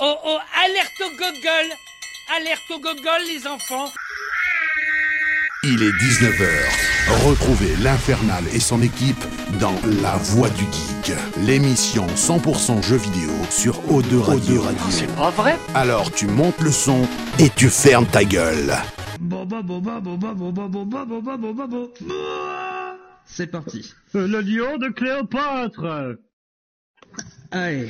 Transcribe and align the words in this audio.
Oh 0.00 0.14
oh, 0.26 0.38
alerte 0.64 1.00
au 1.00 1.10
gogol 1.16 1.76
Alerte 2.36 2.70
au 2.70 2.78
gogol, 2.78 3.20
les 3.26 3.48
enfants 3.48 3.90
Il 5.64 5.82
est 5.82 5.90
19h. 5.90 7.26
Retrouvez 7.26 7.74
l'Infernal 7.82 8.44
et 8.54 8.60
son 8.60 8.80
équipe 8.80 9.24
dans 9.58 9.74
La 10.00 10.14
Voix 10.18 10.50
du 10.50 10.62
Geek, 10.62 11.16
l'émission 11.38 12.06
100% 12.06 12.80
jeux 12.80 12.98
vidéo 12.98 13.30
sur 13.50 13.74
O2 13.90 14.20
Radio. 14.20 14.62
C'est 14.90 15.12
pas 15.16 15.30
vrai 15.30 15.58
Alors 15.74 16.12
tu 16.12 16.28
montes 16.28 16.60
le 16.60 16.70
son 16.70 17.02
et 17.40 17.50
tu 17.50 17.68
fermes 17.68 18.06
ta 18.06 18.22
gueule. 18.22 18.76
C'est 23.24 23.48
parti. 23.48 23.94
Le 24.14 24.40
lion 24.42 24.78
de 24.78 24.90
Cléopâtre 24.90 26.18
Allez. 27.50 27.88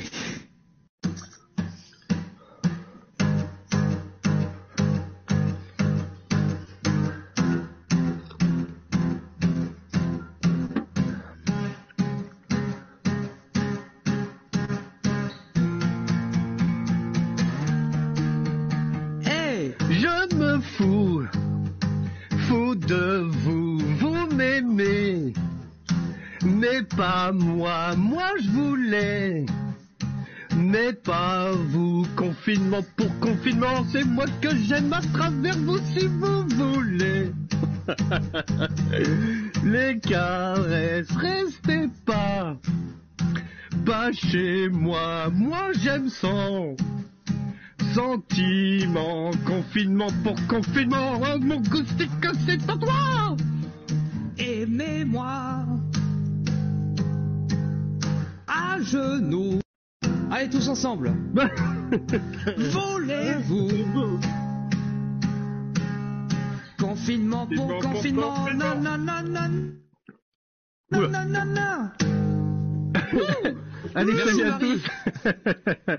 À 34.99 35.01
travers 35.13 35.57
vous 35.59 35.79
si 35.93 36.07
vous 36.07 36.43
voulez. 36.57 37.31
Les 39.63 39.99
caresses, 39.99 41.11
restez 41.11 41.87
pas, 42.05 42.57
pas 43.85 44.11
chez 44.11 44.67
moi, 44.69 45.29
moi 45.33 45.71
j'aime 45.81 46.09
sans. 46.09 46.75
Sentiment, 47.93 49.31
confinement 49.47 50.11
pour 50.23 50.35
confinement, 50.47 51.19
oh, 51.21 51.39
mon 51.39 51.61
goustique, 51.61 52.09
c'est 52.45 52.69
à 52.69 52.77
toi 52.77 53.35
Aimez-moi 54.37 55.65
à 58.47 58.81
genoux. 58.81 59.59
Allez 60.29 60.49
tous 60.49 60.67
ensemble. 60.67 61.13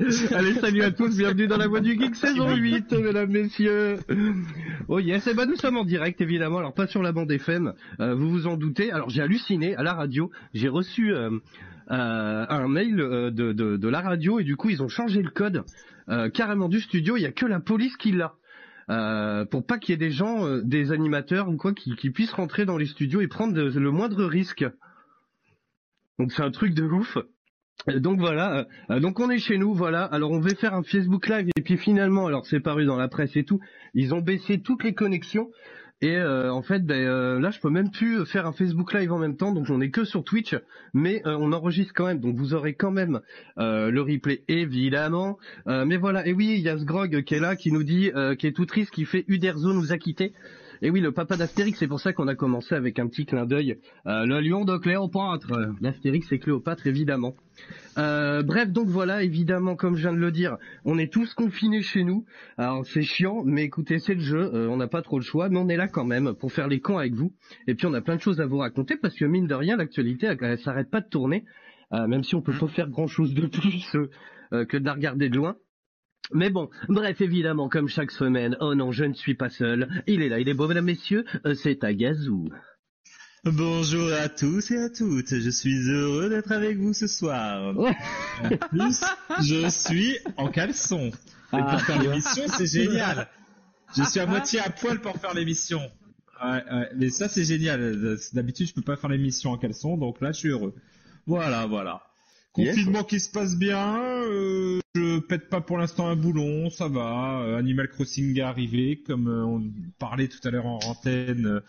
Allez, 0.35 0.55
salut 0.55 0.83
à 0.83 0.91
tous, 0.91 1.17
bienvenue 1.19 1.47
dans 1.47 1.59
la 1.59 1.67
Voix 1.69 1.81
du 1.81 1.99
Geek 1.99 2.15
saison 2.15 2.55
8, 2.55 2.93
mesdames, 2.93 3.31
messieurs. 3.31 3.99
Oh 4.89 4.99
yes, 4.99 5.27
et 5.27 5.35
ben 5.35 5.47
nous 5.47 5.57
sommes 5.57 5.77
en 5.77 5.85
direct, 5.85 6.21
évidemment, 6.21 6.59
alors 6.59 6.73
pas 6.73 6.87
sur 6.87 7.03
la 7.03 7.13
bande 7.13 7.31
FM, 7.31 7.75
euh, 8.01 8.15
vous 8.15 8.31
vous 8.31 8.47
en 8.47 8.57
doutez, 8.57 8.91
alors 8.93 9.11
j'ai 9.11 9.21
halluciné 9.21 9.77
à 9.77 9.83
la 9.83 9.93
radio, 9.93 10.31
j'ai 10.55 10.69
reçu 10.69 11.13
euh, 11.15 11.31
euh, 11.91 12.47
un 12.49 12.69
mail 12.69 12.97
de, 12.97 13.31
de, 13.31 13.53
de 13.77 13.89
la 13.89 14.01
radio, 14.01 14.41
et 14.41 14.45
du 14.45 14.57
coup 14.57 14.71
ils 14.71 14.83
ont 14.83 14.89
changé 14.89 15.23
le 15.23 15.31
code 15.31 15.65
carrément 16.35 16.69
du 16.69 16.81
studio, 16.81 17.17
il 17.17 17.21
y 17.23 17.27
a 17.27 17.31
que 17.33 17.47
la 17.47 17.61
police 17.61 17.97
qui 17.97 18.11
l'a. 18.11 18.35
Euh, 18.89 19.45
pour 19.45 19.65
pas 19.65 19.79
qu'il 19.79 19.93
y 19.93 19.95
ait 19.95 19.97
des 19.99 20.11
gens, 20.11 20.45
euh, 20.45 20.61
des 20.65 20.91
animateurs 20.91 21.49
ou 21.49 21.57
quoi, 21.57 21.73
qui, 21.73 21.95
qui 21.95 22.11
puissent 22.11 22.33
rentrer 22.33 22.65
dans 22.65 22.77
les 22.77 22.87
studios 22.87 23.21
et 23.21 23.29
prendre 23.29 23.55
de- 23.55 23.79
le 23.79 23.91
moindre 23.93 24.25
risque. 24.25 24.65
Donc 26.19 26.33
c'est 26.33 26.43
un 26.43 26.51
truc 26.51 26.75
de 26.75 26.83
ouf. 26.83 27.17
Euh, 27.89 27.99
Donc 28.01 28.19
voilà, 28.19 28.67
euh, 28.91 29.01
donc 29.01 29.21
on 29.21 29.31
est 29.31 29.39
chez 29.39 29.59
nous, 29.59 29.75
voilà. 29.75 30.05
Alors 30.05 30.31
on 30.31 30.41
va 30.41 30.55
faire 30.55 30.75
un 30.75 30.83
Facebook 30.83 31.29
Live 31.29 31.49
et 31.57 31.63
puis 31.63 31.77
finalement, 31.77 32.27
alors 32.27 32.47
c'est 32.47 32.61
paru 32.61 32.85
dans 32.85 32.97
la 32.97 33.09
presse 33.09 33.37
et 33.37 33.45
tout, 33.45 33.61
ils 33.95 34.15
ont 34.15 34.21
baissé 34.21 34.61
toutes 34.61 34.85
les 34.85 34.95
connexions 34.95 35.51
et 36.03 36.17
euh, 36.17 36.51
en 36.53 36.63
fait, 36.63 36.85
ben, 36.85 36.97
euh, 36.97 37.41
là 37.41 37.51
je 37.51 37.61
peux 37.61 37.69
même 37.71 37.91
plus 37.91 38.25
faire 38.25 38.47
un 38.47 38.53
Facebook 38.53 38.93
Live 38.95 39.13
en 39.13 39.19
même 39.19 39.37
temps, 39.37 39.53
donc 39.53 39.67
on 39.69 39.81
est 39.81 39.91
que 39.91 40.05
sur 40.05 40.25
Twitch, 40.25 40.57
mais 40.95 41.23
euh, 41.27 41.37
on 41.39 41.53
enregistre 41.53 41.93
quand 41.95 42.07
même, 42.07 42.21
donc 42.21 42.37
vous 42.37 42.55
aurez 42.55 42.75
quand 42.75 42.91
même 42.91 43.21
euh, 43.59 43.91
le 43.91 44.01
replay 44.01 44.43
évidemment. 44.49 45.39
Euh, 45.67 45.85
mais 45.85 45.97
voilà, 45.99 46.27
et 46.27 46.33
oui, 46.33 46.55
il 46.57 46.63
y 46.63 46.69
a 46.71 46.79
ce 46.79 46.85
Grog 46.85 47.23
qui 47.23 47.35
est 47.35 47.41
là, 47.41 47.55
qui 47.55 47.71
nous 47.71 47.85
dit, 47.85 48.11
euh, 48.15 48.35
qui 48.35 48.47
est 48.47 48.53
tout 48.53 48.67
triste, 48.67 48.91
qui 48.91 49.05
fait 49.05 49.25
Uderzo 49.29 49.73
nous 49.75 49.93
a 49.93 49.99
quittés. 49.99 50.33
Et 50.83 50.89
oui, 50.89 51.01
le 51.01 51.13
papa 51.13 51.37
d'Astérix, 51.37 51.79
c'est 51.79 51.87
pour 51.87 52.01
ça 52.01 52.15
qu'on 52.15 52.27
a 52.27 52.35
commencé 52.35 52.75
avec 52.75 52.99
un 52.99 53.07
petit 53.07 53.27
clin 53.27 53.45
d'œil. 53.45 53.79
Euh, 54.07 54.25
le 54.25 54.41
lion 54.41 54.65
de 54.65 54.79
Cléopâtre. 54.79 55.53
L'Astérix 55.81 56.33
et 56.33 56.39
Cléopâtre, 56.39 56.87
évidemment. 56.87 57.35
Euh, 57.99 58.43
bref, 58.43 58.71
donc 58.71 58.89
voilà, 58.89 59.23
évidemment, 59.23 59.77
comme 59.77 59.97
je 59.97 60.03
viens 60.03 60.15
de 60.15 60.19
le 60.19 60.33
dire, 60.33 60.57
on 60.87 60.99
est 60.99 61.13
tous 61.13 61.35
confinés 61.35 61.83
chez 61.83 62.03
nous. 62.03 62.25
Alors 62.57 62.87
c'est 62.87 63.03
chiant, 63.03 63.43
mais 63.45 63.65
écoutez, 63.65 63.99
c'est 63.99 64.15
le 64.15 64.21
jeu, 64.21 64.51
euh, 64.55 64.69
on 64.69 64.79
n'a 64.79 64.89
pas 64.89 65.03
trop 65.03 65.19
le 65.19 65.25
choix, 65.25 65.51
mais 65.51 65.59
on 65.59 65.69
est 65.69 65.77
là 65.77 65.87
quand 65.87 66.07
même 66.07 66.33
pour 66.33 66.51
faire 66.51 66.69
les 66.69 66.81
cons 66.81 66.97
avec 66.97 67.13
vous. 67.13 67.35
Et 67.67 67.75
puis 67.75 67.87
on 67.87 67.93
a 67.93 68.01
plein 68.01 68.17
de 68.17 68.23
choses 68.23 68.41
à 68.41 68.47
vous 68.47 68.59
raconter 68.59 68.97
parce 68.97 69.15
que 69.15 69.27
mine 69.27 69.47
de 69.47 69.55
rien, 69.55 69.77
l'actualité, 69.77 70.35
elle, 70.41 70.59
s'arrête 70.59 70.91
pas 70.91 71.03
de 71.03 71.09
tourner, 71.09 71.45
même 71.93 72.25
si 72.25 72.35
on 72.35 72.41
peut 72.41 72.57
pas 72.59 72.69
faire 72.69 72.89
grand 72.89 73.07
chose 73.09 73.35
de 73.35 73.47
plus 73.47 73.97
que 74.51 74.77
de 74.77 74.85
la 74.85 74.95
regarder 74.95 75.29
de 75.29 75.37
loin. 75.37 75.57
Mais 76.33 76.51
bon, 76.51 76.71
bref, 76.89 77.21
évidemment, 77.21 77.69
comme 77.69 77.89
chaque 77.89 78.11
semaine, 78.13 78.57
oh 78.61 78.75
non, 78.75 78.93
je 78.93 79.05
ne 79.05 79.15
suis 79.15 79.35
pas 79.35 79.51
seul. 79.51 79.89
Il 80.07 80.23
est 80.23 80.29
là, 80.29 80.39
il 80.39 80.49
est 80.49 80.55
beau, 80.55 80.69
mesdames, 80.69 80.85
messieurs, 80.85 81.25
euh, 81.47 81.55
c'est 81.55 81.83
Agazou. 81.85 82.49
Bonjour 83.45 84.13
à 84.13 84.29
tous 84.29 84.71
et 84.71 84.79
à 84.79 84.91
toutes, 84.91 85.35
je 85.35 85.51
suis 85.51 85.89
heureux 85.89 86.29
d'être 86.29 86.53
avec 86.53 86.77
vous 86.77 86.93
ce 86.93 87.07
soir. 87.07 87.75
En 87.77 88.57
plus, 88.69 89.01
je 89.43 89.69
suis 89.69 90.19
en 90.37 90.49
caleçon. 90.49 91.07
Et 91.09 91.13
Ah, 91.53 91.63
pour 91.63 91.81
faire 91.81 91.97
vois. 92.03 92.11
l'émission, 92.13 92.43
c'est 92.49 92.67
génial. 92.67 93.29
Je 93.97 94.03
suis 94.05 94.21
à 94.21 94.27
moitié 94.27 94.61
à 94.61 94.71
poil 94.71 95.01
pour 95.01 95.17
faire 95.17 95.35
l'émission. 95.35 95.81
Ouais, 96.45 96.63
ouais, 96.73 96.89
mais 96.97 97.09
ça 97.11 97.29
c'est 97.29 97.45
génial. 97.45 98.17
D'habitude, 98.35 98.69
je 98.69 98.75
peux 98.75 98.83
pas 98.83 98.97
faire 98.97 99.11
l'émission 99.11 99.51
en 99.51 99.59
caleçon, 99.59 99.97
donc 99.97 100.21
là, 100.21 100.33
je 100.33 100.39
suis 100.39 100.49
heureux. 100.51 100.75
Voilà, 101.27 101.67
voilà. 101.67 102.03
Yes. 102.57 102.75
Confinement 102.75 103.05
qui 103.05 103.21
se 103.21 103.31
passe 103.31 103.57
bien. 103.57 103.97
euh, 104.25 104.81
je 104.97 105.21
pète 105.21 105.49
pas 105.49 105.61
pour 105.61 105.79
l'instant 105.79 106.09
un 106.09 106.17
boulon, 106.17 106.69
ça 106.71 106.89
va. 106.89 107.43
euh, 107.43 107.57
Animal 107.59 107.89
Crossing 107.89 108.37
est 108.37 108.43
arrivé, 108.43 109.03
comme 109.07 109.29
euh, 109.29 109.45
on 109.45 109.71
parlait 109.99 110.27
tout 110.29 110.41
à 110.45 110.51
l'heure 110.51 110.67
en 110.67 110.79
antenne. 110.85 111.47
euh, 111.47 111.61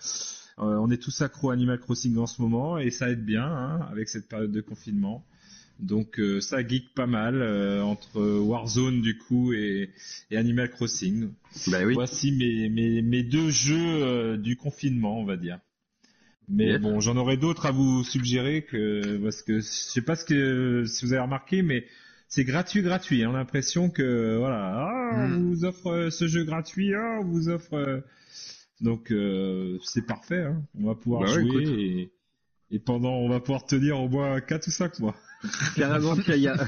euh, 0.60 0.78
on 0.80 0.90
est 0.92 0.98
tous 1.02 1.22
accro 1.22 1.50
à 1.52 1.54
Animal 1.54 1.80
Crossing 1.80 2.18
en 2.18 2.28
ce 2.28 2.42
moment 2.42 2.78
et 2.78 2.90
ça 2.92 3.10
aide 3.10 3.24
bien 3.26 3.46
hein, 3.46 3.80
avec 3.92 4.10
cette 4.10 4.28
période 4.28 4.52
de 4.52 4.62
confinement. 4.62 5.24
Donc 5.80 6.20
euh, 6.20 6.42
ça 6.42 6.68
geek 6.68 6.94
pas 6.94 7.08
mal 7.08 7.42
euh, 7.42 7.82
entre 7.84 8.22
Warzone 8.22 9.02
du 9.02 9.18
coup 9.18 9.54
et, 9.54 9.90
et 10.30 10.38
Animal 10.38 10.70
Crossing. 10.70 11.30
Bah 11.68 11.80
oui. 11.86 11.94
Voici 11.94 12.32
mes, 12.32 12.70
mes, 12.70 13.02
mes 13.02 13.24
deux 13.24 13.50
jeux 13.50 14.04
euh, 14.04 14.38
du 14.38 14.56
confinement, 14.58 15.20
on 15.20 15.26
va 15.26 15.38
dire. 15.38 15.60
Mais 16.54 16.78
bon, 16.80 17.00
j'en 17.00 17.16
aurai 17.18 17.38
d'autres 17.38 17.66
à 17.66 17.72
vous 17.72 18.04
suggérer 18.04 18.64
que 18.64 19.18
parce 19.24 19.42
que 19.42 19.58
je 19.60 19.62
sais 19.66 20.02
pas 20.02 20.16
ce 20.16 20.26
que 20.26 20.84
si 20.86 21.06
vous 21.06 21.14
avez 21.14 21.22
remarqué, 21.22 21.62
mais 21.62 21.86
c'est 22.28 22.44
gratuit, 22.44 22.82
gratuit. 22.82 23.26
On 23.26 23.34
a 23.34 23.38
l'impression 23.40 23.90
que 23.90 24.38
voilà, 24.38 24.74
ah, 24.76 25.28
Hmm. 25.28 25.36
on 25.36 25.40
vous 25.50 25.66
offre 25.66 25.88
euh, 25.88 26.10
ce 26.10 26.28
jeu 26.28 26.44
gratuit, 26.46 26.94
ah, 26.96 27.20
on 27.22 27.26
vous 27.26 27.50
offre. 27.50 27.74
euh, 27.74 28.00
Donc 28.82 29.12
euh, 29.12 29.78
c'est 29.84 30.06
parfait. 30.06 30.42
Hein. 30.44 30.62
On 30.80 30.88
va 30.88 30.96
pouvoir 30.96 31.22
Bah 31.24 31.28
jouer 31.28 31.64
et, 31.68 32.12
et 32.72 32.80
pendant, 32.80 33.14
on 33.14 33.30
va 33.30 33.40
pouvoir 33.40 33.66
tenir 33.66 34.00
au 34.00 34.08
moins 34.10 34.40
4 34.42 34.68
ou 34.68 34.72
5 34.72 35.00
mois. 35.00 35.16
Carrément, 35.76 36.16
tiens, 36.18 36.36
il 36.36 36.42
y 36.42 36.48
a... 36.48 36.56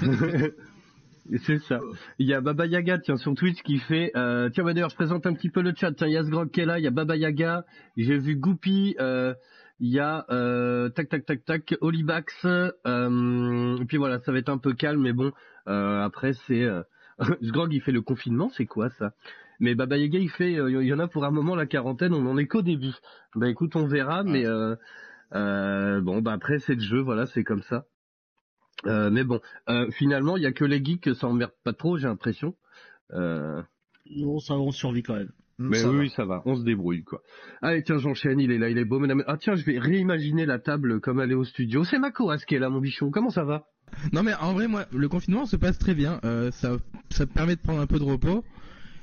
C'est 1.45 1.59
ça. 1.63 1.79
Il 2.19 2.27
y 2.27 2.33
a 2.33 2.41
Baba 2.41 2.65
Yaga, 2.65 2.97
tiens, 2.99 3.15
sur 3.15 3.33
Twitch 3.33 3.61
qui 3.63 3.79
fait... 3.79 4.11
Euh... 4.17 4.49
Tiens, 4.49 4.65
bah, 4.65 4.73
d'ailleurs, 4.73 4.89
je 4.89 4.95
présente 4.95 5.25
un 5.25 5.33
petit 5.33 5.49
peu 5.49 5.61
le 5.61 5.73
chat. 5.73 5.93
Tiens, 5.93 6.07
il 6.07 6.13
y 6.13 6.17
a 6.17 6.23
Sgrog 6.23 6.51
qui 6.51 6.59
est 6.59 6.65
là, 6.65 6.79
il 6.79 6.83
y 6.83 6.87
a 6.87 6.91
Baba 6.91 7.15
Yaga, 7.15 7.63
j'ai 7.95 8.17
vu 8.17 8.35
Goupy, 8.35 8.95
euh... 8.99 9.33
il 9.79 9.89
y 9.89 9.99
a... 9.99 10.25
Euh... 10.29 10.89
Tac, 10.89 11.09
tac, 11.09 11.25
tac, 11.25 11.45
tac, 11.45 11.75
Olibax, 11.81 12.45
euh... 12.45 13.77
et 13.77 13.85
puis 13.85 13.97
voilà, 13.97 14.19
ça 14.19 14.31
va 14.31 14.39
être 14.39 14.49
un 14.49 14.57
peu 14.57 14.73
calme, 14.73 15.01
mais 15.01 15.13
bon, 15.13 15.31
euh... 15.67 16.03
après, 16.03 16.33
c'est... 16.33 16.63
Euh... 16.63 16.83
Sgrog, 17.41 17.73
il 17.73 17.81
fait 17.81 17.91
le 17.91 18.01
confinement, 18.01 18.49
c'est 18.49 18.65
quoi 18.65 18.89
ça? 18.89 19.13
Mais 19.59 19.75
Baba 19.75 19.97
Yaga, 19.97 20.19
il 20.19 20.29
fait... 20.29 20.57
euh, 20.59 20.81
Il 20.81 20.87
y 20.87 20.93
en 20.93 20.99
a 20.99 21.07
pour 21.07 21.25
un 21.25 21.31
moment, 21.31 21.55
la 21.55 21.65
quarantaine, 21.65 22.13
on 22.13 22.25
en 22.29 22.37
est 22.37 22.47
qu'au 22.47 22.61
début. 22.61 22.93
Bah 23.35 23.49
écoute, 23.49 23.75
on 23.75 23.85
verra, 23.87 24.23
mais... 24.23 24.45
Euh... 24.45 24.75
Euh... 25.33 26.01
Bon, 26.01 26.21
bah 26.21 26.33
après, 26.33 26.59
c'est 26.59 26.75
le 26.75 26.81
jeu, 26.81 26.99
voilà, 26.99 27.25
c'est 27.27 27.43
comme 27.43 27.63
ça. 27.63 27.85
Euh, 28.85 29.09
mais 29.09 29.23
bon, 29.23 29.39
euh, 29.69 29.89
finalement, 29.91 30.37
il 30.37 30.43
y 30.43 30.45
a 30.45 30.51
que 30.51 30.65
les 30.65 30.83
geeks, 30.83 31.15
ça 31.15 31.27
emmerde 31.27 31.53
pas 31.63 31.73
trop, 31.73 31.97
j'ai 31.97 32.07
l'impression. 32.07 32.55
Euh, 33.11 33.61
Non, 34.15 34.39
ça, 34.39 34.55
on 34.55 34.71
survit 34.71 35.03
quand 35.03 35.15
même. 35.15 35.31
Hmm, 35.59 35.69
Mais 35.69 35.77
ça 35.77 35.89
oui, 35.89 36.07
va. 36.07 36.15
ça 36.15 36.25
va, 36.25 36.41
on 36.45 36.55
se 36.55 36.63
débrouille 36.63 37.03
quoi. 37.03 37.21
Allez, 37.61 37.83
tiens, 37.83 37.99
j'enchaîne, 37.99 38.39
il 38.39 38.51
est 38.51 38.57
là, 38.57 38.69
il 38.69 38.77
est 38.77 38.85
beau, 38.85 38.99
madame. 38.99 39.23
Ah 39.27 39.37
tiens, 39.37 39.55
je 39.55 39.63
vais 39.63 39.77
réimaginer 39.77 40.45
la 40.45 40.57
table 40.59 40.99
comme 40.99 41.19
elle 41.19 41.31
est 41.31 41.35
au 41.35 41.43
studio. 41.43 41.83
C'est 41.83 41.99
Makoas 41.99 42.39
qui 42.47 42.55
est 42.55 42.59
là, 42.59 42.69
mon 42.69 42.79
bichon. 42.81 43.11
Comment 43.11 43.29
ça 43.29 43.43
va? 43.43 43.65
Non 44.11 44.23
mais 44.23 44.33
en 44.33 44.53
vrai 44.53 44.67
moi 44.67 44.85
le 44.91 45.07
confinement 45.07 45.45
se 45.45 45.55
passe 45.55 45.77
très 45.77 45.93
bien, 45.93 46.19
euh, 46.25 46.49
ça 46.51 46.77
ça 47.11 47.27
permet 47.27 47.55
de 47.55 47.61
prendre 47.61 47.79
un 47.79 47.85
peu 47.85 47.99
de 47.99 48.03
repos 48.03 48.43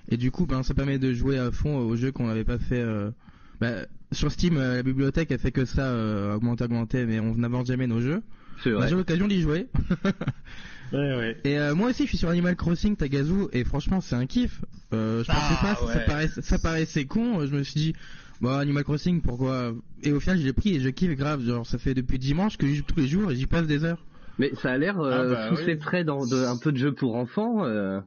et 0.08 0.17
du 0.17 0.32
coup 0.32 0.47
ben 0.47 0.64
ça 0.64 0.75
permet 0.75 0.99
de 0.99 1.12
jouer 1.12 1.38
à 1.38 1.52
fond 1.52 1.79
aux 1.79 1.94
jeux 1.94 2.11
qu'on 2.11 2.26
n'avait 2.26 2.43
pas 2.44 2.58
fait 2.58 2.81
euh, 2.81 3.12
bah, 3.61 3.87
sur 4.11 4.32
Steam 4.32 4.56
euh, 4.56 4.76
la 4.76 4.82
bibliothèque 4.82 5.31
elle 5.31 5.38
fait 5.38 5.52
que 5.52 5.64
ça 5.64 5.82
euh, 5.85 6.35
augmenter 6.35 6.64
augmenter 6.64 7.06
mais 7.06 7.20
on 7.20 7.37
n'avance 7.37 7.69
jamais 7.69 7.87
nos 7.87 8.00
jeux. 8.00 8.23
C'est 8.64 8.70
vrai. 8.70 8.88
J'ai 8.88 8.97
l'occasion 8.97 9.29
d'y 9.29 9.41
jouer. 9.41 9.69
Ouais, 10.93 11.17
ouais. 11.17 11.37
Et 11.45 11.59
euh, 11.59 11.75
moi 11.75 11.91
aussi 11.91 12.05
je 12.05 12.09
suis 12.09 12.19
sur 12.19 12.29
Animal 12.31 12.57
Crossing 12.57 12.97
Tagazu 12.97 13.47
et 13.53 13.65
franchement 13.65 14.01
c'est 14.01 14.17
un 14.17 14.27
kiff. 14.27 14.61
Euh, 14.93 15.23
je 15.23 15.29
pensais 15.29 15.39
Ah, 15.61 15.63
pas, 15.63 15.75
ça, 15.77 15.99
ouais. 15.99 16.05
paraissait, 16.05 16.43
ça 16.43 16.59
paraissait 16.59 17.05
con, 17.05 17.47
je 17.47 17.55
me 17.55 17.63
suis 17.63 17.75
dit 17.81 17.93
Bon, 18.41 18.51
Animal 18.57 18.85
Crossing, 18.85 19.21
pourquoi? 19.21 19.73
Et 20.03 20.13
au 20.13 20.19
final, 20.21 20.39
je 20.39 20.45
l'ai 20.45 20.53
pris 20.55 20.75
et 20.75 20.81
je 20.81 20.89
kiffe 20.89 21.15
grave. 21.15 21.45
Genre, 21.45 21.67
ça 21.67 21.77
fait 21.79 21.93
depuis 21.95 22.19
dimanche 22.19 22.57
que 22.57 22.67
joue 22.67 22.83
tous 22.83 22.99
les 22.99 23.07
jours 23.07 23.31
et 23.31 23.37
j'y 23.37 23.47
passe 23.47 23.67
des 23.67 23.85
heures. 23.85 24.03
Mais 24.39 24.53
ça 24.55 24.73
a 24.73 24.79
l'air 24.79 24.99
euh, 24.99 25.13
Ah 25.13 25.25
bah 25.35 25.49
sous 25.51 25.57
oui. 25.61 25.65
ses 25.67 25.79
traits 25.79 26.07
dans 26.07 26.27
de, 26.27 26.45
un 26.47 26.57
peu 26.57 26.73
de 26.73 26.79
jeu 26.79 26.95
pour 26.95 27.17
enfants. 27.17 27.65
euh. 27.67 28.01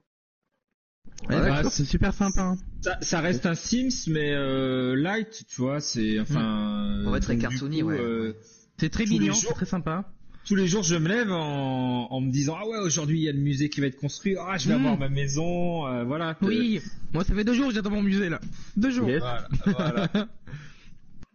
Ouais, 1.29 1.35
Ouais, 1.35 1.41
bah, 1.41 1.49
d'accord. 1.57 1.71
c'est 1.71 1.85
super 1.85 2.13
sympa. 2.13 2.41
hein. 2.41 2.55
Ça, 2.81 2.97
ça 3.01 3.21
reste 3.21 3.45
un 3.45 3.53
Sims, 3.55 4.07
mais 4.11 4.33
euh, 4.33 4.95
light, 4.95 5.45
tu 5.47 5.61
vois, 5.61 5.79
c'est 5.79 6.19
enfin. 6.19 7.03
Très 7.21 7.35
donc, 7.35 7.37
du 7.37 7.37
cartoony, 7.37 7.81
coup, 7.81 7.87
ouais. 7.89 7.99
euh, 7.99 8.33
C'est 8.77 8.89
très 8.89 9.05
mignon, 9.05 9.33
jours. 9.33 9.43
c'est 9.49 9.53
très 9.53 9.65
sympa. 9.67 10.11
Tous 10.45 10.55
les 10.55 10.67
jours, 10.67 10.83
je 10.83 10.95
me 10.95 11.07
lève 11.07 11.31
en, 11.31 12.07
en 12.11 12.21
me 12.21 12.31
disant 12.31 12.55
ah 12.59 12.67
ouais, 12.67 12.77
aujourd'hui 12.79 13.19
il 13.19 13.23
y 13.23 13.29
a 13.29 13.31
le 13.31 13.39
musée 13.39 13.69
qui 13.69 13.81
va 13.81 13.87
être 13.87 13.99
construit, 13.99 14.35
ah 14.39 14.57
je 14.57 14.67
vais 14.67 14.75
Mm. 14.75 14.79
avoir 14.79 14.97
ma 14.97 15.09
maison, 15.09 15.87
euh, 15.87 16.03
voilà. 16.03 16.35
Oui, 16.41 16.81
moi 17.13 17.23
ça 17.23 17.33
fait 17.33 17.43
deux 17.43 17.53
jours 17.53 17.69
que 17.69 17.73
j'attends 17.75 17.91
mon 17.91 18.01
musée 18.03 18.29
là. 18.29 18.39
Deux 18.75 18.91
jours. 18.91 19.09
Yes. 19.09 19.21
Voilà, 19.21 19.47
voilà. 19.65 20.07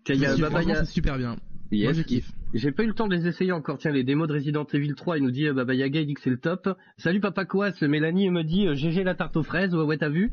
Tiens, 0.05 0.14
il 0.14 0.20
y 0.20 0.26
a 0.26 0.34
C'est- 0.34 0.40
Baba 0.43 0.50
franchement, 0.56 0.75
Yaga- 0.75 0.84
c'est 0.84 0.93
super 0.93 1.16
bien. 1.19 1.37
Yes. 1.70 1.84
Moi 1.84 1.93
je 1.94 2.02
kiffe. 2.02 2.31
J'ai 2.55 2.72
pas 2.72 2.82
eu 2.82 2.87
le 2.87 2.94
temps 2.94 3.08
de 3.08 3.14
les 3.14 3.26
essayer 3.26 3.52
encore. 3.52 3.76
Tiens, 3.78 3.90
les 3.93 4.05
démos 4.05 4.26
de 4.26 4.32
Resident 4.32 4.66
Evil 4.72 4.94
3, 4.94 5.19
il 5.19 5.25
nous 5.25 5.31
dit 5.31 5.46
euh, 5.46 5.52
Baba 5.52 5.75
Yaga, 5.75 6.00
il 6.00 6.06
dit 6.06 6.14
que 6.14 6.22
c'est 6.22 6.31
le 6.31 6.38
top. 6.38 6.76
Salut 6.96 7.20
Papa 7.20 7.44
Quas, 7.44 7.75
Mélanie 7.82 8.31
me 8.31 8.43
dit 8.43 8.66
euh, 8.66 8.75
GG 8.75 9.05
la 9.05 9.14
tarte 9.14 9.37
aux 9.37 9.43
fraises. 9.43 9.75
Ouais, 9.75 9.84
ouais, 9.84 9.99
t'as 9.99 10.08
vu? 10.08 10.32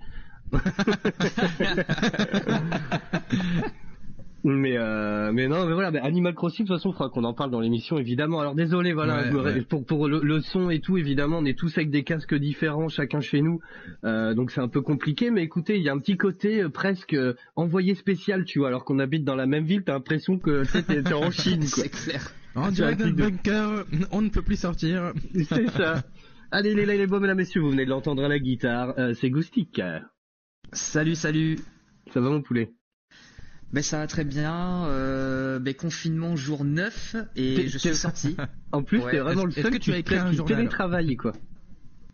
Mais 4.48 4.78
euh, 4.78 5.32
mais 5.34 5.48
non, 5.48 5.66
mais 5.66 5.74
voilà, 5.74 5.90
mais 5.90 6.00
Animal 6.00 6.36
Crossing, 6.36 6.66
de 6.66 6.68
toute 6.70 6.78
façon, 6.78 6.90
il 6.92 6.94
faudra 6.94 7.10
qu'on 7.10 7.24
en 7.24 7.34
parle 7.34 7.50
dans 7.50 7.60
l'émission, 7.60 7.98
évidemment. 7.98 8.40
Alors 8.40 8.54
désolé, 8.54 8.94
voilà, 8.94 9.24
Ouais, 9.32 9.42
ouais. 9.42 9.62
pour 9.64 9.84
pour 9.84 10.08
le, 10.08 10.20
le 10.22 10.40
son 10.40 10.70
et 10.70 10.80
tout, 10.82 10.98
évidemment, 10.98 11.40
on 11.40 11.46
est 11.46 11.58
tous 11.58 11.76
avec 11.80 11.90
des 11.90 12.04
casques 12.04 12.36
différents, 12.36 12.88
chacun 12.88 13.22
chez 13.22 13.42
nous, 13.42 13.60
euh, 14.04 14.36
donc 14.36 14.52
c'est 14.52 14.62
un 14.62 14.68
peu 14.68 14.82
compliqué. 14.82 15.32
Mais 15.32 15.42
écoutez, 15.42 15.78
il 15.78 15.82
y 15.82 15.90
a 15.90 15.94
un 15.94 15.98
petit 15.98 16.16
côté 16.16 16.62
euh, 16.62 16.70
presque 16.70 17.16
euh, 17.16 17.34
envoyé 17.56 17.96
spécial, 17.96 18.46
tu 18.46 18.60
vois, 18.60 18.68
alors 18.68 18.86
qu'on 18.86 19.00
habite 19.00 19.24
dans 19.24 19.36
la 19.36 19.48
même 19.48 19.66
ville, 19.66 19.82
t'as 19.84 19.94
l'impression 19.94 20.38
que 20.38 20.62
tu 20.64 20.70
sais, 20.70 20.84
t'es 20.84 21.12
en 21.14 21.32
Chine, 21.32 21.62
quoi. 21.62 21.84
C'est 21.84 21.90
clair. 21.90 22.32
En 22.54 22.66
C'est 22.66 22.72
direct 22.74 23.02
de- 23.02 23.12
bunker, 23.12 23.86
on 24.12 24.22
ne 24.22 24.30
peut 24.30 24.44
plus 24.44 24.60
sortir. 24.60 25.12
C'est 25.50 25.70
ça. 25.72 26.04
Allez, 26.52 26.76
les 26.76 26.86
là, 26.86 26.96
les 26.96 27.08
beaux, 27.08 27.20
mesdames, 27.20 27.38
messieurs, 27.38 27.62
vous 27.62 27.72
venez 27.72 27.86
de 27.86 27.90
l'entendre 27.90 28.24
à 28.24 28.28
la 28.28 28.38
guitare. 28.38 28.94
Euh, 29.00 29.16
c'est 29.16 29.32
Goustic. 29.32 29.82
Salut, 30.72 31.16
salut. 31.16 31.58
Ça 32.14 32.22
va, 32.22 32.30
mon 32.30 32.44
poulet? 32.44 32.72
Ben 33.76 33.84
ça 33.84 33.98
va 33.98 34.08
très 34.08 34.24
bien. 34.24 34.86
Euh, 34.86 35.60
ben 35.60 35.74
confinement 35.74 36.38
jour 36.38 36.64
9 36.64 37.18
et 37.36 37.68
je 37.68 37.78
suis 37.78 37.94
sorti. 37.94 38.38
En 38.72 38.84
plus, 38.84 39.00
Ouais. 39.00 39.12
t'es 39.12 39.20
vraiment 39.20 39.44
le 39.44 39.52
seul 39.52 39.66
que 39.66 39.78
tu 39.78 39.80
qui, 39.80 39.92
as 39.92 39.98
écrit 39.98 40.18
un 40.18 40.32
qui 40.32 40.44
télétravaille, 40.46 41.18
quoi. 41.18 41.34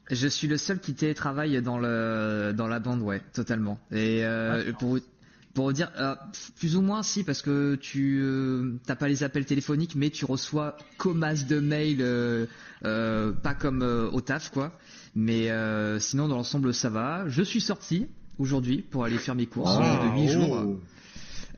Je 0.10 0.28
suis 0.28 0.48
le 0.48 0.58
seul 0.58 0.80
qui 0.80 0.96
télétravaille 0.96 1.62
dans 1.62 1.78
le 1.78 2.52
dans 2.58 2.68
la 2.68 2.80
bande, 2.80 3.04
ouais, 3.04 3.22
totalement. 3.34 3.80
Et 3.92 4.26
euh, 4.26 4.72
pour 5.54 5.72
dire, 5.72 5.92
euh, 6.00 6.16
plus 6.58 6.76
ou 6.78 6.82
moins 6.82 7.04
si, 7.04 7.24
parce 7.24 7.44
que 7.44 7.76
tu 7.76 8.20
euh, 8.24 8.80
t'as 8.88 8.96
pas 8.96 9.08
les 9.08 9.24
appels 9.24 9.46
téléphoniques, 9.46 9.96
mais 9.96 10.10
tu 10.10 10.26
reçois 10.26 10.78
commasse 10.98 11.46
de 11.46 11.60
mails, 11.60 12.02
euh, 12.02 12.48
euh, 12.86 13.34
pas 13.34 13.54
comme 13.54 13.84
euh, 13.84 14.10
au 14.10 14.22
taf 14.22 14.50
quoi. 14.50 14.72
Mais 15.16 15.52
euh, 15.52 16.00
sinon 16.00 16.28
dans 16.28 16.38
l'ensemble 16.38 16.74
ça 16.74 16.90
va. 16.90 17.26
Je 17.28 17.44
suis 17.44 17.62
sorti 17.62 18.08
aujourd'hui 18.40 18.82
pour 18.82 19.04
aller 19.06 19.20
faire 19.20 19.36
mes 19.36 19.46
courses 19.46 19.78
Ah, 19.80 20.06
de 20.06 20.22
8 20.22 20.28
oh. 20.28 20.32
jours. 20.34 20.80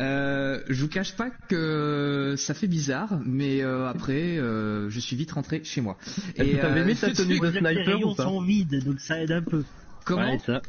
Euh, 0.02 0.62
je 0.70 0.82
vous 0.82 0.90
cache 0.90 1.16
pas 1.16 1.30
que 1.30 2.36
ça 2.38 2.54
fait 2.54 2.68
bizarre, 2.68 3.20
mais 3.26 3.62
euh, 3.62 3.88
après 3.88 4.38
euh, 4.38 4.90
je 4.90 5.00
suis 5.00 5.16
vite 5.16 5.32
rentré 5.32 5.64
chez 5.64 5.82
moi. 5.82 5.98
Et 6.36 6.58
t'avais 6.58 6.80
euh, 6.80 6.84
aimé 6.84 6.96
ta 7.00 7.12
tenue 7.12 7.36
de 7.36 7.40
que 7.40 7.46
les 7.46 7.60
sniper 7.60 7.88
ou 7.88 7.92
rayons 7.92 8.16
pas 8.16 8.24
sont 8.24 8.42
vides, 8.42 8.84
donc 8.84 9.00
ça 9.00 9.22
aide 9.22 9.32
un 9.32 9.42
peu. 9.42 9.64
comment 10.06 10.32
Ouais, 10.32 10.40
ça. 10.46 10.62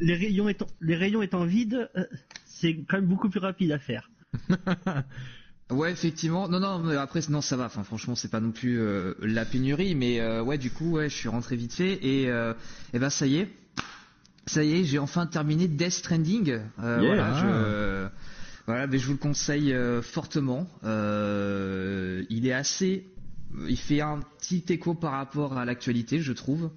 Les 0.00 0.14
rayons 0.14 0.48
étant, 0.48 0.66
les 0.80 0.96
rayons 0.96 1.22
étant 1.22 1.44
vides, 1.44 1.90
c'est 2.46 2.74
quand 2.88 2.96
même 2.96 3.06
beaucoup 3.06 3.28
plus 3.28 3.40
rapide 3.40 3.72
à 3.72 3.78
faire. 3.78 4.10
Ouais, 5.70 5.90
effectivement. 5.90 6.48
Non, 6.48 6.60
non, 6.60 6.78
mais 6.78 6.96
après, 6.96 7.20
non, 7.30 7.40
ça 7.40 7.56
va. 7.56 7.66
Enfin, 7.66 7.84
franchement, 7.84 8.14
c'est 8.14 8.30
pas 8.30 8.40
non 8.40 8.52
plus 8.52 8.78
euh, 8.78 9.14
la 9.22 9.44
pénurie, 9.44 9.94
mais 9.94 10.20
euh, 10.20 10.42
ouais, 10.42 10.58
du 10.58 10.70
coup, 10.70 10.92
ouais, 10.92 11.08
je 11.08 11.16
suis 11.16 11.28
rentré 11.28 11.56
vite 11.56 11.72
fait 11.72 11.98
et, 12.04 12.28
euh, 12.28 12.52
et 12.92 12.98
ben 12.98 13.08
ça 13.08 13.26
y 13.26 13.38
est, 13.38 13.48
ça 14.46 14.62
y 14.62 14.74
est, 14.74 14.84
j'ai 14.84 14.98
enfin 14.98 15.26
terminé 15.26 15.66
Death 15.66 15.92
Stranding. 15.92 16.46
Yeah. 16.46 16.68
Voilà, 16.76 17.40
je, 17.40 18.08
voilà, 18.66 18.86
mais 18.86 18.98
je 18.98 19.06
vous 19.06 19.12
le 19.12 19.18
conseille 19.18 19.72
euh, 19.72 20.00
fortement. 20.02 20.66
Euh, 20.84 22.24
il 22.30 22.46
est 22.46 22.52
assez, 22.52 23.04
il 23.68 23.76
fait 23.78 24.00
un 24.00 24.20
petit 24.40 24.64
écho 24.70 24.94
par 24.94 25.12
rapport 25.12 25.58
à 25.58 25.64
l'actualité, 25.64 26.20
je 26.20 26.32
trouve. 26.32 26.70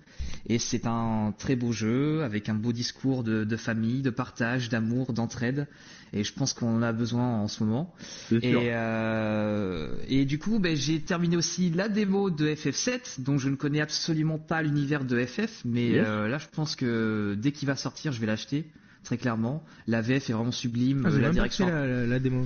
Et 0.50 0.60
c'est 0.60 0.86
un 0.86 1.34
très 1.38 1.56
beau 1.56 1.72
jeu 1.72 2.24
avec 2.24 2.48
un 2.50 2.54
beau 2.56 2.72
discours 2.74 3.24
de, 3.24 3.44
de 3.44 3.58
famille, 3.58 4.02
de 4.02 4.10
partage, 4.10 4.70
d'amour, 4.70 5.14
d'entraide. 5.14 5.68
Et 6.14 6.24
je 6.24 6.32
pense 6.34 6.54
qu'on 6.54 6.78
en 6.78 6.82
a 6.82 6.94
besoin 6.94 7.26
en 7.42 7.50
ce 7.50 7.64
moment. 7.64 7.94
Et, 8.32 8.70
euh, 8.72 9.90
et 10.08 10.24
du 10.24 10.40
coup, 10.40 10.60
ben, 10.60 10.76
j'ai 10.76 11.02
terminé 11.02 11.36
aussi 11.36 11.70
la 11.70 11.90
démo 11.90 12.30
de 12.30 12.48
FF7, 12.48 13.20
dont 13.22 13.38
je 13.38 13.50
ne 13.50 13.56
connais 13.56 13.82
absolument 13.82 14.38
pas 14.40 14.62
l'univers 14.62 15.04
de 15.04 15.26
FF, 15.26 15.64
mais 15.66 15.88
Yes. 15.90 16.06
euh, 16.08 16.28
là, 16.30 16.38
je 16.38 16.48
pense 16.52 16.76
que 16.78 17.36
dès 17.38 17.52
qu'il 17.52 17.68
va 17.68 17.76
sortir, 17.76 18.14
je 18.14 18.22
vais 18.22 18.26
l'acheter, 18.28 18.66
très 19.08 19.18
clairement. 19.18 19.64
La 19.88 20.02
VF 20.02 20.30
est 20.30 20.34
vraiment 20.34 20.52
sublime, 20.52 21.04
Ah, 21.06 21.10
euh, 21.10 21.20
la 21.20 21.30
direction, 21.32 21.66
la, 21.68 21.88
la- 21.88 22.06
la 22.08 22.20
démo. 22.20 22.46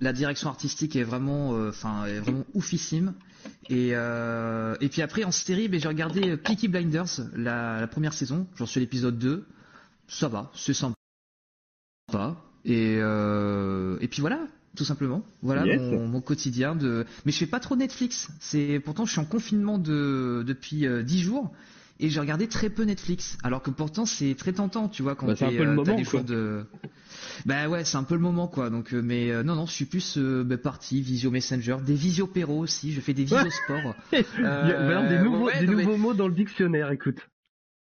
la 0.00 0.12
direction 0.12 0.50
artistique 0.50 0.96
est 0.96 1.02
vraiment, 1.02 1.54
euh, 1.54 1.70
enfin, 1.70 2.04
est 2.04 2.20
vraiment 2.20 2.44
oufissime. 2.52 3.14
Et 3.70 3.90
euh, 3.94 4.76
et 4.82 4.88
puis 4.90 5.00
après 5.02 5.24
en 5.24 5.30
série, 5.30 5.68
ben, 5.68 5.80
j'ai 5.80 5.88
regardé 5.88 6.30
euh, 6.32 6.36
Peaky 6.36 6.68
Blinders, 6.68 7.20
la, 7.34 7.80
la 7.80 7.86
première 7.86 8.12
saison. 8.12 8.46
J'en 8.56 8.66
suis 8.66 8.78
à 8.80 8.82
l'épisode 8.82 9.18
2. 9.18 9.46
Ça 10.06 10.28
va, 10.28 10.50
c'est 10.54 10.74
sympa. 10.74 10.94
Et 12.66 12.96
euh, 13.00 13.96
et 14.02 14.08
puis 14.08 14.20
voilà, 14.20 14.40
tout 14.76 14.84
simplement. 14.84 15.22
Voilà 15.42 15.64
Yes. 15.66 15.80
mon, 15.80 16.06
mon 16.06 16.20
quotidien 16.20 16.74
de. 16.76 17.06
Mais 17.24 17.32
je 17.32 17.38
fais 17.38 17.46
pas 17.46 17.60
trop 17.60 17.76
Netflix. 17.76 18.28
C'est 18.40 18.80
pourtant 18.84 19.06
je 19.06 19.12
suis 19.12 19.20
en 19.20 19.24
confinement 19.24 19.78
de 19.78 20.44
depuis 20.46 20.86
euh, 20.86 21.02
10 21.02 21.20
jours. 21.22 21.50
Et 22.00 22.08
j'ai 22.10 22.18
regardé 22.20 22.48
très 22.48 22.70
peu 22.70 22.82
Netflix, 22.82 23.38
alors 23.44 23.62
que 23.62 23.70
pourtant 23.70 24.04
c'est 24.04 24.34
très 24.34 24.52
tentant, 24.52 24.88
tu 24.88 25.02
vois, 25.02 25.14
quand 25.14 25.26
Bah, 25.26 25.32
un 25.32 25.36
t'es, 25.36 25.56
peu 25.56 25.62
le 25.64 25.70
euh, 25.70 25.76
t'as 25.76 25.82
moment, 25.84 25.96
des 25.96 26.02
quoi. 26.02 26.10
choix 26.10 26.22
de. 26.22 26.64
Bah 27.46 27.68
ouais, 27.68 27.84
c'est 27.84 27.96
un 27.96 28.02
peu 28.04 28.14
le 28.14 28.20
moment 28.20 28.48
quoi. 28.48 28.70
Donc, 28.70 28.92
euh, 28.92 29.00
mais 29.02 29.30
euh, 29.30 29.42
non 29.42 29.54
non, 29.54 29.66
je 29.66 29.72
suis 29.72 29.84
plus 29.84 30.18
euh, 30.18 30.44
bah, 30.44 30.56
parti 30.58 31.00
Visio 31.00 31.30
Messenger, 31.30 31.76
des 31.84 31.94
Visio 31.94 32.26
Péro 32.26 32.58
aussi. 32.58 32.92
Je 32.92 33.00
fais 33.00 33.14
des 33.14 33.24
Visio 33.24 33.50
Sport. 33.50 33.96
Il 34.12 34.18
y 34.38 34.44
a 34.44 34.78
alors, 34.78 35.08
des 35.08 35.18
nouveaux, 35.18 35.46
ouais, 35.46 35.60
des 35.60 35.66
non, 35.66 35.72
mais- 35.76 35.84
nouveaux 35.84 35.96
mots 35.96 36.14
dans 36.14 36.28
le 36.28 36.34
dictionnaire, 36.34 36.90
écoute. 36.90 37.18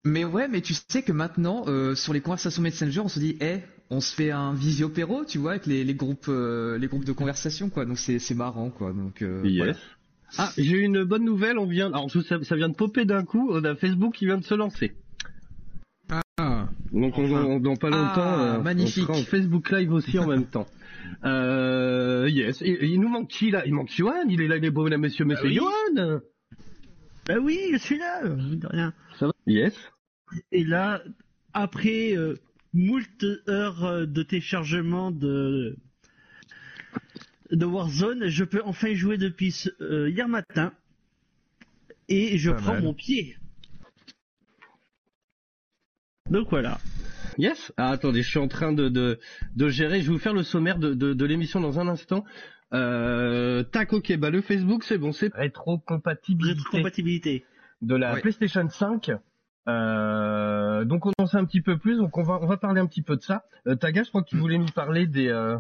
Mais 0.04 0.24
ouais, 0.24 0.48
mais 0.48 0.62
tu 0.62 0.74
sais 0.88 1.02
que 1.02 1.12
maintenant, 1.12 1.66
euh, 1.68 1.96
sur 1.96 2.14
les 2.14 2.22
conversations 2.22 2.62
Messenger, 2.62 3.00
on 3.00 3.08
se 3.08 3.20
dit, 3.20 3.38
eh, 3.42 3.58
on 3.90 4.02
se 4.02 4.14
fait 4.14 4.30
un 4.32 4.54
visio 4.54 4.88
péro, 4.90 5.26
tu 5.26 5.40
vois, 5.40 5.52
avec 5.52 5.66
les, 5.66 5.84
les 5.84 5.96
groupes, 5.96 6.28
euh, 6.30 6.78
les 6.78 6.88
groupes 6.88 7.06
de 7.06 7.12
conversation, 7.12 7.70
quoi. 7.70 7.86
Donc 7.86 7.98
c'est 7.98 8.20
c'est 8.20 8.36
marrant, 8.36 8.70
quoi. 8.70 8.94
Donc 8.94 9.22
euh, 9.24 9.42
voilà. 9.58 9.74
Ah, 10.38 10.52
j'ai 10.58 10.80
une 10.80 11.04
bonne 11.04 11.24
nouvelle, 11.24 11.58
on 11.58 11.66
vient, 11.66 11.88
alors 11.88 12.10
ça, 12.12 12.44
ça 12.44 12.56
vient 12.56 12.70
de 12.70 12.76
popper 12.76 13.06
d'un 13.06 13.24
coup, 13.24 13.50
on 13.52 13.64
a 13.64 13.76
Facebook 13.76 14.16
qui 14.16 14.26
vient 14.26 14.38
de 14.38 14.44
se 14.44 14.54
lancer. 14.56 14.94
Ah, 16.38 16.68
Donc 16.92 17.18
on, 17.18 17.32
on- 17.34 17.60
dans 17.60 17.76
pas 17.76 17.90
Ah, 17.92 17.98
longtemps, 17.98 18.40
euh, 18.40 18.62
magnifique. 18.62 19.10
on 19.10 19.14
sera 19.14 19.20
en 19.20 19.24
Facebook 19.24 19.72
Live 19.72 19.94
aussi 19.94 20.20
en 20.20 20.28
même 20.28 20.46
temps. 20.46 20.68
Euh, 21.24 22.28
yes. 22.30 22.62
Il 22.62 23.00
nous 23.00 23.08
manque 23.10 23.30
qui 23.30 23.52
là? 23.52 23.64
Il 23.68 23.74
manque 23.76 23.92
Johan, 23.92 24.28
il 24.28 24.42
est 24.42 24.48
là, 24.48 24.58
il 24.58 24.66
est 24.66 24.72
beau, 24.72 24.84
mesdames, 24.84 25.02
messieurs, 25.02 25.24
monsieur 25.26 25.48
oui. 25.48 25.56
Johan 25.56 26.20
Bah 27.28 27.36
oui, 27.42 27.60
je 27.74 27.78
suis 27.78 28.00
là, 28.00 28.24
mine 28.28 28.60
de 28.60 28.68
rien. 28.68 28.92
Ça 29.20 29.28
va? 29.28 29.34
Yes. 29.46 29.74
Et 30.52 30.64
là, 30.64 31.02
après 31.54 32.16
euh, 32.18 32.34
moult 32.74 33.24
heures 33.48 33.86
euh, 33.86 34.06
de 34.08 34.24
téléchargement 34.24 35.12
de 35.12 35.76
de 37.52 37.66
Warzone, 37.66 38.28
je 38.28 38.44
peux 38.44 38.62
enfin 38.66 38.90
y 38.90 38.96
jouer 38.96 39.18
depuis 39.18 39.52
ce- 39.52 39.70
euh, 39.82 40.10
hier 40.10 40.28
matin. 40.28 40.74
Et 42.08 42.38
je 42.38 42.52
Pas 42.52 42.58
prends 42.58 42.74
mal. 42.74 42.84
mon 42.84 42.94
pied. 42.94 43.38
Donc 46.30 46.50
voilà. 46.50 46.80
Yes. 47.38 47.72
Ah, 47.78 47.90
attendez, 47.90 48.24
je 48.24 48.30
suis 48.30 48.40
en 48.40 48.48
train 48.48 48.74
de, 48.74 48.90
de, 48.90 49.20
de 49.56 49.70
gérer. 49.70 50.02
Je 50.02 50.08
vais 50.08 50.14
vous 50.14 50.20
faire 50.20 50.34
le 50.34 50.44
sommaire 50.44 50.80
de, 50.80 50.94
de, 50.94 51.14
de 51.14 51.26
l'émission 51.26 51.60
dans 51.60 51.80
un 51.80 51.88
instant. 51.88 52.24
Euh, 52.74 53.64
tac, 53.64 53.94
ok, 53.94 54.16
bah 54.18 54.30
le 54.32 54.42
Facebook, 54.42 54.84
c'est 54.84 54.98
bon, 54.98 55.12
c'est 55.12 55.34
rétrocompatibilité 55.34 56.58
Rétrocompatibilité. 56.64 57.46
de 57.82 57.96
la 57.96 58.14
Ouais. 58.16 58.22
PlayStation 58.22 58.68
5. 58.70 59.12
Euh, 59.68 60.86
donc 60.86 61.06
on 61.06 61.12
en 61.18 61.26
sait 61.26 61.38
un 61.38 61.46
petit 61.46 61.62
peu 61.62 61.78
plus, 61.78 61.98
donc 61.98 62.18
on 62.18 62.24
va 62.24 62.40
on 62.42 62.46
va 62.48 62.58
parler 62.58 62.80
un 62.82 62.86
petit 62.88 63.02
peu 63.02 63.16
de 63.16 63.22
ça. 63.22 63.46
Euh, 63.68 63.76
Taga, 63.76 64.04
je 64.04 64.10
crois 64.10 64.24
que 64.24 64.30
tu 64.30 64.38
voulais 64.38 64.58
nous 64.58 64.66
parler 64.68 65.08
des 65.08 65.28
euh, 65.28 65.58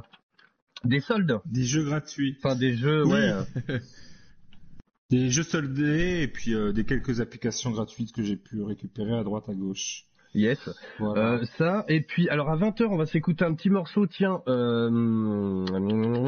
des 0.83 0.99
soldes, 0.99 1.39
Des 1.45 1.63
jeux 1.63 1.83
gratuits. 1.83 2.37
enfin 2.43 2.55
des 2.55 2.75
jeux, 2.75 3.03
Oui. 3.05 3.13
ouais. 3.13 3.33
euh, 3.69 3.79
Des 5.11 5.29
jeux 5.29 5.43
soldés 5.43 6.21
et 6.23 6.27
puis 6.27 6.55
euh, 6.55 6.71
des 6.73 6.83
quelques 6.83 7.21
applications 7.21 7.69
gratuites 7.71 8.11
que 8.11 8.23
j'ai 8.23 8.35
pu 8.35 8.63
récupérer 8.63 9.13
à 9.15 9.23
droite 9.23 9.47
à 9.47 9.53
gauche. 9.53 10.05
yes. 10.33 10.57
Voilà. 10.97 11.33
Euh, 11.33 11.45
ça, 11.59 11.85
et 11.87 12.01
puis, 12.01 12.27
alors 12.29 12.49
à 12.49 12.57
20h, 12.57 12.85
on 12.89 12.97
va 12.97 13.05
s'écouter 13.05 13.45
un 13.45 13.53
petit 13.53 13.69
morceau, 13.69 14.07
tiens, 14.07 14.41
euh, 14.47 14.89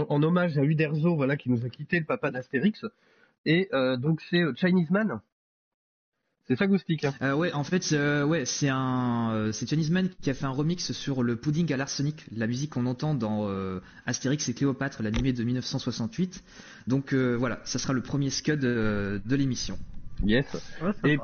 en 0.09 0.23
hommage 0.23 0.57
à 0.59 0.63
Uderzo, 0.63 1.15
voilà, 1.15 1.37
qui 1.37 1.49
nous 1.49 1.65
a 1.65 1.69
quitté, 1.69 1.99
le 1.99 2.05
papa 2.05 2.29
d'Astérix. 2.29 2.85
Et 3.45 3.69
donc 3.99 4.21
c'est 4.29 4.43
Chinese 4.55 4.89
Man. 4.91 5.21
C'est 6.47 6.55
ça, 6.55 6.65
Goustic 6.67 7.03
hein 7.03 7.13
Euh, 7.21 7.33
ouais, 7.35 7.51
en 7.51 7.63
fait, 7.65 7.89
euh, 7.91 8.23
ouais, 8.23 8.45
c'est 8.45 8.69
un, 8.69 9.31
euh, 9.33 9.51
c'est 9.51 9.67
Chinese 9.67 9.91
Man 9.91 10.09
qui 10.21 10.29
a 10.29 10.33
fait 10.33 10.45
un 10.45 10.49
remix 10.51 10.91
sur 10.93 11.21
le 11.23 11.35
pudding 11.35 11.71
à 11.73 11.77
l'arsenic, 11.77 12.25
la 12.35 12.47
musique 12.47 12.71
qu'on 12.71 12.85
entend 12.85 13.15
dans 13.15 13.49
euh, 13.49 13.81
Astérix 14.05 14.47
et 14.47 14.53
Cléopâtre, 14.53 15.03
l'animé 15.03 15.33
de 15.33 15.43
1968. 15.43 16.43
Donc 16.87 17.13
euh, 17.13 17.35
voilà, 17.35 17.59
ça 17.65 17.79
sera 17.79 17.91
le 17.93 18.01
premier 18.01 18.29
scud 18.29 18.63
euh, 18.63 19.19
de 19.25 19.35
l'émission. 19.35 19.77
Yes. 20.23 20.45
Ouais, 20.81 21.17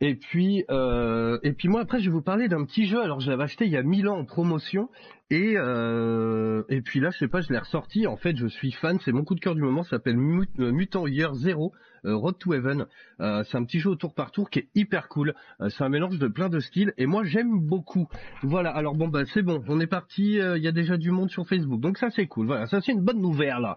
Et, 0.00 0.14
puis, 0.14 0.64
euh, 0.70 1.38
et 1.42 1.52
puis 1.52 1.68
moi 1.68 1.80
après, 1.80 1.98
je 2.00 2.04
vais 2.06 2.10
vous 2.12 2.22
parler 2.22 2.48
d'un 2.48 2.64
petit 2.64 2.86
jeu. 2.86 3.00
Alors, 3.02 3.20
je 3.20 3.30
l'avais 3.30 3.44
acheté 3.44 3.64
il 3.64 3.70
y 3.72 3.76
a 3.76 3.82
1000 3.82 4.08
ans 4.08 4.18
en 4.18 4.24
promotion. 4.24 4.88
Et, 5.30 5.54
euh, 5.56 6.62
et 6.68 6.80
puis 6.82 7.00
là, 7.00 7.10
je 7.10 7.18
sais 7.18 7.28
pas, 7.28 7.40
je 7.40 7.50
l'ai 7.52 7.58
ressorti. 7.58 8.06
En 8.06 8.16
fait, 8.16 8.36
je 8.36 8.46
suis 8.46 8.72
fan. 8.72 8.98
C'est 9.04 9.12
mon 9.12 9.24
coup 9.24 9.34
de 9.34 9.40
cœur 9.40 9.54
du 9.54 9.62
moment. 9.62 9.82
Ça 9.82 9.90
s'appelle 9.90 10.16
Mut- 10.16 10.58
Mutant 10.58 11.06
Year 11.06 11.34
Zero. 11.34 11.72
Euh, 12.04 12.16
Road 12.16 12.38
to 12.38 12.54
Heaven. 12.54 12.86
Euh, 13.20 13.44
c'est 13.44 13.56
un 13.56 13.64
petit 13.64 13.80
jeu 13.80 13.90
au 13.90 13.96
tour 13.96 14.14
par 14.14 14.30
tour 14.30 14.50
qui 14.50 14.60
est 14.60 14.68
hyper 14.74 15.08
cool. 15.08 15.34
Euh, 15.60 15.68
c'est 15.68 15.84
un 15.84 15.88
mélange 15.88 16.18
de 16.18 16.28
plein 16.28 16.48
de 16.48 16.60
styles 16.60 16.92
et 16.98 17.06
moi 17.06 17.24
j'aime 17.24 17.60
beaucoup. 17.60 18.08
Voilà. 18.42 18.70
Alors 18.70 18.94
bon 18.94 19.08
bah 19.08 19.24
c'est 19.26 19.42
bon, 19.42 19.62
on 19.68 19.80
est 19.80 19.86
parti. 19.86 20.34
Il 20.34 20.62
y 20.62 20.68
a 20.68 20.72
déjà 20.72 20.96
du 20.96 21.10
monde 21.10 21.30
sur 21.30 21.46
Facebook, 21.46 21.80
donc 21.80 21.98
ça 21.98 22.10
c'est 22.10 22.26
cool. 22.26 22.46
Voilà, 22.46 22.66
ça 22.66 22.80
c'est 22.80 22.92
une 22.92 23.02
bonne 23.02 23.20
nouvelle 23.20 23.44
là. 23.60 23.76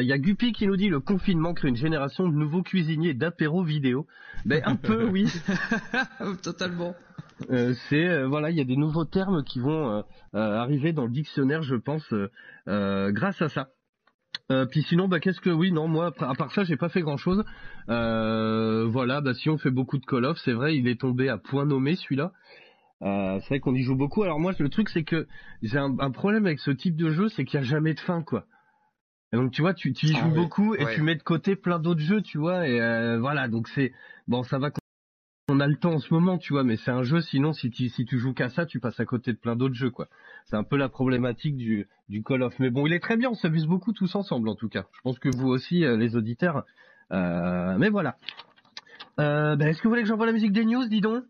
Il 0.00 0.06
y 0.06 0.12
a 0.12 0.18
Guppy 0.18 0.52
qui 0.52 0.66
nous 0.66 0.76
dit 0.76 0.88
le 0.88 1.00
confinement 1.00 1.54
crée 1.54 1.68
une 1.68 1.76
génération 1.76 2.28
de 2.28 2.34
nouveaux 2.34 2.62
cuisiniers 2.62 3.14
d'apéro 3.14 3.62
vidéo. 3.62 4.06
Ben 4.44 4.62
un 4.64 4.76
peu 4.76 5.04
oui. 5.04 5.30
Totalement. 6.42 6.94
Euh, 7.50 7.74
c'est 7.88 8.06
euh, 8.06 8.26
voilà, 8.26 8.50
il 8.50 8.56
y 8.56 8.60
a 8.60 8.64
des 8.64 8.76
nouveaux 8.76 9.04
termes 9.04 9.42
qui 9.44 9.58
vont 9.58 9.98
euh, 9.98 10.02
arriver 10.32 10.92
dans 10.92 11.04
le 11.04 11.10
dictionnaire, 11.10 11.62
je 11.62 11.76
pense, 11.76 12.12
grâce 12.66 13.42
à 13.42 13.48
ça. 13.48 13.68
Euh, 14.52 14.66
puis 14.66 14.82
sinon, 14.82 15.08
bah 15.08 15.20
qu'est-ce 15.20 15.40
que 15.40 15.50
oui, 15.50 15.72
non, 15.72 15.88
moi 15.88 16.12
à 16.18 16.34
part 16.34 16.52
ça, 16.52 16.64
j'ai 16.64 16.76
pas 16.76 16.88
fait 16.90 17.00
grand-chose. 17.00 17.44
Euh, 17.88 18.86
voilà, 18.86 19.20
bah 19.20 19.32
si 19.34 19.48
on 19.48 19.56
fait 19.56 19.70
beaucoup 19.70 19.98
de 19.98 20.04
Call 20.04 20.24
of, 20.26 20.38
c'est 20.44 20.52
vrai, 20.52 20.76
il 20.76 20.86
est 20.86 21.00
tombé 21.00 21.28
à 21.28 21.38
point 21.38 21.64
nommé 21.64 21.96
celui-là. 21.96 22.32
Euh, 23.02 23.38
c'est 23.40 23.48
vrai 23.48 23.60
qu'on 23.60 23.74
y 23.74 23.82
joue 23.82 23.96
beaucoup. 23.96 24.22
Alors 24.22 24.38
moi, 24.38 24.52
le 24.58 24.68
truc, 24.68 24.90
c'est 24.90 25.04
que 25.04 25.26
j'ai 25.62 25.78
un, 25.78 25.96
un 25.98 26.10
problème 26.10 26.46
avec 26.46 26.58
ce 26.60 26.70
type 26.70 26.96
de 26.96 27.10
jeu, 27.10 27.28
c'est 27.28 27.44
qu'il 27.44 27.58
y 27.58 27.62
a 27.62 27.66
jamais 27.66 27.94
de 27.94 28.00
fin, 28.00 28.22
quoi. 28.22 28.44
Et 29.32 29.36
donc 29.36 29.50
tu 29.50 29.62
vois, 29.62 29.74
tu, 29.74 29.92
tu 29.92 30.06
y 30.06 30.14
Ah 30.14 30.20
joues 30.20 30.28
oui, 30.28 30.34
beaucoup 30.34 30.74
et 30.74 30.84
ouais. 30.84 30.94
tu 30.94 31.02
mets 31.02 31.16
de 31.16 31.22
côté 31.22 31.56
plein 31.56 31.78
d'autres 31.78 32.00
jeux, 32.00 32.22
tu 32.22 32.38
vois. 32.38 32.68
Et 32.68 33.18
voilà, 33.18 33.48
donc 33.48 33.68
c'est 33.68 33.92
bon, 34.28 34.42
ça 34.42 34.58
va 34.58 34.70
on 35.54 35.60
a 35.60 35.66
le 35.68 35.76
temps 35.76 35.92
en 35.92 35.98
ce 36.00 36.12
moment, 36.12 36.36
tu 36.36 36.52
vois, 36.52 36.64
mais 36.64 36.76
c'est 36.76 36.90
un 36.90 37.04
jeu, 37.04 37.20
sinon, 37.20 37.52
si 37.52 37.70
tu, 37.70 37.88
si 37.88 38.04
tu 38.04 38.18
joues 38.18 38.34
qu'à 38.34 38.48
ça, 38.48 38.66
tu 38.66 38.80
passes 38.80 38.98
à 38.98 39.04
côté 39.04 39.32
de 39.32 39.38
plein 39.38 39.54
d'autres 39.54 39.74
jeux, 39.74 39.90
quoi. 39.90 40.08
C'est 40.46 40.56
un 40.56 40.64
peu 40.64 40.76
la 40.76 40.88
problématique 40.88 41.56
du, 41.56 41.86
du 42.08 42.22
Call 42.24 42.42
of. 42.42 42.58
Mais 42.58 42.70
bon, 42.70 42.86
il 42.86 42.92
est 42.92 42.98
très 42.98 43.16
bien, 43.16 43.30
on 43.30 43.34
s'amuse 43.34 43.66
beaucoup 43.66 43.92
tous 43.92 44.16
ensemble, 44.16 44.48
en 44.48 44.56
tout 44.56 44.68
cas. 44.68 44.86
Je 44.96 45.00
pense 45.02 45.18
que 45.18 45.28
vous 45.34 45.48
aussi, 45.48 45.84
euh, 45.84 45.96
les 45.96 46.16
auditeurs. 46.16 46.64
Euh, 47.12 47.76
mais 47.78 47.88
voilà. 47.88 48.16
Euh, 49.20 49.54
ben, 49.54 49.68
est-ce 49.68 49.78
que 49.78 49.84
vous 49.84 49.90
voulez 49.90 50.02
que 50.02 50.08
j'envoie 50.08 50.26
la 50.26 50.32
musique 50.32 50.52
des 50.52 50.64
news, 50.64 50.86
dis 50.86 51.00
donc? 51.00 51.22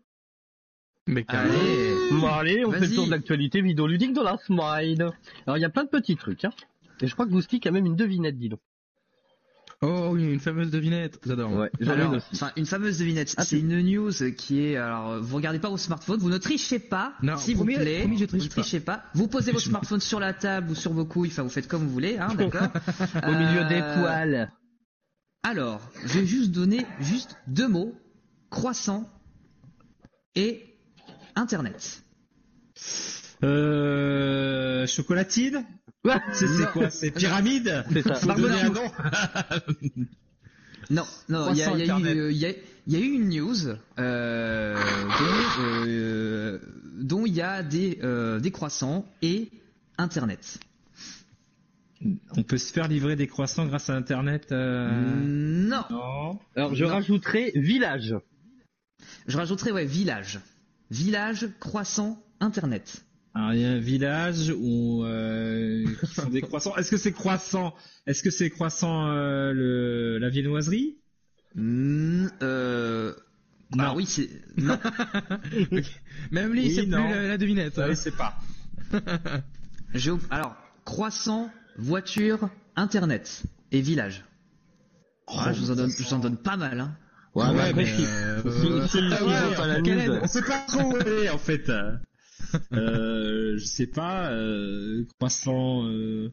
Mais 1.05 1.23
carrément. 1.23 1.53
Allez. 1.53 1.95
Bon, 2.19 2.27
allez, 2.27 2.65
on 2.65 2.71
fait 2.71 2.87
le 2.87 2.95
tour 2.95 3.05
de 3.05 3.11
l'actualité 3.11 3.61
vidéoludique 3.61 4.13
de 4.13 4.21
la 4.21 4.37
semaine. 4.37 5.11
Alors, 5.45 5.57
il 5.57 5.61
y 5.61 5.65
a 5.65 5.69
plein 5.69 5.83
de 5.83 5.89
petits 5.89 6.15
trucs, 6.15 6.45
hein. 6.45 6.51
Et 7.01 7.07
je 7.07 7.13
crois 7.13 7.25
que 7.25 7.31
Goustic 7.31 7.67
a 7.67 7.71
même 7.71 7.85
une 7.85 7.95
devinette, 7.95 8.37
dis 8.37 8.49
donc. 8.49 8.59
Oh 9.81 10.09
oui, 10.13 10.23
une 10.31 10.39
fameuse 10.39 10.71
devinette. 10.71 11.19
J'adore. 11.25 11.51
Ouais, 11.53 11.69
Alors, 11.87 12.11
une 12.13 12.17
aussi. 12.17 12.27
enfin, 12.33 12.51
une 12.55 12.65
fameuse 12.65 12.97
devinette. 12.99 13.33
Ah, 13.37 13.43
c'est 13.43 13.59
une 13.59 13.81
news 13.81 14.11
qui 14.37 14.65
est, 14.65 14.77
alors, 14.77 15.21
vous 15.21 15.35
regardez 15.35 15.59
pas 15.59 15.69
vos 15.69 15.77
smartphones, 15.77 16.19
vous 16.19 16.29
ne 16.29 16.37
trichez 16.37 16.79
pas, 16.79 17.13
Non, 17.21 17.37
s'il 17.37 17.57
vous 17.57 17.65
plaît. 17.65 17.99
promis, 17.99 18.17
je 18.17 18.25
triche 18.25 18.41
vous 18.43 18.47
ne 18.47 18.51
trichez 18.51 18.79
pas. 18.79 19.03
Vous 19.13 19.27
posez 19.27 19.51
vos 19.51 19.59
smartphones 19.59 19.99
sur 20.01 20.19
la 20.19 20.33
table 20.33 20.71
ou 20.71 20.75
sur 20.75 20.93
vos 20.93 21.05
couilles, 21.05 21.29
enfin, 21.29 21.43
vous 21.43 21.49
faites 21.49 21.67
comme 21.67 21.83
vous 21.83 21.89
voulez, 21.91 22.17
hein, 22.17 22.33
d'accord 22.37 22.69
Au 23.27 23.31
milieu 23.31 23.65
des 23.67 23.81
Euh, 23.81 23.93
poils. 24.01 24.51
Alors, 25.43 25.81
je 26.05 26.19
vais 26.19 26.25
juste 26.25 26.51
donner 26.51 26.85
juste 27.01 27.35
deux 27.47 27.67
mots 27.67 27.93
croissant 28.49 29.07
et 30.35 30.63
Internet. 31.35 32.01
Euh, 33.43 34.87
chocolatine 34.87 35.65
C'est 36.33 36.71
quoi 36.71 36.89
C'est 36.89 37.11
pyramide 37.11 37.83
C'est 37.93 38.01
ça. 38.03 38.15
Faut 38.15 38.33
donner 38.33 38.61
un 38.61 38.69
nom 38.69 38.91
Non, 40.89 41.03
non, 41.29 41.51
il 41.51 41.57
y, 41.57 41.63
a- 41.63 41.71
y 41.77 41.81
eu, 41.81 42.31
y 42.33 42.55
y 42.87 42.95
a 42.95 42.99
une 42.99 43.29
news 43.29 43.55
euh, 43.97 44.75
dont, 44.75 45.63
euh, 45.63 46.59
dont 46.99 47.25
il 47.25 47.33
y 47.33 47.41
a 47.41 47.63
des, 47.63 47.97
euh, 48.03 48.39
des 48.39 48.51
croissants 48.51 49.05
et 49.23 49.49
Internet. 49.97 50.59
On 52.37 52.43
peut 52.43 52.57
se 52.59 52.71
faire 52.71 52.87
livrer 52.87 53.15
des 53.15 53.25
croissants 53.25 53.65
grâce 53.65 53.89
à 53.89 53.95
Internet 53.95 54.51
euh, 54.51 54.91
Non. 54.91 55.83
Non. 55.89 56.39
Alors, 56.55 56.75
je 56.75 56.83
non. 56.85 56.91
rajouterai 56.91 57.51
village. 57.55 58.13
Je 59.27 59.37
rajouterais 59.37 59.71
ouais 59.71 59.85
village, 59.85 60.39
village, 60.91 61.47
croissant, 61.59 62.21
Internet. 62.41 63.04
Alors, 63.35 63.53
il 63.53 63.59
y 63.59 63.65
a 63.65 63.69
un 63.71 63.79
village 63.79 64.53
où 64.57 65.03
euh, 65.03 65.83
qui 65.99 66.13
font 66.13 66.29
des 66.29 66.41
croissants. 66.41 66.75
Est-ce 66.77 66.89
que 66.89 66.95
c'est 66.97 67.11
croissant? 67.11 67.75
Est-ce 68.07 68.23
que 68.23 68.29
c'est 68.31 68.49
croissant 68.49 69.07
euh, 69.09 69.51
le, 69.51 70.17
la 70.19 70.29
viennoiserie? 70.29 70.95
Hmm, 71.53 72.27
euh, 72.41 73.13
Non. 73.75 73.83
Ah 73.89 73.93
oui, 73.95 74.05
c'est 74.05 74.29
non. 74.57 74.79
Même 76.31 76.53
lui, 76.53 76.61
Oui, 76.67 76.73
c'est 76.75 76.83
plus 76.83 76.91
la, 76.91 77.27
la 77.27 77.37
devinette. 77.37 77.77
hein. 77.77 77.87
Je 77.89 77.93
sais 77.93 78.11
pas. 78.11 78.37
J'ai 79.93 80.11
op- 80.11 80.21
alors 80.29 80.55
croissant, 80.85 81.51
voiture, 81.77 82.49
Internet 82.77 83.43
et 83.73 83.81
village. 83.81 84.23
Ah, 85.27 85.51
je 85.51 85.59
vous 85.59 85.71
en 85.71 85.75
donne, 85.75 85.91
je 85.91 86.03
vous 86.03 86.13
en 86.13 86.19
donne 86.19 86.37
pas 86.37 86.55
mal. 86.55 86.79
Hein. 86.79 86.95
Ouais, 87.33 87.47
Ouais, 87.47 87.73
mais 87.73 87.85
euh, 87.99 88.41
ouais, 88.43 88.51
ont 90.09 90.21
pas 90.21 90.41
pas 90.41 90.65
trop 90.67 90.93
où 90.93 90.95
aller 90.95 91.29
en 91.29 91.37
fait. 91.37 91.69
Euh, 92.73 93.57
je 93.57 93.65
sais 93.65 93.87
pas. 93.87 94.31
Euh, 94.31 95.05
croissant, 95.19 95.85
euh, 95.87 96.31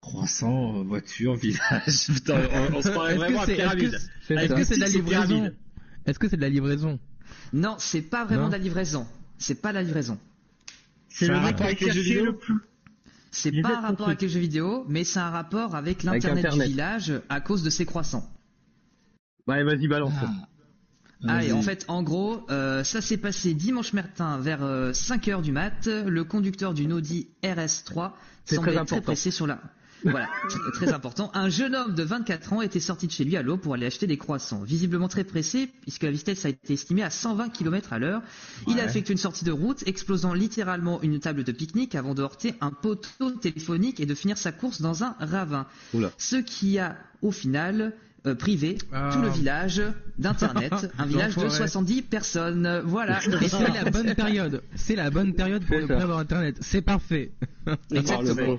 croissant, 0.00 0.82
voiture, 0.84 1.34
village. 1.34 2.06
Putain, 2.14 2.40
on, 2.52 2.76
on 2.76 2.82
se 2.82 2.88
que 2.88 2.94
vraiment 2.94 3.40
à 3.40 3.44
est-ce 3.44 3.52
pyramide. 3.54 3.90
que 3.90 3.98
c'est 4.26 4.34
Est-ce 4.34 4.54
que 4.54 4.64
c'est 4.64 4.76
de 4.76 4.80
la 4.80 4.88
livraison 4.88 5.26
pyramide. 5.26 5.56
Est-ce 6.06 6.18
que 6.18 6.28
c'est 6.28 6.36
de 6.36 6.42
la 6.42 6.48
livraison 6.48 6.98
Non, 7.52 7.76
c'est 7.78 8.02
pas 8.02 8.24
vraiment 8.24 8.42
Non. 8.44 8.48
de 8.48 8.52
la 8.52 8.58
livraison. 8.58 9.06
C'est 9.38 9.60
pas 9.60 9.70
de 9.70 9.74
la 9.74 9.82
livraison. 9.82 10.18
C'est 11.08 11.28
le 11.28 11.36
rapport 11.36 11.66
avec 11.66 11.80
les 11.80 11.90
jeux 11.92 12.00
vidéo 12.02 12.24
le 12.26 12.36
plus. 12.36 12.54
C'est 13.30 13.50
pas 13.62 13.78
un 13.78 13.80
rapport 13.80 14.06
avec 14.08 14.22
les 14.22 14.28
jeux 14.28 14.40
vidéo, 14.40 14.84
mais 14.88 15.02
c'est 15.04 15.18
un 15.18 15.30
rapport 15.30 15.74
avec 15.74 16.02
l'internet 16.04 16.52
du 16.52 16.60
village 16.62 17.12
à 17.28 17.40
cause 17.40 17.62
de 17.64 17.70
ses 17.70 17.84
croissants. 17.84 18.28
Ouais, 19.46 19.62
vas-y, 19.64 19.88
balance. 19.88 20.12
Ah, 20.22 20.30
et 21.24 21.48
Vas-y. 21.48 21.52
en 21.52 21.62
fait, 21.62 21.84
en 21.88 22.02
gros, 22.02 22.44
euh, 22.50 22.84
ça 22.84 23.00
s'est 23.00 23.16
passé 23.16 23.54
dimanche 23.54 23.92
matin 23.92 24.38
vers 24.38 24.60
5h 24.62 25.42
du 25.42 25.52
mat. 25.52 25.86
Le 25.86 26.24
conducteur 26.24 26.74
d'une 26.74 26.92
Audi 26.92 27.28
RS3 27.42 28.12
C'est 28.44 28.56
semblait 28.56 28.74
très 28.74 28.84
très 28.86 29.00
pressé 29.00 29.30
sur 29.30 29.46
la... 29.46 29.60
Voilà, 30.06 30.28
tr- 30.50 30.72
très 30.74 30.92
important. 30.92 31.30
Un 31.32 31.48
jeune 31.48 31.74
homme 31.74 31.94
de 31.94 32.02
24 32.02 32.52
ans 32.52 32.60
était 32.60 32.78
sorti 32.78 33.06
de 33.06 33.12
chez 33.12 33.24
lui 33.24 33.38
à 33.38 33.42
l'eau 33.42 33.56
pour 33.56 33.72
aller 33.72 33.86
acheter 33.86 34.06
des 34.06 34.18
croissants. 34.18 34.62
Visiblement 34.62 35.08
très 35.08 35.24
pressé, 35.24 35.70
puisque 35.80 36.02
la 36.02 36.10
vitesse 36.10 36.44
a 36.44 36.50
été 36.50 36.74
estimée 36.74 37.02
à 37.02 37.08
120 37.08 37.48
km 37.48 37.94
à 37.94 37.98
l'heure. 37.98 38.20
Il 38.68 38.78
a 38.80 38.84
effectué 38.84 39.12
une 39.12 39.18
sortie 39.18 39.46
de 39.46 39.50
route, 39.50 39.82
explosant 39.86 40.34
littéralement 40.34 41.00
une 41.00 41.20
table 41.20 41.42
de 41.42 41.52
pique-nique 41.52 41.94
avant 41.94 42.12
de 42.12 42.20
heurter 42.20 42.54
un 42.60 42.70
poteau 42.70 43.30
téléphonique 43.30 43.98
et 43.98 44.04
de 44.04 44.14
finir 44.14 44.36
sa 44.36 44.52
course 44.52 44.82
dans 44.82 45.04
un 45.04 45.16
ravin. 45.20 45.66
Oula. 45.94 46.10
Ce 46.18 46.36
qui 46.36 46.78
a, 46.78 46.98
au 47.22 47.30
final, 47.32 47.94
euh, 48.26 48.34
privé 48.34 48.78
Ah. 48.92 49.10
tout 49.12 49.20
le 49.20 49.28
village 49.28 49.82
d'internet, 50.18 50.72
un 50.98 51.06
village 51.06 51.36
de 51.36 51.42
L'enfoiré. 51.42 51.68
70 51.68 52.02
personnes. 52.02 52.82
Voilà. 52.84 53.20
C'est 53.20 53.58
la 53.84 53.90
bonne 53.90 54.14
période. 54.14 54.62
C'est 54.74 54.96
la 54.96 55.10
bonne 55.10 55.34
période 55.34 55.64
pour 55.64 55.76
ne 55.78 55.86
pas 55.86 56.02
avoir 56.02 56.18
internet. 56.18 56.56
C'est 56.60 56.82
parfait. 56.82 57.32
Exactement. 57.90 58.58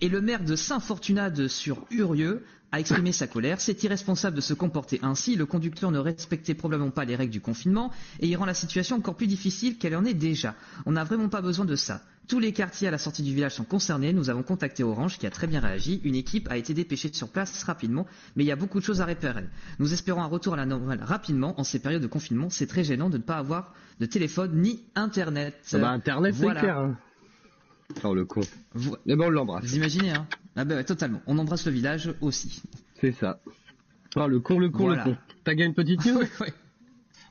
Et 0.00 0.08
le 0.08 0.20
maire 0.20 0.44
de 0.44 0.56
Saint-Fortunade 0.56 1.48
sur 1.48 1.86
Urieux 1.90 2.44
a 2.72 2.80
exprimé 2.80 3.12
sa 3.12 3.26
colère. 3.26 3.60
C'est 3.60 3.82
irresponsable 3.84 4.36
de 4.36 4.40
se 4.40 4.52
comporter 4.52 5.00
ainsi. 5.02 5.36
Le 5.36 5.46
conducteur 5.46 5.90
ne 5.90 5.98
respectait 5.98 6.54
probablement 6.54 6.90
pas 6.90 7.04
les 7.04 7.16
règles 7.16 7.32
du 7.32 7.40
confinement 7.40 7.90
et 8.20 8.26
il 8.26 8.36
rend 8.36 8.44
la 8.44 8.54
situation 8.54 8.96
encore 8.96 9.16
plus 9.16 9.26
difficile 9.26 9.78
qu'elle 9.78 9.96
en 9.96 10.04
est 10.04 10.14
déjà. 10.14 10.54
On 10.84 10.92
n'a 10.92 11.04
vraiment 11.04 11.28
pas 11.28 11.40
besoin 11.40 11.64
de 11.64 11.76
ça. 11.76 12.02
Tous 12.28 12.40
les 12.40 12.52
quartiers 12.52 12.88
à 12.88 12.90
la 12.90 12.98
sortie 12.98 13.22
du 13.22 13.32
village 13.32 13.52
sont 13.54 13.64
concernés. 13.64 14.12
Nous 14.12 14.30
avons 14.30 14.42
contacté 14.42 14.82
Orange 14.82 15.16
qui 15.18 15.26
a 15.26 15.30
très 15.30 15.46
bien 15.46 15.60
réagi. 15.60 16.00
Une 16.02 16.16
équipe 16.16 16.48
a 16.50 16.56
été 16.56 16.74
dépêchée 16.74 17.10
sur 17.12 17.28
place 17.28 17.62
rapidement, 17.62 18.04
mais 18.34 18.42
il 18.42 18.46
y 18.48 18.50
a 18.52 18.56
beaucoup 18.56 18.80
de 18.80 18.84
choses 18.84 19.00
à 19.00 19.04
réparer. 19.04 19.44
Nous 19.78 19.92
espérons 19.92 20.22
un 20.22 20.26
retour 20.26 20.54
à 20.54 20.56
la 20.56 20.66
normale 20.66 21.00
rapidement 21.04 21.58
en 21.60 21.62
ces 21.62 21.78
périodes 21.78 22.02
de 22.02 22.08
confinement. 22.08 22.50
C'est 22.50 22.66
très 22.66 22.82
gênant 22.82 23.10
de 23.10 23.18
ne 23.18 23.22
pas 23.22 23.36
avoir 23.36 23.74
de 24.00 24.06
téléphone 24.06 24.60
ni 24.60 24.82
internet. 24.96 25.54
Ah 25.72 25.78
bah, 25.78 25.90
Internet, 25.90 26.34
c'est 26.34 26.42
Voilà. 26.42 26.60
clair. 26.60 26.78
Hein. 26.78 26.98
Oh, 28.02 28.12
le 28.14 28.24
con. 28.24 28.40
Vous, 28.74 28.96
Mais 29.06 29.14
bon, 29.14 29.26
on 29.26 29.30
l'embrasse. 29.30 29.64
vous 29.64 29.76
imaginez, 29.76 30.10
hein 30.10 30.26
Ah 30.56 30.64
bah 30.64 30.74
ouais, 30.74 30.84
totalement. 30.84 31.22
On 31.28 31.38
embrasse 31.38 31.64
le 31.66 31.72
village 31.72 32.12
aussi. 32.20 32.60
C'est 33.00 33.12
ça. 33.12 33.38
Oh, 34.16 34.26
le 34.26 34.40
con, 34.40 34.58
le 34.58 34.68
con, 34.70 34.86
Voilà. 34.86 35.04
le 35.04 35.12
con. 35.12 35.18
T'as 35.44 35.54
gagné 35.54 35.66
une 35.68 35.74
petite 35.74 36.04
news? 36.04 36.18
Ouais, 36.18 36.28
ouais. 36.40 36.54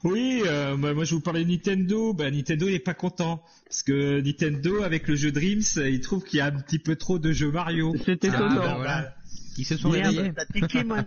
Oui, 0.06 0.44
euh, 0.46 0.78
moi, 0.78 0.94
moi, 0.94 1.04
je 1.04 1.16
vous 1.16 1.20
parlais 1.22 1.44
de 1.44 1.50
Nintendo. 1.50 2.14
Bah, 2.14 2.30
Nintendo 2.32 2.68
il 2.68 2.76
est 2.76 2.80
pas 2.80 2.94
content 2.94 3.42
parce 3.68 3.82
que 3.84 4.22
Nintendo 4.22 4.84
avec 4.84 5.08
le 5.08 5.16
jeu 5.16 5.32
Dreams, 5.32 5.64
il 5.78 6.00
trouve 6.00 6.24
qu'il 6.24 6.38
y 6.38 6.42
a 6.42 6.46
un 6.46 6.52
petit 6.52 6.80
peu 6.80 6.96
trop 6.96 7.18
de 7.20 7.32
jeux 7.32 7.52
Mario. 7.52 7.94
C'est 8.06 8.24
Ah, 8.24 8.28
étonnant. 8.28 8.56
bah, 8.56 8.74
voilà. 8.78 9.16
Ils 9.58 9.66
se 9.66 9.78
sont 9.78 9.90
Merde, 9.90 10.14
réveillés. 10.16 10.34
t'as 10.36 10.46
piqué, 10.46 10.84
moi. 10.84 11.04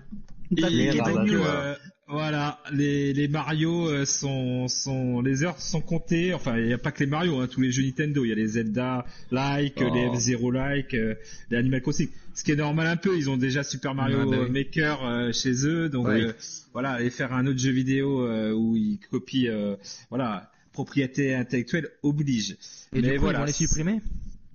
T'as 0.61 0.69
piqué 0.69 0.99
donc, 0.99 1.29
euh, 1.29 1.75
voilà, 2.09 2.59
les, 2.73 3.13
les 3.13 3.29
Mario 3.29 3.89
euh, 3.89 4.05
sont, 4.07 4.67
sont, 4.69 5.21
les 5.21 5.45
heures 5.45 5.61
sont 5.61 5.81
comptées. 5.83 6.33
Enfin, 6.33 6.57
il 6.59 6.67
n'y 6.67 6.73
a 6.73 6.79
pas 6.79 6.91
que 6.91 7.01
les 7.05 7.11
Mario, 7.11 7.39
hein, 7.41 7.49
tous 7.51 7.61
les 7.61 7.71
jeux 7.71 7.83
Nintendo. 7.83 8.25
Il 8.25 8.29
y 8.29 8.33
a 8.33 8.35
les 8.35 8.47
Zelda 8.49 9.05
like, 9.31 9.75
Oh. 9.81 9.95
les 9.95 10.09
F-Zero 10.17 10.51
like, 10.51 10.95
euh, 10.95 11.15
les 11.51 11.59
Animal 11.59 11.83
Crossing. 11.83 12.09
Ce 12.35 12.45
qui 12.45 12.53
est 12.53 12.57
normal 12.57 12.87
un 12.87 12.97
peu. 12.97 13.17
Ils 13.17 13.29
ont 13.29 13.37
déjà 13.37 13.63
Super 13.63 13.95
Mario 13.95 14.19
Ah, 14.23 14.27
bah 14.31 14.37
oui. 14.45 14.51
Maker 14.51 15.05
euh, 15.05 15.33
chez 15.33 15.67
eux, 15.67 15.89
donc 15.89 16.07
Ouais. 16.09 16.23
euh, 16.23 16.33
voilà, 16.73 16.93
aller 16.93 17.11
faire 17.11 17.33
un 17.35 17.47
autre 17.47 17.59
jeu 17.59 17.73
vidéo 17.73 18.23
euh, 18.27 18.53
où 18.53 18.77
ils 18.77 18.99
copient, 19.11 19.51
euh, 19.53 19.77
voilà, 20.09 20.51
propriété 20.73 21.35
intellectuelle 21.35 21.89
oblige. 22.03 22.53
Et 22.53 22.57
Mais 23.01 23.03
du 23.03 23.15
coup, 23.17 23.21
voilà, 23.25 23.39
ils 23.39 23.43
vont 23.43 23.47
les 23.47 23.53
supprimer? 23.53 24.01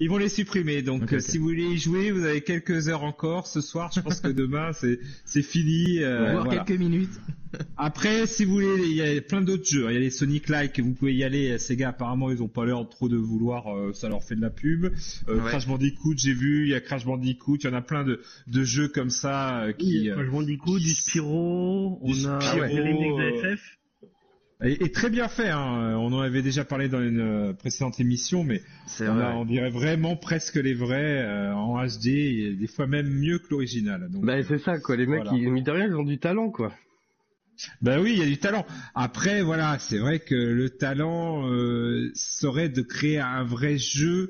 Ils 0.03 0.10
vont 0.10 0.17
les 0.17 0.27
supprimer. 0.29 0.81
Donc, 0.81 1.13
euh, 1.13 1.19
si 1.19 1.38
vous 1.38 1.45
voulez 1.45 1.63
y 1.63 1.77
jouer, 1.77 2.12
vous 2.12 2.25
avez 2.25 2.41
quelques 2.41 2.89
heures 2.89 3.03
encore. 3.03 3.48
Ce 3.48 3.62
soir, 3.62 3.89
je 3.95 4.01
pense 4.01 4.19
que 4.19 4.27
demain, 4.43 4.74
c'est 4.74 5.00
c'est 5.24 5.41
fini. 5.41 6.00
euh, 6.03 6.33
voilà. 6.41 6.63
quelques 6.65 6.77
minutes. 6.79 7.10
Après, 7.77 8.25
si 8.25 8.45
vous 8.45 8.53
voulez, 8.53 8.83
il 8.83 8.95
y 8.95 9.01
a 9.01 9.22
plein 9.22 9.41
d'autres 9.41 9.65
jeux. 9.65 9.86
Il 9.89 9.93
y 9.93 9.98
a 9.98 10.00
les 10.00 10.10
Sonic 10.10 10.50
Like, 10.50 10.79
vous 10.79 10.93
pouvez 10.93 11.13
y 11.13 11.24
aller. 11.24 11.57
Ces 11.60 11.75
gars, 11.77 11.89
apparemment, 11.89 12.31
ils 12.31 12.41
ont 12.41 12.48
pas 12.48 12.65
l'air 12.65 12.83
trop 12.89 13.07
de 13.10 13.15
vouloir. 13.17 13.67
euh, 13.75 13.93
ça 13.93 14.10
leur 14.10 14.24
fait 14.24 14.36
de 14.36 14.41
la 14.41 14.50
pub. 14.50 14.86
Euh, 14.86 15.36
Ouais. 15.39 15.50
Crash 15.50 15.67
Bandicoot, 15.67 16.15
j'ai 16.17 16.33
vu. 16.33 16.63
Il 16.65 16.69
y 16.72 16.75
a 16.75 16.81
Crash 16.81 17.05
Bandicoot. 17.05 17.57
Il 17.62 17.65
y 17.65 17.69
en 17.69 17.74
a 17.74 17.81
plein 17.81 18.03
de, 18.03 18.19
de 18.48 18.63
jeux 18.63 18.88
comme 18.89 19.10
ça 19.12 19.62
euh, 19.65 19.72
qui. 19.72 20.10
euh, 20.10 20.15
Moi, 20.15 20.25
je 20.25 20.29
vends 20.31 20.41
du 20.41 20.93
Spyro, 20.93 22.00
on 22.01 22.25
a 22.25 22.41
Spyro, 22.41 22.65
les 22.65 22.81
remakes 22.81 23.17
de 23.17 23.48
euh, 23.48 23.55
FF. 23.55 23.62
Et, 24.63 24.86
et 24.86 24.91
très 24.91 25.10
bien 25.10 25.27
fait. 25.27 25.50
Hein. 25.50 25.96
On 25.98 26.12
en 26.13 26.20
avait 26.20 26.41
déjà 26.41 26.63
parlé 26.65 26.89
dans 26.89 27.01
une 27.01 27.20
euh, 27.20 27.53
précédente 27.53 28.00
émission, 28.00 28.43
mais 28.43 28.62
on, 29.01 29.13
vrai. 29.13 29.24
a- 29.25 29.36
on 29.36 29.46
dirait 29.46 29.70
vraiment 29.70 30.15
presque 30.15 30.55
les 30.55 30.74
vrais 30.74 31.22
euh, 31.24 31.53
en 31.53 31.84
HD, 31.86 32.08
et 32.08 32.53
des 32.53 32.67
fois 32.67 32.88
même 32.88 33.08
mieux 33.10 33.39
que 33.39 33.48
l'original. 33.51 34.08
Donc, 34.10 34.25
Bah, 34.25 34.41
c'est 34.43 34.60
ça, 34.60 34.79
quoi. 34.79 34.96
Les 34.96 35.05
mecs, 35.05 35.24
ils, 35.32 35.48
rien, 35.70 35.88
ils 35.88 35.96
ont 35.96 36.03
du 36.03 36.17
talent, 36.20 36.50
quoi. 36.50 36.74
Ben 37.82 38.01
oui, 38.01 38.13
il 38.13 38.20
y 38.20 38.24
a 38.24 38.25
du 38.25 38.38
talent. 38.38 38.65
Après, 38.96 39.43
voilà, 39.43 39.77
c'est 39.79 40.00
vrai 40.00 40.20
que 40.20 40.34
le 40.36 40.72
talent 40.72 41.48
euh, 41.50 42.10
serait 42.15 42.67
de 42.70 42.82
créer 42.82 43.20
un 43.20 43.43
vrai 43.43 43.77
jeu 43.77 44.29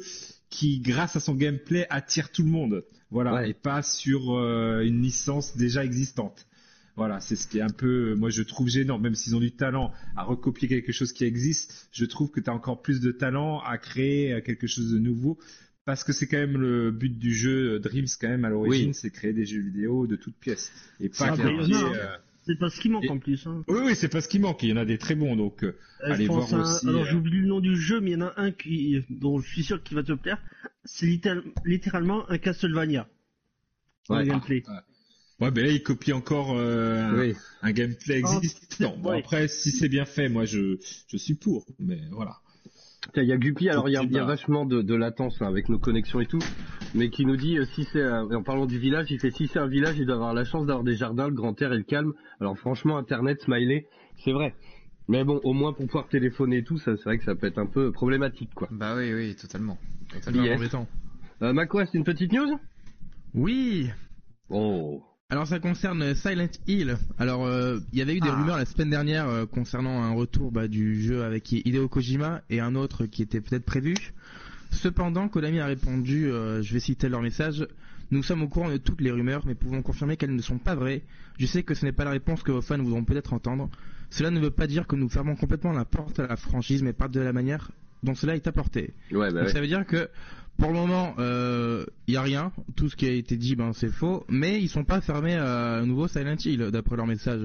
qui, 0.49 0.79
grâce 0.81 1.15
à 1.15 1.19
son 1.19 1.33
gameplay, 1.33 1.87
attire 1.89 2.31
tout 2.31 2.43
le 2.43 2.49
monde. 2.49 2.83
Voilà, 3.11 3.33
Ouais. 3.35 3.49
et 3.51 3.53
pas 3.53 3.81
sur 3.81 4.35
euh, 4.35 4.81
une 4.83 5.01
licence 5.01 5.55
déjà 5.55 5.85
existante. 5.85 6.45
Voilà, 6.95 7.19
c'est 7.19 7.35
ce 7.35 7.47
qui 7.47 7.57
est 7.57 7.61
un 7.61 7.69
peu, 7.71 8.13
moi 8.13 8.29
je 8.29 8.43
trouve 8.43 8.67
gênant, 8.69 8.99
même 8.99 9.15
s'ils 9.15 9.35
ont 9.35 9.39
du 9.39 9.51
talent 9.51 9.91
à 10.15 10.23
recopier 10.23 10.67
quelque 10.67 10.91
chose 10.91 11.11
qui 11.11 11.23
existe, 11.25 11.89
je 11.91 12.05
trouve 12.05 12.29
que 12.29 12.39
tu 12.39 12.49
as 12.49 12.53
encore 12.53 12.81
plus 12.83 12.99
de 13.01 13.11
talent 13.11 13.59
à 13.61 13.79
créer 13.79 14.41
quelque 14.43 14.67
chose 14.67 14.91
de 14.91 14.99
nouveau, 14.99 15.39
parce 15.85 16.03
que 16.03 16.13
c'est 16.13 16.27
quand 16.27 16.37
même 16.37 16.55
le 16.57 16.91
but 16.91 17.17
du 17.17 17.33
jeu 17.33 17.73
euh, 17.73 17.79
Dreams 17.79 18.05
quand 18.21 18.29
même 18.29 18.45
à 18.45 18.49
l'origine, 18.49 18.89
Oui. 18.89 18.93
c'est 18.93 19.09
créer 19.09 19.33
des 19.33 19.45
jeux 19.45 19.61
vidéo 19.61 20.05
de 20.05 20.15
toutes 20.15 20.35
pièces, 20.35 20.71
et 20.99 21.09
pas 21.09 21.35
C'est 21.35 21.41
euh, 21.43 22.17
C'est 22.45 22.59
pas 22.59 22.69
ce 22.69 22.79
qui 22.79 22.89
manque 22.89 23.05
Et- 23.05 23.09
en 23.09 23.17
plus. 23.17 23.47
Hein. 23.47 23.63
oui, 23.69 23.79
oui, 23.85 23.95
c'est 23.95 24.09
pas 24.09 24.21
ce 24.21 24.27
qui 24.27 24.37
manque. 24.37 24.61
Il 24.63 24.69
y 24.69 24.73
en 24.73 24.77
a 24.77 24.85
des 24.85 24.97
très 24.99 25.15
bons, 25.15 25.35
donc 25.35 25.63
euh, 25.63 25.75
Allez 26.03 26.27
voir 26.27 26.53
un- 26.53 26.61
aussi, 26.61 26.87
Alors 26.87 27.01
euh, 27.03 27.05
j'oublie 27.05 27.39
le 27.39 27.47
nom 27.47 27.59
du 27.61 27.75
jeu, 27.75 28.01
mais 28.01 28.11
il 28.11 28.13
y 28.13 28.21
en 28.21 28.27
a 28.27 28.33
un 28.37 28.51
qui, 28.51 29.01
dont 29.09 29.39
je 29.39 29.47
suis 29.47 29.63
sûr 29.63 29.81
qu'il 29.81 29.95
va 29.95 30.03
te 30.03 30.11
plaire. 30.13 30.37
C'est 30.85 31.05
littéral- 31.07 31.43
littéralement 31.65 32.29
un 32.29 32.37
Castlevania. 32.37 33.07
Ouais. 34.09 34.25
gameplay. 34.25 34.61
Ouais, 35.39 35.51
ben 35.51 35.65
là, 35.65 35.71
il 35.71 35.83
copie 35.83 36.13
encore 36.13 36.53
euh, 36.57 36.97
un, 37.01 37.19
Oui. 37.19 37.35
un 37.61 37.71
gameplay 37.71 38.21
Oh, 38.25 38.37
existant. 38.37 38.95
Bon, 38.97 39.17
après, 39.17 39.47
si 39.47 39.71
c'est 39.71 39.89
bien 39.89 40.05
fait, 40.05 40.29
moi, 40.29 40.45
je, 40.45 40.77
je 41.07 41.17
suis 41.17 41.35
pour. 41.35 41.65
Mais 41.79 41.99
voilà. 42.11 42.37
Il 43.17 43.23
y 43.25 43.33
a 43.33 43.37
Guppy, 43.37 43.67
alors 43.67 43.89
il 43.89 43.91
y 43.91 43.97
a, 43.97 44.03
il 44.03 44.11
y 44.13 44.17
a 44.17 44.23
vachement 44.23 44.65
de, 44.65 44.81
de 44.81 44.95
latence 44.95 45.41
hein, 45.41 45.47
avec 45.47 45.67
nos 45.67 45.77
connexions 45.77 46.21
et 46.21 46.25
tout, 46.25 46.39
mais 46.95 47.09
qui 47.09 47.25
nous 47.25 47.35
dit 47.35 47.57
euh, 47.57 47.65
si 47.75 47.83
c'est 47.91 47.99
euh, 47.99 48.23
en 48.37 48.43
parlant 48.43 48.65
du 48.65 48.79
village, 48.79 49.11
il 49.11 49.19
fait 49.19 49.29
si 49.29 49.47
c'est 49.47 49.59
un 49.59 49.67
village, 49.67 49.97
il 49.99 50.05
doit 50.05 50.15
avoir 50.15 50.33
la 50.33 50.45
chance 50.45 50.65
d'avoir 50.65 50.85
des 50.85 50.95
jardins, 50.95 51.27
le 51.27 51.33
grand 51.33 51.61
air 51.61 51.73
et 51.73 51.77
le 51.77 51.83
calme. 51.83 52.13
Alors 52.39 52.57
franchement, 52.57 52.97
internet, 52.97 53.41
smiley, 53.41 53.87
c'est 54.23 54.31
vrai. 54.31 54.55
Mais 55.09 55.25
bon, 55.25 55.41
au 55.43 55.51
moins 55.51 55.73
pour 55.73 55.85
pouvoir 55.85 56.07
téléphoner 56.07 56.59
et 56.59 56.63
tout, 56.63 56.77
ça 56.77 56.95
c'est 56.95 57.03
vrai 57.03 57.17
que 57.17 57.25
ça 57.25 57.35
peut 57.35 57.45
être 57.45 57.57
un 57.57 57.65
peu 57.65 57.91
problématique 57.91 58.51
quoi. 58.55 58.69
Bah 58.71 58.95
oui, 58.95 59.13
oui, 59.13 59.35
totalement. 59.35 59.77
C'est 60.21 60.33
Yes. 60.33 60.57
embêtant. 60.57 60.87
Euh, 61.41 61.51
Macquest, 61.51 61.93
une 61.95 62.05
petite 62.05 62.31
news? 62.31 62.57
Oui 63.33 63.89
Oh. 64.49 65.03
Alors 65.33 65.47
ça 65.47 65.57
concerne 65.59 66.13
Silent 66.13 66.45
Hill. 66.67 66.95
Alors 67.17 67.47
euh, 67.47 67.79
il 67.91 67.97
y 67.97 68.03
avait 68.03 68.15
eu 68.15 68.19
des 68.19 68.29
Ah. 68.29 68.35
rumeurs 68.35 68.55
la 68.55 68.65
semaine 68.65 68.91
dernière 68.91 69.27
euh, 69.27 69.47
concernant 69.47 70.03
un 70.03 70.11
retour 70.11 70.51
bah, 70.51 70.67
du 70.67 71.01
jeu 71.01 71.23
avec 71.23 71.51
Hideo 71.51 71.87
Kojima 71.87 72.41
et 72.51 72.59
un 72.59 72.75
autre 72.75 73.07
qui 73.07 73.23
était 73.23 73.41
peut-être 73.41 73.65
prévu. 73.65 73.95
Cependant, 74.69 75.27
Konami 75.29 75.59
a 75.59 75.65
répondu, 75.65 76.27
euh, 76.27 76.61
je 76.61 76.71
vais 76.71 76.79
citer 76.79 77.09
leur 77.09 77.23
message, 77.23 77.67
nous 78.11 78.21
sommes 78.21 78.43
au 78.43 78.47
courant 78.47 78.69
de 78.69 78.77
toutes 78.77 79.01
les 79.01 79.09
rumeurs, 79.09 79.41
mais 79.47 79.55
pouvons 79.55 79.81
confirmer 79.81 80.17
qu'elles 80.17 80.35
ne 80.35 80.41
sont 80.43 80.59
pas 80.59 80.75
vraies. 80.75 81.01
Je 81.39 81.47
sais 81.47 81.63
que 81.63 81.73
ce 81.73 81.83
n'est 81.83 81.93
pas 81.93 82.03
la 82.05 82.11
réponse 82.11 82.43
que 82.43 82.51
vos 82.51 82.61
fans 82.61 82.77
voudront 82.77 83.03
peut-être 83.03 83.33
entendre. 83.33 83.71
Cela 84.11 84.29
ne 84.29 84.39
veut 84.39 84.51
pas 84.51 84.67
dire 84.67 84.85
que 84.85 84.95
nous 84.95 85.09
fermons 85.09 85.35
complètement 85.35 85.73
la 85.73 85.83
porte 85.85 86.19
à 86.19 86.27
la 86.27 86.35
franchise, 86.37 86.83
mais 86.83 86.93
pas 86.93 87.07
de 87.07 87.19
la 87.19 87.33
manière 87.33 87.71
dont 88.03 88.13
cela 88.13 88.35
est 88.35 88.45
apporté. 88.45 88.93
Ouais, 89.11 89.31
bah 89.31 89.39
Donc 89.39 89.47
ouais. 89.47 89.51
ça 89.51 89.61
veut 89.61 89.67
dire 89.67 89.83
que 89.87 90.09
pour 90.57 90.69
le 90.69 90.75
moment, 90.75 91.15
il 91.19 92.11
n'y 92.11 92.15
a 92.17 92.21
rien. 92.21 92.51
Tout 92.75 92.89
ce 92.89 92.95
qui 92.95 93.05
a 93.05 93.11
été 93.11 93.37
dit, 93.37 93.55
ben 93.55 93.73
c'est 93.73 93.91
faux. 93.91 94.25
Mais 94.29 94.61
ils 94.61 94.69
sont 94.69 94.83
pas 94.83 95.01
fermés 95.01 95.35
à 95.35 95.81
nouveau 95.85 96.07
Silent 96.07 96.35
Hill, 96.43 96.69
d'après 96.71 96.95
leur 96.95 97.07
message. 97.07 97.41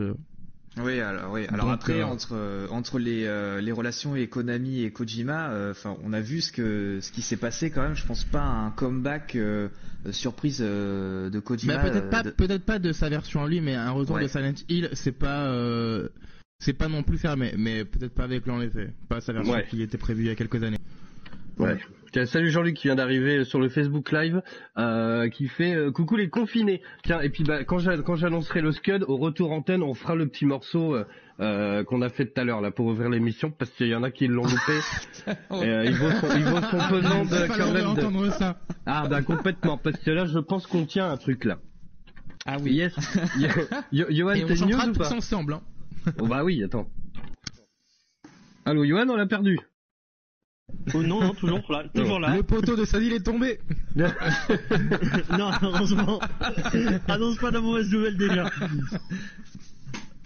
Oui, 0.80 1.00
alors, 1.00 1.32
oui. 1.32 1.44
alors 1.48 1.66
Donc, 1.66 1.74
après, 1.74 2.00
euh, 2.02 2.06
entre, 2.06 2.34
euh, 2.34 2.68
entre 2.70 3.00
les, 3.00 3.24
euh, 3.24 3.60
les 3.60 3.72
relations 3.72 4.14
et 4.14 4.28
Konami 4.28 4.82
et 4.84 4.92
Kojima, 4.92 5.48
euh, 5.50 5.72
enfin, 5.72 5.96
on 6.04 6.12
a 6.12 6.20
vu 6.20 6.40
ce, 6.40 6.52
que, 6.52 6.98
ce 7.00 7.10
qui 7.10 7.20
s'est 7.22 7.36
passé 7.38 7.70
quand 7.70 7.82
même. 7.82 7.96
Je 7.96 8.06
pense 8.06 8.22
pas 8.24 8.42
à 8.42 8.52
un 8.66 8.70
comeback 8.70 9.34
euh, 9.34 9.68
euh, 10.06 10.12
surprise 10.12 10.58
euh, 10.60 11.30
de 11.30 11.40
Kojima. 11.40 11.78
Peut-être 11.78 12.04
euh, 12.04 12.10
pas, 12.10 12.22
de- 12.22 12.30
peut-être 12.30 12.64
pas 12.64 12.78
de 12.78 12.92
sa 12.92 13.08
version 13.08 13.42
à 13.42 13.48
lui, 13.48 13.60
mais 13.60 13.74
un 13.74 13.90
retour 13.90 14.16
Ouais. 14.16 14.22
de 14.22 14.28
Silent 14.28 14.52
Hill, 14.68 14.88
c'est 14.92 15.10
pas, 15.10 15.46
euh, 15.48 16.08
c'est 16.60 16.74
pas 16.74 16.86
non 16.88 17.02
plus 17.02 17.18
fermé. 17.18 17.54
Mais 17.58 17.84
peut-être 17.84 18.14
pas 18.14 18.24
avec 18.24 18.44
lui 18.44 18.52
en 18.52 18.60
effet. 18.60 18.92
Pas 19.08 19.20
sa 19.20 19.32
version 19.32 19.54
Ouais. 19.54 19.66
qui 19.68 19.82
était 19.82 19.98
prévue 19.98 20.24
il 20.24 20.28
y 20.28 20.30
a 20.30 20.36
quelques 20.36 20.62
années. 20.62 20.78
Ouais. 21.58 21.76
Tiens, 22.12 22.24
salut 22.24 22.50
Jean-Luc 22.50 22.74
qui 22.74 22.88
vient 22.88 22.94
d'arriver 22.96 23.44
sur 23.44 23.60
le 23.60 23.68
Facebook 23.68 24.12
Live, 24.12 24.40
euh, 24.78 25.28
qui 25.28 25.46
fait 25.46 25.74
euh, 25.74 25.90
coucou 25.92 26.16
les 26.16 26.30
confinés. 26.30 26.80
Tiens, 27.02 27.20
et 27.20 27.28
puis 27.28 27.44
bah, 27.44 27.64
quand 27.64 27.78
j'a- 27.78 27.98
quand 27.98 28.16
j'annoncerai 28.16 28.62
le 28.62 28.72
Scud, 28.72 29.04
au 29.08 29.18
retour 29.18 29.52
antenne, 29.52 29.82
on 29.82 29.92
fera 29.92 30.14
le 30.14 30.26
petit 30.26 30.46
morceau 30.46 30.94
euh, 30.94 31.04
euh, 31.40 31.84
qu'on 31.84 32.00
a 32.00 32.08
fait 32.08 32.24
tout 32.26 32.40
à 32.40 32.44
l'heure 32.44 32.62
là 32.62 32.70
pour 32.70 32.86
ouvrir 32.86 33.10
l'émission, 33.10 33.50
parce 33.50 33.70
qu'il 33.72 33.88
y 33.88 33.94
en 33.94 34.02
a 34.02 34.10
qui 34.10 34.26
l'ont 34.26 34.44
loupé. 34.44 34.78
et, 35.26 35.68
euh, 35.68 35.84
il 35.84 35.92
vaut 35.96 36.10
son, 36.10 36.28
il 36.34 36.44
vaut 36.44 36.62
son 36.62 36.78
pesant 36.88 37.24
de, 37.26 37.46
quand 37.46 37.72
même 37.72 38.24
de- 38.24 38.30
ça. 38.30 38.58
Ah 38.86 39.06
bah 39.06 39.20
complètement, 39.20 39.76
parce 39.76 39.98
que 39.98 40.10
là 40.10 40.24
je 40.24 40.38
pense 40.38 40.66
qu'on 40.66 40.86
tient 40.86 41.10
un 41.10 41.16
truc 41.18 41.44
là. 41.44 41.58
Ah 42.46 42.56
Yes. 42.64 42.94
Yo- 43.92 44.06
Yo- 44.10 44.30
une 44.32 44.56
chantera 44.56 44.84
news 44.86 44.90
ou 44.90 44.92
tous 44.94 44.98
pas? 45.10 45.14
ensemble. 45.14 45.52
Hein. 45.54 45.60
Oh 46.18 46.26
bah 46.26 46.42
oui, 46.42 46.62
attends. 46.64 46.88
Allô 48.64 48.84
Johan, 48.86 49.06
on 49.10 49.16
l'a 49.16 49.26
perdu. 49.26 49.58
Oh, 50.94 51.02
non, 51.02 51.20
non, 51.20 51.34
toujours 51.34 51.62
là. 51.70 51.84
Toujours 51.94 52.18
là. 52.20 52.34
Le 52.34 52.42
poteau 52.42 52.76
de 52.76 52.84
Sadil 52.84 53.12
est 53.12 53.24
tombé. 53.24 53.58
non, 53.96 55.50
heureusement. 55.62 56.20
Annonce 57.08 57.36
pas 57.38 57.50
de 57.50 57.58
mauvaise 57.58 57.90
nouvelle 57.92 58.16
déjà. 58.16 58.50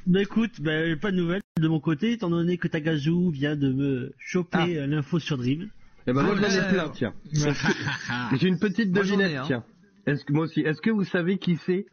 Bah 0.07 0.21
écoute, 0.21 0.61
bah, 0.61 0.73
pas 1.01 1.11
de 1.13 1.17
nouvelles 1.17 1.43
de 1.61 1.69
mon 1.69 1.79
côté, 1.81 2.13
étant 2.13 2.31
donné 2.31 2.59
que 2.59 2.67
Tagazu 2.69 3.31
vient 3.31 3.55
de 3.57 3.73
me 3.73 4.13
choper 4.19 4.79
euh, 4.79 4.87
l'info 4.87 5.19
sur 5.21 5.37
Dream. 5.39 5.69
Eh 6.07 6.13
ben 6.13 6.23
moi 6.23 6.35
Ah, 6.37 6.41
j'en 6.41 6.49
ai 6.49 6.61
ouais. 6.61 6.69
plein, 6.73 6.89
tiens. 6.89 7.15
J'ai 8.41 8.49
une 8.49 8.59
petite 8.59 8.81
ai, 8.81 8.87
devinette, 8.87 9.37
hein. 9.37 9.45
tiens. 9.47 9.65
Est-ce 10.07 10.25
que 10.25 10.33
moi 10.33 10.45
aussi, 10.47 10.61
est-ce 10.61 10.81
que 10.81 10.91
vous 10.91 11.05
savez 11.05 11.39
qui 11.39 11.57
c'est 11.65 11.87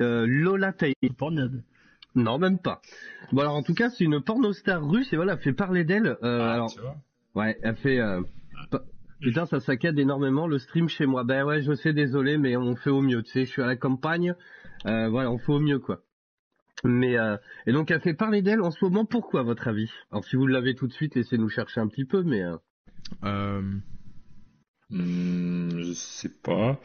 euh, 0.00 0.26
Lola 0.28 0.72
Tay? 0.72 0.94
Pornhub. 1.16 1.60
Non, 2.16 2.38
même 2.38 2.58
pas. 2.58 2.80
Bon 3.32 3.42
alors 3.42 3.54
en 3.54 3.62
tout 3.62 3.74
cas, 3.74 3.90
c'est 3.90 4.02
une 4.04 4.20
pornostar 4.20 4.84
russe 4.84 5.12
et 5.12 5.16
voilà, 5.16 5.36
fait 5.36 5.52
parler 5.52 5.84
d'elle. 5.84 6.16
Euh, 6.24 6.40
Ah, 6.42 6.52
alors, 6.54 6.72
tu 6.72 6.80
vois. 6.80 6.96
Ouais, 7.34 7.58
elle 7.62 7.76
fait. 7.76 8.00
euh, 8.00 8.22
Putain, 9.20 9.46
ça 9.46 9.58
saccade 9.60 9.98
énormément 9.98 10.46
le 10.46 10.58
stream 10.58 10.88
chez 10.88 11.06
moi. 11.06 11.24
Ben 11.24 11.44
ouais, 11.44 11.62
je 11.62 11.72
sais, 11.74 11.92
désolé, 11.94 12.36
mais 12.36 12.56
on 12.56 12.76
fait 12.76 12.90
au 12.90 13.00
mieux. 13.00 13.22
Tu 13.22 13.30
sais, 13.30 13.44
je 13.46 13.50
suis 13.50 13.62
à 13.62 13.66
la 13.66 13.76
campagne. 13.76 14.34
Euh, 14.86 15.08
voilà, 15.08 15.30
on 15.30 15.38
fait 15.38 15.52
au 15.52 15.60
mieux 15.60 15.78
quoi. 15.78 16.02
Mais 16.82 17.16
euh, 17.16 17.36
et 17.66 17.72
donc 17.72 17.90
elle 17.90 18.00
fait 18.02 18.12
parler 18.12 18.42
d'elle 18.42 18.60
en 18.60 18.70
ce 18.70 18.84
moment. 18.84 19.06
Pourquoi, 19.06 19.40
à 19.40 19.42
votre 19.42 19.66
avis? 19.68 19.90
Alors 20.12 20.24
si 20.24 20.36
vous 20.36 20.46
l'avez 20.46 20.74
tout 20.74 20.86
de 20.86 20.92
suite, 20.92 21.14
laissez-nous 21.14 21.48
chercher 21.48 21.80
un 21.80 21.88
petit 21.88 22.04
peu. 22.04 22.22
Mais 22.22 22.42
euh, 22.42 22.56
Euh, 23.24 23.62
Hmm, 24.90 25.70
je 25.78 25.92
sais 25.94 26.28
pas. 26.28 26.78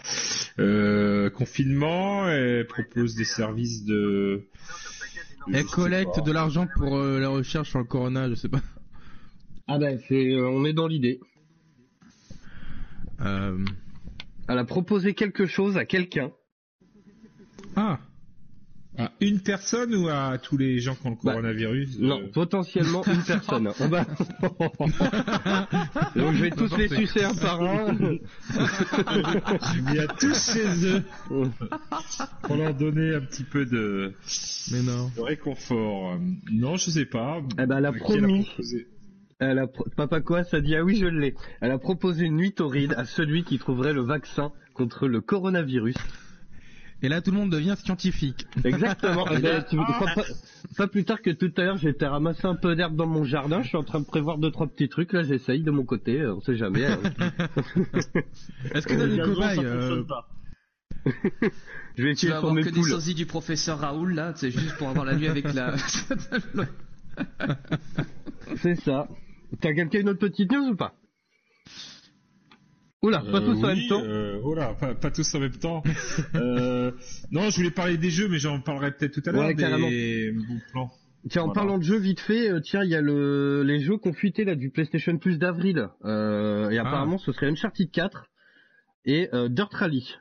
Euh, 0.57 1.29
confinement, 1.29 2.29
elle 2.29 2.65
propose 2.65 3.15
des 3.15 3.25
services 3.25 3.83
de. 3.83 4.47
elle 5.53 5.65
collecte 5.65 6.23
de 6.25 6.31
l'argent 6.31 6.67
pour 6.77 6.95
euh, 6.97 7.19
la 7.19 7.27
recherche 7.27 7.69
sur 7.69 7.79
le 7.79 7.85
corona, 7.85 8.29
je 8.29 8.35
sais 8.35 8.47
pas. 8.47 8.61
Ah 9.71 9.77
ben 9.77 9.99
c'est, 10.07 10.31
euh, 10.31 10.49
on 10.49 10.65
est 10.65 10.73
dans 10.73 10.87
l'idée. 10.87 11.19
Euh, 13.21 13.63
Elle 14.47 14.57
a 14.57 14.65
proposé 14.65 15.13
quelque 15.13 15.45
chose 15.45 15.77
à 15.77 15.85
quelqu'un. 15.85 16.31
Ah, 17.75 17.99
À 18.97 19.11
une 19.21 19.41
personne 19.41 19.93
ou 19.93 20.07
à 20.09 20.39
tous 20.39 20.57
les 20.57 20.79
gens 20.79 20.95
qui 20.95 21.05
ont 21.05 21.11
le 21.11 21.17
Bah, 21.23 21.33
coronavirus 21.33 21.97
euh, 21.97 21.99
Non, 22.03 22.27
potentiellement 22.33 23.03
une 23.05 23.21
personne. 23.21 23.71
On 23.79 23.87
va... 23.89 24.05
donc 26.15 26.33
je 26.33 26.41
vais 26.41 26.49
tous 26.49 26.75
les 26.75 26.87
sucer 26.87 27.25
un 27.25 27.35
par 27.35 27.61
un. 27.61 27.95
Il 29.75 29.93
y 29.93 29.99
a 29.99 30.07
tous 30.07 30.51
chez 30.51 30.87
eux 30.87 31.03
pour 31.27 31.45
leur 32.55 32.73
donner 32.73 33.13
un 33.13 33.21
petit 33.21 33.43
peu 33.43 33.67
de, 33.67 34.15
mais 34.71 34.81
non. 34.81 35.11
de 35.15 35.21
réconfort. 35.21 36.17
Non, 36.51 36.75
je 36.75 36.89
sais 36.89 37.05
pas. 37.05 37.39
Eh 37.61 37.67
ben, 37.67 37.77
elle 37.77 37.85
a 37.85 37.93
promis. 37.93 38.49
Elle 39.39 39.59
a 39.59 39.67
pro- 39.67 39.85
Papa 39.95 40.19
quoi 40.21 40.43
ça 40.43 40.59
dit 40.61 40.75
ah 40.75 40.83
oui 40.83 40.95
je 40.97 41.05
l'ai. 41.05 41.33
Elle 41.61 41.71
a 41.71 41.77
proposé 41.77 42.25
une 42.25 42.35
nuit 42.35 42.51
torride 42.51 42.93
à 42.97 43.05
celui 43.05 43.43
qui 43.43 43.57
trouverait 43.57 43.93
le 43.93 44.01
vaccin 44.01 44.51
contre 44.73 45.07
le 45.07 45.21
coronavirus. 45.21 45.95
Et 47.01 47.07
là, 47.07 47.21
tout 47.21 47.31
le 47.31 47.37
monde 47.37 47.49
devient 47.49 47.75
scientifique. 47.77 48.45
Exactement. 48.65 49.25
Eh 49.31 49.37
ben, 49.39 49.63
tu- 49.69 49.77
pas, 49.77 50.13
pas- 50.15 50.23
pas 50.77 50.87
plus 50.87 51.05
tard 51.05 51.21
que 51.21 51.29
tout 51.29 51.51
à 51.55 51.61
l'heure, 51.63 51.77
j'étais 51.77 52.05
ramassé 52.05 52.45
un 52.45 52.55
peu 52.55 52.75
d'herbe 52.75 52.97
dans 52.97 53.07
mon 53.07 53.23
jardin. 53.23 53.61
Je 53.61 53.69
suis 53.69 53.77
en 53.77 53.85
train 53.85 54.01
de 54.01 54.05
prévoir 54.05 54.37
deux 54.37 54.51
trois 54.51 54.67
petits 54.67 54.89
trucs. 54.89 55.13
Là, 55.13 55.23
j'essaye 55.23 55.61
de 55.63 55.71
mon 55.71 55.85
côté. 55.85 56.19
euh, 56.19 56.35
On 56.35 56.41
sait 56.41 56.57
jamais. 56.57 56.85
hein. 56.85 56.99
Est-ce 58.73 58.85
que 58.85 58.93
t'as 58.95 59.07
des 59.07 59.19
cobayes 59.21 59.55
ça 59.55 59.61
euh. 59.61 60.03
Je 61.95 62.03
vais 62.03 62.11
essayer 62.11 62.33
sur 62.33 62.53
mes 62.53 62.63
que 62.63 62.69
des 62.69 62.75
poules. 62.81 62.89
sosies 62.89 63.15
du 63.15 63.25
professeur 63.25 63.79
Raoul 63.79 64.13
là, 64.13 64.33
c'est 64.35 64.51
juste 64.51 64.75
pour 64.75 64.89
avoir 64.89 65.05
la 65.05 65.15
nuit 65.15 65.29
avec 65.29 65.53
la. 65.53 65.75
C'est 68.57 68.75
ça. 68.75 69.07
T'as 69.61 69.73
quelqu'un 69.73 70.01
une 70.01 70.09
autre 70.09 70.19
petite 70.19 70.51
news 70.51 70.69
ou 70.71 70.75
pas? 70.75 70.93
Oula, 73.01 73.19
pas 73.19 73.39
Euh, 73.39 73.45
tous 73.45 73.63
en 73.63 73.67
oui, 73.69 73.75
même 73.79 73.87
temps. 73.87 74.03
euh, 74.03 74.41
oh 74.43 74.53
là, 74.53 74.73
pas, 74.73 74.93
pas 74.93 75.09
tous 75.11 75.33
en 75.35 75.39
même 75.39 75.55
temps. 75.57 75.81
Euh, 76.35 76.91
non, 77.31 77.49
je 77.49 77.55
voulais 77.57 77.71
parler 77.71 77.97
des 77.97 78.09
jeux, 78.09 78.27
mais 78.27 78.39
j'en 78.39 78.59
parlerai 78.59 78.91
peut-être 78.91 79.13
tout 79.13 79.29
à 79.29 79.31
l'heure. 79.31 79.45
Ouais, 79.47 79.55
carrément. 79.55 79.87
des 79.89 80.31
bons 80.33 80.59
plans. 80.71 80.91
Tiens, 81.29 81.41
en 81.43 81.45
Voilà. 81.45 81.61
parlant 81.61 81.77
de 81.77 81.83
jeux, 81.83 81.97
vite 81.97 82.19
fait, 82.19 82.49
euh, 82.51 82.59
tiens, 82.61 82.83
il 82.83 82.89
y 82.89 82.95
a 82.95 83.01
le, 83.01 83.63
les 83.63 83.79
jeux 83.79 83.97
qu'on 83.97 84.13
fuité 84.13 84.43
là 84.45 84.55
du 84.55 84.69
PlayStation 84.69 85.17
Plus 85.17 85.37
d'avril. 85.37 85.87
Euh, 86.05 86.69
et 86.69 86.77
Ah. 86.77 86.81
apparemment, 86.81 87.17
ce 87.17 87.31
serait 87.31 87.47
Uncharted 87.47 87.89
4 87.91 88.25
et 89.05 89.29
euh, 89.33 89.47
Dirt 89.49 89.73
Rally. 89.73 90.15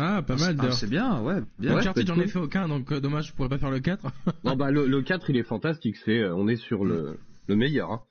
Ah, 0.00 0.22
pas 0.26 0.36
mal 0.36 0.56
Ah, 0.58 0.70
c'est 0.72 0.88
bien, 0.88 1.20
ouais, 1.22 1.40
bien. 1.58 1.72
Ouais, 1.74 1.78
Uncharted, 1.80 2.06
j'en 2.06 2.18
ai 2.18 2.26
fait 2.26 2.38
aucun, 2.38 2.66
donc 2.66 2.90
euh, 2.92 3.00
dommage, 3.00 3.28
je 3.28 3.32
pourrais 3.34 3.50
pas 3.50 3.58
faire 3.58 3.70
le 3.70 3.80
4. 3.80 4.10
non, 4.44 4.56
bah, 4.56 4.70
le, 4.70 4.86
le 4.86 5.02
4, 5.02 5.28
il 5.30 5.36
est 5.36 5.42
fantastique. 5.42 5.96
C'est, 6.04 6.18
euh, 6.18 6.34
on 6.34 6.48
est 6.48 6.56
sur 6.56 6.84
le, 6.84 7.18
le 7.46 7.56
meilleur. 7.56 7.90
Hein. 7.90 8.02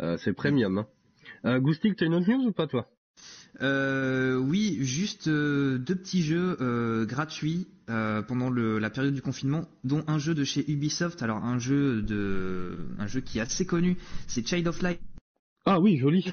Euh, 0.00 0.16
c'est 0.18 0.32
premium. 0.32 0.78
Hein. 0.78 0.86
Euh, 1.44 1.60
Goustic, 1.60 1.96
t'as 1.96 2.06
une 2.06 2.14
autre 2.14 2.28
news 2.28 2.48
ou 2.48 2.52
pas, 2.52 2.66
toi? 2.66 2.88
Euh, 3.62 4.36
oui, 4.36 4.78
juste 4.80 5.28
euh, 5.28 5.78
deux 5.78 5.96
petits 5.96 6.22
jeux 6.22 6.56
euh, 6.60 7.04
gratuits 7.04 7.68
pendant 8.28 8.50
le, 8.50 8.78
la 8.78 8.88
période 8.88 9.14
du 9.14 9.20
confinement, 9.20 9.66
dont 9.82 10.04
un 10.06 10.18
jeu 10.18 10.32
de 10.32 10.44
chez 10.44 10.70
Ubisoft. 10.70 11.24
Alors 11.24 11.38
un 11.38 11.58
jeu 11.58 12.02
de, 12.02 12.76
un 13.00 13.08
jeu 13.08 13.20
qui 13.20 13.38
est 13.38 13.40
assez 13.40 13.66
connu, 13.66 13.96
c'est 14.28 14.46
Child 14.46 14.68
of 14.68 14.80
Light, 14.80 15.00
Ah 15.66 15.80
oui, 15.80 15.96
joli. 15.96 16.24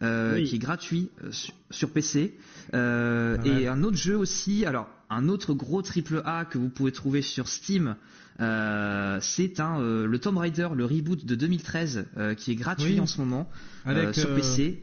Oui. 0.00 0.44
qui 0.44 0.54
est 0.54 0.58
gratuit 0.58 1.10
sur, 1.30 1.52
sur 1.70 1.90
PC. 1.90 2.38
Mal. 2.72 3.46
et 3.46 3.68
un 3.68 3.82
autre 3.82 3.98
jeu 3.98 4.16
aussi, 4.16 4.64
alors 4.64 4.88
un 5.10 5.28
autre 5.28 5.52
gros 5.52 5.82
triple 5.82 6.22
A 6.24 6.46
que 6.46 6.56
vous 6.56 6.70
pouvez 6.70 6.90
trouver 6.90 7.20
sur 7.20 7.48
Steam. 7.48 7.96
Euh, 8.40 9.18
c'est 9.20 9.60
un 9.60 9.80
euh, 9.80 10.06
le 10.06 10.18
Tomb 10.18 10.36
Raider, 10.38 10.68
le 10.74 10.84
reboot 10.84 11.24
de 11.24 11.34
2013, 11.34 12.06
euh, 12.16 12.34
qui 12.34 12.52
est 12.52 12.56
gratuit 12.56 12.94
Oui. 12.94 13.00
en 13.00 13.06
ce 13.06 13.18
moment 13.20 13.48
Avec, 13.84 14.08
euh, 14.08 14.12
sur 14.12 14.34
PC. 14.34 14.82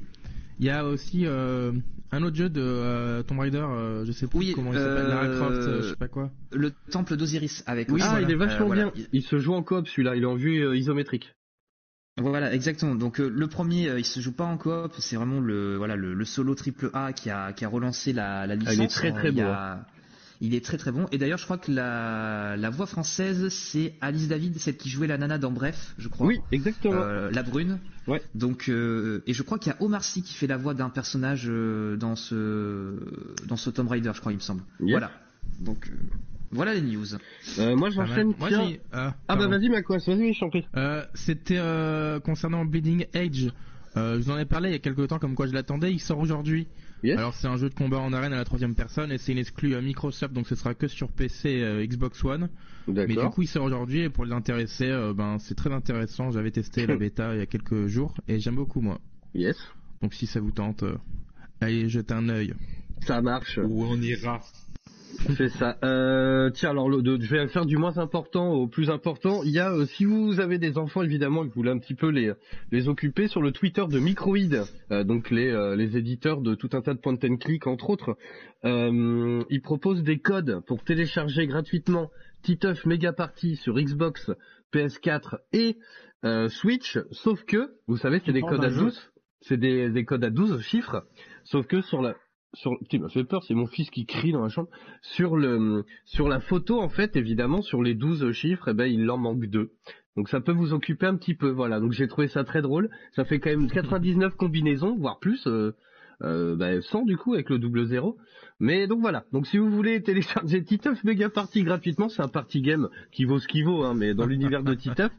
Il 0.60 0.66
y 0.66 0.70
a 0.70 0.86
aussi 0.86 1.26
euh, 1.26 1.72
un 2.12 2.24
autre 2.24 2.36
jeu 2.36 2.50
de 2.50 2.62
euh, 2.62 3.24
Tomb 3.24 3.40
Raider, 3.40 3.58
euh, 3.68 4.06
je 4.06 4.12
sais 4.12 4.28
plus 4.28 4.38
Oui, 4.40 4.52
comment 4.54 4.72
il 4.72 4.78
s'appelle, 4.80 5.08
Lara 5.08 5.28
Croft, 5.28 5.52
euh, 5.58 5.82
je 5.82 5.90
sais 5.90 5.96
pas 5.96 6.08
quoi. 6.08 6.32
Le 6.52 6.72
Temple 6.92 7.16
d'Osiris 7.18 7.64
avec 7.66 7.90
Oui, 7.90 7.96
aussi, 7.96 8.04
ah, 8.06 8.10
voilà. 8.12 8.28
il 8.28 8.32
est 8.32 8.36
vachement 8.36 8.62
Euh, 8.66 8.68
voilà. 8.68 8.92
bien. 8.92 9.06
Il 9.12 9.24
se 9.24 9.40
joue 9.40 9.54
en 9.54 9.64
coop, 9.64 9.88
celui-là. 9.88 10.16
Il 10.16 10.24
est 10.24 10.28
en 10.28 10.36
vue 10.36 10.64
euh, 10.66 10.76
isométrique. 10.78 11.34
Voilà, 12.18 12.54
exactement. 12.54 12.94
Donc 12.96 13.20
euh, 13.20 13.28
le 13.30 13.48
premier, 13.48 13.88
euh, 13.90 13.98
il 14.00 14.06
se 14.06 14.20
joue 14.20 14.34
pas 14.34 14.44
en 14.44 14.58
coop, 14.58 14.94
c'est 15.00 15.16
vraiment 15.16 15.40
le 15.40 15.78
voilà 15.78 15.96
le, 15.96 16.14
le 16.14 16.26
solo 16.26 16.54
triple 16.56 16.90
A 16.94 17.14
qui 17.14 17.30
a 17.30 17.54
qui 17.54 17.64
a 17.66 17.70
relancé 17.70 18.12
la, 18.14 18.46
la 18.46 18.56
licence. 18.56 18.76
il 18.76 18.82
est 18.84 18.88
très, 18.88 19.12
très 19.14 19.30
Il 19.30 19.38
y 19.38 19.42
beau, 19.42 19.48
Il 20.44 20.56
est 20.56 20.66
très 20.66 20.78
très 20.78 20.92
bon. 20.92 21.06
Et 21.12 21.20
d'ailleurs, 21.20 21.38
je 21.38 21.46
crois 21.46 21.60
que 21.60 21.72
la, 21.72 22.58
la 22.58 22.70
voix 22.72 22.88
française, 22.88 23.50
c'est 23.50 23.94
Alice 24.02 24.28
David, 24.28 24.58
celle 24.58 24.76
qui 24.76 24.90
jouait 24.90 25.06
la 25.08 25.18
nana 25.20 25.38
dans 25.38 25.52
Bref, 25.52 25.94
je 26.00 26.08
crois. 26.08 26.26
Oui, 26.26 26.40
exactement. 26.52 26.96
Euh, 26.96 27.30
la 27.32 27.44
brune. 27.44 27.78
Ouais. 28.08 28.22
Donc 28.34 28.68
euh, 28.68 29.22
et 29.28 29.34
je 29.34 29.44
crois 29.44 29.60
qu'il 29.60 29.72
y 29.72 29.76
a 29.76 29.82
Omar 29.84 30.04
Sy 30.04 30.24
qui 30.24 30.34
fait 30.34 30.48
la 30.48 30.58
voix 30.58 30.74
d'un 30.74 30.90
personnage 30.90 31.46
euh, 31.48 31.96
dans 31.96 32.16
ce 32.16 32.96
dans 33.48 33.56
ce 33.58 33.70
Tomb 33.70 33.88
Raider, 33.88 34.12
je 34.16 34.20
crois, 34.20 34.32
il 34.32 34.38
me 34.38 34.42
semble. 34.42 34.64
Voilà. 34.80 35.12
Donc 35.60 35.88
euh, 35.88 35.96
voilà 36.50 36.74
les 36.74 36.82
news. 36.82 37.06
Euh, 37.60 37.76
moi, 37.76 37.92
j'enchaîne. 37.92 38.34
Moi, 38.40 38.50
tiens. 38.50 38.72
ah, 38.92 39.14
Ah 39.28 39.36
bah 39.36 39.48
vas-y, 39.48 39.70
Macquas, 39.70 40.00
vas-y, 40.08 40.34
je 40.34 40.40
t'en 40.40 40.50
prie. 40.50 40.66
Euh, 40.76 41.04
C'était 41.14 41.60
euh, 41.60 42.20
concernant 42.20 42.66
Bleeding 42.66 43.06
Edge. 43.14 43.50
Euh, 43.96 44.16
je 44.16 44.24
vous 44.24 44.32
en 44.32 44.38
ai 44.38 44.46
parlé 44.46 44.70
il 44.70 44.72
y 44.72 44.76
a 44.76 44.80
quelques 44.80 45.08
temps 45.08 45.20
comme 45.20 45.36
quoi 45.36 45.46
je 45.48 45.54
l'attendais. 45.54 45.92
Il 45.94 46.00
sort 46.00 46.18
aujourd'hui. 46.20 46.68
Yes. 47.04 47.18
Alors 47.18 47.34
c'est 47.34 47.48
un 47.48 47.58
jeu 47.58 47.70
de 47.70 47.74
combat 47.74 48.00
en 48.00 48.14
arène 48.14 48.34
à 48.34 48.38
la 48.38 48.46
troisième 48.46 48.76
personne 48.76 49.12
et 49.12 49.18
c'est 49.18 49.32
une 49.32 49.40
exclue 49.40 49.76
à 49.76 49.82
Microsoft 49.82 50.34
donc 50.34 50.48
ce 50.48 50.56
sera 50.56 50.76
que 50.76 50.88
sur 50.88 51.10
PC 51.12 51.50
et 51.50 51.64
euh, 51.64 51.86
Xbox 51.86 52.24
One. 52.24 52.50
Mais 52.88 53.08
du 53.08 53.30
coup 53.30 53.42
il 53.42 53.48
sort 53.48 53.64
aujourd'hui 53.64 54.02
et 54.02 54.10
pour 54.10 54.26
les 54.26 54.34
intéressés, 54.34 54.90
euh, 54.90 55.14
ben 55.14 55.38
c'est 55.40 55.56
très 55.56 55.72
intéressant. 55.72 56.32
J'avais 56.32 56.52
testé 56.52 56.86
la 56.86 56.96
bêta 56.98 57.34
il 57.34 57.40
y 57.40 57.42
a 57.42 57.46
quelques 57.46 57.88
jours 57.88 58.14
et 58.28 58.40
j'aime 58.40 58.56
beaucoup 58.56 58.82
moi. 58.82 59.00
Yes. 59.34 59.58
Donc 60.02 60.14
si 60.14 60.28
ça 60.28 60.40
vous 60.40 60.52
tente, 60.52 60.84
euh, 60.84 60.98
allez 61.60 61.90
jeter 61.90 62.14
un 62.14 62.30
œil. 62.30 62.54
Ça 63.06 63.22
marche. 63.22 63.60
Où 63.64 63.84
on 63.84 64.00
ira. 64.02 64.42
C'est 65.38 65.50
ça. 65.50 65.78
Euh, 65.84 66.50
tiens, 66.52 66.72
alors 66.72 66.90
le, 66.90 67.02
de- 67.02 67.20
je 67.22 67.30
vais 67.36 67.48
faire 67.48 67.66
du 67.66 67.78
moins 67.78 67.98
important 67.98 68.52
au 68.54 68.68
plus 68.68 68.90
important. 68.90 69.44
Il 69.44 69.52
y 69.52 69.60
a, 69.60 69.72
euh, 69.72 69.86
si 69.86 70.06
vous 70.06 70.40
avez 70.40 70.58
des 70.58 70.78
enfants 70.78 71.04
évidemment 71.04 71.44
et 71.44 71.48
que 71.48 71.54
vous 71.54 71.60
voulez 71.62 71.72
un 71.72 71.78
petit 71.78 71.96
peu 71.96 72.10
les 72.10 72.34
les 72.72 72.88
occuper, 72.88 73.28
sur 73.28 73.42
le 73.42 73.52
Twitter 73.52 73.84
de 73.90 74.00
Microïd, 74.00 74.64
euh, 74.92 75.04
donc 75.04 75.30
les 75.30 75.50
euh, 75.50 75.76
les 75.76 75.98
éditeurs 75.98 76.42
de 76.42 76.56
tout 76.56 76.70
un 76.74 76.82
tas 76.82 76.94
de 76.94 77.00
point 77.00 77.18
and 77.24 77.38
click 77.38 77.68
entre 77.68 77.90
autres, 77.90 78.18
euh, 78.66 79.44
ils 79.50 79.62
proposent 79.62 80.04
des 80.04 80.20
codes 80.20 80.62
pour 80.66 80.84
télécharger 80.84 81.48
gratuitement 81.48 82.10
Titeuf 82.44 82.86
Mega 82.86 83.14
Party 83.14 83.56
sur 83.56 83.76
Xbox, 83.76 84.32
PS4 84.74 85.38
et 85.54 85.78
euh, 86.26 86.50
Switch. 86.50 86.98
Sauf 87.12 87.44
que, 87.44 87.72
vous 87.88 87.98
savez, 87.98 88.22
c'est 88.26 88.34
des 88.34 88.42
codes 88.42 88.64
à 88.64 88.70
d'un 88.70 88.74
jeu. 88.76 88.82
12, 88.86 89.12
c'est 89.42 89.58
des 89.58 89.90
des 89.90 90.06
codes 90.06 90.24
à 90.24 90.30
12 90.30 90.62
chiffres. 90.62 91.06
Sauf 91.44 91.68
que 91.68 91.82
sur 91.82 92.02
la 92.02 92.16
sur, 92.54 92.78
fait 93.10 93.24
peur, 93.24 93.44
c'est 93.44 93.54
mon 93.54 93.68
fils 93.68 93.90
qui 93.90 94.06
crie 94.06 94.32
dans 94.32 94.44
la 94.44 94.50
chambre. 94.50 94.70
Sur 95.02 95.38
le, 95.38 95.86
sur 96.06 96.28
la 96.28 96.40
photo, 96.40 96.82
en 96.82 96.90
fait, 96.90 97.16
évidemment, 97.16 97.62
sur 97.62 97.82
les 97.82 97.96
12 97.96 98.32
chiffres, 98.32 98.70
eh 98.70 98.74
ben, 98.74 98.86
il 98.86 99.10
en 99.10 99.18
manque 99.18 99.46
deux. 99.46 99.72
Donc 100.18 100.28
ça 100.28 100.42
peut 100.42 100.52
vous 100.52 100.74
occuper 100.74 101.06
un 101.06 101.16
petit 101.16 101.36
peu, 101.36 101.50
voilà. 101.50 101.80
Donc 101.80 101.94
j'ai 101.94 102.08
trouvé 102.08 102.28
ça 102.28 102.44
très 102.44 102.62
drôle. 102.62 102.90
Ça 103.16 103.24
fait 103.24 103.40
quand 103.40 103.50
même 103.50 103.70
99 103.70 104.36
combinaisons, 104.36 104.98
voire 104.98 105.20
plus, 105.20 105.48
euh, 105.48 105.74
euh, 106.22 106.56
bah, 106.56 106.82
100 106.82 107.06
du 107.06 107.18
coup 107.18 107.34
avec 107.34 107.50
le 107.50 107.60
double 107.60 107.86
zéro. 107.86 108.18
Mais 108.60 108.88
donc 108.88 109.00
voilà. 109.00 109.24
Donc 109.32 109.48
si 109.48 109.58
vous 109.58 109.70
voulez 109.70 110.04
télécharger 110.04 110.64
Titeuf 110.64 111.04
Mega 111.06 111.30
Party 111.30 111.64
gratuitement, 111.64 112.10
c'est 112.10 112.22
un 112.22 112.28
party 112.28 112.62
game 112.62 112.90
qui 113.12 113.24
vaut 113.24 113.40
ce 113.40 113.48
qu'il 113.48 113.64
vaut, 113.64 113.84
hein, 113.84 113.94
mais 113.96 114.14
dans 114.14 114.26
l'univers 114.26 114.64
de 114.64 114.74
Titeuf, 114.74 115.12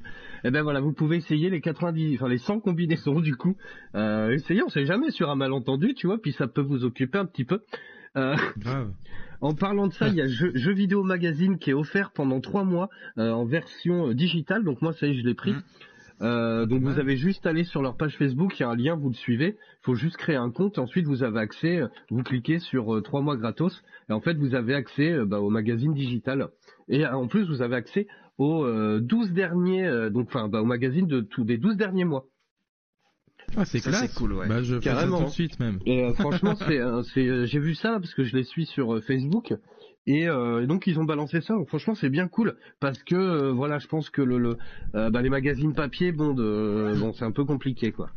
eh 0.45 0.51
ben 0.51 0.63
voilà, 0.63 0.81
vous 0.81 0.93
pouvez 0.93 1.17
essayer 1.17 1.51
les 1.51 1.61
90, 1.61 2.17
enfin 2.17 2.29
les 2.29 2.39
100 2.39 2.61
combinaisons 2.61 3.21
du 3.21 3.37
coup. 3.37 3.57
Euh, 3.95 4.31
essayez, 4.31 4.63
on 4.63 4.69
sait 4.69 4.87
jamais 4.87 5.11
sur 5.11 5.31
un 5.31 5.37
malentendu, 5.37 5.95
tu 5.95 6.07
vois, 6.07 6.19
puis 6.21 6.33
ça 6.33 6.47
peut 6.47 6.61
vous 6.61 6.85
occuper 6.85 7.19
un 7.19 7.27
petit 7.27 7.45
peu. 7.45 7.61
Euh, 8.17 8.37
Grave. 8.59 8.93
en 9.41 9.55
parlant 9.55 9.87
de 9.87 9.93
ça, 9.93 10.09
il 10.09 10.15
y 10.15 10.21
a 10.21 10.29
Jeux 10.29 10.73
Vidéo 10.73 11.03
Magazine 11.03 11.59
qui 11.59 11.71
est 11.71 11.75
offert 11.75 12.11
pendant 12.13 12.41
trois 12.41 12.65
mois 12.65 12.91
euh, 13.19 13.31
en 13.31 13.45
version 13.45 14.09
euh, 14.09 14.15
digitale. 14.15 14.65
Donc 14.65 14.83
moi, 14.83 14.93
ça 14.93 15.07
y 15.07 15.11
est, 15.11 15.15
je 15.15 15.27
l'ai 15.27 15.35
pris. 15.35 15.55
Euh, 16.21 16.67
donc 16.67 16.83
vous 16.83 17.01
avez 17.01 17.17
juste 17.17 17.47
à 17.47 17.51
aller 17.51 17.65
sur 17.65 17.83
leur 17.83 17.97
page 17.97 18.17
Facebook, 18.17 18.57
il 18.59 18.63
y 18.63 18.65
a 18.65 18.69
un 18.69 18.77
lien, 18.77 18.95
vous 18.95 19.09
le 19.09 19.15
suivez. 19.15 19.57
Il 19.59 19.85
faut 19.85 19.95
juste 19.97 20.17
créer 20.17 20.37
un 20.37 20.51
compte 20.51 20.79
et 20.79 20.81
ensuite 20.81 21.07
vous 21.07 21.25
avez 21.25 21.41
accès. 21.41 21.83
Vous 22.11 22.23
cliquez 22.23 22.61
sur 22.61 23.03
trois 23.03 23.23
mois 23.23 23.37
gratos 23.37 23.83
et 24.09 24.13
en 24.13 24.21
fait 24.21 24.35
vous 24.35 24.55
avez 24.55 24.75
accès 24.75 25.17
bah, 25.25 25.41
au 25.41 25.51
magazine 25.51 25.95
digital. 25.95 26.51
Et 26.89 27.05
en 27.05 27.27
plus 27.27 27.49
vous 27.49 27.61
avez 27.61 27.75
accès 27.75 28.07
aux 28.39 28.65
euh, 28.65 29.01
12 29.01 29.33
derniers, 29.33 29.85
euh, 29.87 30.11
donc 30.11 30.29
enfin 30.29 30.49
bah, 30.49 30.63
au 30.63 30.65
magazine 30.65 31.07
de 31.07 31.21
tous 31.21 31.45
des 31.45 31.59
12 31.59 31.77
derniers 31.77 32.05
mois. 32.05 32.27
Ah 33.57 33.65
c'est 33.65 33.81
classe. 33.81 34.01
c'est 34.01 34.15
cool, 34.19 34.33
ouais. 34.33 34.49
Bah 34.49 34.63
je 34.63 34.77
fais 34.79 34.89
ça 34.89 34.95
Carrément. 34.95 35.19
tout 35.19 35.25
de 35.27 35.31
suite 35.31 35.61
même. 35.61 35.79
Et 35.85 36.03
euh, 36.05 36.13
franchement, 36.19 36.55
c'est, 36.57 36.79
euh, 36.81 37.03
c'est, 37.15 37.27
euh, 37.27 37.45
j'ai 37.45 37.59
vu 37.59 37.75
ça 37.75 37.99
parce 38.01 38.15
que 38.15 38.25
je 38.25 38.35
les 38.37 38.45
suis 38.45 38.65
sur 38.67 38.95
euh, 38.95 39.01
Facebook 39.01 39.55
Et, 40.07 40.27
euh, 40.29 40.63
et 40.63 40.67
donc 40.67 40.87
ils 40.87 40.99
ont 40.99 41.05
balancé 41.05 41.41
ça. 41.43 41.55
Donc, 41.55 41.69
franchement, 41.69 41.95
c'est 41.95 42.09
bien 42.09 42.29
cool 42.29 42.57
parce 42.81 43.03
que 43.03 43.15
euh, 43.15 43.53
voilà, 43.53 43.79
je 43.79 43.89
pense 43.89 44.09
que 44.11 44.23
le, 44.23 44.39
le 44.39 44.57
euh, 44.95 45.11
bah, 45.11 45.21
les 45.23 45.29
magazines 45.29 45.75
papier, 45.75 46.13
bon, 46.13 46.33
de, 46.33 46.95
bon, 46.99 47.13
c'est 47.13 47.25
un 47.25 47.33
peu 47.33 47.45
compliqué 47.45 47.93
quoi. 47.93 48.11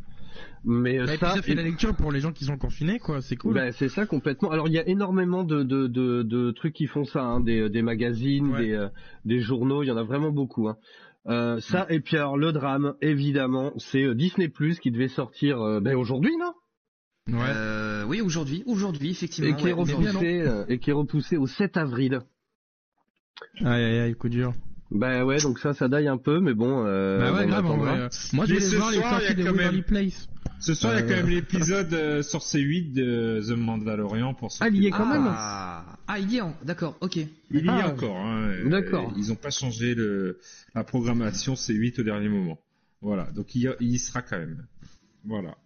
Mais 0.64 0.98
euh, 0.98 1.06
Bah, 1.06 1.14
et 1.14 1.16
puis 1.18 1.26
ça, 1.26 1.34
ça 1.36 1.42
fait 1.42 1.54
la 1.54 1.62
lecture 1.62 1.94
pour 1.94 2.12
les 2.12 2.20
gens 2.20 2.32
qui 2.32 2.44
sont 2.44 2.58
confinés, 2.58 2.98
quoi. 2.98 3.20
C'est 3.22 3.36
cool. 3.36 3.54
bah, 3.54 3.72
c'est 3.72 3.88
ça 3.88 4.06
complètement. 4.06 4.50
Alors 4.50 4.68
il 4.68 4.74
y 4.74 4.78
a 4.78 4.86
énormément 4.88 5.44
de, 5.44 5.62
de, 5.62 5.86
de, 5.86 6.22
de 6.22 6.50
trucs 6.50 6.74
qui 6.74 6.86
font 6.86 7.04
ça, 7.04 7.22
hein, 7.22 7.40
des, 7.40 7.68
des 7.68 7.82
magazines, 7.82 8.50
Ouais. 8.52 8.66
des, 8.66 8.72
euh, 8.72 8.88
des 9.24 9.40
journaux, 9.40 9.82
il 9.82 9.86
y 9.86 9.90
en 9.90 9.96
a 9.96 10.02
vraiment 10.02 10.30
beaucoup. 10.30 10.68
Hein. 10.68 10.76
Euh, 11.28 11.58
ça 11.60 11.86
et 11.90 11.98
puis 12.00 12.16
alors 12.16 12.36
le 12.36 12.52
drame, 12.52 12.94
évidemment, 13.00 13.72
c'est 13.78 14.04
euh, 14.04 14.14
Disney 14.14 14.48
Plus 14.48 14.78
qui 14.78 14.90
devait 14.92 15.08
sortir 15.08 15.60
euh, 15.60 15.80
ben, 15.80 15.96
aujourd'hui, 15.96 16.36
non? 16.36 16.52
Ouais. 17.28 17.44
Euh, 17.48 18.04
oui, 18.06 18.20
aujourd'hui, 18.20 18.62
aujourd'hui, 18.66 19.10
effectivement. 19.10 19.50
Et 19.50 19.56
qui 19.60 19.66
est 19.68 19.72
ouais, 19.72 19.80
repoussé 19.92 20.40
euh, 20.42 20.64
et 20.68 20.78
qui 20.78 20.90
est 20.90 20.92
repoussé 20.92 21.36
au 21.36 21.48
7 21.48 21.76
avril. 21.76 22.20
Aïe 23.64 23.82
aïe 23.82 23.98
aïe, 23.98 24.14
coup 24.14 24.28
dur. 24.28 24.52
Bah 24.90 25.24
ouais, 25.24 25.38
donc 25.40 25.58
ça, 25.58 25.74
ça 25.74 25.88
daille 25.88 26.06
un 26.08 26.16
peu, 26.16 26.40
mais 26.40 26.54
bon. 26.54 26.84
Euh, 26.86 27.18
bah 27.18 27.32
ouais, 27.34 27.44
on 27.44 27.48
grave. 27.48 27.66
en 27.66 27.76
vrai. 27.76 28.00
euh, 28.00 28.08
Moi, 28.32 28.46
je 28.46 28.54
voulais 28.54 28.64
ce 28.66 28.76
voir 28.76 28.90
les 28.92 28.98
soir, 28.98 29.12
il 29.20 29.22
y 29.22 29.26
sorties 29.26 29.32
a 29.32 29.34
de 29.34 29.42
quand 29.42 29.48
même- 29.48 29.56
Waverly 29.56 29.82
Place. 29.82 30.28
Ce 30.60 30.74
soir, 30.74 30.92
il 30.94 30.96
y 30.96 30.98
a 30.98 31.02
quand 31.02 31.12
Euh, 31.12 31.16
même 31.16 31.28
l'épisode 31.28 31.92
euh, 31.92 32.22
sur 32.22 32.38
C8 32.40 32.92
de 32.92 33.42
The 33.46 33.56
Mandalorian 33.58 34.32
pour 34.34 34.52
ceux 34.52 34.64
Ah, 34.64 34.68
il 34.68 34.82
y 34.82 34.86
est 34.86 34.90
quand 34.90 35.04
même. 35.06 35.26
Ah, 35.26 35.84
ah, 36.06 36.18
il 36.18 36.32
y 36.32 36.36
est 36.36 36.40
en... 36.40 36.54
D'accord, 36.64 36.96
ok. 37.00 37.16
Il 37.16 37.26
y 37.50 37.58
est 37.58 37.68
Ah. 37.68 37.88
encore. 37.88 38.16
Hein, 38.16 38.52
D'accord. 38.66 39.12
Ils 39.16 39.28
n'ont 39.28 39.34
pas 39.34 39.50
changé 39.50 39.94
le, 39.94 40.38
la 40.74 40.84
programmation 40.84 41.54
C8 41.54 42.00
au 42.00 42.04
dernier 42.04 42.28
moment. 42.28 42.58
Voilà, 43.02 43.24
donc 43.34 43.54
il 43.54 43.62
y, 43.62 43.68
il 43.80 43.88
y 43.92 43.98
sera 43.98 44.22
quand 44.22 44.38
même. 44.38 44.66
Voilà. 45.24 45.56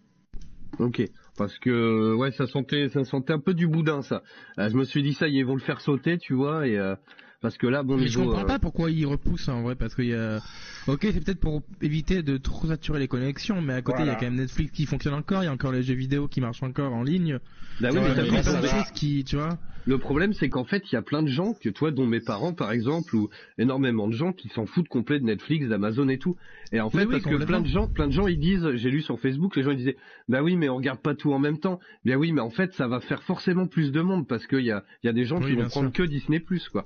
Ok, 0.79 1.01
parce 1.37 1.57
que 1.59 2.13
ouais, 2.15 2.31
ça 2.31 2.47
sentait, 2.47 2.89
ça 2.89 3.03
sentait 3.05 3.33
un 3.33 3.39
peu 3.39 3.53
du 3.53 3.67
boudin, 3.67 4.01
ça. 4.01 4.23
Euh, 4.57 4.69
je 4.69 4.75
me 4.75 4.83
suis 4.83 5.03
dit 5.03 5.13
ça, 5.13 5.27
ils 5.27 5.45
vont 5.45 5.55
le 5.55 5.61
faire 5.61 5.79
sauter, 5.81 6.17
tu 6.17 6.33
vois, 6.33 6.67
et 6.67 6.77
euh, 6.77 6.95
parce 7.41 7.57
que 7.57 7.67
là, 7.67 7.83
bon 7.83 7.97
Mais 7.97 8.07
je 8.07 8.17
niveau. 8.19 8.29
comprends 8.29 8.43
euh, 8.45 8.47
pas 8.47 8.59
pourquoi 8.59 8.91
ils 8.91 9.05
repoussent 9.05 9.49
en 9.49 9.63
vrai, 9.63 9.75
parce 9.75 9.95
qu'il 9.95 10.05
y 10.05 10.13
a. 10.13 10.39
Ok, 10.87 10.99
c'est 11.01 11.23
peut-être 11.23 11.39
pour 11.39 11.63
éviter 11.81 12.23
de 12.23 12.37
trop 12.37 12.67
saturer 12.67 12.99
les 12.99 13.07
connexions, 13.07 13.61
mais 13.61 13.73
à 13.73 13.81
côté 13.81 14.01
il 14.01 14.07
y 14.07 14.09
a 14.09 14.15
quand 14.15 14.25
même 14.25 14.35
Netflix 14.35 14.71
qui 14.71 14.85
fonctionne 14.85 15.13
encore, 15.13 15.43
il 15.43 15.45
y 15.45 15.49
a 15.49 15.53
encore 15.53 15.71
les 15.71 15.83
jeux 15.83 15.95
vidéo 15.95 16.27
qui 16.27 16.41
marchent 16.41 16.63
encore 16.63 16.93
en 16.93 17.03
ligne. 17.03 17.39
Bah 17.79 17.89
oui, 17.91 17.99
mais 18.01 18.13
t'as 18.15 18.25
plein 18.25 18.41
de 18.41 18.65
va. 18.67 18.67
choses 18.67 18.91
qui, 18.93 19.23
tu 19.23 19.35
vois. 19.35 19.57
Le 19.85 19.97
problème, 19.97 20.33
c'est 20.33 20.49
qu'en 20.49 20.63
fait, 20.63 20.83
il 20.91 20.93
y 20.93 20.97
a 20.97 21.01
plein 21.01 21.23
de 21.23 21.27
gens, 21.27 21.53
que 21.53 21.69
toi, 21.69 21.89
dont 21.89 22.05
mes 22.05 22.19
parents, 22.19 22.53
par 22.53 22.71
exemple, 22.71 23.15
ou 23.15 23.29
énormément 23.57 24.07
de 24.07 24.13
gens 24.13 24.31
qui 24.31 24.47
s'en 24.49 24.67
foutent 24.67 24.87
complet 24.87 25.19
de 25.19 25.25
Netflix, 25.25 25.67
d'Amazon 25.67 26.07
et 26.09 26.19
tout. 26.19 26.35
Et 26.71 26.79
en 26.79 26.91
fait, 26.91 26.99
Oui, 26.99 27.05
oui, 27.05 27.21
parce 27.21 27.35
que 27.35 27.43
plein 27.43 27.61
de 27.61 27.67
gens, 27.67 27.87
plein 27.87 28.07
de 28.07 28.11
gens, 28.13 28.27
ils 28.27 28.39
disent, 28.39 28.75
j'ai 28.75 28.91
lu 28.91 29.01
sur 29.01 29.19
Facebook, 29.19 29.55
les 29.55 29.63
gens 29.63 29.71
ils 29.71 29.77
disaient, 29.77 29.97
bah 30.29 30.43
oui, 30.43 30.55
mais 30.55 30.69
on 30.69 30.75
regarde 30.75 30.99
pas 30.99 31.15
tout 31.15 31.33
en 31.33 31.39
même 31.39 31.57
temps. 31.57 31.79
Bien 32.05 32.17
oui, 32.17 32.31
mais 32.31 32.41
en 32.41 32.51
fait, 32.51 32.73
ça 32.73 32.87
va 32.87 32.99
faire 32.99 33.23
forcément 33.23 33.65
plus 33.65 33.91
de 33.91 34.01
monde 34.01 34.27
parce 34.27 34.45
qu'il 34.45 34.63
y 34.65 34.71
a, 34.71 34.83
il 35.03 35.07
y 35.07 35.09
a 35.09 35.13
des 35.13 35.25
gens 35.25 35.39
Oui, 35.41 35.47
qui 35.47 35.55
vont 35.55 35.67
prendre 35.67 35.91
sûr. 35.95 36.05
que 36.05 36.09
Disney 36.09 36.43
quoi. 36.71 36.83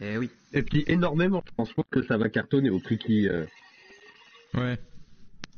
Eh 0.00 0.18
oui. 0.18 0.30
Et 0.52 0.62
puis 0.62 0.84
énormément. 0.86 1.42
Je 1.46 1.52
pense 1.56 1.70
que 1.90 2.02
ça 2.02 2.16
va 2.16 2.28
cartonner 2.28 2.70
au 2.70 2.78
prix 2.78 2.98
qui, 2.98 3.28
euh, 3.28 3.44
Ouais. 4.54 4.78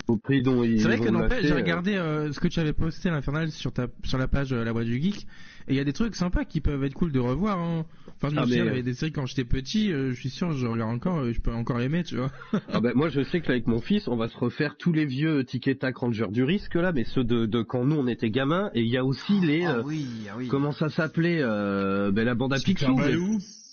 au 0.08 0.16
prix 0.16 0.42
dont 0.42 0.62
ils 0.64 0.80
C'est 0.80 0.88
vrai 0.88 0.98
que 0.98 1.08
n'empêche, 1.10 1.30
l'acheter, 1.30 1.46
j'ai 1.48 1.52
euh. 1.52 1.56
regardé 1.56 1.94
euh, 1.96 2.32
ce 2.32 2.40
que 2.40 2.48
tu 2.48 2.58
avais 2.60 2.72
posté 2.72 3.08
à 3.08 3.12
l'Infernal 3.12 3.50
sur 3.50 3.72
ta 3.72 3.86
sur 4.04 4.18
la 4.18 4.26
page 4.28 4.52
euh, 4.52 4.64
La 4.64 4.72
Voix 4.72 4.84
du 4.84 5.00
Geek, 5.00 5.26
et 5.68 5.72
il 5.72 5.76
y 5.76 5.80
a 5.80 5.84
des 5.84 5.92
trucs 5.92 6.14
sympas 6.16 6.44
qui 6.44 6.60
peuvent 6.60 6.82
être 6.84 6.94
cool 6.94 7.12
de 7.12 7.20
revoir. 7.20 7.58
Hein. 7.58 7.84
Enfin, 8.16 8.30
je 8.30 8.34
me 8.34 8.40
Ah, 8.40 8.44
souviens, 8.44 8.64
il 8.64 8.66
y 8.66 8.70
avait 8.70 8.82
des 8.82 8.94
séries 8.94 9.12
quand 9.12 9.26
j'étais 9.26 9.44
petit, 9.44 9.92
euh, 9.92 10.10
je 10.12 10.18
suis 10.18 10.30
sûr, 10.30 10.50
je 10.52 10.66
regarde 10.66 10.90
encore, 10.90 11.18
euh, 11.18 11.32
je 11.32 11.40
peux 11.40 11.52
encore 11.52 11.80
aimer, 11.80 12.02
tu 12.04 12.16
vois. 12.16 12.32
Ah 12.72 12.80
ben, 12.80 12.92
moi 12.96 13.10
je 13.10 13.22
sais 13.22 13.40
que 13.40 13.46
là, 13.48 13.52
avec 13.52 13.66
mon 13.68 13.80
fils, 13.80 14.08
on 14.08 14.16
va 14.16 14.28
se 14.28 14.36
refaire 14.36 14.76
tous 14.76 14.92
les 14.92 15.04
vieux 15.04 15.44
Tic 15.44 15.68
et 15.68 15.76
Tac 15.76 15.96
Ranger 15.98 16.26
du 16.30 16.42
risque 16.42 16.74
là, 16.74 16.90
mais 16.92 17.04
ceux 17.04 17.22
de, 17.22 17.46
de 17.46 17.62
quand 17.62 17.84
nous 17.84 17.96
on 17.96 18.06
était 18.08 18.30
gamins, 18.30 18.70
et 18.74 18.80
il 18.80 18.88
y 18.88 18.96
a 18.96 19.04
aussi 19.04 19.38
les 19.40 19.64
Ah 19.66 19.82
oui, 19.84 20.06
ah 20.30 20.34
oui. 20.38 20.48
comment 20.48 20.72
ça 20.72 20.88
s'appelait 20.88 21.38
euh, 21.42 22.10
ben 22.10 22.24
la 22.24 22.34
bande 22.34 22.54
à 22.54 22.58
Picsou. 22.58 22.96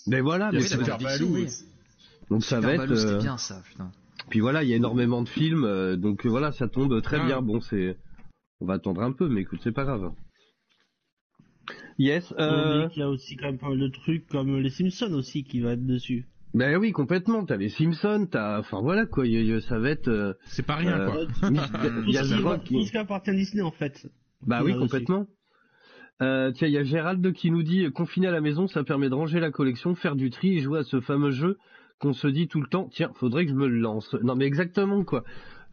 Mais-. 0.06 0.16
Ben 0.16 0.22
voilà, 0.22 0.50
Il 0.52 0.58
mais. 0.60 0.96
Picsou, 0.98 1.36
aussi. 1.36 1.64
donc 2.30 2.44
ça 2.44 2.60
va 2.60 2.74
être. 2.74 2.94
c'était 2.96 3.12
euh, 3.12 3.18
bien 3.18 3.36
ça, 3.36 3.62
putain. 3.68 3.90
Puis 4.30 4.40
voilà, 4.40 4.62
il 4.64 4.68
y 4.68 4.72
a 4.72 4.76
énormément 4.76 5.22
de 5.22 5.28
films, 5.28 5.64
euh, 5.64 5.96
donc 5.96 6.26
voilà, 6.26 6.50
ça 6.52 6.66
tombe 6.68 7.00
très 7.02 7.20
Ah. 7.20 7.26
bien. 7.26 7.42
Bon, 7.42 7.60
c'est, 7.60 7.96
on 8.60 8.66
va 8.66 8.74
attendre 8.74 9.02
un 9.02 9.12
peu, 9.12 9.28
mais 9.28 9.42
écoute, 9.42 9.60
c'est 9.62 9.72
pas 9.72 9.84
grave. 9.84 10.10
Yes. 11.98 12.32
On 12.36 12.42
Euh... 12.42 12.86
dit 12.86 12.92
qu'il 12.94 13.00
y 13.00 13.04
a 13.04 13.08
aussi 13.08 13.36
quand 13.36 13.46
même 13.46 13.58
pas 13.58 13.68
mal 13.68 13.78
de 13.78 13.88
trucs 13.88 14.26
comme 14.28 14.56
les 14.58 14.70
Simpsons 14.70 15.12
aussi 15.14 15.44
qui 15.44 15.60
va 15.60 15.72
être 15.72 15.86
dessus. 15.86 16.26
Ben 16.54 16.76
oui, 16.78 16.92
complètement. 16.92 17.44
T'as 17.44 17.56
les 17.56 17.68
Simpsons, 17.68 18.28
t'as, 18.30 18.60
enfin 18.60 18.80
voilà 18.80 19.04
quoi, 19.06 19.26
il 19.26 19.32
y 19.32 19.40
il 19.46 19.56
y 19.56 19.60
ça 19.62 19.78
va 19.78 19.90
être. 19.90 20.08
euh, 20.08 20.32
C'est 20.46 20.64
pas 20.64 20.76
rien, 20.76 20.98
Euh, 21.00 21.10
quoi. 21.10 21.50
Il 22.06 22.12
y 22.12 22.18
a 22.18 22.22
tout 22.22 22.84
ce 22.84 22.90
qui 22.90 22.96
appartient 22.98 23.30
à 23.30 23.34
Disney 23.34 23.62
en 23.62 23.72
fait. 23.72 24.06
Bah 24.46 24.60
Il 24.62 24.66
oui, 24.66 24.72
aussi. 24.74 25.04
Euh, 26.22 26.50
tiens, 26.52 26.68
il 26.68 26.72
y 26.74 26.78
a 26.78 26.82
Gérald 26.84 27.32
qui 27.34 27.50
nous 27.50 27.62
dit 27.62 27.90
confiné 27.92 28.26
à 28.26 28.30
la 28.30 28.40
maison, 28.40 28.66
ça 28.68 28.82
permet 28.84 29.08
de 29.10 29.14
ranger 29.14 29.38
la 29.40 29.50
collection, 29.50 29.94
faire 29.94 30.16
du 30.16 30.30
tri 30.30 30.56
et 30.56 30.60
jouer 30.60 30.78
à 30.78 30.82
ce 30.84 31.00
fameux 31.00 31.30
jeu 31.30 31.58
qu'on 31.98 32.12
se 32.14 32.26
dit 32.28 32.48
tout 32.48 32.60
le 32.60 32.68
temps. 32.68 32.88
Tiens, 32.90 33.10
faudrait 33.14 33.44
que 33.44 33.50
je 33.50 33.56
me 33.56 33.66
le 33.68 33.78
lance. 33.78 34.14
Non, 34.22 34.34
mais 34.34 34.46
exactement 34.46 35.04
quoi. 35.04 35.24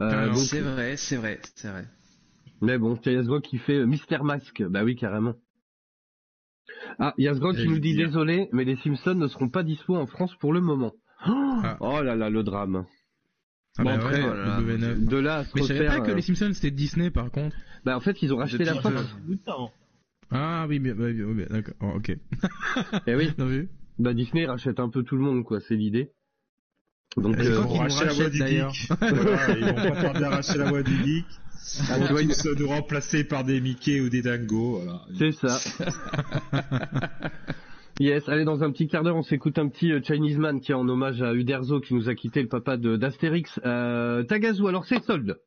Euh, 0.01 0.27
donc- 0.27 0.37
C'est 0.37 0.59
vrai, 0.59 0.97
c'est 0.97 1.15
vrai, 1.15 1.39
c'est 1.55 1.69
vrai. 1.69 1.85
mais 2.61 2.77
bon, 2.77 2.97
tiens, 2.97 3.13
il 3.13 3.15
y 3.15 3.19
a 3.19 3.23
ce 3.23 3.29
gars 3.29 3.39
qui 3.41 3.57
fait 3.57 3.77
euh, 3.77 3.85
Mister 3.85 4.17
Mask. 4.23 4.63
Bah 4.63 4.83
oui, 4.83 4.95
carrément. 4.95 5.35
Ah, 6.99 7.13
il 7.17 7.25
y 7.25 7.27
a 7.27 7.35
ce 7.35 7.39
gars 7.39 7.53
qui 7.53 7.67
nous 7.67 7.79
dit 7.79 7.93
dire. 7.93 8.07
désolé, 8.07 8.49
mais 8.51 8.65
les 8.65 8.75
Simpsons 8.77 9.15
ne 9.15 9.27
seront 9.27 9.49
pas 9.49 9.63
dispo 9.63 9.95
en 9.95 10.07
France 10.07 10.35
pour 10.39 10.51
le 10.53 10.59
moment. 10.61 10.91
Oh, 11.27 11.31
Ah. 11.63 11.77
oh 11.79 12.01
là 12.01 12.15
là, 12.15 12.29
le 12.29 12.43
drame. 12.43 12.85
Ah 13.77 13.83
Bon, 13.83 13.89
bah 13.89 13.95
après, 13.95 14.21
ouais, 14.23 14.29
oh 14.29 14.61
W9. 14.61 15.05
De 15.07 15.17
là 15.17 15.35
à 15.37 15.43
se 15.45 15.51
Mais 15.55 15.61
je 15.61 15.67
savais 15.67 15.85
pas 15.85 16.01
que 16.01 16.11
euh, 16.11 16.15
les 16.15 16.21
Simpsons 16.21 16.51
c'était 16.53 16.69
Disney 16.71 17.09
par 17.11 17.31
contre. 17.31 17.55
Bah 17.85 17.95
en 17.97 17.99
fait, 18.01 18.21
ils 18.21 18.33
ont 18.33 18.37
racheté 18.37 18.65
la 18.65 18.75
Fox. 18.75 18.95
Ah 20.35 20.65
oui, 20.67 20.79
bien, 20.79 20.95
bien, 20.95 21.11
bien, 21.11 21.45
d'accord, 21.49 21.75
Oh, 21.81 21.91
ok. 21.97 22.17
Eh 23.07 23.15
oui. 23.15 23.29
Bien 23.37 23.45
vu? 23.45 23.69
Bah 23.99 24.13
Disney 24.15 24.45
rachète 24.47 24.79
un 24.79 24.89
peu 24.89 25.03
tout 25.03 25.15
le 25.15 25.21
monde, 25.21 25.43
quoi. 25.43 25.59
C'est 25.61 25.75
l'idée. 25.75 26.09
Donc, 27.15 27.37
euh, 27.37 27.43
qu'ils 27.43 27.53
nous 27.73 27.77
racheter 27.77 28.05
la 28.05 28.13
voix 28.13 28.29
du 28.29 28.37
geek. 28.39 28.89
Voilà, 28.99 29.57
ils 29.59 29.65
vont 29.65 29.75
pas 29.75 29.91
tarder 30.01 30.23
à 30.23 30.29
racheter 30.31 30.57
la 30.57 30.69
voix 30.69 30.81
du 30.81 30.95
geek. 31.03 31.27
Ah, 31.89 31.97
Ils 31.99 32.07
vont 32.07 32.17
il- 32.19 32.27
tous 32.29 32.47
nous 32.59 32.67
remplacer 32.67 33.23
par 33.23 33.43
des 33.43 33.61
Mickey 33.61 34.01
ou 34.01 34.09
des 34.09 34.23
Dingo. 34.23 34.79
Voilà. 34.81 35.01
C'est 35.19 35.31
ça. 35.33 35.59
yes, 37.99 38.27
allez, 38.27 38.45
dans 38.45 38.63
un 38.63 38.71
petit 38.71 38.87
quart 38.87 39.03
d'heure, 39.03 39.15
on 39.15 39.23
s'écoute 39.23 39.57
un 39.59 39.69
petit 39.69 39.91
euh, 39.91 40.01
Chinese 40.03 40.37
Man 40.37 40.59
qui 40.59 40.71
est 40.71 40.75
en 40.75 40.87
hommage 40.89 41.21
à 41.21 41.33
Uderzo 41.33 41.79
qui 41.79 41.93
nous 41.93 42.09
a 42.09 42.15
quitté, 42.15 42.41
le 42.41 42.47
papa 42.47 42.77
d'Astérix. 42.77 43.59
Euh, 43.65 44.23
Tagazu, 44.23 44.67
alors 44.67 44.85
c'est 44.85 45.03
solde. 45.03 45.39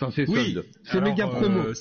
Enfin, 0.00 0.12
c'est 0.14 0.28
Oui. 0.28 0.52
solde. 0.54 0.64
C'est 0.84 1.00
méga 1.00 1.26
promo. 1.26 1.58
euh, 1.60 1.74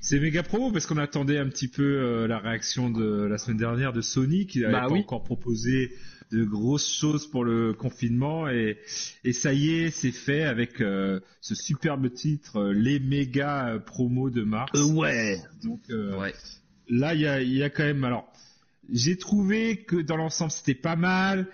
c'est 0.00 0.20
méga 0.20 0.42
promo 0.42 0.70
parce 0.72 0.86
qu'on 0.86 0.96
attendait 0.96 1.38
un 1.38 1.48
petit 1.48 1.68
peu 1.68 1.82
euh, 1.82 2.26
la 2.26 2.38
réaction 2.38 2.90
de 2.90 3.24
la 3.24 3.38
semaine 3.38 3.58
dernière 3.58 3.92
de 3.92 4.00
Sony 4.00 4.46
qui 4.46 4.60
n'avait 4.60 4.72
Bah 4.72 4.80
pas 4.86 4.92
oui. 4.92 5.00
encore 5.00 5.24
proposé 5.24 5.92
de 6.30 6.44
grosses 6.44 6.90
choses 6.92 7.26
pour 7.26 7.44
le 7.44 7.72
confinement 7.72 8.48
et, 8.48 8.78
et 9.24 9.32
ça 9.32 9.52
y 9.54 9.70
est, 9.70 9.90
c'est 9.90 10.12
fait 10.12 10.42
avec 10.42 10.80
euh, 10.80 11.20
ce 11.40 11.54
superbe 11.54 12.12
titre, 12.12 12.56
euh, 12.58 12.72
les 12.72 13.00
méga 13.00 13.78
promos 13.86 14.30
de 14.30 14.42
mars. 14.42 14.70
Ouais. 14.92 15.38
Donc 15.62 15.80
Ouais. 15.88 16.34
là, 16.88 17.14
il 17.14 17.20
y 17.22 17.26
a, 17.26 17.40
il 17.40 17.52
y 17.54 17.62
a 17.62 17.70
quand 17.70 17.84
même. 17.84 18.04
Alors, 18.04 18.30
j'ai 18.92 19.16
trouvé 19.16 19.84
que 19.84 19.96
dans 19.96 20.16
l'ensemble, 20.16 20.50
c'était 20.50 20.74
pas 20.74 20.96
mal, 20.96 21.46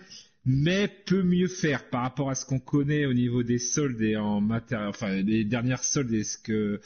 mais 0.45 0.89
peut 1.07 1.23
mieux 1.23 1.49
faire 1.49 1.89
par 1.89 2.03
rapport 2.03 2.31
à 2.31 2.35
ce 2.35 2.45
qu'on 2.45 2.59
connaît 2.61 3.07
au 3.07 3.15
niveau 3.15 3.43
des 3.43 3.59
soldes 3.59 4.03
et 4.03 4.17
en 4.17 4.41
matériel, 4.41 4.89
enfin 4.89 5.23
les 5.23 5.45
dernières 5.45 5.83
soldes 5.85 6.13
et 6.13 6.25
ce 6.25 6.37
que 6.37 6.81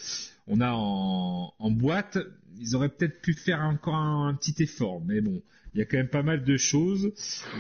on 0.49 0.61
a 0.61 0.73
en, 0.73 1.71
boîte. 1.71 2.19
Ils 2.59 2.75
auraient 2.75 2.89
peut-être 2.89 3.21
pu 3.21 3.35
faire 3.35 3.61
encore 3.61 3.95
un 3.95 4.35
petit 4.35 4.63
effort, 4.63 5.01
mais 5.05 5.21
bon. 5.21 5.43
Il 5.79 5.83
y 5.83 5.85
a 5.85 5.85
quand 5.85 5.97
même 5.99 6.09
pas 6.09 6.25
mal 6.25 6.43
de 6.43 6.57
choses, 6.57 7.13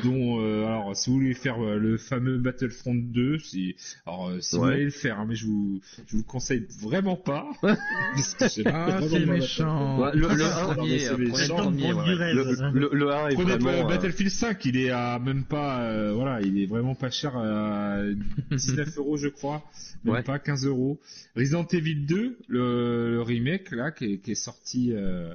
dont 0.02 0.40
euh, 0.40 0.64
alors 0.66 0.96
si 0.96 1.08
vous 1.08 1.18
voulez 1.18 1.34
faire 1.34 1.64
euh, 1.64 1.78
le 1.78 1.96
fameux 1.98 2.36
Battlefront 2.38 2.96
2, 2.96 3.38
si 3.38 3.76
alors 4.06 4.30
euh, 4.30 4.40
si 4.40 4.56
vous 4.56 4.62
Ouais. 4.62 4.72
voulez 4.72 4.84
le 4.86 4.90
faire, 4.90 5.20
hein, 5.20 5.26
mais 5.28 5.36
je 5.36 5.46
vous 5.46 5.80
je 6.08 6.12
vous 6.16 6.18
le 6.18 6.24
conseille 6.24 6.66
vraiment 6.82 7.14
pas. 7.14 7.46
Parce 7.62 8.34
que 8.34 8.68
Ah, 8.68 8.98
c'est 9.08 9.24
méchant. 9.24 10.00
Ouais, 10.00 10.10
le, 10.14 10.26
le, 10.26 10.34
Le 10.34 10.44
un- 10.46 10.74
premier, 10.74 10.98
c'est 10.98 11.12
euh, 11.12 11.16
les 11.16 11.28
prenez 11.28 11.42
le 11.42 11.46
gens, 11.48 11.56
premier, 11.58 11.92
Bon, 11.92 11.98
ouais. 12.00 12.04
du 12.06 12.14
rêve. 12.14 12.34
le, 12.36 12.80
le, 12.80 12.90
le 12.92 13.12
1 13.12 13.28
est 13.28 13.34
Prenez 13.34 13.56
vraiment... 13.56 13.64
pas 13.66 13.84
euh, 13.84 13.88
Battlefield 13.98 14.30
5, 14.32 14.64
il 14.64 14.76
est 14.78 14.90
à 14.90 15.20
même 15.20 15.44
pas, 15.44 15.82
euh, 15.82 16.12
voilà, 16.12 16.40
il 16.42 16.60
est 16.60 16.66
vraiment 16.66 16.96
pas 16.96 17.10
cher, 17.10 17.36
à 17.36 18.02
19 18.50 18.88
euros 18.98 19.16
je 19.16 19.28
crois, 19.28 19.62
même 20.02 20.14
Ouais. 20.14 20.22
pas 20.24 20.40
15 20.40 20.66
euros. 20.66 20.98
Resident 21.36 21.64
Evil 21.68 22.04
2, 22.04 22.36
le, 22.48 23.10
le 23.12 23.22
remake 23.22 23.70
là, 23.70 23.92
qui 23.92 24.14
est, 24.14 24.18
qui 24.18 24.32
est 24.32 24.34
sorti 24.34 24.90
euh, 24.92 25.32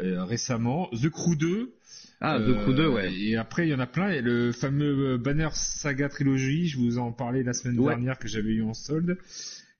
euh, 0.00 0.24
récemment. 0.24 0.90
The 0.92 1.08
Crew 1.08 1.34
2. 1.34 1.72
Ah, 2.20 2.38
euh, 2.38 2.54
Crew 2.64 2.74
2, 2.74 2.88
ouais. 2.88 3.12
Et 3.14 3.36
après 3.36 3.66
il 3.66 3.70
y 3.70 3.74
en 3.74 3.78
a 3.78 3.86
plein. 3.86 4.10
Et 4.10 4.20
le 4.20 4.52
fameux 4.52 5.14
euh, 5.14 5.18
Banner 5.18 5.48
Saga 5.52 6.08
Trilogy, 6.08 6.66
je 6.66 6.78
vous 6.78 6.98
en 6.98 7.12
parlais 7.12 7.42
la 7.42 7.52
semaine 7.52 7.78
Ouais. 7.78 7.88
dernière 7.94 8.18
que 8.18 8.26
j'avais 8.28 8.50
eu 8.50 8.62
en 8.62 8.74
solde. 8.74 9.18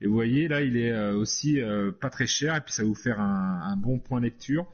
Et 0.00 0.06
vous 0.06 0.14
voyez 0.14 0.46
là, 0.46 0.60
il 0.62 0.76
est 0.76 0.92
euh, 0.92 1.14
aussi 1.16 1.60
euh, 1.60 1.90
pas 1.90 2.10
très 2.10 2.26
cher 2.28 2.54
et 2.54 2.60
puis 2.60 2.72
ça 2.72 2.82
va 2.82 2.88
vous 2.88 2.94
faire 2.94 3.20
un, 3.20 3.60
un 3.64 3.76
bon 3.76 3.98
point 3.98 4.20
lecture. 4.20 4.66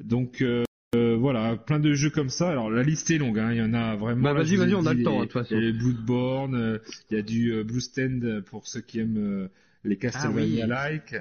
Donc 0.00 0.42
euh, 0.42 0.64
euh, 0.96 1.14
voilà, 1.16 1.56
plein 1.56 1.78
de 1.78 1.92
jeux 1.94 2.10
comme 2.10 2.30
ça. 2.30 2.50
Alors 2.50 2.68
la 2.70 2.82
liste 2.82 3.10
est 3.12 3.18
longue, 3.18 3.38
hein. 3.38 3.52
il 3.52 3.58
y 3.58 3.62
en 3.62 3.74
a 3.74 3.94
vraiment. 3.94 4.22
Bah, 4.22 4.32
vas-y, 4.32 4.56
vas-y, 4.56 4.74
on 4.74 4.86
a 4.86 4.94
le 4.94 5.04
temps, 5.04 5.18
hein, 5.18 5.20
de 5.20 5.24
toute 5.26 5.32
façon. 5.34 5.54
Il 5.54 5.62
y 5.62 5.62
a 5.62 5.66
les 5.70 5.72
Bloodborne, 5.72 6.54
euh, 6.56 6.78
il 7.10 7.16
y 7.16 7.20
a 7.20 7.22
du 7.22 7.52
euh, 7.52 7.62
Blue 7.62 7.80
Stand 7.80 8.42
pour 8.46 8.66
ceux 8.66 8.80
qui 8.80 8.98
aiment 8.98 9.16
euh, 9.18 9.48
les 9.84 9.96
Castlevania-like. 9.96 11.16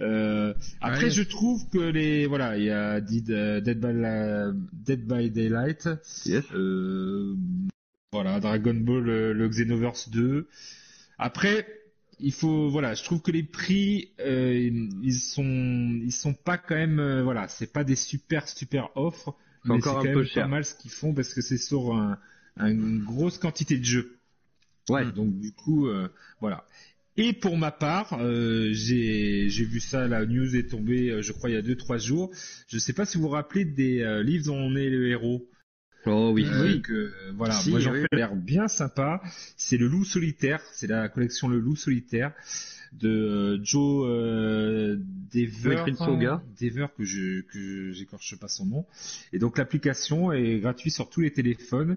Euh, 0.00 0.52
après, 0.80 1.04
Ouais. 1.04 1.10
je 1.10 1.22
trouve 1.22 1.68
que 1.70 1.78
les 1.78 2.26
voilà, 2.26 2.58
il 2.58 2.64
y 2.64 2.70
a 2.70 3.00
Dead, 3.00 3.30
euh, 3.30 3.60
Dead, 3.60 3.80
by, 3.80 3.92
la- 3.92 4.52
Dead 4.72 5.06
by 5.06 5.30
Daylight, 5.30 5.88
Yes. 6.26 6.44
euh, 6.54 7.34
voilà, 8.12 8.40
Dragon 8.40 8.74
Ball, 8.74 9.04
le 9.32 9.48
Xenoverse 9.48 10.10
2. 10.10 10.48
Après, 11.18 11.66
il 12.20 12.32
faut 12.32 12.68
voilà, 12.70 12.94
je 12.94 13.02
trouve 13.04 13.22
que 13.22 13.30
les 13.30 13.42
prix, 13.42 14.10
euh, 14.20 14.70
ils 15.02 15.14
sont 15.14 15.42
ils 16.04 16.12
sont 16.12 16.34
pas 16.34 16.58
quand 16.58 16.74
même 16.76 17.20
voilà, 17.22 17.48
c'est 17.48 17.72
pas 17.72 17.84
des 17.84 17.96
super 17.96 18.46
super 18.48 18.90
offres, 18.96 19.34
mais 19.64 19.80
c'est 19.80 19.88
un 19.88 19.92
quand 19.94 20.04
même 20.04 20.24
cher. 20.24 20.42
pas 20.44 20.48
mal 20.48 20.64
ce 20.64 20.74
qu'ils 20.74 20.90
font 20.90 21.12
parce 21.14 21.32
que 21.34 21.40
c'est 21.40 21.56
sur 21.58 21.94
un, 21.94 22.18
un- 22.56 22.70
une 22.70 23.02
grosse 23.02 23.38
quantité 23.38 23.78
de 23.78 23.84
jeux. 23.84 24.16
Ouais. 24.90 25.10
Donc 25.12 25.38
du 25.40 25.52
coup, 25.52 25.88
euh, 25.88 26.08
voilà. 26.40 26.64
Et 27.16 27.32
pour 27.32 27.56
ma 27.56 27.70
part, 27.70 28.18
euh, 28.20 28.70
j'ai 28.72 29.46
vu 29.48 29.78
ça, 29.78 30.08
la 30.08 30.26
news 30.26 30.56
est 30.56 30.70
tombée, 30.70 31.10
euh, 31.10 31.22
je 31.22 31.32
crois, 31.32 31.48
il 31.48 31.52
y 31.52 31.56
a 31.56 31.62
deux 31.62 31.76
trois 31.76 31.98
jours. 31.98 32.30
Je 32.68 32.78
sais 32.78 32.92
pas 32.92 33.04
si 33.04 33.18
vous 33.18 33.24
vous 33.24 33.28
rappelez 33.28 33.64
des 33.64 34.00
euh, 34.00 34.22
livres 34.22 34.46
dont 34.46 34.56
on 34.56 34.74
est 34.74 34.90
le 34.90 35.08
héros. 35.08 35.48
Oh 36.06 36.32
oui. 36.34 36.44
Euh, 36.46 36.80
que, 36.80 36.92
euh, 36.92 37.32
voilà, 37.36 37.54
Si, 37.54 37.70
moi 37.70 37.80
j'en 37.80 37.92
oui. 37.92 38.00
fais 38.10 38.16
l'air 38.16 38.34
bien 38.34 38.68
sympa. 38.68 39.22
C'est 39.56 39.76
le 39.76 39.86
Loup 39.86 40.04
solitaire, 40.04 40.60
c'est 40.72 40.88
la 40.88 41.08
collection 41.08 41.48
Le 41.48 41.58
Loup 41.60 41.76
solitaire 41.76 42.32
de 42.92 43.60
Joe 43.64 44.06
euh, 44.08 44.96
Dever. 45.32 45.84
Dever 46.60 46.86
que 46.96 47.04
je 47.04 47.40
que 47.42 47.92
j'écorche 47.92 48.38
pas 48.38 48.48
son 48.48 48.66
nom. 48.66 48.86
Et 49.32 49.38
donc 49.38 49.58
l'application 49.58 50.32
est 50.32 50.58
gratuite 50.60 50.94
sur 50.94 51.08
tous 51.10 51.20
les 51.20 51.32
téléphones. 51.32 51.96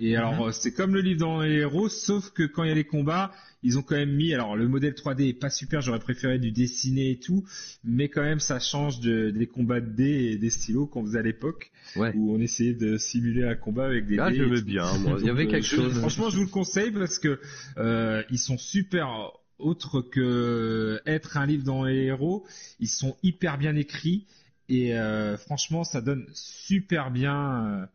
Et 0.00 0.16
alors 0.16 0.48
euh, 0.48 0.52
c'est 0.52 0.72
comme 0.72 0.94
le 0.94 1.00
livre 1.00 1.20
dans 1.20 1.42
les 1.42 1.60
héros, 1.60 1.88
sauf 1.88 2.30
que 2.30 2.42
quand 2.42 2.64
il 2.64 2.68
y 2.68 2.72
a 2.72 2.74
les 2.74 2.84
combats, 2.84 3.32
ils 3.64 3.76
ont 3.78 3.82
quand 3.82 3.96
même 3.96 4.12
mis. 4.14 4.32
Alors 4.34 4.54
le 4.56 4.68
modèle 4.68 4.92
3D 4.92 5.28
est 5.28 5.32
pas 5.32 5.50
super, 5.50 5.80
j'aurais 5.80 5.98
préféré 5.98 6.38
du 6.38 6.52
dessiné 6.52 7.10
et 7.10 7.18
tout, 7.18 7.44
mais 7.82 8.08
quand 8.08 8.22
même 8.22 8.38
ça 8.40 8.60
change 8.60 9.00
de, 9.00 9.30
des 9.30 9.46
combats 9.46 9.80
de 9.80 9.90
dés 9.90 10.30
et 10.32 10.36
des 10.36 10.50
stylos 10.50 10.86
qu'on 10.86 11.02
faisait 11.04 11.18
à 11.18 11.22
l'époque 11.22 11.72
Ouais. 11.96 12.12
où 12.14 12.34
on 12.34 12.40
essayait 12.40 12.72
de 12.74 12.96
simuler 12.96 13.44
un 13.44 13.54
combat 13.56 13.86
avec 13.86 14.06
des 14.06 14.18
Ah, 14.18 14.30
dés. 14.30 14.36
j'aimais 14.36 14.56
et 14.56 14.60
tout. 14.60 14.64
bien, 14.66 14.98
moi. 14.98 15.16
Il 15.20 15.26
y 15.26 15.30
avait 15.30 15.46
euh, 15.46 15.50
quelque 15.50 15.66
je- 15.66 15.76
chose. 15.76 15.98
Franchement, 15.98 16.30
je 16.30 16.36
vous 16.36 16.42
le 16.44 16.48
conseille 16.48 16.90
parce 16.92 17.18
que 17.18 17.38
euh, 17.78 18.22
ils 18.30 18.38
sont 18.38 18.58
super 18.58 19.32
autres 19.58 20.00
que 20.00 21.00
être 21.06 21.36
un 21.36 21.46
livre 21.46 21.64
dans 21.64 21.84
les 21.84 22.04
héros. 22.04 22.44
Ils 22.80 22.88
sont 22.88 23.16
hyper 23.22 23.58
bien 23.58 23.76
écrits 23.76 24.26
et 24.68 24.96
euh, 24.98 25.36
franchement, 25.36 25.84
ça 25.84 26.00
donne 26.00 26.26
super 26.32 27.10
bien. 27.10 27.88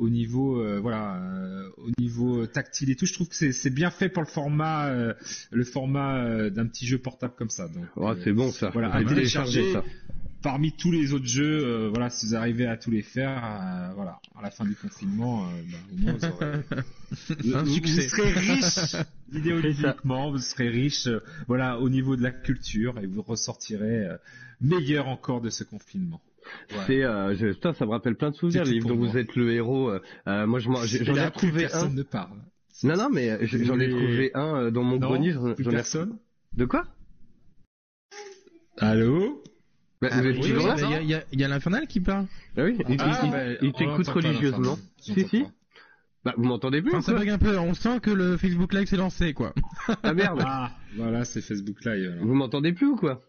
Au 0.00 0.08
niveau 0.08 0.60
euh, 0.60 0.80
voilà 0.80 1.16
euh, 1.22 1.68
au 1.78 1.90
niveau 2.00 2.46
tactile 2.46 2.90
et 2.90 2.96
tout 2.96 3.06
je 3.06 3.14
trouve 3.14 3.28
que 3.28 3.34
c'est 3.36 3.52
c'est 3.52 3.70
bien 3.70 3.90
fait 3.90 4.08
pour 4.08 4.22
le 4.22 4.28
format 4.28 4.86
euh, 4.88 5.14
le 5.52 5.64
format 5.64 6.16
euh, 6.24 6.50
d'un 6.50 6.66
petit 6.66 6.86
jeu 6.86 6.98
portable 6.98 7.34
comme 7.36 7.50
ça 7.50 7.68
donc 7.68 7.84
Oh, 7.96 8.08
euh, 8.08 8.16
c'est 8.24 8.32
bon 8.32 8.50
ça. 8.50 8.70
voilà, 8.70 8.92
à 8.94 9.04
télécharger. 9.04 9.72
ça. 9.72 9.84
parmi 10.42 10.72
tous 10.72 10.90
les 10.90 11.12
autres 11.12 11.26
jeux, 11.26 11.60
euh, 11.66 11.90
voilà, 11.90 12.08
si 12.08 12.24
vous 12.26 12.34
arrivez 12.34 12.64
à 12.66 12.78
tous 12.78 12.90
les 12.90 13.02
faire, 13.02 13.42
euh, 13.44 13.92
voilà, 13.94 14.18
à 14.38 14.42
la 14.42 14.50
fin 14.50 14.64
du 14.64 14.74
confinement, 14.74 15.44
euh, 15.44 15.48
bah, 15.70 15.78
au 15.92 15.96
moins 15.98 16.12
vous 16.14 16.26
aurez, 16.26 16.52
vous, 17.44 17.56
Un 17.56 17.62
vous- 17.64 17.74
succès. 17.74 18.02
vous 18.04 18.08
serez 18.08 18.32
riche 18.32 18.96
vidéoludiquement, 19.32 20.30
vous 20.30 20.38
serez 20.38 20.68
riche, 20.70 21.06
euh, 21.08 21.20
voilà, 21.46 21.78
au 21.78 21.90
niveau 21.90 22.16
de 22.16 22.22
la 22.22 22.30
culture 22.30 22.98
et 23.00 23.06
vous 23.06 23.20
ressortirez 23.20 24.06
euh, 24.06 24.16
meilleur 24.62 25.08
encore 25.08 25.42
de 25.42 25.50
ce 25.50 25.62
confinement. 25.64 26.22
C'est, 26.86 27.02
euh, 27.04 27.34
je- 27.34 27.48
putain, 27.48 27.72
ça 27.74 27.84
me 27.86 27.90
rappelle 27.90 28.16
plein 28.16 28.30
de 28.30 28.36
souvenirs, 28.36 28.64
les 28.64 28.72
livres 28.72 28.88
dont 28.88 28.96
vous 28.96 29.16
êtes 29.16 29.34
le 29.36 29.52
héros. 29.52 29.90
euh, 29.90 30.00
euh, 30.28 30.46
moi, 30.46 30.58
j'en 30.60 30.72
ai 30.82 31.30
trouvé 31.30 31.64
un. 31.64 31.68
personne 31.68 31.94
ne 31.94 32.02
parle. 32.02 32.38
Non, 32.82 32.96
non, 32.96 33.08
mais 33.12 33.44
je- 33.46 33.58
j'en 33.64 33.78
ai 33.78 33.90
trouvé 33.90 34.30
un 34.34 34.56
euh, 34.56 34.70
dans 34.70 34.82
mon 34.82 34.98
Non, 34.98 35.08
grenier. 35.08 35.32
j'en- 35.32 35.48
ai. 35.48 35.54
personne. 35.54 36.18
De 36.56 36.64
quoi? 36.64 36.84
Allô? 38.78 39.42
Bah, 40.00 40.08
Ah 40.12 40.20
oui, 40.22 40.28
oui, 40.42 40.52
bah, 40.54 40.74
Il 41.02 41.08
y 41.08 41.14
a, 41.14 41.46
a- 41.46 41.48
l'infernal 41.48 41.86
qui 41.86 42.00
parle. 42.00 42.26
Ah 42.56 42.62
oui. 42.64 42.78
Il, 42.88 42.96
Ah, 43.00 43.20
il- 43.24 43.30
bah, 43.30 43.44
il 43.60 43.72
t'écoute 43.72 44.08
religieusement. 44.08 44.78
Si, 44.98 45.24
si. 45.28 45.44
Bah, 46.24 46.34
vous 46.36 46.44
m'entendez 46.44 46.80
plus 46.82 46.90
Enfin, 46.92 47.00
ça 47.00 47.12
bug 47.18 47.28
un 47.28 47.38
peu. 47.38 47.58
On 47.58 47.74
sent 47.74 48.00
que 48.00 48.10
le 48.10 48.36
Facebook 48.36 48.72
Live 48.74 48.86
s'est 48.86 48.96
lancé, 48.96 49.32
quoi. 49.34 49.54
Ah 50.02 50.14
merde. 50.14 50.40
Ah, 50.46 50.70
voilà, 50.96 51.24
c'est 51.24 51.40
Facebook 51.42 51.84
Live. 51.84 52.12
alors. 52.12 52.26
Vous 52.26 52.34
m'entendez 52.34 52.72
plus 52.72 52.86
ou 52.86 52.96
quoi? 52.96 53.22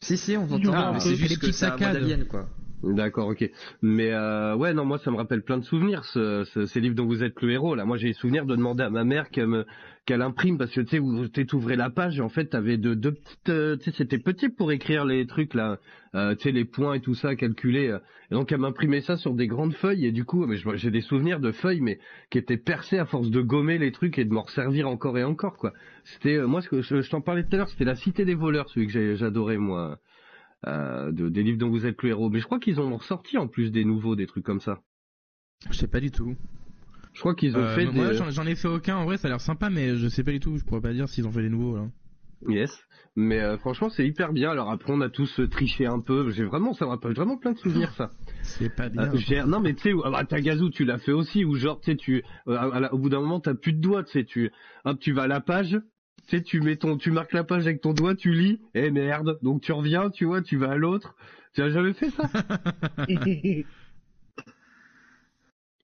Si, 0.00 0.16
si, 0.16 0.36
on 0.36 0.46
Ah, 0.46 0.58
t'entend, 0.64 0.92
mais 0.94 1.00
c'est 1.00 1.10
les 1.10 1.16
juste 1.16 1.34
que 1.36 1.40
petites 1.46 1.54
ça 1.54 1.70
saccades. 1.70 2.26
quoi. 2.28 2.48
D'accord, 2.84 3.26
ok. 3.30 3.50
Mais 3.82 4.12
euh, 4.12 4.54
ouais, 4.54 4.72
non, 4.72 4.84
moi 4.84 4.98
ça 4.98 5.10
me 5.10 5.16
rappelle 5.16 5.42
plein 5.42 5.58
de 5.58 5.64
souvenirs, 5.64 6.04
ce, 6.04 6.44
ce- 6.44 6.64
ces 6.64 6.80
livres 6.80 6.94
dont 6.94 7.06
vous 7.06 7.24
êtes 7.24 7.42
le 7.42 7.50
héros. 7.50 7.74
Là, 7.74 7.84
moi 7.84 7.96
j'ai 7.96 8.06
le 8.06 8.14
souvenir 8.14 8.46
de 8.46 8.54
demander 8.54 8.84
à 8.84 8.90
ma 8.90 9.02
mère 9.02 9.30
qu'elle 9.30 9.48
me 9.48 9.66
imprime 10.10 10.58
parce 10.58 10.70
que 10.72 10.80
tu 10.82 10.90
sais, 10.90 10.98
vous 11.00 11.26
t'ouvrais 11.28 11.74
la 11.74 11.90
page 11.90 12.18
et 12.18 12.22
en 12.22 12.28
fait 12.28 12.46
t'avais 12.46 12.76
deux 12.76 12.94
deux 12.94 13.12
petites, 13.14 13.48
euh, 13.48 13.76
tu 13.76 13.90
sais, 13.90 13.96
c'était 13.96 14.18
petit 14.18 14.48
pour 14.48 14.70
écrire 14.70 15.04
les 15.04 15.26
trucs 15.26 15.54
là, 15.54 15.78
euh, 16.14 16.36
tu 16.36 16.44
sais, 16.44 16.52
les 16.52 16.64
points 16.64 16.94
et 16.94 17.00
tout 17.00 17.14
ça, 17.14 17.34
calculer. 17.34 17.88
euh. 17.88 17.98
Et 18.30 18.34
donc 18.34 18.52
elle 18.52 18.58
m'imprimait 18.60 19.00
ça 19.00 19.16
sur 19.16 19.34
des 19.34 19.48
grandes 19.48 19.74
feuilles 19.74 20.06
et 20.06 20.12
du 20.12 20.24
coup, 20.24 20.46
mais 20.46 20.56
j'ai 20.74 20.90
des 20.92 21.00
souvenirs 21.00 21.40
de 21.40 21.50
feuilles 21.50 21.80
mais 21.80 21.98
qui 22.30 22.38
étaient 22.38 22.56
percées 22.56 22.98
à 22.98 23.06
force 23.06 23.28
de 23.30 23.40
gommer 23.40 23.78
les 23.78 23.90
trucs 23.90 24.18
et 24.18 24.24
de 24.24 24.32
m'en 24.32 24.42
resservir 24.42 24.88
encore 24.88 25.18
et 25.18 25.24
encore 25.24 25.56
quoi. 25.56 25.72
C'était 26.04 26.36
euh, 26.36 26.46
moi 26.46 26.62
ce 26.62 26.68
que 26.68 26.80
je, 26.80 27.02
je 27.02 27.10
t'en 27.10 27.20
parlais 27.20 27.42
tout 27.42 27.54
à 27.54 27.56
l'heure, 27.56 27.68
c'était 27.68 27.84
la 27.84 27.96
Cité 27.96 28.24
des 28.24 28.34
voleurs, 28.36 28.70
celui 28.70 28.86
que 28.86 29.16
j'adorais 29.16 29.58
moi 29.58 29.98
euh, 30.66 31.12
de, 31.12 31.28
des 31.28 31.42
livres 31.42 31.58
dont 31.58 31.70
vous 31.70 31.86
êtes 31.86 32.02
le 32.02 32.10
héros. 32.10 32.30
Mais 32.30 32.40
je 32.40 32.44
crois 32.46 32.58
qu'ils 32.58 32.80
en 32.80 32.90
ont 32.92 32.96
ressorti 32.96 33.38
en 33.38 33.46
plus 33.48 33.70
des 33.70 33.84
nouveaux, 33.84 34.16
des 34.16 34.26
trucs 34.26 34.44
comme 34.44 34.60
ça. 34.60 34.80
Je 35.70 35.76
sais 35.76 35.88
pas 35.88 36.00
du 36.00 36.10
tout. 36.10 36.34
Je 37.14 37.20
crois 37.20 37.34
qu'ils 37.34 37.56
ont 37.56 37.60
Euh, 37.60 37.74
fait 37.74 37.86
moi, 37.86 38.10
des... 38.10 38.14
j'en- 38.16 38.30
j'en 38.30 38.46
ai 38.46 38.54
fait 38.54 38.68
aucun. 38.68 38.96
En 38.96 39.04
vrai, 39.04 39.16
ça 39.18 39.28
a 39.28 39.30
l'air 39.30 39.40
sympa, 39.40 39.70
mais 39.70 39.96
je 39.96 40.08
sais 40.08 40.22
pas 40.24 40.30
du 40.32 40.40
tout. 40.40 40.56
Je 40.56 40.64
pourrais 40.64 40.80
pas 40.80 40.92
dire 40.92 41.08
s'ils 41.08 41.26
ont 41.26 41.32
fait 41.32 41.42
des 41.42 41.48
nouveaux, 41.50 41.76
là. 41.76 41.86
Yes. 42.48 42.70
Mais 43.16 43.40
euh, 43.40 43.58
franchement, 43.58 43.88
c'est 43.88 44.06
hyper 44.06 44.32
bien. 44.32 44.50
Alors 44.52 44.70
après, 44.70 44.92
on 44.92 45.00
a 45.00 45.08
tous 45.08 45.40
triché 45.50 45.86
un 45.86 45.98
peu. 45.98 46.30
J'ai 46.30 46.44
vraiment, 46.44 46.72
ça 46.74 46.84
me 46.84 46.90
rappelle 46.90 47.12
vraiment 47.14 47.36
plein 47.36 47.50
de 47.52 47.58
souvenirs, 47.58 47.90
ça. 47.94 48.12
C'est 48.42 48.72
pas 48.72 48.88
bien. 48.88 49.12
Euh, 49.12 49.44
non, 49.46 49.58
mais 49.58 49.74
tu 49.74 49.82
sais, 49.90 49.92
ah 50.04 50.10
bah, 50.10 50.24
Tagazu, 50.24 50.70
tu 50.70 50.84
l'as 50.84 50.98
fait 50.98 51.10
aussi, 51.10 51.44
où 51.44 51.56
genre, 51.56 51.80
tu 51.80 51.90
sais, 51.90 51.96
tu, 51.96 52.22
euh, 52.46 52.56
à 52.56 52.78
la- 52.78 52.94
au 52.94 52.98
bout 52.98 53.08
d'un 53.08 53.18
moment, 53.20 53.40
t'as 53.40 53.54
plus 53.54 53.72
de 53.72 53.80
doigts, 53.80 54.04
tu 54.04 54.12
sais, 54.12 54.24
tu, 54.24 54.52
hop, 54.84 55.00
tu 55.00 55.12
vas 55.12 55.22
à 55.22 55.26
la 55.26 55.40
page, 55.40 55.80
tu 56.26 56.36
sais, 56.36 56.42
tu 56.42 56.60
mets 56.60 56.76
ton, 56.76 56.96
tu 56.98 57.10
marques 57.10 57.32
la 57.32 57.44
page 57.44 57.66
avec 57.66 57.80
ton 57.80 57.92
doigt, 57.94 58.14
tu 58.14 58.32
lis, 58.32 58.60
et 58.74 58.90
merde, 58.90 59.38
donc 59.42 59.62
tu 59.62 59.72
reviens, 59.72 60.10
tu 60.10 60.24
vois, 60.26 60.42
tu 60.42 60.56
vas 60.56 60.72
à 60.72 60.76
l'autre. 60.76 61.14
Tu 61.54 61.62
as 61.62 61.70
jamais 61.70 61.92
fait 61.94 62.10
ça? 62.10 62.30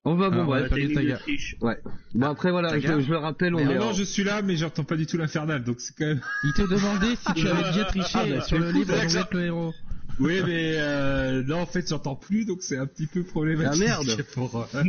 On 0.07 0.13
va, 0.15 0.29
bon, 0.29 0.41
Ah, 0.41 0.43
bref. 0.43 0.63
ouais, 0.63 0.69
salut, 0.69 0.93
Taga. 0.93 1.19
Ouais. 1.61 1.77
Bon 2.13 2.27
après 2.27 2.51
voilà, 2.51 2.79
je, 2.79 3.01
je 3.01 3.09
le 3.09 3.17
rappelle, 3.17 3.55
on 3.55 3.65
Non, 3.65 3.71
est 3.71 3.75
non, 3.79 3.85
en- 3.87 3.93
je 3.93 4.03
suis 4.03 4.23
là, 4.23 4.43
mais 4.43 4.55
j'entends 4.55 4.83
pas 4.83 4.95
du 4.97 5.07
tout 5.07 5.17
l'infernal, 5.17 5.63
donc 5.63 5.81
c'est 5.81 5.95
quand 5.97 6.05
même. 6.05 6.21
Il 6.43 6.53
te 6.53 6.61
demandait 6.61 7.15
si 7.15 7.33
tu 7.33 7.47
avais 7.47 7.63
déjà 7.71 7.85
triché 7.85 8.19
Ah, 8.21 8.25
bah, 8.29 8.41
sur 8.41 8.59
le 8.59 8.71
livre 8.71 8.93
êtes 8.93 9.33
le 9.33 9.45
héros. 9.45 9.73
Oui, 10.19 10.41
mais 10.45 10.75
euh, 10.77 11.43
non, 11.43 11.61
en 11.61 11.65
fait, 11.65 11.89
j'entends 11.89 12.15
plus, 12.15 12.45
donc 12.45 12.61
c'est 12.61 12.77
un 12.77 12.85
petit 12.85 13.07
peu 13.07 13.23
problématique. 13.23 13.81
Ah, 13.83 13.99
merde. 14.05 14.21
Pour, 14.35 14.67
euh, 14.75 14.83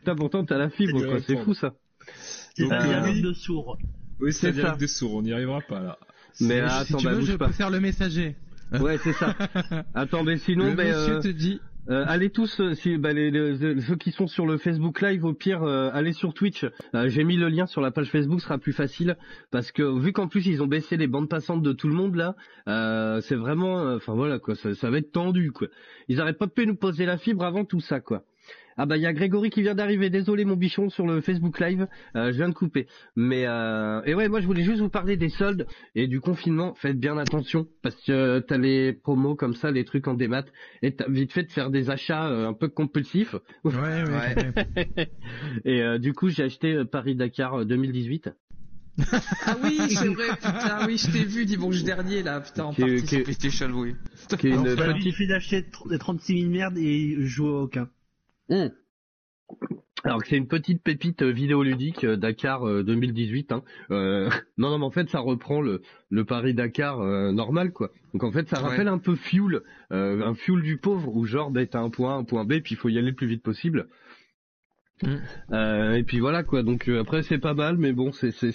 Putain, 0.00 0.14
pourtant 0.14 0.44
t'as 0.44 0.58
la 0.58 0.68
fibre, 0.68 1.00
C'est 1.00 1.06
quoi. 1.06 1.18
C'est 1.26 1.36
fou 1.44 1.54
ça. 1.54 1.72
C'est 2.54 2.64
Donc, 2.64 2.72
un 2.72 3.04
euh, 3.04 3.04
oui. 3.10 3.22
de 3.22 3.32
sourd. 3.32 3.78
Oui, 4.20 4.32
c'est 4.32 4.48
un 4.48 4.50
C'est 4.52 4.56
ça. 4.56 4.62
dialogue 4.62 4.80
de 4.80 4.86
sourd, 4.86 5.14
on 5.14 5.22
n'y 5.22 5.32
arrivera 5.32 5.60
pas 5.60 5.80
là. 5.80 5.98
Mais 6.40 6.56
Si 6.68 6.74
attends, 6.92 6.98
tu 6.98 7.04
bah 7.06 7.12
veux, 7.14 7.20
je 7.22 7.32
pas. 7.36 7.46
peux 7.46 7.52
faire 7.52 7.70
le 7.70 7.80
messager. 7.80 8.36
Ouais, 8.80 8.98
c'est 8.98 9.14
ça. 9.14 9.34
Attends, 9.94 10.24
mais 10.24 10.36
sinon, 10.36 10.66
le 10.70 10.74
ben, 10.74 10.88
monsieur 10.88 11.14
euh, 11.16 11.20
te 11.22 11.28
dit. 11.28 11.58
euh, 11.88 12.04
allez 12.06 12.28
tous, 12.28 12.60
euh, 12.60 12.74
si, 12.74 12.98
bah, 12.98 13.14
les, 13.14 13.30
les- 13.30 13.80
ceux 13.80 13.96
qui 13.96 14.10
sont 14.12 14.26
sur 14.26 14.44
le 14.46 14.58
Facebook 14.58 15.00
Live, 15.00 15.24
au 15.24 15.32
pire, 15.32 15.62
euh, 15.62 15.88
allez 15.94 16.12
sur 16.12 16.34
Twitch. 16.34 16.66
Euh, 16.94 17.08
J'ai 17.08 17.24
mis 17.24 17.36
le 17.38 17.48
lien 17.48 17.64
sur 17.66 17.80
la 17.80 17.90
page 17.90 18.10
Facebook, 18.10 18.40
ce 18.40 18.44
sera 18.46 18.58
plus 18.58 18.74
facile 18.74 19.16
parce 19.50 19.72
que 19.72 19.82
vu 19.98 20.12
qu'en 20.12 20.28
plus 20.28 20.46
ils 20.46 20.62
ont 20.62 20.66
baissé 20.66 20.98
les 20.98 21.06
bandes 21.06 21.30
passantes 21.30 21.62
de 21.62 21.72
tout 21.72 21.88
le 21.88 21.94
monde 21.94 22.14
là, 22.16 22.36
euh, 22.68 23.22
c'est 23.22 23.36
vraiment, 23.36 23.80
euh, 23.80 23.96
enfin 23.96 24.12
voilà 24.14 24.38
quoi, 24.38 24.54
ça, 24.54 24.74
ça 24.74 24.90
va 24.90 24.98
être 24.98 25.12
tendu 25.12 25.50
quoi. 25.50 25.68
Ils 26.08 26.20
arrêtent 26.20 26.38
pas 26.38 26.46
de 26.46 26.64
nous 26.66 26.76
poser 26.76 27.06
la 27.06 27.16
fibre 27.16 27.44
avant 27.44 27.64
tout 27.64 27.80
ça 27.80 28.00
quoi. 28.00 28.22
Ah 28.78 28.86
bah 28.86 28.96
il 28.96 29.02
y 29.02 29.06
a 29.06 29.12
Grégory 29.12 29.50
qui 29.50 29.60
vient 29.60 29.74
d'arriver, 29.74 30.08
désolé 30.08 30.44
mon 30.44 30.54
bichon 30.56 30.88
sur 30.88 31.06
le 31.06 31.20
Facebook 31.20 31.58
Live, 31.60 31.88
euh, 32.16 32.30
je 32.32 32.36
viens 32.36 32.48
de 32.48 32.54
couper. 32.54 32.86
Mais 33.16 33.44
euh, 33.46 34.00
et 34.06 34.14
ouais 34.14 34.28
moi 34.28 34.40
je 34.40 34.46
voulais 34.46 34.62
juste 34.62 34.78
vous 34.80 34.88
parler 34.88 35.16
des 35.16 35.28
soldes 35.30 35.66
et 35.96 36.06
du 36.06 36.20
confinement, 36.20 36.74
faites 36.74 36.98
bien 36.98 37.18
attention 37.18 37.66
parce 37.82 37.96
que 38.04 38.12
euh, 38.12 38.40
t'as 38.40 38.56
les 38.56 38.92
promos 38.92 39.34
comme 39.34 39.54
ça, 39.54 39.70
les 39.72 39.84
trucs 39.84 40.06
en 40.08 40.14
démat 40.14 40.44
et 40.82 40.94
t'as 40.94 41.08
vite 41.08 41.32
fait 41.32 41.42
de 41.42 41.50
faire 41.50 41.70
des 41.70 41.90
achats 41.90 42.28
euh, 42.28 42.48
un 42.48 42.52
peu 42.54 42.68
compulsifs. 42.68 43.34
Ouais, 43.64 43.72
ouais, 43.74 44.52
Ouais. 44.76 45.10
et 45.64 45.82
euh, 45.82 45.98
du 45.98 46.12
coup 46.12 46.28
j'ai 46.28 46.44
acheté 46.44 46.72
euh, 46.74 46.84
Paris 46.84 47.16
Dakar 47.16 47.66
2018. 47.66 48.30
Ah 49.46 49.56
oui, 49.62 49.78
c'est 49.90 50.08
vrai, 50.08 50.28
putain, 50.34 50.84
oui, 50.86 50.96
je 50.98 51.10
t'ai 51.12 51.24
vu 51.24 51.44
dimanche 51.46 51.84
dernier, 51.84 52.22
là, 52.24 52.40
putain, 52.40 52.64
en 52.64 52.72
Qui 52.72 52.82
est- 52.82 52.86
partie 52.86 53.02
qui 53.02 53.08
sur 53.08 53.18
est- 53.18 53.22
PlayStation, 53.22 53.70
oui. 53.74 53.94
qui 54.38 54.48
est 54.48 54.50
une 54.50 54.66
Il 54.66 54.74
petite 54.76 55.02
suffit 55.02 55.26
d'acheter 55.28 55.60
tr- 55.60 55.88
des 55.88 55.98
36 55.98 56.40
000 56.40 56.50
merdes 56.50 56.78
et 56.78 57.14
jouer 57.20 57.48
à 57.48 57.60
aucun. 57.62 57.88
Hmm. 58.48 58.68
Alors 60.04 60.22
que 60.22 60.28
c'est 60.28 60.36
une 60.36 60.46
petite 60.46 60.82
pépite 60.82 61.22
euh, 61.22 61.30
vidéoludique 61.32 62.04
euh, 62.04 62.16
Dakar 62.16 62.66
euh, 62.68 62.84
2018. 62.84 63.50
Hein. 63.50 63.62
Euh, 63.90 64.30
non, 64.58 64.70
non, 64.70 64.78
mais 64.78 64.84
en 64.84 64.90
fait, 64.90 65.10
ça 65.10 65.18
reprend 65.18 65.60
le, 65.60 65.82
le 66.10 66.24
Paris 66.24 66.54
Dakar 66.54 67.00
euh, 67.00 67.32
normal, 67.32 67.72
quoi. 67.72 67.90
Donc 68.14 68.22
en 68.22 68.30
fait, 68.30 68.48
ça 68.48 68.62
Ouais. 68.62 68.68
rappelle 68.70 68.88
un 68.88 68.98
peu 68.98 69.16
Fuel, 69.16 69.60
euh, 69.92 70.22
un 70.24 70.34
Fuel 70.34 70.62
du 70.62 70.78
pauvre, 70.78 71.14
où 71.16 71.24
genre, 71.26 71.50
bah, 71.50 71.66
t'as 71.66 71.80
un 71.80 71.90
point 71.90 72.14
A, 72.14 72.16
un 72.18 72.24
point 72.24 72.44
B, 72.44 72.60
puis 72.62 72.74
il 72.74 72.76
faut 72.76 72.88
y 72.88 72.96
aller 72.98 73.10
le 73.10 73.16
plus 73.16 73.26
vite 73.26 73.42
possible. 73.42 73.88
Mm. 75.02 75.08
Euh, 75.52 75.94
et 75.94 76.02
puis 76.02 76.20
voilà 76.20 76.42
quoi. 76.42 76.62
Donc 76.62 76.88
euh, 76.88 77.00
après 77.00 77.22
c'est 77.22 77.38
pas 77.38 77.54
mal, 77.54 77.76
mais 77.76 77.92
bon 77.92 78.12
c'est 78.12 78.32
c'est 78.32 78.52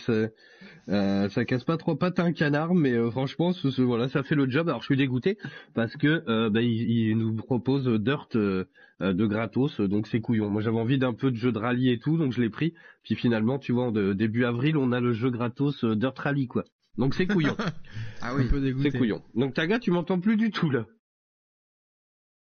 euh, 0.89 1.29
ça 1.29 1.45
casse 1.45 1.63
pas 1.63 1.77
trop 1.77 1.95
pattes 1.95 2.19
un 2.19 2.33
canard, 2.33 2.73
mais 2.75 2.91
euh, 2.91 3.09
franchement 3.09 3.53
ce, 3.53 3.81
voilà 3.81 4.09
ça 4.09 4.23
fait 4.23 4.35
le 4.35 4.49
job. 4.49 4.67
Alors 4.67 4.81
je 4.81 4.87
suis 4.87 4.97
dégoûté 4.97 5.37
parce 5.73 5.95
que 5.95 6.23
euh, 6.27 6.49
bah, 6.49 6.61
il, 6.61 6.89
il, 6.89 7.17
nous 7.17 7.35
propose 7.35 7.87
Dirt 7.87 8.35
de 8.35 9.25
gratos, 9.25 9.79
donc 9.81 10.07
c'est 10.07 10.21
couillon. 10.21 10.49
Moi 10.49 10.61
j'avais 10.61 10.79
envie 10.79 10.97
d'un 10.97 11.13
peu 11.13 11.31
de 11.31 11.35
jeu 11.35 11.51
de 11.51 11.57
rallye 11.57 11.91
et 11.91 11.99
tout, 11.99 12.17
donc 12.17 12.33
je 12.33 12.41
l'ai 12.41 12.49
pris. 12.49 12.73
Puis 13.03 13.15
finalement 13.15 13.59
tu 13.59 13.71
vois 13.71 13.85
en 13.85 13.91
début 13.91 14.45
avril 14.45 14.77
on 14.77 14.91
a 14.91 14.99
le 14.99 15.13
jeu 15.13 15.29
gratos 15.29 15.85
Dirt 15.85 16.17
Rally 16.17 16.47
quoi. 16.47 16.65
Donc 16.97 17.15
c'est 17.15 17.25
couillon. 17.25 17.55
ah 18.21 18.35
oui. 18.35 18.45
C'est 18.81 18.91
couillon. 18.91 19.21
Donc 19.35 19.53
Taga 19.53 19.79
tu 19.79 19.91
m'entends 19.91 20.19
plus 20.19 20.37
du 20.37 20.51
tout 20.51 20.69
là. 20.69 20.85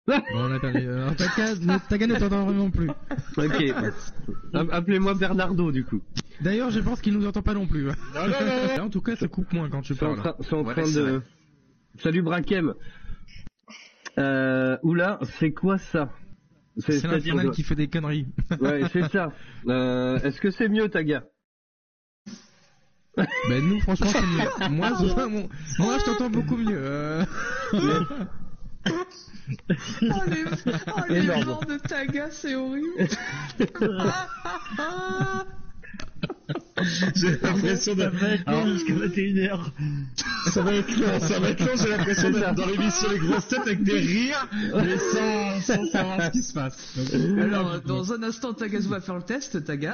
Bon, 0.07 0.21
on 0.35 0.51
a 0.51 0.59
perdu. 0.59 0.87
Euh, 0.87 1.09
Taga 1.89 2.07
ne 2.07 2.15
t'entend 2.19 2.45
vraiment 2.45 2.69
plus. 2.69 2.89
Ok. 3.37 3.73
Appelez-moi 4.53 5.15
Bernardo 5.15 5.71
du 5.71 5.83
coup. 5.83 6.01
D'ailleurs, 6.41 6.69
je 6.69 6.79
pense 6.79 7.01
qu'il 7.01 7.13
nous 7.13 7.25
entend 7.25 7.41
pas 7.41 7.53
non 7.53 7.65
plus. 7.65 7.89
en 7.89 8.89
tout 8.89 9.01
cas, 9.01 9.15
ça 9.15 9.27
coupe 9.27 9.51
moins 9.53 9.69
quand 9.69 9.81
tu 9.81 9.95
parles. 9.95 10.21
C'est 10.41 10.53
en 10.53 10.63
train, 10.63 10.83
de. 10.83 11.21
Salut 12.03 12.21
Brakem. 12.21 12.73
Euh, 14.17 14.77
oula, 14.83 15.19
c'est 15.39 15.51
quoi 15.51 15.77
ça? 15.77 16.09
C'est 16.77 17.03
l'Infernal 17.03 17.51
qui 17.51 17.63
fait 17.63 17.75
des 17.75 17.87
conneries. 17.87 18.27
ouais, 18.59 18.83
c'est 18.91 19.09
ça. 19.09 19.31
Euh, 19.67 20.19
Est-ce 20.19 20.39
que 20.39 20.51
c'est 20.51 20.69
mieux, 20.69 20.89
Taga 20.89 21.23
Ben 23.15 23.63
nous, 23.63 23.79
franchement, 23.79 24.07
c'est 24.11 24.21
mieux. 24.21 24.69
Moi, 24.71 24.91
moi, 25.79 25.97
je 25.99 26.05
t'entends 26.05 26.29
beaucoup 26.29 26.57
mieux. 26.57 26.77
Euh... 26.77 27.25
oh 28.87 30.21
les, 30.27 30.45
oh, 30.87 31.01
les 31.09 31.21
de 31.21 31.77
Taga, 31.87 32.29
c'est 32.31 32.55
horrible. 32.55 33.07
J'ai 37.15 37.37
l'impression 37.37 37.95
21h. 38.95 39.59
Ça 40.51 40.61
va 40.61 40.73
être 40.73 40.99
long, 40.99 41.19
ça 41.19 41.39
va 41.39 41.49
être 41.49 41.65
long, 41.65 41.75
j'ai 41.81 41.89
l'impression 41.89 42.29
d'être 42.29 42.53
dans 42.53 42.65
l'émission 42.65 43.09
Les 43.11 43.19
Grosses 43.19 43.47
Têtes 43.47 43.61
avec 43.61 43.83
des 43.83 43.99
rires, 43.99 44.47
mais 44.75 44.97
sans, 44.97 45.61
sans 45.61 45.85
savoir 45.85 46.25
ce 46.25 46.31
qui 46.31 46.43
se 46.43 46.53
passe. 46.53 46.97
Alors, 47.39 47.81
dans 47.81 48.13
un 48.13 48.23
instant, 48.23 48.53
Taga 48.53 48.79
va 48.79 49.01
faire 49.01 49.15
le 49.15 49.23
test, 49.23 49.63
Taga. 49.63 49.93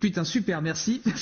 Putain, 0.00 0.24
super, 0.24 0.62
merci. 0.62 1.02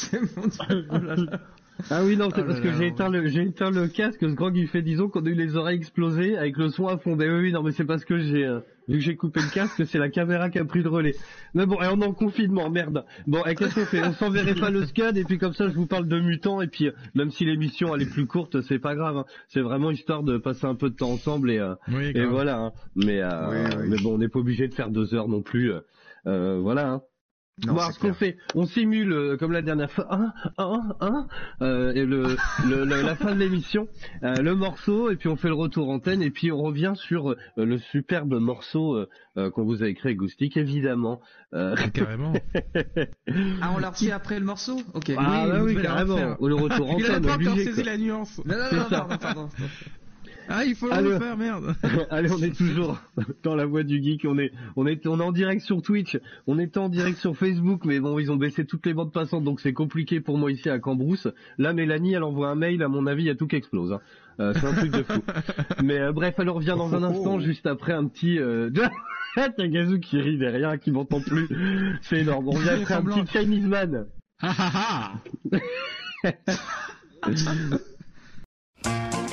Ah 1.90 2.02
oui, 2.04 2.16
non, 2.16 2.30
c'est 2.34 2.40
oh 2.40 2.46
parce 2.46 2.60
que 2.60 2.72
j'ai 2.72 2.86
éteint 2.86 3.10
le, 3.10 3.26
j'ai 3.28 3.42
éteint 3.42 3.70
le 3.70 3.88
casque, 3.88 4.20
ce 4.20 4.26
grand 4.26 4.52
il 4.54 4.66
fait, 4.66 4.82
disons, 4.82 5.08
qu'on 5.08 5.24
a 5.24 5.28
eu 5.28 5.34
les 5.34 5.56
oreilles 5.56 5.76
explosées 5.76 6.36
avec 6.36 6.56
le 6.56 6.70
son 6.70 6.88
à 6.88 6.96
fond. 6.96 7.16
Ben 7.16 7.30
oui, 7.30 7.52
non, 7.52 7.62
mais 7.62 7.72
c'est 7.72 7.84
parce 7.84 8.04
que 8.04 8.18
j'ai, 8.18 8.46
euh, 8.46 8.60
vu 8.88 8.98
que 8.98 9.04
j'ai 9.04 9.16
coupé 9.16 9.40
le 9.40 9.52
casque, 9.52 9.84
c'est 9.86 9.98
la 9.98 10.08
caméra 10.08 10.48
qui 10.48 10.58
a 10.58 10.64
pris 10.64 10.82
le 10.82 10.88
relais. 10.88 11.14
Mais 11.54 11.66
bon, 11.66 11.80
et 11.82 11.86
on 11.86 12.00
est 12.00 12.06
en 12.06 12.14
confinement, 12.14 12.70
merde. 12.70 13.04
Bon, 13.26 13.44
et 13.44 13.54
qu'est-ce 13.54 13.74
qu'on 13.74 13.84
fait? 13.84 14.02
On 14.02 14.12
s'enverrait 14.14 14.54
pas 14.54 14.70
le 14.70 14.86
scud 14.86 15.16
et 15.16 15.24
puis 15.24 15.38
comme 15.38 15.52
ça, 15.52 15.68
je 15.68 15.74
vous 15.74 15.86
parle 15.86 16.08
de 16.08 16.18
mutants 16.18 16.62
et 16.62 16.68
puis, 16.68 16.88
euh, 16.88 16.92
même 17.14 17.30
si 17.30 17.44
l'émission 17.44 17.94
elle 17.94 18.02
est 18.02 18.10
plus 18.10 18.26
courte, 18.26 18.60
c'est 18.62 18.78
pas 18.78 18.94
grave. 18.94 19.18
Hein. 19.18 19.24
C'est 19.48 19.60
vraiment 19.60 19.90
histoire 19.90 20.22
de 20.22 20.38
passer 20.38 20.66
un 20.66 20.74
peu 20.74 20.88
de 20.88 20.96
temps 20.96 21.10
ensemble 21.10 21.50
et, 21.50 21.58
euh, 21.58 21.74
et 22.14 22.24
voilà. 22.24 22.58
Hein. 22.58 22.72
Mais, 22.94 23.20
mais 23.86 23.96
bon, 24.02 24.14
on 24.14 24.18
n'est 24.18 24.28
pas 24.28 24.38
obligé 24.38 24.66
de 24.66 24.74
faire 24.74 24.90
deux 24.90 25.14
heures 25.14 25.28
non 25.28 25.42
plus. 25.42 25.72
voilà. 26.24 26.88
Hein. 26.88 27.02
Non, 27.64 27.72
bon, 27.72 27.90
ce 27.90 27.98
qu'on 27.98 28.12
fait, 28.12 28.36
on 28.54 28.66
simule 28.66 29.12
euh, 29.12 29.36
comme 29.38 29.50
la 29.50 29.62
dernière 29.62 29.90
fois, 29.90 30.06
un, 30.14 30.34
un, 30.58 30.94
un, 31.00 31.26
euh, 31.62 31.94
et 31.94 32.04
le, 32.04 32.36
le, 32.68 32.84
la 32.84 33.16
fin 33.16 33.34
de 33.34 33.38
l'émission, 33.40 33.88
euh, 34.22 34.42
le 34.42 34.54
morceau, 34.54 35.10
et 35.10 35.16
puis 35.16 35.30
on 35.30 35.36
fait 35.36 35.48
le 35.48 35.54
retour 35.54 35.88
antenne, 35.88 36.20
et 36.20 36.30
puis 36.30 36.52
on 36.52 36.58
revient 36.58 36.92
sur 36.94 37.30
euh, 37.30 37.36
le 37.56 37.78
superbe 37.78 38.34
morceau 38.34 39.06
euh, 39.38 39.50
qu'on 39.50 39.64
vous 39.64 39.82
a 39.82 39.88
écrit 39.88 40.08
avec 40.08 40.18
Goustic, 40.18 40.58
évidemment. 40.58 41.22
Carrément. 41.94 42.34
ah, 43.62 43.72
on 43.74 43.78
l'a 43.78 43.88
reçu 43.88 44.10
après 44.10 44.38
le 44.38 44.44
morceau? 44.44 44.78
Ok. 44.92 45.12
Ah, 45.16 45.46
oui, 45.46 45.50
bah 45.50 45.62
oui 45.62 45.76
carrément. 45.80 46.36
Ou 46.38 46.48
le 46.48 46.56
retour 46.56 46.90
antenne. 46.90 47.06
Il 47.08 47.10
a 47.10 47.20
pas 47.20 47.34
encore 47.38 47.56
saisi 47.56 47.82
la 47.82 47.96
nuance. 47.96 48.38
Non, 48.44 48.54
non, 48.54 48.78
non, 48.78 48.86
pardon, 48.90 49.16
pardon. 49.16 49.48
Ah, 50.48 50.64
il 50.64 50.74
faut 50.74 50.88
le 50.88 51.18
faire, 51.18 51.36
merde. 51.36 51.74
Allez, 52.10 52.30
on 52.30 52.38
est 52.38 52.56
toujours 52.56 52.98
dans 53.42 53.54
la 53.54 53.66
voie 53.66 53.82
du 53.82 54.02
geek. 54.02 54.24
On 54.28 54.38
est, 54.38 54.52
on 54.76 54.86
est, 54.86 55.06
on 55.06 55.20
est 55.20 55.22
en 55.22 55.32
direct 55.32 55.62
sur 55.62 55.82
Twitch. 55.82 56.18
On 56.46 56.58
est 56.58 56.76
en 56.76 56.88
direct 56.88 57.18
sur 57.18 57.36
Facebook, 57.36 57.84
mais 57.84 58.00
bon, 58.00 58.18
ils 58.18 58.30
ont 58.30 58.36
baissé 58.36 58.64
toutes 58.64 58.86
les 58.86 58.94
bandes 58.94 59.12
passantes, 59.12 59.44
donc 59.44 59.60
c'est 59.60 59.72
compliqué 59.72 60.20
pour 60.20 60.38
moi 60.38 60.50
ici 60.52 60.70
à 60.70 60.78
Cambrousse. 60.78 61.28
Là, 61.58 61.72
Mélanie, 61.72 62.14
elle 62.14 62.22
envoie 62.22 62.48
un 62.48 62.54
mail. 62.54 62.82
À 62.82 62.88
mon 62.88 63.06
avis, 63.06 63.24
il 63.24 63.26
y 63.26 63.30
a 63.30 63.34
tout 63.34 63.46
qui 63.46 63.56
explose. 63.56 63.92
Hein. 63.92 64.00
Euh, 64.38 64.52
c'est 64.54 64.66
un 64.66 64.74
truc 64.74 64.90
de 64.90 65.02
fou. 65.02 65.22
Mais 65.82 65.98
euh, 65.98 66.12
bref, 66.12 66.34
elle 66.38 66.50
revient 66.50 66.74
dans 66.76 66.94
un 66.94 67.02
instant, 67.02 67.40
juste 67.40 67.66
après 67.66 67.92
un 67.92 68.06
petit. 68.06 68.38
Euh... 68.38 68.70
T'as 69.34 69.66
Gazou 69.66 69.98
qui 70.00 70.18
rit 70.18 70.38
derrière, 70.38 70.78
qui 70.78 70.90
m'entend 70.90 71.20
plus. 71.20 71.48
C'est 72.02 72.20
énorme. 72.20 72.48
On 72.48 72.52
revient 72.52 72.82
après 72.82 72.94
un 72.94 73.02
petit 73.02 73.26
Chinese 73.30 73.66
man. 73.66 74.06
you 78.84 79.25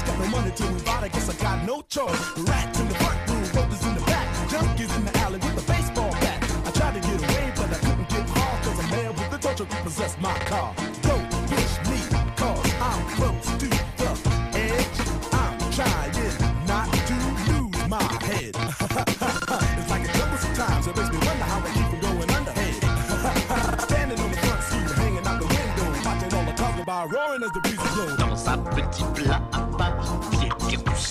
the 0.00 0.06
got 0.06 0.18
no 0.18 0.26
money 0.26 0.50
to 0.50 0.64
out, 0.90 1.04
I 1.04 1.08
guess 1.08 1.28
I 1.28 1.34
got 1.40 1.64
no 1.64 1.82
choice. 1.82 2.18
Rats 2.38 2.80
in 2.80 2.88
the 2.88 2.94
front 2.94 3.18
room, 3.28 3.44
rollers 3.54 3.84
in 3.84 3.94
the 3.94 4.00
back, 4.02 4.26
junkies 4.48 4.96
in 4.96 5.04
the 5.04 5.16
alley 5.18 5.38
with 5.38 5.62
a 5.62 5.72
baseball 5.72 6.10
bat. 6.10 6.42
I 6.66 6.70
tried 6.70 6.94
to 6.94 7.00
get 7.00 7.18
away, 7.22 7.52
but 7.56 7.70
I 7.70 7.78
couldn't 7.78 8.08
get 8.08 8.28
far, 8.30 8.58
cause 8.62 8.78
a 8.78 8.86
man 8.90 9.10
with 9.14 9.30
the 9.30 9.38
torture 9.38 9.64
repossessed 9.64 10.20
my 10.20 10.34
car. 10.50 10.74
Don't 11.02 11.30
push 11.46 11.74
me, 11.88 11.98
cause 12.36 12.74
I'm 12.80 13.06
close 13.14 13.46
to 13.60 13.66
the 13.66 13.82
edge. 14.54 14.98
I'm 15.32 15.54
trying 15.70 16.66
not 16.66 16.88
to 16.90 17.16
lose 17.50 17.88
my 17.88 18.02
head. 18.26 18.54
it's 19.78 19.90
like 19.90 20.08
a 20.08 20.12
jungle 20.18 20.38
sometimes, 20.38 20.86
it 20.86 20.96
makes 20.96 21.10
me 21.10 21.18
wonder 21.18 21.44
how 21.44 21.60
I 21.60 21.70
keep 21.70 21.86
from 21.92 22.00
going 22.00 22.30
underhead. 22.34 23.80
Standing 23.86 24.18
on 24.18 24.30
the 24.30 24.36
front 24.38 24.62
seat, 24.62 24.90
hanging 24.98 25.26
out 25.26 25.38
the 25.38 25.46
window, 25.46 25.86
watching 26.04 26.34
all 26.34 26.44
the 26.44 26.52
talk 26.52 26.80
about 26.80 27.12
roaring 27.12 27.42
as 27.44 27.52
the 27.52 27.60
breeze 27.60 27.94
blows. 27.94 28.16
Dans 28.18 28.48
un 28.48 28.58
petit 28.58 29.04
plat 29.14 29.63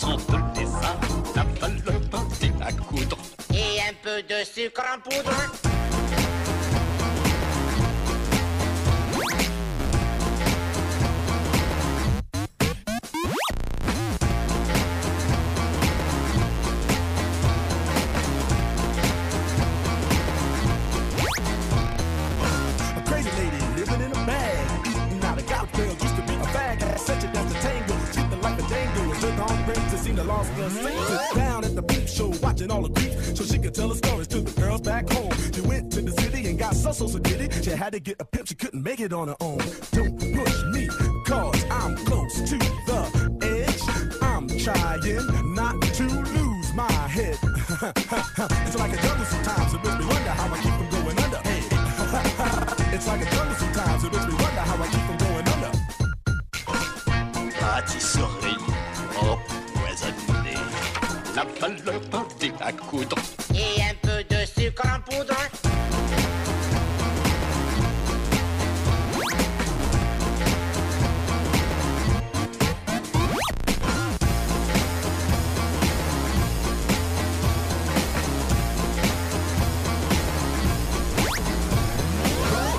pied 0.03 0.17
poussant 0.17 0.17
de 0.17 0.59
lézard, 0.59 0.99
la 1.35 1.43
balle 1.43 1.81
pâté 2.09 2.51
à 2.61 2.71
coudre. 2.71 3.17
Et 3.51 3.79
un 3.81 3.93
peu 4.01 4.21
de 4.23 4.43
sucre 4.43 4.83
en 4.93 4.99
poudre. 4.99 5.72
Brings 30.13 30.27
to 30.27 30.33
lost 30.33 30.51
her. 30.53 30.69
Sit 30.69 31.35
down 31.35 31.63
at 31.63 31.75
the 31.75 31.83
peep 31.83 32.07
show, 32.07 32.31
watching 32.41 32.71
all 32.71 32.81
the 32.81 32.89
creeps, 32.89 33.37
so 33.37 33.43
she 33.43 33.59
could 33.59 33.73
tell 33.73 33.89
her 33.89 33.95
stories 33.95 34.27
to 34.27 34.41
the 34.41 34.61
girls 34.61 34.81
back 34.81 35.09
home. 35.09 35.31
She 35.53 35.61
went 35.61 35.91
to 35.93 36.01
the 36.01 36.11
city 36.11 36.47
and 36.49 36.59
got 36.59 36.75
so 36.75 36.91
so 36.91 37.07
so 37.07 37.19
did. 37.19 37.53
She 37.63 37.71
had 37.71 37.93
to 37.93 37.99
get 37.99 38.17
a 38.19 38.25
pimp, 38.25 38.47
she 38.47 38.55
couldn't 38.55 38.83
make 38.83 38.99
it 38.99 39.13
on 39.13 39.27
her 39.29 39.35
own. 39.39 39.59
Don't 39.91 40.19
push 40.19 40.63
me, 40.73 40.87
cause 41.25 41.63
I'm 41.69 41.95
close 42.05 42.41
to 42.49 42.57
the 42.57 43.01
edge. 43.41 43.81
I'm 44.21 44.47
trying 44.47 45.53
not 45.55 45.81
to 45.81 46.03
lose 46.03 46.73
my 46.73 46.91
head. 46.91 47.37
it's 48.65 48.77
like 48.77 48.93
a 48.93 49.01
jungle 49.01 49.25
sometimes, 49.25 49.73
it 49.73 49.83
makes 49.83 49.99
me 49.99 50.05
wonder 50.05 50.29
how 50.29 50.53
I 50.53 50.59
keep 50.61 50.73
from 50.73 50.89
going 50.89 51.19
under. 51.19 51.41
it's 52.95 53.07
like 53.07 53.21
a 53.21 53.35
jungle 53.35 53.55
sometimes, 53.55 54.03
it 54.03 54.11
makes 54.11 54.27
me 54.27 54.33
wonder 54.33 54.61
how 54.61 54.83
I 54.83 54.87
keep 54.87 55.01
from 55.01 55.17
going 55.17 55.47
under. 55.47 55.71
Pâtisserie 57.63 58.12
la 61.43 61.67
balle 61.67 61.99
pâté 62.09 62.51
à 62.59 62.71
coudre. 62.71 63.17
Et 63.53 63.81
un 63.81 63.95
peu 64.01 64.23
de 64.23 64.45
sucre 64.45 64.85
en 64.85 64.99
poudre. 65.01 65.35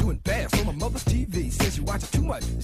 Doing 0.00 0.20
bad 0.24 0.48
on 0.60 0.66
my 0.66 0.72
mother's 0.72 1.04
TV. 1.04 1.50
Says 1.50 1.76
you 1.76 1.84
watch 1.84 2.04
it 2.04 2.12
too 2.12 2.22
much. 2.22 2.63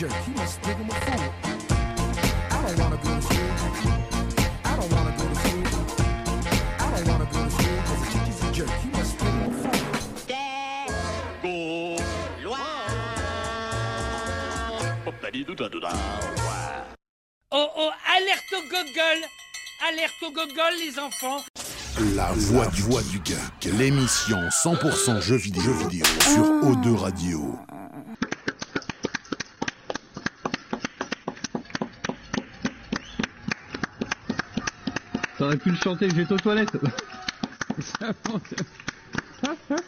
Jerk. 0.00 0.12
He 0.24 0.32
must 0.32 0.60
think 0.62 0.78
I'm 0.78 0.88
a 0.88 0.94
fool. 0.94 1.20
I 2.50 2.62
don't 2.64 2.78
wanna 2.78 2.96
go 2.96 3.10
to 3.16 3.22
school. 3.22 3.50
I 4.64 4.76
don't 4.76 4.92
wanna 4.92 5.14
go 5.18 5.24
to 5.28 5.36
school. 5.44 5.66
I 6.78 6.86
don't 6.92 7.06
wanna 7.08 7.26
go 7.26 7.38
to 7.44 7.50
school 7.50 7.78
cause 7.86 8.00
the 8.00 8.06
teacher's 8.12 8.40
a 8.42 8.52
jerk. 8.56 8.70
He 8.80 8.88
must 8.96 9.12
think 9.18 9.34
I'm 9.34 9.42
a 9.42 9.52
fool. 9.60 9.70
Oh 17.52 17.68
oh, 17.76 17.90
alerte 18.16 18.54
au 18.54 18.62
gogol 18.70 19.20
Alerte 19.88 20.22
au 20.22 20.30
gogol, 20.30 20.74
les 20.78 20.98
enfants 20.98 21.42
La 22.14 22.32
voix 22.32 22.66
du, 22.68 22.82
voix 22.82 23.02
du 23.02 23.20
geek, 23.24 23.64
l'émission 23.76 24.38
100% 24.48 25.20
jeux 25.20 25.36
vidéo, 25.36 25.62
jeux 25.62 25.88
vidéo 25.88 26.06
sur 26.20 26.44
O2 26.44 26.94
Radio. 26.96 27.58
T'aurais 35.50 35.58
pu 35.64 35.70
le 35.70 35.76
chanter, 35.76 36.08
j'étais 36.14 36.32
aux 36.32 36.38
toilettes. 36.38 36.70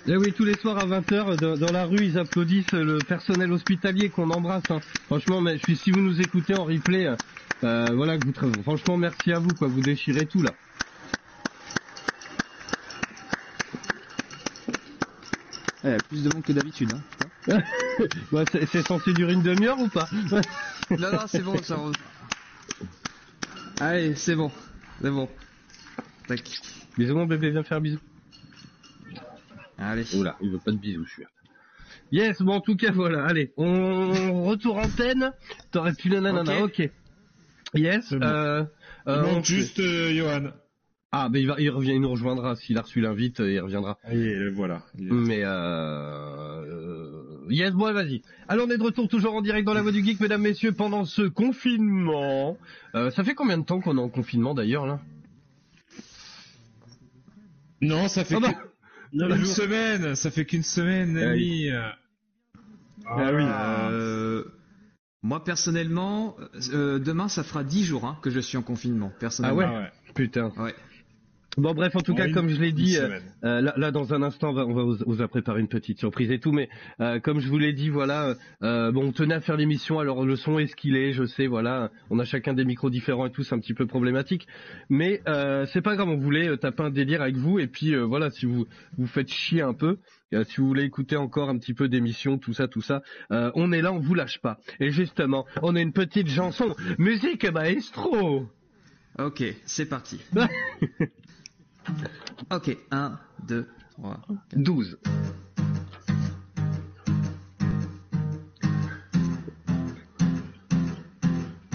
Eh 0.09 0.17
oui, 0.17 0.33
tous 0.33 0.45
les 0.45 0.57
soirs 0.57 0.77
à 0.79 0.87
20h, 0.87 1.39
dans, 1.39 1.57
dans 1.57 1.71
la 1.73 1.85
rue, 1.85 2.05
ils 2.07 2.19
applaudissent 2.19 2.73
le 2.73 3.01
personnel 3.03 3.53
hospitalier 3.53 4.09
qu'on 4.09 4.31
embrasse. 4.31 4.69
hein. 4.71 4.81
Franchement, 5.07 5.41
mais 5.41 5.59
je 5.59 5.63
suis- 5.63 5.77
si 5.77 5.91
vous 5.93 6.01
nous 6.01 6.21
écoutez 6.21 6.55
en 6.55 6.65
replay, 6.65 7.07
euh, 7.07 7.15
euh, 7.63 7.93
voilà, 7.95 8.17
que 8.19 8.25
vous, 8.25 8.63
franchement, 8.63 8.97
merci 8.97 9.31
à 9.31 9.39
vous, 9.39 9.53
quoi. 9.53 9.69
Vous 9.69 9.83
déchirez 9.83 10.27
tout 10.27 10.43
là. 10.43 10.55
Eh, 15.85 15.99
plus 16.09 16.25
de 16.25 16.31
monde 16.33 16.43
que 16.43 16.53
d'habitude. 16.53 16.91
Hein. 17.49 17.59
Ouais, 18.33 18.45
c'est 18.51 18.67
c'est 18.67 18.83
censé 18.83 19.13
durer 19.13 19.35
une 19.35 19.43
demi-heure 19.43 19.79
ou 19.79 19.89
pas? 19.89 20.09
Non, 20.99 21.13
non, 21.13 21.19
c'est 21.29 21.43
bon, 21.43 21.63
ça. 21.63 21.79
Allez, 23.81 24.15
c'est 24.17 24.35
bon. 24.35 24.51
C'est 25.03 25.11
bon. 25.11 25.29
Tac. 26.37 26.61
Bisous 26.97 27.14
mon 27.14 27.26
bébé, 27.26 27.51
viens 27.51 27.62
faire 27.62 27.78
un 27.78 27.80
bisou. 27.80 27.99
Allez. 29.78 30.05
Oula, 30.16 30.37
il 30.41 30.51
veut 30.51 30.59
pas 30.59 30.70
de 30.70 30.76
bisous, 30.76 31.05
je 31.05 31.11
suis. 31.12 31.22
Yes, 32.11 32.41
bon 32.43 32.53
en 32.55 32.61
tout 32.61 32.76
cas 32.76 32.91
voilà, 32.93 33.24
allez, 33.24 33.53
on 33.57 34.45
retourne 34.45 34.80
antenne. 34.85 35.33
T'aurais 35.70 35.95
pu 35.95 36.09
le 36.09 36.20
nanana, 36.20 36.62
ok. 36.64 36.91
Yes, 37.74 38.12
bon. 38.12 38.22
euh, 38.22 38.64
Il 39.07 39.12
euh, 39.12 39.22
manque 39.22 39.39
on- 39.39 39.43
juste 39.43 39.80
euh, 39.80 40.12
Johan. 40.14 40.51
Ah, 41.11 41.28
ben 41.28 41.39
il 41.41 41.47
va, 41.47 41.57
il 41.59 41.68
revient, 41.70 41.93
il 41.93 42.01
nous 42.01 42.11
rejoindra 42.11 42.57
s'il 42.57 42.78
a 42.78 42.83
reçu 42.83 43.01
l'invite, 43.03 43.41
euh, 43.41 43.51
il 43.53 43.61
reviendra. 43.61 43.99
Et 44.11 44.35
le 44.35 44.51
voilà. 44.51 44.83
Mais 44.99 45.43
euh... 45.45 45.51
euh, 45.51 47.22
Yes, 47.51 47.72
bon, 47.72 47.93
vas-y. 47.93 48.22
Alors, 48.49 48.66
on 48.66 48.70
est 48.70 48.78
de 48.78 48.83
retour 48.83 49.09
toujours 49.09 49.35
en 49.35 49.43
direct 49.43 49.66
dans 49.66 49.74
la 49.74 49.83
voie 49.83 49.93
du 49.93 50.03
geek, 50.03 50.20
mesdames, 50.20 50.41
messieurs, 50.43 50.72
pendant 50.72 51.05
ce 51.05 51.22
confinement. 51.22 52.57
Euh, 52.95 53.11
ça 53.11 53.24
fait 53.24 53.35
combien 53.35 53.59
de 53.59 53.64
temps 53.64 53.80
qu'on 53.80 53.99
est 53.99 54.01
en 54.01 54.09
confinement 54.09 54.55
d'ailleurs 54.55 54.87
là? 54.87 55.01
Non, 57.83 58.09
ça 58.09 58.24
fait 58.24 58.37
Ah 58.37 58.41
bah, 58.41 58.53
que- 58.55 59.16
neuf 59.16 59.39
une 59.39 59.45
jours. 59.45 59.55
semaine. 59.55 60.14
Ça 60.14 60.30
fait 60.30 60.45
qu'une 60.47 60.62
semaine 60.62 61.16
et 61.37 61.70
Ah 61.70 61.76
euh. 61.76 61.91
Ah 63.07 63.33
oui. 63.33 63.45
Euh, 63.45 64.45
moi 65.22 65.45
personnellement, 65.45 66.37
euh, 66.72 66.99
demain 66.99 67.28
ça 67.28 67.43
fera 67.43 67.64
10 67.64 67.85
jours 67.85 68.07
hein, 68.07 68.18
que 68.22 68.30
je 68.30 68.41
suis 68.41 68.57
en 68.57 68.62
confinement. 68.62 69.11
Ah 69.14 69.18
Personnellement. 69.20 69.78
ouais, 69.78 69.91
Putain. 70.14 70.51
Ouais. 70.57 70.74
Bon 71.59 71.74
bref, 71.74 71.94
en 71.96 72.00
tout 72.00 72.14
cas, 72.14 72.30
comme 72.30 72.48
je 72.48 72.59
l'ai 72.59 72.72
dit, 72.72 72.96
euh, 72.96 73.18
euh, 73.44 73.61
là, 73.61 73.74
là, 73.76 73.90
dans 73.90 74.14
un 74.14 74.22
instant, 74.22 74.50
on 74.50 74.53
va, 74.55 74.64
on 74.64 74.72
va 74.72 74.84
vous, 74.84 74.96
vous 75.05 75.20
a 75.20 75.28
préparé 75.28 75.61
une 75.61 75.68
petite 75.68 75.98
surprise 75.98 76.30
et 76.30 76.38
tout, 76.38 76.50
mais 76.50 76.70
euh, 77.00 77.20
comme 77.20 77.40
je 77.40 77.48
vous 77.48 77.59
l'ai 77.59 77.74
dit, 77.74 77.90
voilà, 77.90 78.36
euh, 78.62 78.90
bon, 78.90 79.09
on 79.09 79.12
tenait 79.12 79.34
à 79.34 79.40
faire 79.42 79.59
l'émission, 79.59 79.98
alors 79.98 80.24
le 80.24 80.34
son 80.36 80.59
est 80.59 80.66
ce 80.66 80.74
qu'il 80.74 80.96
est, 80.96 81.12
je 81.12 81.26
sais, 81.26 81.46
voilà, 81.46 81.90
on 82.09 82.18
a 82.18 82.24
chacun 82.24 82.55
des 82.55 82.64
micros 82.64 82.88
différents 82.88 83.26
et 83.26 83.30
tout, 83.30 83.42
c'est 83.42 83.55
un 83.55 83.59
petit 83.59 83.74
peu 83.74 83.86
problématique, 83.86 84.46
mais 84.88 85.20
euh, 85.28 85.66
c'est 85.66 85.82
pas 85.82 85.94
grave, 85.94 86.09
on 86.09 86.16
voulait 86.16 86.48
euh, 86.48 86.57
taper 86.57 86.84
un 86.84 86.90
délire 86.90 87.20
avec 87.20 87.36
vous, 87.36 87.59
et 87.59 87.66
puis 87.66 87.94
euh, 87.94 88.00
voilà, 88.00 88.30
si 88.30 88.46
vous 88.46 88.66
vous 88.96 89.07
faites 89.07 89.28
chier 89.28 89.61
un 89.61 89.74
peu, 89.74 89.98
si 90.32 90.57
vous 90.57 90.66
voulez 90.66 90.84
écouter 90.84 91.16
encore 91.16 91.50
un 91.50 91.59
petit 91.59 91.74
peu 91.74 91.86
d'émission, 91.86 92.38
tout 92.38 92.55
ça, 92.55 92.66
tout 92.66 92.80
ça, 92.80 93.03
euh, 93.30 93.50
on 93.55 93.72
est 93.72 93.82
là, 93.82 93.92
on 93.92 93.98
vous 93.98 94.14
lâche 94.14 94.38
pas. 94.40 94.57
Et 94.80 94.90
justement, 94.90 95.44
on 95.61 95.76
a 95.76 95.82
une 95.82 95.92
petite 95.92 96.30
chanson, 96.30 96.74
musique 96.96 97.44
maestro 97.44 98.46
Ok, 99.18 99.44
c'est 99.66 99.84
parti. 99.84 100.18
ok, 102.51 102.76
1, 102.91 103.18
2, 103.49 103.66
3. 103.97 104.16
12. 104.64 104.97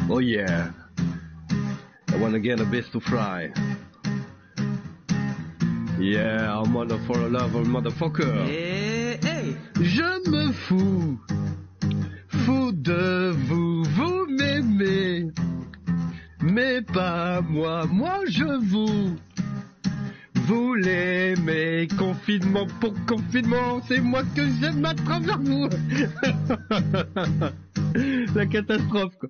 Oh 0.10 0.20
yeah. 0.20 0.72
I 2.10 2.16
wanna 2.18 2.39
get 2.39 2.60
a 2.60 2.66
best 2.66 2.91
to 2.93 2.99
fry. 2.99 3.51
Yeah, 5.99 6.62
I'm 6.62 6.76
on 6.78 6.89
for 7.05 7.20
a 7.20 7.28
love 7.28 7.51
motherfucker. 7.66 8.47
Et 8.47 9.20
hey 9.26 9.55
Je 9.82 10.30
me 10.30 10.51
fous. 10.53 11.20
Fous 12.30 12.72
de 12.72 13.32
vous, 13.47 13.84
vous 13.84 14.26
m'aimez. 14.28 15.32
Mais 16.41 16.82
pas 16.82 17.41
moi, 17.41 17.86
moi 17.88 18.20
je 18.28 18.45
vous. 18.45 19.18
Vous 20.48 20.76
l'aimez, 20.76 21.89
confinement 21.98 22.68
pour 22.80 22.93
confinement, 23.06 23.82
c'est 23.86 24.00
moi 24.00 24.24
que 24.34 24.43
j'aime 24.62 24.86
à 24.86 24.93
travers 24.93 25.39
vous. 25.39 25.68
La 28.34 28.45
catastrophe, 28.45 29.14
quoi. 29.20 29.30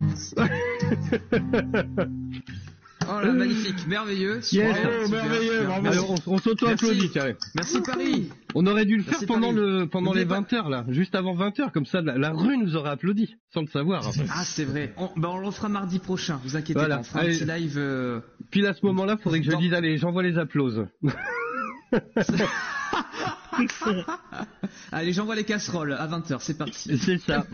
Oh 3.12 3.20
là, 3.26 3.32
magnifique, 3.32 3.86
merveilleux. 3.88 4.40
Yes. 4.52 4.76
merveilleux, 5.10 5.52
super. 5.52 5.66
bravo. 5.66 5.86
Alors, 5.86 6.10
on, 6.26 6.34
on 6.34 6.38
s'auto-applaudit, 6.38 6.98
Merci. 7.00 7.10
tiens. 7.12 7.34
Merci 7.54 7.80
Paris. 7.82 8.28
On 8.54 8.66
aurait 8.66 8.84
dû 8.84 8.96
le 8.96 9.02
faire 9.02 9.12
Merci, 9.12 9.26
pendant 9.26 9.48
Paris. 9.52 9.60
le 9.60 9.86
pendant 9.86 10.12
les 10.12 10.20
N'oubliez 10.24 10.42
pas- 10.42 10.46
20 10.50 10.52
heures 10.54 10.68
là, 10.68 10.84
juste 10.88 11.14
avant 11.14 11.34
20 11.34 11.58
heures, 11.60 11.72
comme 11.72 11.86
ça 11.86 12.00
la, 12.02 12.16
la 12.18 12.30
rue 12.30 12.56
nous 12.58 12.76
aurait 12.76 12.90
applaudi, 12.90 13.36
sans 13.52 13.62
le 13.62 13.66
savoir. 13.68 14.08
Ah 14.32 14.42
c'est 14.44 14.64
vrai. 14.64 14.92
On, 14.96 15.08
bah, 15.16 15.30
on 15.32 15.38
le 15.38 15.50
fera 15.50 15.68
mardi 15.68 15.98
prochain. 15.98 16.40
Vous 16.44 16.56
inquiétez 16.56 16.78
Voilà. 16.78 16.96
pas. 16.96 17.00
On 17.00 17.04
fera 17.04 17.20
Allez. 17.20 17.34
un 17.42 17.46
petit 17.46 17.60
live. 17.62 17.74
euh, 17.78 18.20
Puis 18.50 18.66
à 18.66 18.74
ce 18.74 18.84
moment-là, 18.86 19.16
faudrait 19.16 19.40
que 19.40 19.50
je 19.50 19.56
dise 19.56 19.72
allez, 19.74 19.96
j'envoie 19.98 20.22
les 20.22 20.38
applauses. 20.38 20.86
Allez, 24.92 25.12
j'envoie 25.12 25.34
les 25.34 25.44
casseroles 25.44 25.92
à 25.92 26.06
20h. 26.06 26.38
C'est 26.40 26.56
parti. 26.58 26.96
C'est 26.98 27.18
ça. 27.18 27.46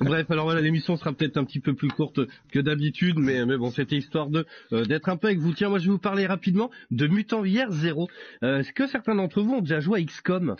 Bref, 0.00 0.30
alors 0.30 0.44
voilà, 0.44 0.60
l'émission 0.60 0.96
sera 0.96 1.12
peut-être 1.12 1.36
un 1.36 1.44
petit 1.44 1.60
peu 1.60 1.74
plus 1.74 1.88
courte 1.88 2.20
que 2.50 2.58
d'habitude, 2.58 3.18
mais, 3.18 3.44
mais 3.46 3.56
bon, 3.56 3.70
c'était 3.70 3.96
histoire 3.96 4.28
de 4.28 4.46
euh, 4.72 4.84
d'être 4.84 5.08
un 5.08 5.16
peu 5.16 5.28
avec 5.28 5.38
vous. 5.38 5.52
Tiens, 5.52 5.68
moi 5.68 5.78
je 5.78 5.84
vais 5.86 5.90
vous 5.92 5.98
parler 5.98 6.26
rapidement 6.26 6.70
de 6.90 7.06
Mutant 7.06 7.44
Year 7.44 7.70
Zero. 7.70 8.08
Euh, 8.42 8.58
Est-ce 8.60 8.72
que 8.72 8.86
certains 8.86 9.14
d'entre 9.14 9.42
vous 9.42 9.54
ont 9.54 9.60
déjà 9.60 9.80
joué 9.80 10.00
à 10.00 10.04
XCOM 10.04 10.56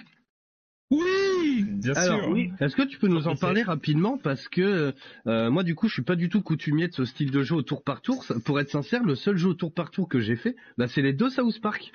Oui, 0.90 1.64
bien 1.64 1.92
Alors, 1.94 2.20
sûr. 2.20 2.28
oui. 2.30 2.50
Est-ce 2.60 2.74
que 2.76 2.82
tu 2.82 2.98
peux 2.98 3.08
nous 3.08 3.28
en 3.28 3.36
parler 3.36 3.62
rapidement? 3.62 4.16
Parce 4.18 4.48
que 4.48 4.94
euh, 5.26 5.50
moi 5.50 5.62
du 5.62 5.74
coup 5.74 5.88
je 5.88 5.94
suis 5.94 6.02
pas 6.02 6.16
du 6.16 6.28
tout 6.28 6.40
coutumier 6.42 6.88
de 6.88 6.94
ce 6.94 7.04
style 7.04 7.30
de 7.30 7.42
jeu 7.42 7.56
au 7.56 7.62
tour 7.62 7.82
par 7.84 8.00
tour. 8.00 8.24
Pour 8.44 8.58
être 8.60 8.70
sincère, 8.70 9.02
le 9.04 9.14
seul 9.14 9.36
jeu 9.36 9.48
au 9.50 9.54
tour 9.54 9.72
par 9.72 9.90
tour 9.90 10.08
que 10.08 10.20
j'ai 10.20 10.36
fait, 10.36 10.56
bah, 10.78 10.88
c'est 10.88 11.02
les 11.02 11.12
deux 11.12 11.30
South 11.30 11.60
Park. 11.60 11.92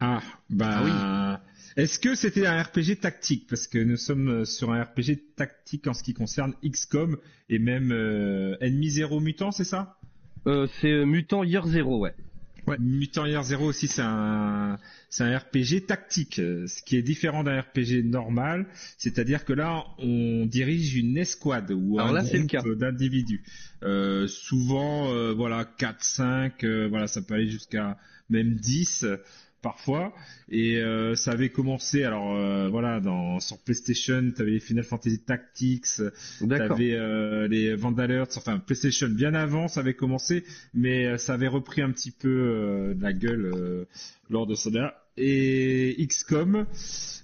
Ah, 0.00 0.22
bah. 0.48 1.40
Est-ce 1.76 1.98
que 1.98 2.14
c'était 2.14 2.46
un 2.46 2.60
RPG 2.60 3.00
tactique? 3.00 3.46
Parce 3.48 3.66
que 3.66 3.78
nous 3.78 3.96
sommes 3.96 4.28
euh, 4.28 4.44
sur 4.44 4.72
un 4.72 4.82
RPG 4.82 5.34
tactique 5.36 5.86
en 5.86 5.94
ce 5.94 6.02
qui 6.02 6.14
concerne 6.14 6.54
XCOM 6.64 7.16
et 7.48 7.58
même 7.58 7.92
euh, 7.92 8.56
Ennemi 8.60 8.90
Zéro 8.90 9.20
Mutant, 9.20 9.52
c'est 9.52 9.64
ça? 9.64 9.96
Euh, 10.46 10.66
c'est 10.80 10.90
euh, 10.90 11.04
Mutant 11.04 11.44
Year 11.44 11.66
Zero, 11.66 11.98
ouais. 12.00 12.14
Mutant 12.78 13.26
Year 13.26 13.42
Zero 13.42 13.64
aussi, 13.64 13.88
c'est 13.88 14.02
un, 14.02 14.78
c'est 15.08 15.24
un 15.24 15.36
RPG 15.36 15.86
tactique, 15.86 16.34
ce 16.36 16.82
qui 16.84 16.96
est 16.96 17.02
différent 17.02 17.42
d'un 17.42 17.60
RPG 17.60 18.04
normal. 18.04 18.66
C'est-à-dire 18.96 19.44
que 19.44 19.52
là, 19.52 19.84
on 19.98 20.46
dirige 20.46 20.94
une 20.94 21.16
escouade 21.16 21.72
ou 21.72 21.98
Alors 21.98 22.10
un 22.10 22.22
là, 22.22 22.22
groupe 22.22 22.78
d'individus. 22.78 23.42
Euh, 23.82 24.28
souvent, 24.28 25.34
voilà, 25.34 25.64
4, 25.64 26.04
5, 26.04 26.62
euh, 26.62 26.86
voilà, 26.88 27.08
ça 27.08 27.22
peut 27.22 27.34
aller 27.34 27.50
jusqu'à 27.50 27.96
même 28.30 28.54
10 28.54 29.04
euh, 29.04 29.16
parfois. 29.62 30.12
Et 30.48 30.78
euh, 30.78 31.14
ça 31.14 31.32
avait 31.32 31.50
commencé, 31.50 32.02
alors 32.04 32.34
euh, 32.34 32.68
voilà, 32.68 33.00
dans, 33.00 33.40
sur 33.40 33.58
PlayStation, 33.58 34.32
tu 34.34 34.42
avais 34.42 34.52
les 34.52 34.60
Final 34.60 34.84
Fantasy 34.84 35.20
Tactics, 35.20 35.86
tu 36.38 36.52
avais 36.54 36.94
euh, 36.94 37.48
les 37.48 37.74
Vandalers, 37.74 38.24
enfin 38.36 38.58
PlayStation 38.58 39.08
bien 39.08 39.34
avant, 39.34 39.68
ça 39.68 39.80
avait 39.80 39.94
commencé, 39.94 40.44
mais 40.74 41.06
euh, 41.06 41.18
ça 41.18 41.34
avait 41.34 41.48
repris 41.48 41.82
un 41.82 41.90
petit 41.90 42.10
peu 42.10 42.28
euh, 42.28 42.94
de 42.94 43.02
la 43.02 43.12
gueule 43.12 43.50
euh, 43.54 43.84
lors 44.28 44.46
de 44.46 44.54
ça. 44.54 44.70
Et 45.16 45.96
XCOM, 46.06 46.66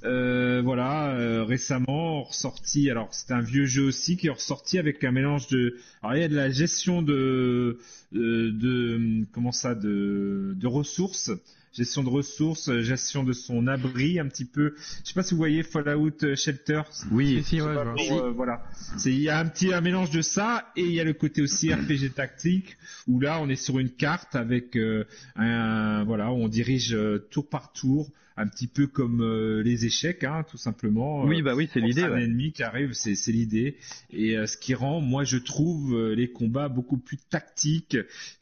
euh, 0.04 0.60
voilà, 0.62 1.14
euh, 1.14 1.44
récemment 1.44 2.24
ressorti. 2.24 2.90
Alors 2.90 3.08
c'est 3.12 3.32
un 3.32 3.40
vieux 3.40 3.64
jeu 3.64 3.84
aussi 3.84 4.16
qui 4.16 4.26
est 4.26 4.30
ressorti 4.30 4.78
avec 4.78 5.02
un 5.04 5.12
mélange 5.12 5.48
de. 5.48 5.76
Alors 6.02 6.16
il 6.16 6.20
y 6.20 6.24
a 6.24 6.28
de 6.28 6.34
la 6.34 6.50
gestion 6.50 7.00
de, 7.00 7.78
de, 8.12 8.50
de- 8.50 9.24
comment 9.32 9.52
ça, 9.52 9.74
de, 9.74 10.52
de 10.56 10.66
ressources, 10.66 11.30
gestion 11.76 12.02
de 12.02 12.08
ressources, 12.08 12.68
euh, 12.68 12.82
gestion 12.82 13.22
de 13.22 13.32
son 13.32 13.66
abri 13.66 14.18
un 14.18 14.26
petit 14.28 14.44
peu. 14.44 14.74
Je 15.02 15.08
sais 15.08 15.14
pas 15.14 15.22
si 15.22 15.32
vous 15.32 15.38
voyez 15.38 15.62
Fallout 15.62 16.24
euh, 16.24 16.34
Shelter. 16.34 16.82
Oui. 17.10 17.42
Si, 17.44 17.60
ouais, 17.60 17.68
euh, 17.68 18.30
voilà. 18.30 18.62
C'est 18.96 19.12
il 19.12 19.20
y 19.20 19.28
a 19.28 19.38
un 19.38 19.46
petit 19.46 19.72
un 19.72 19.80
mélange 19.80 20.10
de 20.10 20.22
ça 20.22 20.72
et 20.76 20.82
il 20.82 20.92
y 20.92 21.00
a 21.00 21.04
le 21.04 21.12
côté 21.12 21.42
aussi 21.42 21.72
RPG 21.74 22.14
tactique 22.14 22.76
où 23.06 23.20
là 23.20 23.38
on 23.40 23.48
est 23.48 23.56
sur 23.56 23.78
une 23.78 23.90
carte 23.90 24.34
avec 24.34 24.76
euh, 24.76 25.04
un 25.36 26.04
voilà 26.04 26.32
où 26.32 26.36
on 26.36 26.48
dirige 26.48 26.94
euh, 26.94 27.26
tour 27.30 27.48
par 27.48 27.72
tour 27.72 28.10
un 28.36 28.46
petit 28.46 28.66
peu 28.66 28.86
comme 28.86 29.22
euh, 29.22 29.62
les 29.62 29.86
échecs 29.86 30.24
hein, 30.24 30.44
tout 30.48 30.58
simplement. 30.58 31.24
Oui, 31.24 31.42
bah 31.42 31.54
oui, 31.54 31.68
c'est 31.72 31.80
l'idée, 31.80 32.02
Un 32.02 32.12
ouais. 32.12 32.24
ennemi 32.24 32.52
qui 32.52 32.62
arrive, 32.62 32.92
c'est 32.92 33.14
c'est 33.14 33.32
l'idée 33.32 33.76
et 34.10 34.36
euh, 34.36 34.46
ce 34.46 34.56
qui 34.56 34.74
rend 34.74 35.00
moi 35.00 35.24
je 35.24 35.38
trouve 35.38 35.94
euh, 35.94 36.14
les 36.14 36.30
combats 36.30 36.68
beaucoup 36.68 36.98
plus 36.98 37.16
tactiques 37.30 37.96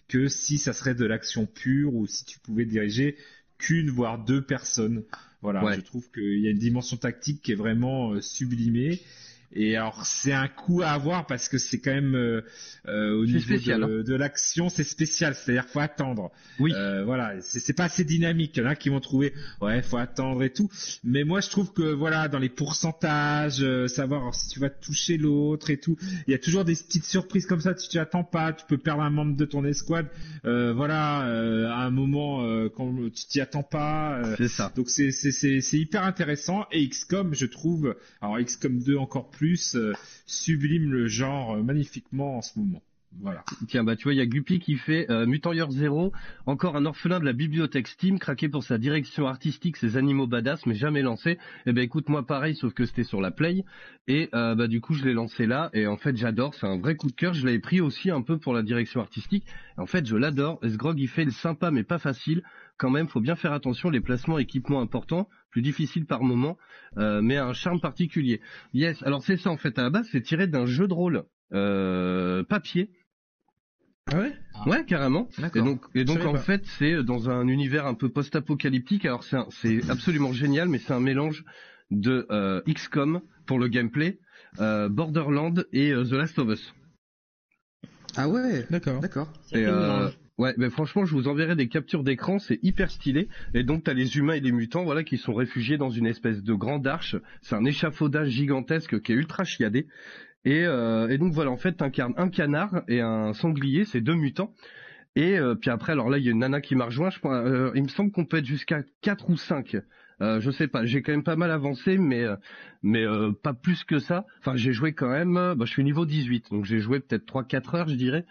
que 0.09 0.29
si 0.29 0.59
ça 0.59 0.73
serait 0.73 0.95
de 0.95 1.05
l'action 1.05 1.47
pure 1.47 1.95
ou 1.95 2.07
si 2.07 2.25
tu 2.25 2.39
pouvais 2.39 2.65
diriger 2.65 3.17
qu'une 3.59 3.91
voire 3.91 4.25
deux 4.25 4.43
personnes. 4.43 5.05
Voilà, 5.43 5.65
Ouais. 5.65 5.77
je 5.77 5.81
trouve 5.81 6.11
qu'il 6.11 6.41
y 6.41 6.47
a 6.47 6.51
une 6.51 6.59
dimension 6.59 6.97
tactique 6.97 7.43
qui 7.43 7.53
est 7.53 7.57
vraiment 7.57 8.13
euh, 8.13 8.21
sublimée. 8.21 9.01
Et 9.55 9.77
alors 9.77 10.05
c'est 10.05 10.33
un 10.33 10.49
coup 10.49 10.83
à 10.83 10.89
avoir 10.89 11.27
parce 11.27 11.49
que 11.49 11.59
c'est 11.59 11.79
quand 11.79 11.95
même 11.95 12.17
euh, 12.17 12.43
euh, 12.89 13.15
au 13.15 13.25
niveau 13.25 13.39
spécial, 13.39 13.81
de, 13.81 14.03
de 14.03 14.15
l'action, 14.15 14.69
c'est 14.69 14.83
spécial. 14.83 15.35
C'est-à-dire 15.35 15.65
faut 15.67 15.79
attendre. 15.79 16.33
Oui. 16.59 16.73
Euh, 16.75 17.05
voilà, 17.05 17.35
c'est 17.41 17.73
pas 17.73 17.85
assez 17.85 18.05
dynamique. 18.05 18.57
Il 18.57 18.65
y 18.65 18.67
en 18.67 18.69
a 18.69 18.75
qui 18.75 18.89
vont 18.89 19.01
trouver 19.01 19.33
ouais 19.61 19.81
faut 19.83 19.97
attendre 19.97 20.43
et 20.43 20.51
tout. 20.51 20.69
Mais 21.05 21.23
moi 21.23 21.41
je 21.41 21.51
trouve 21.51 21.73
que 21.73 21.83
voilà 21.83 22.27
dans 22.27 22.41
les 22.41 22.49
pourcentages, 22.49 23.63
euh, 23.63 23.87
savoir 23.87 24.35
si 24.35 24.49
tu 24.49 24.59
vas 24.59 24.71
toucher 24.71 25.19
l'autre 25.19 25.71
et 25.71 25.79
tout, 25.79 25.97
il 26.27 26.33
y 26.33 26.35
a 26.35 26.39
toujours 26.39 26.65
des 26.65 26.75
petites 26.75 27.05
surprises 27.05 27.47
comme 27.47 27.61
ça. 27.61 27.75
Tu 27.75 27.87
t'y 27.89 28.01
attends 28.01 28.25
pas, 28.25 28.53
tu 28.53 28.65
peux 28.67 28.79
perdre 28.79 29.03
un 29.03 29.11
membre 29.11 29.37
de 29.37 29.45
ton 29.45 29.65
escouade. 29.65 30.09
Euh, 30.45 30.73
voilà, 30.73 31.27
euh, 31.27 31.69
à 31.69 31.85
un 31.85 31.91
moment 31.91 32.43
euh, 32.43 32.69
quand 32.75 32.93
tu 33.15 33.27
t'y 33.27 33.41
attends 33.41 33.63
pas. 33.63 34.21
C'est 34.37 34.49
ça. 34.49 34.73
donc 34.75 34.91
c'est 34.91 35.13
c'est 35.13 35.31
c'est 35.31 35.79
hyper 35.79 36.03
intéressant 36.03 36.67
et 36.73 36.89
XCOM 36.89 37.35
je 37.35 37.47
trouve 37.47 37.95
alors 38.21 38.39
XCOM 38.39 38.81
2 38.81 38.97
encore 38.97 39.31
plus 39.31 39.44
euh, 39.75 39.93
sublime 40.27 40.91
le 40.91 41.07
genre 41.07 41.57
euh, 41.57 41.63
magnifiquement 41.63 42.39
en 42.39 42.43
ce 42.43 42.59
moment. 42.59 42.83
Voilà. 43.21 43.45
Tiens, 43.69 43.85
bah 43.85 43.95
tu 43.95 44.05
vois, 44.05 44.13
il 44.13 44.17
y 44.17 44.21
a 44.21 44.27
Guppy 44.27 44.59
qui 44.59 44.75
fait 44.75 45.09
euh, 45.09 45.25
Mutant 45.25 45.53
Year 45.53 45.71
Zero, 45.71 46.11
encore 46.47 46.75
un 46.75 46.85
orphelin 46.85 47.21
de 47.21 47.25
la 47.25 47.33
bibliothèque 47.33 47.87
Steam, 47.87 48.19
craqué 48.19 48.49
pour 48.49 48.65
sa 48.65 48.77
direction 48.77 49.29
artistique, 49.29 49.77
ses 49.77 49.97
animaux 49.97 50.27
badass, 50.27 50.67
mais 50.67 50.75
jamais 50.75 51.01
lancé. 51.01 51.39
Eh 51.67 51.73
ben 51.73 51.85
écoute, 51.85 52.09
moi 52.09 52.27
pareil, 52.27 52.57
sauf 52.57 52.75
que 52.75 52.85
c'était 52.85 53.05
sur 53.05 53.21
la 53.21 53.31
Play, 53.31 53.65
et 54.09 54.31
bah 54.33 54.67
du 54.67 54.81
coup 54.81 54.95
je 54.95 55.05
l'ai 55.05 55.13
lancé 55.13 55.47
là, 55.47 55.71
et 55.75 55.87
en 55.87 55.97
fait 55.97 56.17
j'adore, 56.17 56.57
c'est 56.57 56.67
un 56.67 56.79
vrai 56.79 56.97
coup 56.97 57.07
de 57.07 57.15
cœur. 57.15 57.35
Je 57.35 57.47
l'avais 57.47 57.61
pris 57.61 57.81
aussi 57.81 58.11
un 58.11 58.21
peu 58.21 58.37
pour 58.39 58.53
la 58.53 58.65
direction 58.65 59.01
artistique. 59.01 59.45
En 59.77 59.87
fait, 59.87 60.07
je 60.07 60.17
l'adore. 60.17 60.59
Et 60.63 60.71
ce 60.71 60.77
grog, 60.77 60.99
il 60.99 61.09
fait 61.09 61.25
le 61.25 61.31
sympa, 61.31 61.71
mais 61.71 61.85
pas 61.85 61.99
facile. 61.99 62.43
Quand 62.77 62.91
même, 62.91 63.09
faut 63.09 63.21
bien 63.21 63.37
faire 63.37 63.53
attention. 63.53 63.91
Les 63.91 64.01
placements, 64.01 64.39
équipements 64.39 64.81
importants, 64.81 65.29
plus 65.55 65.63
difficiles 65.63 66.05
par 66.05 66.25
moment, 66.25 66.59
euh, 66.99 67.23
mais 67.23 67.37
a 67.37 67.47
un 67.47 67.53
charme 67.53 67.81
particulier. 67.81 68.41
Yes. 68.73 69.01
Alors 69.05 69.23
c'est 69.23 69.37
ça 69.37 69.51
en 69.51 69.57
fait. 69.57 69.79
À 69.79 69.83
la 69.83 69.91
base, 69.91 70.09
c'est 70.11 70.21
tiré 70.21 70.49
d'un 70.49 70.67
jeu 70.67 70.89
de 70.89 70.93
rôle 70.93 71.23
euh, 71.53 72.43
papier. 72.43 72.91
Ah 74.11 74.19
ouais? 74.19 74.33
Ouais, 74.67 74.85
carrément. 74.85 75.29
Et 75.39 75.43
D'accord. 75.43 75.65
donc, 75.65 75.85
et 75.95 76.05
donc 76.05 76.25
en 76.25 76.33
pas. 76.33 76.41
fait, 76.41 76.67
c'est 76.77 77.05
dans 77.05 77.31
un 77.31 77.47
univers 77.47 77.87
un 77.87 77.95
peu 77.95 78.09
post-apocalyptique. 78.09 79.05
Alors 79.05 79.23
c'est 79.23 79.89
absolument 79.89 80.33
génial, 80.33 80.69
mais 80.69 80.79
c'est 80.79 80.93
un 80.93 80.99
mélange 80.99 81.45
de 81.93 82.27
euh, 82.31 82.61
XCOM 82.67 83.21
pour 83.47 83.61
le 83.61 83.69
gameplay, 83.69 84.19
euh, 84.59 84.89
Borderland 84.89 85.69
et 85.73 85.93
euh, 85.93 86.03
The 86.03 86.15
Last 86.15 86.37
of 86.41 86.49
Us. 86.49 86.75
Ah 88.17 88.29
ouais? 88.29 88.67
D'accord. 88.71 89.01
D'accord. 89.01 89.33
Et, 89.53 89.65
euh, 89.65 90.09
ouais, 90.39 90.55
mais 90.57 90.71
franchement, 90.71 91.05
je 91.05 91.15
vous 91.15 91.29
enverrai 91.29 91.57
des 91.57 91.69
captures 91.69 92.03
d'écran, 92.05 92.39
c'est 92.39 92.59
hyper 92.63 92.91
stylé. 92.91 93.29
Et 93.55 93.63
donc, 93.65 93.85
t'as 93.85 93.95
les 93.95 94.17
humains 94.17 94.35
et 94.35 94.41
les 94.41 94.53
mutants, 94.53 94.85
voilà, 94.85 95.05
qui 95.05 95.17
sont 95.19 95.35
réfugiés 95.35 95.77
dans 95.79 95.91
une 95.91 96.07
espèce 96.07 96.43
de 96.43 96.55
grande 96.55 96.87
arche. 96.87 97.17
C'est 97.43 97.55
un 97.57 97.65
échafaudage 97.65 98.29
gigantesque 98.31 99.01
qui 99.03 99.13
est 99.13 99.17
ultra 99.17 99.45
chiadé. 99.45 99.87
Et, 100.45 100.65
euh, 100.67 101.09
et 101.09 101.19
donc 101.19 101.33
voilà, 101.33 101.51
en 101.51 101.57
fait, 101.57 101.73
t'incarnes 101.73 102.15
un 102.17 102.29
canard 102.29 102.83
et 102.89 103.01
un 103.01 103.33
sanglier, 103.33 103.85
c'est 103.85 104.01
deux 104.03 104.15
mutants. 104.15 104.53
Et 105.17 105.39
euh, 105.39 105.55
puis 105.55 105.71
après, 105.71 105.93
alors 105.93 106.11
là, 106.11 106.19
il 106.19 106.25
y 106.25 106.29
a 106.29 106.33
une 106.33 106.41
nana 106.41 106.61
qui 106.61 106.75
m'a 106.75 106.87
rejoint. 106.87 107.11
Je 107.11 107.19
crois, 107.19 107.37
euh, 107.45 107.71
il 107.75 107.83
me 107.85 107.89
semble 107.89 108.11
qu'on 108.11 108.25
peut 108.27 108.39
être 108.39 108.45
jusqu'à 108.47 108.83
4 109.03 109.31
ou 109.31 109.37
5. 109.37 109.77
Euh, 110.21 110.41
je 110.41 110.51
sais 110.51 110.69
pas, 110.69 110.85
j'ai 110.87 111.03
quand 111.03 111.13
même 111.13 111.25
pas 111.25 111.37
mal 111.37 111.51
avancé, 111.51 111.99
mais 111.99 112.23
euh, 112.25 112.37
mais 112.83 113.05
euh, 113.05 113.33
pas 113.33 113.53
plus 113.53 113.85
que 113.85 113.99
ça. 113.99 114.27
Enfin, 114.41 114.57
j'ai 114.57 114.73
joué 114.73 114.93
quand 114.93 115.09
même. 115.11 115.37
euh, 115.37 115.55
bah, 115.55 115.65
je 115.67 115.73
suis 115.73 115.83
niveau 115.85 116.07
18, 116.07 116.51
donc 116.51 116.65
j'ai 116.65 116.79
joué 116.81 117.01
peut-être 117.01 117.27
3-4 117.27 117.77
heures, 117.77 117.89
je 117.89 117.95
dirais. 117.97 118.25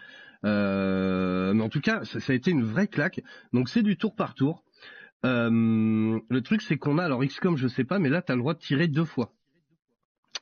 Euh, 0.44 1.52
mais 1.54 1.62
en 1.62 1.68
tout 1.68 1.80
cas, 1.80 2.04
ça, 2.04 2.20
ça 2.20 2.32
a 2.32 2.36
été 2.36 2.50
une 2.50 2.64
vraie 2.64 2.88
claque. 2.88 3.22
Donc 3.52 3.68
c'est 3.68 3.82
du 3.82 3.96
tour 3.96 4.14
par 4.14 4.34
tour. 4.34 4.62
Euh, 5.24 5.50
le 6.28 6.40
truc, 6.42 6.60
c'est 6.62 6.76
qu'on 6.76 6.98
a 6.98 7.04
alors 7.04 7.24
XCOM, 7.24 7.56
je 7.56 7.66
sais 7.68 7.84
pas, 7.84 7.98
mais 7.98 8.10
là, 8.10 8.20
t'as 8.22 8.34
le 8.34 8.40
droit 8.40 8.54
de 8.54 8.58
tirer 8.58 8.88
deux 8.88 9.06
fois. 9.06 9.32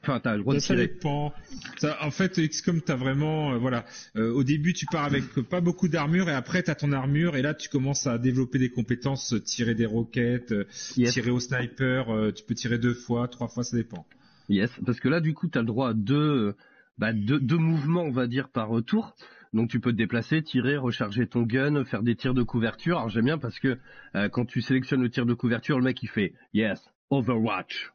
Enfin, 0.02 0.18
t'as 0.18 0.34
le 0.34 0.40
droit 0.40 0.54
de 0.54 0.58
Ça 0.58 0.74
tirer. 0.74 0.88
dépend. 0.88 1.32
Ça, 1.76 1.96
en 2.04 2.10
fait, 2.10 2.40
XCOM, 2.40 2.80
t'as 2.80 2.96
vraiment, 2.96 3.52
euh, 3.52 3.58
voilà. 3.58 3.84
Euh, 4.16 4.32
au 4.32 4.42
début, 4.42 4.72
tu 4.72 4.84
pars 4.86 5.04
avec 5.04 5.22
pas 5.48 5.60
beaucoup 5.60 5.86
d'armure 5.86 6.28
et 6.28 6.34
après, 6.34 6.64
t'as 6.64 6.74
ton 6.74 6.90
armure 6.90 7.36
et 7.36 7.42
là, 7.42 7.54
tu 7.54 7.68
commences 7.68 8.08
à 8.08 8.18
développer 8.18 8.58
des 8.58 8.70
compétences, 8.70 9.36
tirer 9.44 9.76
des 9.76 9.86
roquettes, 9.86 10.50
euh, 10.50 10.64
Yes. 10.96 11.12
tirer 11.12 11.30
au 11.30 11.38
sniper. 11.38 12.32
tu 12.34 12.42
peux 12.42 12.54
tirer 12.56 12.78
deux 12.78 12.94
fois, 12.94 13.28
trois 13.28 13.46
fois, 13.46 13.62
ça 13.62 13.76
dépend. 13.76 14.04
Yes, 14.48 14.70
parce 14.84 14.98
que 14.98 15.08
là, 15.08 15.20
du 15.20 15.34
coup, 15.34 15.46
tu 15.46 15.56
as 15.56 15.60
le 15.60 15.68
droit 15.68 15.90
à 15.90 15.94
deux, 15.94 16.56
bah, 16.98 17.12
deux, 17.12 17.38
deux 17.38 17.58
mouvements, 17.58 18.02
on 18.02 18.10
va 18.10 18.26
dire, 18.26 18.48
par 18.48 18.70
tour. 18.84 19.14
Donc 19.52 19.68
tu 19.68 19.80
peux 19.80 19.92
te 19.92 19.96
déplacer, 19.96 20.42
tirer, 20.42 20.76
recharger 20.76 21.26
ton 21.26 21.42
gun, 21.42 21.84
faire 21.84 22.02
des 22.02 22.16
tirs 22.16 22.34
de 22.34 22.42
couverture. 22.42 22.98
Alors 22.98 23.10
j'aime 23.10 23.26
bien 23.26 23.38
parce 23.38 23.58
que 23.58 23.78
euh, 24.14 24.28
quand 24.28 24.46
tu 24.46 24.62
sélectionnes 24.62 25.02
le 25.02 25.10
tir 25.10 25.26
de 25.26 25.34
couverture, 25.34 25.78
le 25.78 25.84
mec 25.84 26.02
il 26.02 26.08
fait 26.08 26.32
Yes, 26.54 26.82
Overwatch. 27.10 27.92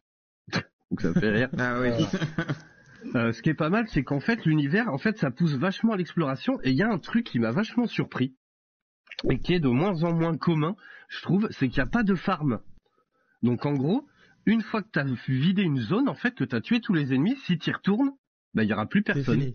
Donc 0.91 1.01
ça 1.01 1.13
fait 1.13 1.31
rire. 1.31 1.49
Ah 1.57 1.79
oui. 1.81 1.89
Euh, 3.15 3.31
ce 3.31 3.41
qui 3.41 3.49
est 3.49 3.53
pas 3.53 3.69
mal, 3.69 3.87
c'est 3.87 4.03
qu'en 4.03 4.19
fait 4.19 4.43
l'univers, 4.45 4.91
en 4.91 4.97
fait, 4.97 5.17
ça 5.17 5.31
pousse 5.31 5.53
vachement 5.53 5.93
à 5.93 5.97
l'exploration. 5.97 6.59
Et 6.63 6.71
il 6.71 6.75
y 6.75 6.83
a 6.83 6.89
un 6.89 6.97
truc 6.97 7.25
qui 7.25 7.39
m'a 7.39 7.51
vachement 7.51 7.87
surpris 7.87 8.35
et 9.29 9.39
qui 9.39 9.53
est 9.53 9.59
de 9.59 9.69
moins 9.69 10.03
en 10.03 10.13
moins 10.13 10.35
commun, 10.37 10.75
je 11.09 11.21
trouve, 11.21 11.47
c'est 11.51 11.69
qu'il 11.69 11.81
n'y 11.81 11.87
a 11.87 11.91
pas 11.91 12.03
de 12.03 12.15
farm. 12.15 12.59
Donc 13.43 13.65
en 13.65 13.73
gros, 13.73 14.07
une 14.45 14.61
fois 14.61 14.81
que 14.81 14.89
tu 14.91 14.99
as 14.99 15.05
vidé 15.27 15.61
une 15.61 15.79
zone, 15.79 16.09
en 16.09 16.15
fait, 16.15 16.35
que 16.35 16.43
tu 16.43 16.55
as 16.55 16.61
tué 16.61 16.81
tous 16.81 16.93
les 16.93 17.13
ennemis, 17.13 17.37
si 17.45 17.57
tu 17.57 17.69
y 17.69 17.73
retournes, 17.73 18.11
bah, 18.53 18.63
il 18.63 18.67
n'y 18.67 18.73
aura 18.73 18.87
plus 18.87 19.03
personne. 19.03 19.53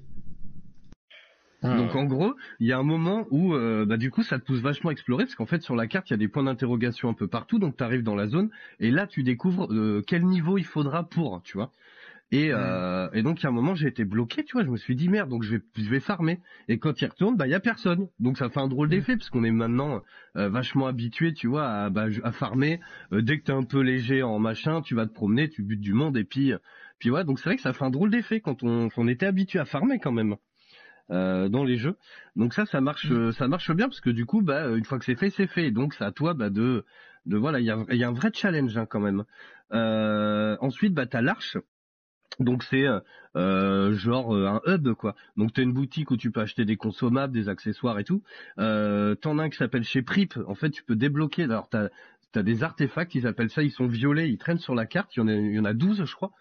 Ah, 1.62 1.76
Donc 1.76 1.94
en 1.94 2.04
gros, 2.04 2.34
il 2.58 2.66
y 2.66 2.72
a 2.72 2.78
un 2.78 2.82
moment 2.82 3.26
où 3.30 3.54
euh, 3.54 3.84
bah, 3.86 3.96
du 3.96 4.10
coup 4.10 4.22
ça 4.22 4.38
te 4.38 4.44
pousse 4.44 4.60
vachement 4.60 4.90
à 4.90 4.92
explorer 4.92 5.24
parce 5.24 5.36
qu'en 5.36 5.46
fait 5.46 5.62
sur 5.62 5.76
la 5.76 5.86
carte 5.86 6.10
il 6.10 6.12
y 6.12 6.14
a 6.14 6.18
des 6.18 6.28
points 6.28 6.42
d'interrogation 6.42 7.08
un 7.08 7.14
peu 7.14 7.28
partout 7.28 7.58
donc 7.60 7.76
tu 7.76 7.84
arrives 7.84 8.02
dans 8.02 8.16
la 8.16 8.26
zone 8.26 8.50
et 8.80 8.90
là 8.90 9.06
tu 9.06 9.22
découvres 9.22 9.72
euh, 9.72 10.02
quel 10.06 10.24
niveau 10.24 10.58
il 10.58 10.64
faudra 10.64 11.04
pour, 11.08 11.40
tu 11.42 11.56
vois. 11.56 11.70
Et, 12.32 12.48
euh, 12.50 13.10
et 13.12 13.22
donc 13.22 13.40
il 13.40 13.42
y 13.44 13.46
a 13.46 13.50
un 13.50 13.52
moment 13.52 13.74
j'ai 13.74 13.88
été 13.88 14.04
bloqué, 14.06 14.42
tu 14.42 14.52
vois, 14.54 14.64
je 14.64 14.70
me 14.70 14.76
suis 14.78 14.96
dit 14.96 15.08
merde 15.10 15.28
donc 15.28 15.42
je 15.42 15.56
vais 15.56 15.62
je 15.76 15.88
vais 15.90 16.00
farmer. 16.00 16.40
Et 16.68 16.78
quand 16.78 17.00
il 17.02 17.06
retourne 17.06 17.36
bah 17.36 17.46
il 17.46 17.50
y 17.50 17.54
a 17.54 17.60
personne. 17.60 18.08
Donc 18.20 18.38
ça 18.38 18.48
fait 18.48 18.60
un 18.60 18.68
drôle 18.68 18.88
d'effet 18.88 19.16
parce 19.16 19.28
qu'on 19.30 19.44
est 19.44 19.50
maintenant 19.50 20.02
euh, 20.36 20.48
vachement 20.48 20.86
habitué 20.86 21.34
tu 21.34 21.46
vois 21.46 21.68
à, 21.68 21.90
bah, 21.90 22.06
à 22.24 22.32
farmer. 22.32 22.80
Euh, 23.12 23.20
dès 23.20 23.38
que 23.38 23.44
t'es 23.44 23.52
un 23.52 23.64
peu 23.64 23.80
léger 23.82 24.22
en 24.22 24.38
machin 24.38 24.80
tu 24.80 24.94
vas 24.94 25.06
te 25.06 25.12
promener 25.12 25.48
tu 25.50 25.62
butes 25.62 25.80
du 25.80 25.92
monde 25.92 26.16
et 26.16 26.24
puis 26.24 26.52
puis 26.98 27.10
ouais 27.10 27.24
donc 27.24 27.38
c'est 27.38 27.50
vrai 27.50 27.56
que 27.56 27.62
ça 27.62 27.72
fait 27.74 27.84
un 27.84 27.90
drôle 27.90 28.10
d'effet 28.10 28.40
quand 28.40 28.62
on, 28.62 28.88
quand 28.88 29.02
on 29.02 29.08
était 29.08 29.26
habitué 29.26 29.58
à 29.58 29.64
farmer 29.66 29.98
quand 29.98 30.12
même 30.12 30.36
euh, 31.10 31.48
dans 31.48 31.64
les 31.64 31.76
jeux. 31.76 31.96
Donc 32.36 32.54
ça, 32.54 32.66
ça 32.66 32.80
marche, 32.80 33.10
euh, 33.10 33.32
ça 33.32 33.48
marche 33.48 33.70
bien 33.72 33.88
parce 33.88 34.00
que 34.00 34.10
du 34.10 34.26
coup, 34.26 34.42
bah, 34.42 34.68
une 34.70 34.84
fois 34.84 34.98
que 34.98 35.04
c'est 35.04 35.16
fait, 35.16 35.30
c'est 35.30 35.46
fait. 35.46 35.70
Donc 35.70 35.94
c'est 35.94 36.04
à 36.04 36.12
toi 36.12 36.34
bah, 36.34 36.50
de, 36.50 36.84
de 37.26 37.36
voilà, 37.36 37.60
il 37.60 37.66
y 37.66 37.70
a, 37.70 37.78
il 37.90 37.96
y 37.96 38.04
a 38.04 38.08
un 38.08 38.12
vrai 38.12 38.30
challenge 38.32 38.76
hein, 38.76 38.86
quand 38.86 39.00
même. 39.00 39.24
Euh, 39.72 40.56
ensuite, 40.60 40.94
bah, 40.94 41.06
t'as 41.06 41.22
l'arche. 41.22 41.56
Donc 42.40 42.62
c'est 42.62 42.86
euh, 43.36 43.94
genre 43.94 44.34
un 44.34 44.60
hub 44.66 44.94
quoi. 44.94 45.14
Donc 45.36 45.52
t'as 45.52 45.62
une 45.62 45.72
boutique 45.72 46.10
où 46.10 46.16
tu 46.16 46.30
peux 46.30 46.40
acheter 46.40 46.64
des 46.64 46.76
consommables, 46.76 47.32
des 47.32 47.48
accessoires 47.48 47.98
et 47.98 48.04
tout. 48.04 48.22
Euh, 48.58 49.14
T'en 49.14 49.38
as 49.38 49.44
un 49.44 49.50
qui 49.50 49.58
s'appelle 49.58 49.84
chez 49.84 50.02
Prip. 50.02 50.38
En 50.46 50.54
fait, 50.54 50.70
tu 50.70 50.82
peux 50.82 50.96
débloquer. 50.96 51.44
Alors 51.44 51.68
t'as 51.68 51.88
as 52.34 52.42
des 52.42 52.62
artefacts, 52.62 53.14
ils 53.14 53.26
appellent 53.26 53.50
ça, 53.50 53.62
ils 53.62 53.70
sont 53.70 53.86
violets, 53.86 54.30
ils 54.30 54.38
traînent 54.38 54.58
sur 54.58 54.74
la 54.74 54.86
carte. 54.86 55.14
Il 55.16 55.20
y 55.20 55.22
en 55.22 55.28
a, 55.28 55.32
il 55.34 55.54
y 55.54 55.58
en 55.58 55.66
a 55.66 55.74
12 55.74 56.04
je 56.06 56.14
crois. 56.14 56.32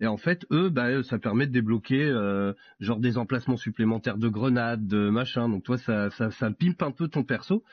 Et 0.00 0.06
en 0.06 0.16
fait, 0.16 0.46
eux, 0.50 0.68
bah, 0.68 1.02
ça 1.02 1.18
permet 1.18 1.46
de 1.46 1.52
débloquer 1.52 2.04
euh, 2.04 2.52
genre 2.80 2.98
des 2.98 3.18
emplacements 3.18 3.56
supplémentaires 3.56 4.18
de 4.18 4.28
grenades, 4.28 4.86
de 4.86 5.08
machin. 5.08 5.48
Donc 5.48 5.64
toi, 5.64 5.78
ça, 5.78 6.10
ça, 6.10 6.30
ça 6.30 6.50
pimpe 6.50 6.82
un 6.82 6.90
peu 6.90 7.08
ton 7.08 7.24
perso. 7.24 7.64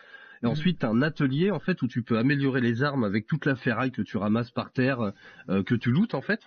Et 0.41 0.45
ensuite, 0.45 0.79
t'as 0.79 0.89
un 0.89 1.01
atelier 1.01 1.51
en 1.51 1.59
fait 1.59 1.81
où 1.81 1.87
tu 1.87 2.03
peux 2.03 2.17
améliorer 2.17 2.59
les 2.59 2.83
armes 2.83 3.05
avec 3.05 3.27
toute 3.27 3.45
la 3.45 3.55
ferraille 3.55 3.91
que 3.91 4.01
tu 4.01 4.17
ramasses 4.17 4.51
par 4.51 4.71
terre, 4.71 5.13
euh, 5.49 5.63
que 5.63 5.75
tu 5.75 5.91
lootes 5.91 6.15
en 6.15 6.21
fait. 6.21 6.41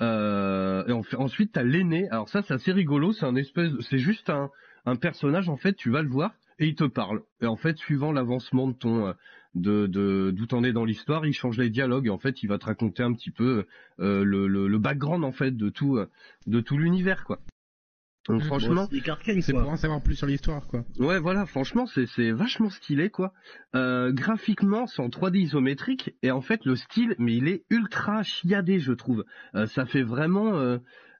Euh, 0.00 0.84
et 0.86 0.92
en 0.92 1.02
ensuite, 1.18 1.52
t'as 1.52 1.62
l'aîné. 1.62 2.08
Alors 2.10 2.28
ça, 2.28 2.42
c'est 2.42 2.54
assez 2.54 2.72
rigolo. 2.72 3.12
C'est 3.12 3.26
un 3.26 3.36
espèce, 3.36 3.70
c'est 3.88 3.98
juste 3.98 4.28
un, 4.30 4.50
un 4.86 4.96
personnage 4.96 5.48
en 5.48 5.56
fait. 5.56 5.74
Tu 5.74 5.90
vas 5.90 6.02
le 6.02 6.08
voir 6.08 6.32
et 6.58 6.66
il 6.66 6.74
te 6.74 6.84
parle. 6.84 7.22
Et 7.40 7.46
en 7.46 7.56
fait, 7.56 7.76
suivant 7.78 8.10
l'avancement 8.10 8.66
de 8.68 8.74
ton, 8.74 9.14
de, 9.54 9.86
de 9.86 10.32
d'où 10.34 10.46
t'en 10.46 10.64
es 10.64 10.72
dans 10.72 10.84
l'histoire, 10.84 11.26
il 11.26 11.32
change 11.32 11.58
les 11.58 11.70
dialogues. 11.70 12.06
Et 12.06 12.10
en 12.10 12.18
fait, 12.18 12.42
il 12.42 12.48
va 12.48 12.58
te 12.58 12.66
raconter 12.66 13.02
un 13.02 13.12
petit 13.12 13.30
peu 13.30 13.66
euh, 14.00 14.24
le, 14.24 14.46
le, 14.46 14.68
le 14.68 14.78
background 14.78 15.24
en 15.24 15.32
fait 15.32 15.56
de 15.56 15.68
tout, 15.68 15.98
de 16.46 16.60
tout 16.60 16.78
l'univers 16.78 17.24
quoi. 17.24 17.40
Donc 18.28 18.42
franchement, 18.42 18.88
C'est 19.40 19.52
pour 19.52 19.68
en 19.68 19.76
savoir 19.76 20.00
plus 20.00 20.14
sur 20.14 20.28
l'histoire, 20.28 20.68
quoi. 20.68 20.84
Ouais, 20.98 21.18
voilà, 21.18 21.44
franchement, 21.44 21.86
c'est 21.86 22.06
c'est 22.06 22.30
vachement 22.30 22.70
stylé, 22.70 23.10
quoi. 23.10 23.32
Euh, 23.74 24.12
graphiquement, 24.12 24.86
c'est 24.86 25.02
en 25.02 25.08
3D 25.08 25.38
isométrique, 25.38 26.14
et 26.22 26.30
en 26.30 26.40
fait, 26.40 26.64
le 26.64 26.76
style, 26.76 27.16
mais 27.18 27.34
il 27.34 27.48
est 27.48 27.64
ultra 27.68 28.22
chiadé, 28.22 28.78
je 28.78 28.92
trouve. 28.92 29.24
Euh, 29.56 29.66
ça 29.66 29.86
fait 29.86 30.02
vraiment, 30.02 30.78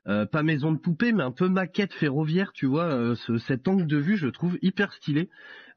euh, 0.09 0.27
pas 0.27 0.43
maison 0.43 0.73
de 0.73 0.79
poupée, 0.79 1.13
mais 1.13 1.23
un 1.23 1.31
peu 1.31 1.49
maquette 1.49 1.93
ferroviaire, 1.93 2.53
tu 2.53 2.67
vois. 2.67 2.85
euh, 2.85 3.15
ce- 3.15 3.39
cet 3.39 3.69
angle 3.69 3.87
de 3.87 3.97
vue, 3.99 4.17
je 4.17 4.29
trouve 4.29 4.59
hyper 4.63 4.93
stylé. 4.93 5.29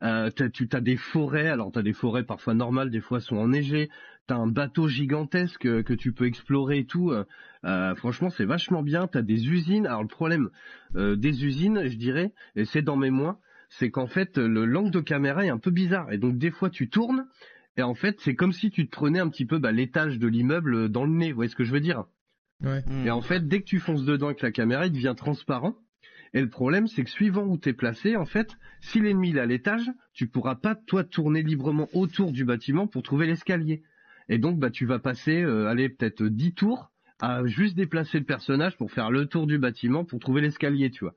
Euh, 0.03 0.29
tu 0.53 0.67
as 0.71 0.81
des 0.81 0.97
forêts, 0.97 1.47
alors 1.47 1.71
t'as 1.71 1.81
des 1.81 1.93
forêts 1.93 2.23
parfois 2.23 2.53
normales, 2.53 2.89
des 2.89 3.01
fois 3.01 3.19
sont 3.19 3.37
enneigées. 3.37 3.89
T'as 4.27 4.35
un 4.37 4.47
bateau 4.47 4.87
gigantesque 4.87 5.65
euh, 5.67 5.83
que 5.83 5.93
tu 5.93 6.11
peux 6.11 6.25
explorer 6.25 6.79
et 6.79 6.85
tout. 6.85 7.11
euh, 7.11 7.95
franchement, 7.95 8.29
c'est 8.29 8.45
vachement 8.45 8.83
bien. 8.83 9.07
T'as 9.07 9.21
des 9.21 9.47
usines. 9.49 9.85
Alors 9.87 10.01
le 10.01 10.07
problème 10.07 10.49
des 10.93 11.45
usines, 11.45 11.87
je 11.87 11.95
dirais, 11.97 12.33
et 12.55 12.65
c'est 12.65 12.81
dans 12.81 12.95
mes 12.97 13.09
mois, 13.09 13.39
c'est 13.69 13.89
qu'en 13.91 14.07
fait 14.07 14.37
le 14.37 14.65
l'angle 14.65 14.91
de 14.91 14.99
caméra 15.01 15.45
est 15.45 15.49
un 15.49 15.57
peu 15.57 15.71
bizarre. 15.71 16.11
Et 16.11 16.17
donc 16.17 16.37
des 16.37 16.51
fois 16.51 16.69
tu 16.69 16.89
tournes 16.89 17.27
et 17.77 17.81
en 17.83 17.93
fait 17.95 18.19
c'est 18.21 18.35
comme 18.35 18.53
si 18.53 18.69
tu 18.71 18.85
te 18.87 18.91
prenais 18.91 19.19
un 19.19 19.29
petit 19.29 19.45
peu 19.45 19.57
bah, 19.59 19.71
l'étage 19.71 20.19
de 20.19 20.27
l'immeuble 20.27 20.89
dans 20.89 21.05
le 21.05 21.11
nez. 21.11 21.29
Vous 21.31 21.35
voyez 21.35 21.49
ce 21.49 21.55
que 21.55 21.63
je 21.63 21.71
veux 21.73 21.79
dire? 21.81 22.05
Ouais. 22.63 22.83
Et 23.05 23.11
en 23.11 23.21
fait 23.21 23.47
dès 23.47 23.59
que 23.59 23.65
tu 23.65 23.79
fonces 23.79 24.05
dedans 24.05 24.27
avec 24.27 24.41
la 24.41 24.51
caméra, 24.51 24.85
il 24.85 24.91
devient 24.91 25.13
transparent. 25.15 25.75
Et 26.33 26.41
le 26.41 26.49
problème, 26.49 26.87
c'est 26.87 27.05
que 27.05 27.09
suivant 27.09 27.45
où 27.45 27.57
t'es 27.57 27.71
placé, 27.71 28.17
en 28.17 28.25
fait, 28.25 28.57
si 28.81 28.99
l'ennemi 28.99 29.31
est 29.31 29.39
à 29.39 29.45
l'étage, 29.45 29.89
tu 30.11 30.27
pourras 30.27 30.55
pas 30.55 30.75
toi 30.75 31.05
tourner 31.05 31.41
librement 31.43 31.87
autour 31.93 32.33
du 32.33 32.43
bâtiment 32.43 32.87
pour 32.87 33.03
trouver 33.03 33.25
l'escalier. 33.25 33.83
Et 34.27 34.37
donc, 34.37 34.59
bah, 34.59 34.69
tu 34.69 34.85
vas 34.85 34.99
passer, 34.99 35.41
euh, 35.41 35.67
allez, 35.67 35.87
peut-être 35.87 36.23
10 36.23 36.53
tours 36.53 36.91
à 37.21 37.45
juste 37.45 37.77
déplacer 37.77 38.19
le 38.19 38.25
personnage 38.25 38.75
pour 38.75 38.91
faire 38.91 39.11
le 39.11 39.27
tour 39.27 39.47
du 39.47 39.57
bâtiment 39.57 40.03
pour 40.03 40.19
trouver 40.19 40.41
l'escalier, 40.41 40.91
tu 40.91 41.05
vois. 41.05 41.15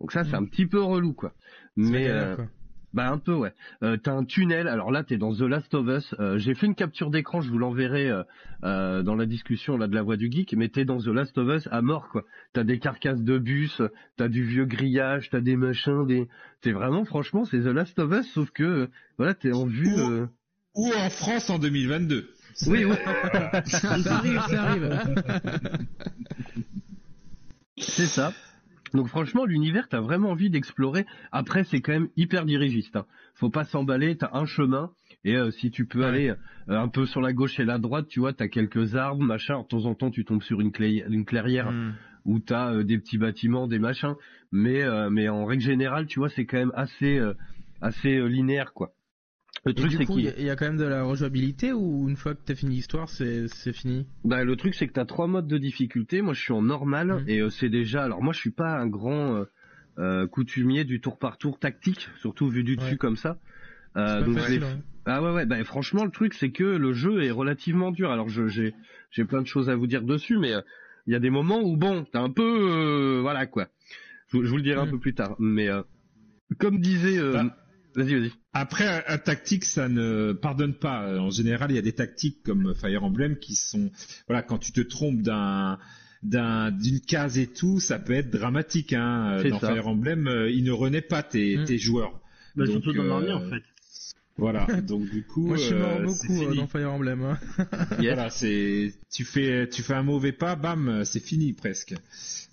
Donc 0.00 0.12
ça, 0.12 0.22
c'est 0.24 0.34
un 0.34 0.44
petit 0.44 0.66
peu 0.66 0.82
relou, 0.82 1.14
quoi. 1.14 1.32
Mais, 1.76 2.08
euh, 2.08 2.36
quoi. 2.36 2.48
Bah 2.94 3.08
un 3.10 3.18
peu, 3.18 3.32
ouais. 3.34 3.52
Euh, 3.82 3.96
T'as 3.96 4.12
un 4.12 4.24
tunnel. 4.24 4.68
Alors 4.68 4.90
là, 4.90 5.02
t'es 5.02 5.16
dans 5.16 5.34
The 5.34 5.40
Last 5.42 5.72
of 5.74 5.86
Us. 5.88 6.14
Euh, 6.20 6.38
J'ai 6.38 6.54
fait 6.54 6.66
une 6.66 6.74
capture 6.74 7.10
d'écran, 7.10 7.40
je 7.40 7.50
vous 7.50 7.58
l'enverrai 7.58 8.10
euh, 8.10 8.22
euh, 8.64 9.02
dans 9.02 9.14
la 9.14 9.26
discussion 9.26 9.76
là 9.78 9.86
de 9.86 9.94
la 9.94 10.02
voix 10.02 10.16
du 10.16 10.30
geek. 10.30 10.54
Mais 10.54 10.68
t'es 10.68 10.84
dans 10.84 10.98
The 10.98 11.06
Last 11.06 11.36
of 11.38 11.48
Us 11.56 11.68
à 11.70 11.80
mort, 11.82 12.08
quoi. 12.10 12.24
T'as 12.52 12.64
des 12.64 12.78
carcasses 12.78 13.22
de 13.22 13.38
bus, 13.38 13.80
t'as 14.16 14.28
du 14.28 14.44
vieux 14.44 14.66
grillage, 14.66 15.30
t'as 15.30 15.40
des 15.40 15.56
machins, 15.56 16.06
des. 16.06 16.28
T'es 16.60 16.72
vraiment, 16.72 17.04
franchement, 17.04 17.44
c'est 17.44 17.60
The 17.60 17.66
Last 17.66 17.98
of 17.98 18.12
Us, 18.12 18.30
sauf 18.32 18.50
que 18.50 18.62
euh, 18.62 18.86
voilà, 19.18 19.34
t'es 19.34 19.52
en 19.52 19.66
vue. 19.66 19.88
euh, 19.98 20.26
Ou 20.74 20.92
en 20.94 21.10
France 21.10 21.48
en 21.50 21.58
2022. 21.58 22.28
Oui, 22.66 22.84
oui. 22.84 22.94
Ça 23.64 23.88
arrive, 23.94 24.40
ça 24.48 24.62
arrive. 24.62 24.98
C'est 27.78 28.06
ça. 28.06 28.32
Donc 28.94 29.08
franchement, 29.08 29.44
l'univers, 29.44 29.88
t'as 29.88 30.00
vraiment 30.00 30.30
envie 30.30 30.50
d'explorer. 30.50 31.06
Après, 31.32 31.64
c'est 31.64 31.80
quand 31.80 31.92
même 31.92 32.08
hyper 32.16 32.44
dirigiste. 32.44 32.96
Hein. 32.96 33.06
Faut 33.34 33.50
pas 33.50 33.64
s'emballer. 33.64 34.16
T'as 34.16 34.30
un 34.34 34.44
chemin 34.46 34.90
et 35.24 35.36
euh, 35.36 35.50
si 35.50 35.70
tu 35.70 35.86
peux 35.86 36.04
aller 36.04 36.28
euh, 36.30 36.36
un 36.80 36.88
peu 36.88 37.06
sur 37.06 37.20
la 37.20 37.32
gauche 37.32 37.58
et 37.60 37.64
la 37.64 37.78
droite, 37.78 38.08
tu 38.08 38.20
vois, 38.20 38.32
t'as 38.32 38.48
quelques 38.48 38.94
arbres, 38.94 39.22
machin. 39.22 39.60
De 39.62 39.66
temps 39.66 39.84
en 39.86 39.94
temps, 39.94 40.10
tu 40.10 40.24
tombes 40.24 40.42
sur 40.42 40.60
une, 40.60 40.72
clé- 40.72 41.04
une 41.08 41.24
clairière 41.24 41.68
où 42.24 42.38
t'as 42.38 42.72
euh, 42.74 42.84
des 42.84 42.98
petits 42.98 43.18
bâtiments, 43.18 43.66
des 43.66 43.78
machins. 43.78 44.14
Mais 44.52 44.82
euh, 44.82 45.08
mais 45.10 45.28
en 45.28 45.44
règle 45.44 45.62
générale, 45.62 46.06
tu 46.06 46.18
vois, 46.18 46.28
c'est 46.28 46.44
quand 46.44 46.58
même 46.58 46.72
assez 46.74 47.18
euh, 47.18 47.34
assez 47.80 48.20
linéaire, 48.28 48.72
quoi. 48.74 48.90
Le 49.64 49.74
truc, 49.74 49.90
du 49.90 49.98
c'est 49.98 50.04
coup, 50.06 50.14
qu'il 50.18 50.32
il 50.36 50.42
y, 50.42 50.44
y 50.46 50.50
a 50.50 50.56
quand 50.56 50.66
même 50.66 50.76
de 50.76 50.84
la 50.84 51.04
rejouabilité 51.04 51.72
ou 51.72 52.08
une 52.08 52.16
fois 52.16 52.34
que 52.34 52.40
t'as 52.44 52.54
fini 52.54 52.76
l'histoire, 52.76 53.08
c'est 53.08 53.46
c'est 53.48 53.72
fini? 53.72 54.06
Bah 54.24 54.44
le 54.44 54.56
truc 54.56 54.74
c'est 54.74 54.86
que 54.86 54.92
t'as 54.92 55.04
trois 55.04 55.26
modes 55.26 55.46
de 55.46 55.58
difficulté. 55.58 56.22
Moi 56.22 56.34
je 56.34 56.40
suis 56.40 56.52
en 56.52 56.62
normal 56.62 57.22
et 57.28 57.40
euh, 57.40 57.50
c'est 57.50 57.68
déjà. 57.68 58.04
Alors 58.04 58.22
moi 58.22 58.32
je 58.32 58.38
suis 58.40 58.50
pas 58.50 58.76
un 58.78 58.86
grand 58.86 59.36
euh, 59.36 59.44
euh, 59.98 60.26
coutumier 60.26 60.84
du 60.84 61.00
tour 61.00 61.18
par 61.18 61.38
tour 61.38 61.58
tactique, 61.58 62.08
surtout 62.20 62.48
vu 62.48 62.64
du 62.64 62.76
dessus 62.76 62.96
comme 62.98 63.16
ça. 63.16 63.38
Euh, 63.96 64.22
donc 64.22 64.38
facile, 64.38 64.64
ouais. 64.64 64.76
Ah 65.04 65.22
ouais 65.22 65.30
ouais. 65.32 65.46
Bah 65.46 65.62
franchement 65.64 66.04
le 66.04 66.10
truc 66.10 66.34
c'est 66.34 66.50
que 66.50 66.64
le 66.64 66.92
jeu 66.92 67.22
est 67.22 67.30
relativement 67.30 67.90
dur. 67.92 68.10
Alors 68.10 68.28
je- 68.28 68.48
j'ai 68.48 68.74
j'ai 69.10 69.24
plein 69.24 69.42
de 69.42 69.46
choses 69.46 69.68
à 69.70 69.76
vous 69.76 69.86
dire 69.86 70.02
dessus, 70.02 70.38
mais 70.38 70.52
euh, 70.54 70.60
il 71.06 71.12
y 71.12 71.16
a 71.16 71.20
des 71.20 71.30
moments 71.30 71.60
où 71.62 71.76
bon 71.76 72.04
t'as 72.10 72.20
un 72.20 72.30
peu 72.30 72.42
euh, 72.42 73.20
voilà 73.20 73.46
quoi. 73.46 73.68
Je, 74.28 74.38
vous- 74.38 74.44
je 74.44 74.50
vous 74.50 74.56
le 74.56 74.62
dirai 74.62 74.80
un 74.80 74.86
peu 74.86 74.98
plus 74.98 75.14
tard. 75.14 75.36
Mais 75.38 75.68
euh, 75.68 75.82
comme 76.58 76.80
disait. 76.80 77.18
euh, 77.18 77.44
Vas-y 77.94 78.14
vas-y. 78.14 78.32
Après, 78.52 78.86
un, 78.86 79.02
un 79.14 79.18
tactique, 79.18 79.64
ça 79.64 79.88
ne 79.88 80.32
pardonne 80.32 80.74
pas. 80.74 81.18
En 81.20 81.30
général, 81.30 81.70
il 81.70 81.74
y 81.74 81.78
a 81.78 81.82
des 81.82 81.92
tactiques 81.92 82.42
comme 82.44 82.74
Fire 82.74 83.04
Emblem 83.04 83.36
qui 83.38 83.54
sont, 83.54 83.90
voilà, 84.28 84.42
quand 84.42 84.58
tu 84.58 84.72
te 84.72 84.80
trompes 84.80 85.22
d'un 85.22 85.78
d'un 86.22 86.70
d'une 86.70 87.00
case 87.00 87.36
et 87.38 87.48
tout, 87.48 87.80
ça 87.80 87.98
peut 87.98 88.12
être 88.12 88.30
dramatique. 88.30 88.92
Hein. 88.92 89.42
Dans 89.48 89.58
ça. 89.58 89.72
Fire 89.72 89.88
Emblem, 89.88 90.28
euh, 90.28 90.50
il 90.50 90.62
ne 90.64 90.70
renaît 90.70 91.00
pas 91.02 91.22
tes, 91.22 91.56
Mm. 91.56 91.64
tes 91.64 91.78
joueurs. 91.78 92.12
Bah, 92.54 92.64
Donc, 92.64 92.72
surtout 92.82 92.92
dans 92.92 93.02
euh, 93.04 93.08
l'armée, 93.08 93.32
en 93.32 93.50
fait. 93.50 93.62
Voilà. 94.38 94.66
Donc 94.82 95.10
du 95.10 95.24
coup, 95.24 95.48
Moi, 95.48 95.56
je 95.56 95.62
suis 95.62 95.74
mort 95.74 95.96
euh, 95.98 96.04
beaucoup 96.04 96.26
c'est 96.26 96.32
euh, 96.32 96.38
fini. 96.50 96.56
dans 96.56 96.66
Fire 96.68 96.92
Emblem. 96.92 97.22
hein. 97.22 97.38
Voilà, 97.98 98.30
c'est 98.30 98.92
tu 99.10 99.24
fais 99.24 99.68
tu 99.68 99.82
fais 99.82 99.94
un 99.94 100.02
mauvais 100.04 100.32
pas, 100.32 100.54
bam, 100.54 101.04
c'est 101.04 101.20
fini 101.20 101.52
presque. 101.52 101.94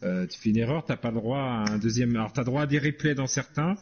Euh, 0.04 0.26
tu 0.28 0.40
fais 0.40 0.50
une 0.50 0.58
erreur, 0.58 0.84
t'as 0.86 0.98
pas 0.98 1.10
le 1.10 1.16
droit 1.16 1.40
à 1.40 1.72
un 1.72 1.78
deuxième. 1.78 2.16
Alors 2.16 2.34
t'as 2.34 2.44
droit 2.44 2.64
à 2.64 2.68
des 2.68 2.80
replays 2.80 3.16
dans 3.16 3.28
certains, 3.28 3.76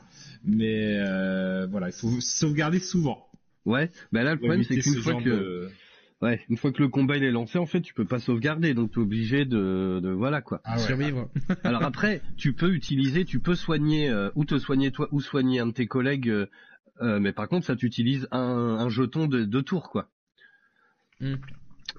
mais 0.48 0.98
euh, 1.00 1.68
voilà, 1.70 1.90
il 1.90 1.94
faut 1.94 2.20
sauvegarder 2.22 2.80
souvent. 2.80 3.28
Ouais. 3.66 3.92
Bah 4.12 4.24
là 4.24 4.32
le 4.34 4.40
problème 4.40 4.64
c'est 4.64 4.78
qu'une 4.78 4.94
ce 4.94 5.00
fois 5.02 5.16
que 5.16 5.30
de- 5.30 5.70
Ouais, 6.20 6.44
une 6.50 6.58
fois 6.58 6.72
que 6.72 6.82
le 6.82 6.88
combat 6.88 7.16
il 7.18 7.24
est 7.24 7.30
lancé, 7.30 7.60
en 7.60 7.68
fait, 7.68 7.80
tu 7.82 7.94
peux 7.94 8.06
pas 8.06 8.18
sauvegarder, 8.18 8.74
donc 8.74 8.92
t'es 8.94 8.98
obligé 8.98 9.46
de, 9.46 10.00
de 10.02 10.10
voilà 10.10 10.42
quoi. 10.42 10.62
Ah 10.64 10.78
ouais. 10.78 10.84
Survivre. 10.84 11.30
Alors 11.64 11.84
après, 11.84 12.24
tu 12.38 12.54
peux 12.54 12.74
utiliser, 12.74 13.24
tu 13.24 13.40
peux 13.40 13.54
soigner 13.54 14.10
euh, 14.10 14.32
ou 14.34 14.44
te 14.44 14.58
soigner 14.58 14.90
toi 14.90 15.08
ou 15.12 15.22
soigner 15.22 15.60
un 15.60 15.68
de 15.68 15.74
tes 15.74 15.86
collègues, 15.86 16.30
euh, 16.30 16.48
euh, 17.02 17.20
mais 17.20 17.34
par 17.34 17.48
contre 17.48 17.68
ça 17.68 17.76
t'utilise 17.76 18.28
un, 18.32 18.40
un 18.40 18.90
jeton 18.90 19.28
de 19.28 19.44
deux 19.44 19.62
tours 19.62 19.92
quoi. 19.92 20.10
Mm. 21.22 21.36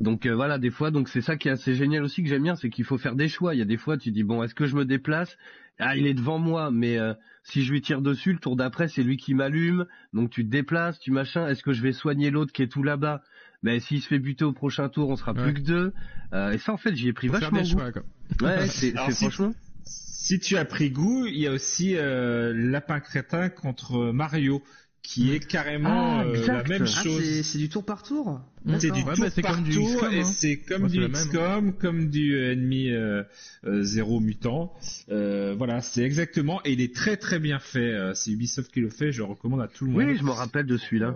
Donc 0.01 0.27
euh, 0.27 0.35
voilà, 0.35 0.59
des 0.59 0.71
fois, 0.71 0.91
donc 0.91 1.09
c'est 1.09 1.23
ça 1.23 1.37
qui 1.37 1.47
est 1.47 1.53
assez 1.53 1.75
génial 1.75 2.03
aussi 2.03 2.25
que 2.25 2.29
j'aime 2.29 2.43
bien, 2.43 2.57
c'est 2.57 2.71
qu'il 2.71 2.85
faut 2.85 2.99
faire 2.99 3.15
des 3.15 3.29
choix. 3.29 3.55
Il 3.55 3.59
y 3.59 3.63
a 3.63 3.67
des 3.67 3.77
fois, 3.77 3.97
tu 3.99 4.11
dis 4.11 4.25
bon, 4.25 4.43
est-ce 4.43 4.55
que 4.55 4.67
je 4.67 4.75
me 4.75 4.85
déplace? 4.85 5.37
Ah, 5.79 5.97
il 5.97 6.07
est 6.07 6.15
devant 6.15 6.39
moi, 6.39 6.71
mais 6.71 6.99
euh, 6.99 7.15
si 7.45 7.63
je 7.65 7.73
lui 7.73 7.81
tire 7.81 8.01
dessus, 8.03 8.33
le 8.33 8.39
tour 8.39 8.57
d'après, 8.57 8.89
c'est 8.89 9.03
lui 9.03 9.17
qui 9.17 9.35
m'allume. 9.35 9.87
Donc 10.13 10.31
tu 10.31 10.45
te 10.45 10.51
déplaces, 10.51 10.99
tu 10.99 11.11
machin. 11.13 11.47
Est-ce 11.49 11.63
que 11.63 11.73
je 11.73 11.83
vais 11.83 11.93
soigner 11.93 12.31
l'autre 12.31 12.53
qui 12.53 12.63
est 12.63 12.69
tout 12.69 12.83
là-bas? 12.83 13.23
Ben 13.63 13.81
s'il 13.81 14.01
se 14.03 14.09
fait 14.09 14.19
buter 14.19 14.45
au 14.45 14.53
prochain 14.53 14.89
tour, 14.89 15.09
on 15.09 15.17
sera 15.17 15.33
Ouais. 15.33 15.43
plus 15.45 15.55
que 15.55 15.61
deux. 15.61 15.93
Euh, 16.33 16.53
et 16.53 16.59
ça, 16.59 16.73
en 16.73 16.77
fait, 16.77 16.95
j'y 16.97 17.09
ai 17.09 17.13
pris 17.13 17.29
Faut 17.29 17.35
vachement 17.35 17.61
goût. 17.63 17.69
choix, 17.69 17.93
quoi. 17.93 18.03
Ouais, 18.43 18.67
c'est 18.67 18.91
si- 18.91 19.13
franchement. 19.13 19.55
Si 19.85 20.39
tu 20.41 20.57
as 20.57 20.65
pris 20.65 20.91
goût, 20.91 21.27
il 21.27 21.39
y 21.39 21.47
a 21.47 21.53
aussi 21.53 21.95
euh, 21.97 22.53
Lapin 22.55 23.01
Crétin 23.01 23.49
contre 23.49 24.13
Mario, 24.13 24.63
qui 25.03 25.33
est 25.33 25.41
carrément 25.41 26.19
Ah, 26.21 26.25
euh, 26.25 26.47
la 26.47 26.63
même 26.65 26.83
Ah, 26.83 27.03
chose. 27.03 27.23
c'est 27.23 27.43
c'est 27.43 27.59
du 27.59 27.69
tour 27.69 27.85
par 27.85 28.03
tour 28.03 28.41
c'est 28.79 28.91
du 28.91 29.03
Ouais, 29.03 29.15
tour 29.15 29.25
bah, 29.25 29.43
par 29.43 29.55
comme 29.55 29.65
du 29.65 29.73
tour 29.75 29.89
XCOM, 29.97 30.13
et 30.13 30.21
hein. 30.21 30.25
c'est 30.25 30.59
comme 30.59 30.89
du 30.89 30.99
même. 31.01 31.13
XCOM, 31.13 31.73
comme 31.79 32.11
du 32.11 32.35
euh, 32.35 32.53
ennemi 32.53 32.91
euh, 32.91 33.23
euh, 33.65 33.83
zéro 33.83 34.21
mutant. 34.21 34.75
Euh, 35.09 35.55
voilà, 35.57 35.81
c'est 35.81 36.03
exactement 36.03 36.61
et 36.65 36.73
il 36.73 36.81
est 36.83 36.95
très 36.95 37.17
très 37.17 37.39
bien 37.39 37.59
fait. 37.59 37.95
C'est 38.15 38.31
Ubisoft 38.31 38.71
qui 38.71 38.81
le 38.81 38.91
fait, 38.91 39.11
je 39.13 39.19
le 39.19 39.25
recommande 39.25 39.63
à 39.63 39.69
tout 39.69 39.87
le 39.87 39.93
monde. 39.93 40.03
Oui, 40.03 40.17
je 40.19 40.23
me 40.25 40.31
rappelle 40.31 40.67
de 40.67 40.77
celui-là. 40.77 41.15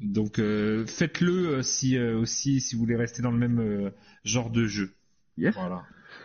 Donc 0.00 0.38
euh, 0.38 0.86
faites-le 0.86 1.48
euh, 1.58 1.62
si 1.62 1.98
euh, 1.98 2.16
aussi 2.18 2.60
si 2.62 2.74
vous 2.74 2.80
voulez 2.80 2.96
rester 2.96 3.20
dans 3.20 3.30
le 3.30 3.36
même 3.38 3.58
euh, 3.60 3.90
genre 4.24 4.48
de 4.50 4.66
jeu. 4.66 4.94
Yes. 5.36 5.54
Voilà. 5.54 5.82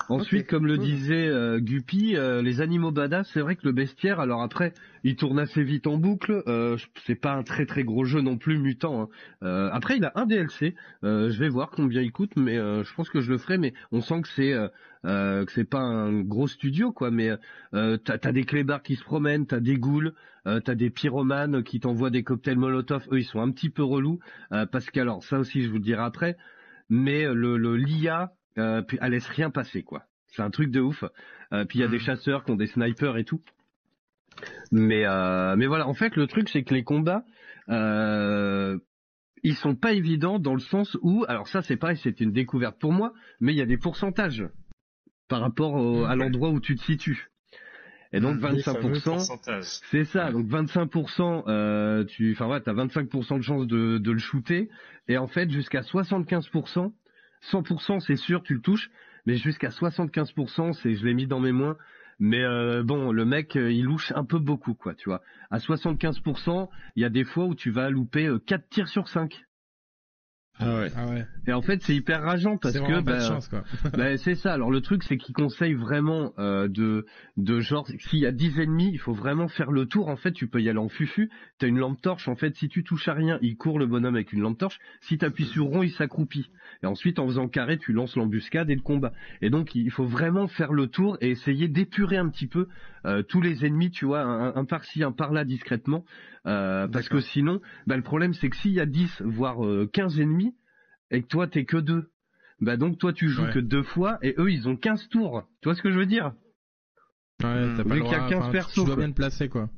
Ensuite, 0.07 0.47
comme 0.47 0.67
le 0.67 0.77
disait 0.77 1.27
euh, 1.27 1.59
Guppy, 1.59 2.15
euh, 2.15 2.41
les 2.41 2.61
animaux 2.61 2.91
badass, 2.91 3.27
c'est 3.33 3.39
vrai 3.41 3.55
que 3.55 3.65
le 3.65 3.71
bestiaire, 3.71 4.19
alors 4.19 4.41
après, 4.43 4.73
il 5.03 5.15
tourne 5.15 5.39
assez 5.39 5.63
vite 5.63 5.87
en 5.87 5.97
boucle. 5.97 6.43
Euh, 6.47 6.77
c'est 7.05 7.15
pas 7.15 7.33
un 7.33 7.43
très 7.43 7.65
très 7.65 7.83
gros 7.83 8.05
jeu 8.05 8.21
non 8.21 8.37
plus, 8.37 8.59
mutant. 8.59 9.01
hein. 9.03 9.07
Euh, 9.43 9.69
après, 9.71 9.97
il 9.97 10.05
a 10.05 10.11
un 10.15 10.25
DLC. 10.25 10.75
Euh, 11.03 11.31
je 11.31 11.39
vais 11.39 11.49
voir 11.49 11.71
combien 11.71 12.01
il 12.01 12.11
coûte, 12.11 12.33
mais 12.35 12.57
euh, 12.57 12.83
je 12.83 12.93
pense 12.93 13.09
que 13.09 13.19
je 13.19 13.31
le 13.31 13.37
ferai. 13.37 13.57
Mais 13.57 13.73
on 13.91 14.01
sent 14.01 14.21
que 14.21 14.27
c'est 14.29 14.53
que 15.03 15.51
c'est 15.53 15.69
pas 15.69 15.81
un 15.81 16.21
gros 16.21 16.47
studio, 16.47 16.91
quoi. 16.91 17.11
Mais 17.11 17.31
euh, 17.73 17.97
t'as 17.97 18.17
as 18.23 18.31
des 18.31 18.43
clébards 18.43 18.83
qui 18.83 18.95
se 18.95 19.03
promènent, 19.03 19.45
t'as 19.45 19.59
des 19.59 19.77
ghouls, 19.77 20.13
euh, 20.47 20.59
t'as 20.59 20.75
des 20.75 20.89
pyromanes 20.89 21.63
qui 21.63 21.79
t'envoient 21.79 22.09
des 22.09 22.23
cocktails 22.23 22.57
Molotov. 22.57 23.03
Eux, 23.11 23.19
ils 23.19 23.25
sont 23.25 23.39
un 23.39 23.51
petit 23.51 23.69
peu 23.69 23.83
relous 23.83 24.19
euh, 24.51 24.65
parce 24.65 24.89
que 24.89 24.99
alors 24.99 25.23
ça 25.23 25.39
aussi, 25.39 25.61
je 25.61 25.69
vous 25.69 25.77
le 25.77 25.81
dirai 25.83 26.03
après. 26.03 26.37
Mais 26.89 27.25
le, 27.33 27.57
le 27.57 27.75
l'IA, 27.75 28.31
euh, 28.57 28.81
puis 28.81 28.97
elle 29.01 29.11
laisse 29.11 29.27
rien 29.27 29.49
passer, 29.49 29.83
quoi. 29.83 30.03
C'est 30.27 30.41
un 30.41 30.49
truc 30.49 30.71
de 30.71 30.81
ouf. 30.81 31.03
Euh, 31.53 31.65
puis 31.65 31.79
il 31.79 31.81
y 31.81 31.85
a 31.85 31.87
des 31.87 31.99
chasseurs 31.99 32.43
qui 32.43 32.51
ont 32.51 32.55
des 32.55 32.67
snipers 32.67 33.17
et 33.17 33.23
tout. 33.23 33.41
Mais 34.71 35.05
euh, 35.05 35.55
mais 35.55 35.65
voilà, 35.65 35.87
en 35.87 35.93
fait, 35.93 36.15
le 36.15 36.27
truc 36.27 36.49
c'est 36.49 36.63
que 36.63 36.73
les 36.73 36.83
combats, 36.83 37.23
euh, 37.69 38.77
ils 39.43 39.55
sont 39.55 39.75
pas 39.75 39.93
évidents 39.93 40.39
dans 40.39 40.53
le 40.53 40.59
sens 40.59 40.97
où, 41.01 41.23
alors 41.27 41.47
ça 41.47 41.61
c'est 41.61 41.77
pareil, 41.77 41.97
c'est 42.03 42.19
une 42.19 42.31
découverte 42.31 42.79
pour 42.79 42.91
moi, 42.91 43.13
mais 43.39 43.53
il 43.53 43.57
y 43.57 43.61
a 43.61 43.65
des 43.65 43.77
pourcentages 43.77 44.45
par 45.27 45.39
rapport 45.41 45.73
au- 45.75 46.03
à 46.05 46.15
l'endroit 46.15 46.49
où 46.49 46.59
tu 46.59 46.75
te 46.75 46.83
situes. 46.83 47.29
Et 48.13 48.19
donc 48.19 48.35
Les 48.35 48.61
fameux 48.61 48.79
25%, 48.93 49.01
pourcentages. 49.11 49.65
c'est 49.91 50.05
ça. 50.05 50.31
Donc 50.31 50.47
25%, 50.47 51.43
euh, 51.47 52.03
tu, 52.05 52.31
enfin 52.33 52.47
ouais, 52.47 52.61
t'as 52.61 52.73
25% 52.73 53.37
de 53.37 53.41
chance 53.43 53.67
de, 53.67 53.97
de 53.97 54.11
le 54.11 54.19
shooter, 54.19 54.69
et 55.07 55.17
en 55.17 55.27
fait 55.27 55.49
jusqu'à 55.49 55.81
75%, 55.81 56.93
100% 57.51 57.99
c'est 57.99 58.15
sûr 58.15 58.43
tu 58.43 58.55
le 58.55 58.61
touches, 58.61 58.89
mais 59.25 59.35
jusqu'à 59.37 59.69
75% 59.69 60.73
c'est, 60.73 60.95
je 60.95 61.05
l'ai 61.05 61.13
mis 61.13 61.27
dans 61.27 61.39
mes 61.39 61.51
moins. 61.51 61.77
Mais 62.17 62.43
euh, 62.43 62.81
bon, 62.81 63.11
le 63.11 63.25
mec, 63.25 63.57
euh, 63.57 63.71
il 63.71 63.83
louche 63.83 64.13
un 64.15 64.23
peu 64.23 64.39
beaucoup, 64.39 64.73
quoi, 64.73 64.95
tu 64.95 65.09
vois. 65.09 65.21
À 65.51 65.57
75%, 65.57 66.69
il 66.95 67.01
y 67.01 67.05
a 67.05 67.09
des 67.09 67.25
fois 67.25 67.43
où 67.43 67.55
tu 67.55 67.71
vas 67.71 67.89
louper 67.89 68.33
4 68.45 68.69
tirs 68.69 68.87
sur 68.87 69.09
5. 69.09 69.43
Ah 70.59 70.75
ouais. 70.75 70.91
Ah 70.95 71.07
ouais. 71.07 71.25
Et 71.47 71.53
en 71.53 71.61
fait, 71.61 71.81
c'est 71.83 71.95
hyper 71.95 72.21
rageant 72.21 72.57
parce 72.57 72.79
que 72.79 73.01
bah, 73.01 73.19
chance, 73.19 73.49
quoi. 73.49 73.63
bah, 73.93 74.17
c'est 74.17 74.35
ça. 74.35 74.53
Alors 74.53 74.71
le 74.71 74.79
truc, 74.81 75.03
c'est 75.03 75.17
qu'il 75.17 75.35
conseille 75.35 75.73
vraiment 75.73 76.33
euh, 76.39 76.67
de 76.67 77.05
de 77.35 77.59
genre 77.59 77.87
s'il 77.87 78.19
y 78.19 78.25
a 78.25 78.31
10 78.31 78.59
ennemis, 78.61 78.89
il 78.91 78.99
faut 78.99 79.13
vraiment 79.13 79.49
faire 79.49 79.71
le 79.71 79.85
tour. 79.85 80.07
En 80.07 80.15
fait, 80.15 80.31
tu 80.31 80.47
peux 80.47 80.61
y 80.61 80.69
aller 80.69 80.79
en 80.79 80.87
fufu. 80.87 81.29
T'as 81.59 81.67
une 81.67 81.79
lampe 81.79 82.01
torche. 82.01 82.27
En 82.29 82.35
fait, 82.35 82.55
si 82.55 82.69
tu 82.69 82.83
touches 82.83 83.07
à 83.09 83.13
rien, 83.13 83.37
il 83.41 83.57
court 83.57 83.79
le 83.79 83.85
bonhomme 83.85 84.15
avec 84.15 84.31
une 84.31 84.41
lampe 84.41 84.57
torche. 84.57 84.79
Si 85.01 85.17
t'appuies 85.17 85.45
sur 85.45 85.65
rond, 85.65 85.83
il 85.83 85.91
s'accroupit. 85.91 86.49
Et 86.83 86.85
ensuite, 86.85 87.19
en 87.19 87.27
faisant 87.27 87.49
carré, 87.49 87.77
tu 87.77 87.91
lances 87.91 88.15
l'embuscade 88.15 88.69
et 88.69 88.75
le 88.75 88.81
combat. 88.81 89.11
Et 89.41 89.49
donc, 89.49 89.75
il 89.75 89.91
faut 89.91 90.05
vraiment 90.05 90.47
faire 90.47 90.71
le 90.71 90.87
tour 90.87 91.17
et 91.19 91.31
essayer 91.31 91.67
d'épurer 91.67 92.17
un 92.17 92.29
petit 92.29 92.47
peu 92.47 92.67
euh, 93.05 93.23
tous 93.23 93.41
les 93.41 93.65
ennemis, 93.65 93.91
tu 93.91 94.05
vois, 94.05 94.21
un, 94.21 94.55
un 94.55 94.65
par-ci, 94.65 95.03
un 95.03 95.11
par-là 95.11 95.43
discrètement. 95.43 96.05
Euh, 96.47 96.87
parce 96.87 97.09
que 97.09 97.19
sinon, 97.21 97.59
bah, 97.87 97.95
le 97.97 98.03
problème, 98.03 98.33
c'est 98.33 98.49
que 98.49 98.55
s'il 98.57 98.71
y 98.73 98.79
a 98.79 98.85
10, 98.85 99.21
voire 99.23 99.65
euh, 99.65 99.89
15 99.91 100.19
ennemis, 100.19 100.53
et 101.11 101.21
que 101.21 101.27
toi, 101.27 101.47
t'es 101.47 101.65
que 101.65 101.77
deux, 101.77 102.09
bah 102.61 102.77
donc 102.77 102.97
toi, 102.99 103.13
tu 103.13 103.29
joues 103.29 103.43
Ouais. 103.45 103.51
que 103.53 103.59
deux 103.59 103.83
fois, 103.83 104.17
et 104.21 104.35
eux, 104.37 104.51
ils 104.51 104.67
ont 104.67 104.75
15 104.77 105.09
tours. 105.09 105.43
Tu 105.61 105.67
vois 105.69 105.75
ce 105.75 105.81
que 105.81 105.91
je 105.91 105.97
veux 105.97 106.05
dire? 106.05 106.33
Ouais, 107.43 107.73
t'as 107.75 107.83
pas 107.83 107.93
Vu 107.95 107.99
le 107.99 108.01
qu'il 108.03 108.11
y 108.11 108.15
a 108.15 108.17
droit, 108.19 108.29
15 108.29 108.37
enfin, 108.39 108.47
tu- 108.47 108.51
persos, 108.53 108.73
Tu 108.73 108.79
dois 108.85 108.95
quoi. 108.95 109.03
bien 109.03 109.11
te 109.11 109.15
placer, 109.17 109.49
quoi. 109.49 109.69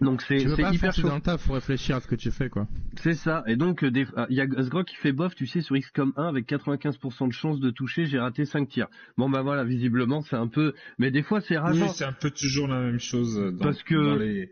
Donc 0.00 0.22
c'est 0.22 0.38
Tu 0.38 0.48
veux 0.48 0.56
pas 0.56 0.72
hyper 0.72 0.92
chaud. 0.92 1.08
dans 1.08 1.14
le 1.14 1.20
tas, 1.20 1.38
faut 1.38 1.52
réfléchir 1.52 1.94
à 1.96 2.00
ce 2.00 2.08
que 2.08 2.16
tu 2.16 2.30
fais, 2.32 2.48
quoi. 2.48 2.66
C'est 2.96 3.14
ça. 3.14 3.44
Et 3.46 3.54
donc, 3.56 3.84
euh, 3.84 3.90
des- 3.92 4.06
ah, 4.16 4.26
il 4.28 4.36
y 4.36 4.40
a 4.40 4.46
Asgrog 4.56 4.84
qui 4.86 4.96
fait 4.96 5.12
bof, 5.12 5.34
tu 5.36 5.46
sais, 5.46 5.60
sur 5.60 5.76
XCOM 5.76 6.12
1 6.16 6.24
avec 6.26 6.46
95% 6.46 7.28
de 7.28 7.32
chance 7.32 7.60
de 7.60 7.70
toucher, 7.70 8.06
j'ai 8.06 8.18
raté 8.18 8.44
5 8.44 8.68
tirs. 8.68 8.88
Bon, 9.16 9.30
bah 9.30 9.42
voilà, 9.42 9.62
visiblement, 9.64 10.20
c'est 10.22 10.34
un 10.36 10.48
peu. 10.48 10.74
Mais 10.98 11.12
des 11.12 11.22
fois, 11.22 11.40
c'est 11.40 11.54
Oui, 11.56 11.62
rageant. 11.62 11.88
c'est 11.88 12.04
un 12.04 12.12
peu 12.12 12.30
toujours 12.30 12.66
la 12.66 12.80
même 12.80 12.98
chose 12.98 13.36
dans, 13.36 13.56
Parce 13.64 13.82
que- 13.84 13.94
dans 13.94 14.16
les... 14.16 14.50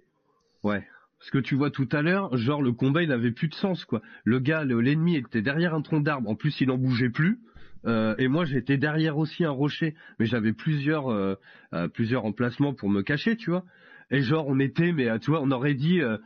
Ouais. 0.64 0.84
Parce 1.18 1.30
que 1.30 1.38
tu 1.38 1.54
vois 1.54 1.70
tout 1.70 1.88
à 1.92 2.02
l'heure, 2.02 2.36
genre 2.36 2.62
le 2.62 2.72
combat 2.72 3.02
il 3.02 3.12
avait 3.12 3.30
plus 3.30 3.48
de 3.48 3.54
sens 3.54 3.84
quoi. 3.84 4.02
Le 4.24 4.40
gars, 4.40 4.64
le- 4.64 4.80
l'ennemi 4.80 5.16
était 5.16 5.42
derrière 5.42 5.74
un 5.74 5.82
tronc 5.82 6.00
d'arbre, 6.00 6.28
en 6.28 6.34
plus 6.34 6.60
il 6.60 6.70
en 6.70 6.78
bougeait 6.78 7.10
plus. 7.10 7.38
Euh, 7.84 8.14
et 8.18 8.28
moi 8.28 8.44
j'étais 8.44 8.76
derrière 8.76 9.18
aussi 9.18 9.44
un 9.44 9.50
rocher, 9.50 9.94
mais 10.18 10.26
j'avais 10.26 10.52
plusieurs 10.52 11.12
euh, 11.12 11.34
euh, 11.74 11.88
plusieurs 11.88 12.24
emplacements 12.24 12.74
pour 12.74 12.90
me 12.90 13.02
cacher, 13.02 13.36
tu 13.36 13.50
vois. 13.50 13.64
Et 14.10 14.20
genre 14.20 14.46
on 14.48 14.58
était, 14.58 14.92
mais 14.92 15.08
euh, 15.08 15.18
tu 15.18 15.30
vois, 15.30 15.40
on 15.42 15.50
aurait 15.52 15.74
dit 15.74 16.00
euh, 16.00 16.18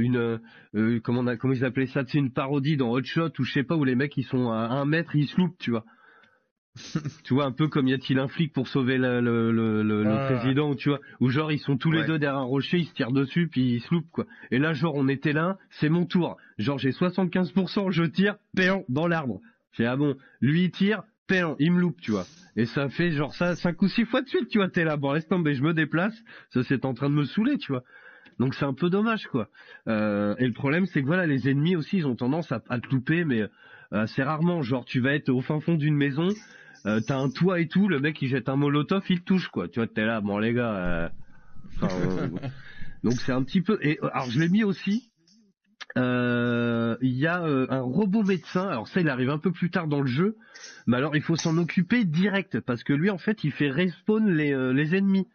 une 0.00 0.40
comment 1.02 1.20
on 1.20 1.26
a, 1.28 1.36
comment 1.36 1.54
ils 1.54 1.64
appelaient 1.64 1.86
ça, 1.86 2.04
c'est 2.06 2.18
une 2.18 2.32
parodie 2.32 2.76
dans 2.76 2.90
Hot 2.90 3.04
Shot 3.04 3.30
ou 3.38 3.44
je 3.44 3.52
sais 3.52 3.62
pas 3.64 3.76
où 3.76 3.84
les 3.84 3.94
mecs 3.94 4.16
ils 4.16 4.24
sont 4.24 4.50
à 4.50 4.68
un 4.68 4.84
mètre, 4.84 5.14
ils 5.14 5.26
se 5.28 5.36
loupent, 5.40 5.58
tu 5.58 5.70
vois. 5.70 5.84
tu 7.24 7.34
vois 7.34 7.44
un 7.46 7.52
peu 7.52 7.68
comme 7.68 7.88
y 7.88 7.94
a-t-il 7.94 8.18
un 8.18 8.28
flic 8.28 8.52
pour 8.52 8.68
sauver 8.68 8.98
le, 8.98 9.20
le, 9.20 9.50
le, 9.82 10.04
Ah. 10.06 10.26
président 10.30 10.74
tu 10.74 10.90
vois. 10.90 11.00
Ou 11.20 11.28
genre 11.30 11.50
ils 11.52 11.58
sont 11.58 11.76
tous 11.76 11.90
les 11.90 12.04
deux 12.04 12.18
derrière 12.18 12.38
un 12.38 12.44
rocher 12.44 12.78
ils 12.78 12.86
se 12.86 12.92
tirent 12.94 13.12
dessus 13.12 13.48
puis 13.48 13.74
ils 13.74 13.80
se 13.80 13.92
loupent 13.94 14.10
quoi. 14.10 14.26
Et 14.50 14.58
là 14.58 14.72
genre 14.74 14.94
on 14.94 15.08
était 15.08 15.32
là 15.32 15.56
c'est 15.70 15.88
mon 15.88 16.04
tour. 16.06 16.36
Genre 16.58 16.78
j'ai 16.78 16.90
75% 16.90 17.90
je 17.90 18.02
tire 18.04 18.36
péon 18.54 18.84
dans 18.88 19.06
l'arbre. 19.08 19.40
J'ai 19.72 19.86
ah 19.86 19.96
bon 19.96 20.16
lui 20.40 20.64
il 20.64 20.70
tire 20.70 21.02
péon 21.26 21.56
il 21.58 21.72
me 21.72 21.80
loupe 21.80 22.00
tu 22.00 22.10
vois. 22.10 22.26
Et 22.56 22.66
ça 22.66 22.88
fait 22.88 23.10
genre 23.12 23.34
ça 23.34 23.56
cinq 23.56 23.80
ou 23.82 23.88
six 23.88 24.04
fois 24.04 24.22
de 24.22 24.28
suite 24.28 24.48
tu 24.48 24.58
vois 24.58 24.68
t'es 24.68 24.84
là 24.84 24.96
bon 24.96 25.12
laisse 25.12 25.26
tomber 25.28 25.54
je 25.54 25.62
me 25.62 25.72
déplace. 25.74 26.14
Ça 26.50 26.62
c'est 26.62 26.84
en 26.84 26.94
train 26.94 27.08
de 27.10 27.14
me 27.14 27.24
saouler 27.24 27.58
tu 27.58 27.72
vois. 27.72 27.82
Donc 28.38 28.54
c'est 28.54 28.66
un 28.66 28.74
peu 28.74 28.90
dommage 28.90 29.26
quoi. 29.28 29.48
Euh, 29.88 30.34
et 30.38 30.46
le 30.46 30.52
problème 30.52 30.84
c'est 30.86 31.00
que 31.00 31.06
voilà 31.06 31.26
les 31.26 31.48
ennemis 31.48 31.74
aussi 31.76 31.96
ils 31.98 32.06
ont 32.06 32.16
tendance 32.16 32.52
à, 32.52 32.62
à 32.68 32.78
te 32.80 32.88
louper 32.90 33.24
mais 33.24 33.40
euh, 33.42 33.48
assez 33.90 34.22
rarement. 34.22 34.62
Genre 34.62 34.84
tu 34.84 35.00
vas 35.00 35.14
être 35.14 35.30
au 35.30 35.40
fin 35.40 35.58
fond 35.60 35.74
d'une 35.74 35.96
maison 35.96 36.28
euh, 36.86 37.00
t'as 37.00 37.16
un 37.16 37.30
toit 37.30 37.60
et 37.60 37.68
tout, 37.68 37.88
le 37.88 38.00
mec 38.00 38.20
il 38.22 38.28
jette 38.28 38.48
un 38.48 38.56
molotov, 38.56 39.02
il 39.08 39.22
touche 39.22 39.48
quoi. 39.48 39.68
Tu 39.68 39.80
vois, 39.80 39.86
t'es 39.86 40.04
là, 40.04 40.20
bon 40.20 40.38
les 40.38 40.52
gars. 40.52 40.74
euh, 40.74 41.08
euh, 41.82 42.28
donc 43.04 43.14
c'est 43.14 43.32
un 43.32 43.42
petit 43.42 43.60
peu. 43.60 43.78
Et 43.82 43.98
alors 44.12 44.30
je 44.30 44.38
l'ai 44.38 44.48
mis 44.48 44.64
aussi. 44.64 45.10
Il 45.96 46.02
y 47.00 47.26
a 47.26 47.42
un 47.42 47.80
robot 47.80 48.22
médecin. 48.22 48.68
Alors 48.68 48.86
ça, 48.88 49.00
il 49.00 49.08
arrive 49.08 49.30
un 49.30 49.38
peu 49.38 49.50
plus 49.50 49.70
tard 49.70 49.88
dans 49.88 50.00
le 50.00 50.06
jeu, 50.06 50.36
mais 50.86 50.96
alors 50.96 51.16
il 51.16 51.22
faut 51.22 51.36
s'en 51.36 51.56
occuper 51.56 52.04
direct 52.04 52.60
parce 52.60 52.84
que 52.84 52.92
lui 52.92 53.10
en 53.10 53.18
fait, 53.18 53.44
il 53.44 53.52
fait 53.52 53.70
respawn 53.70 54.30
les 54.30 54.54
les 54.74 54.94
ennemis. 54.94 55.26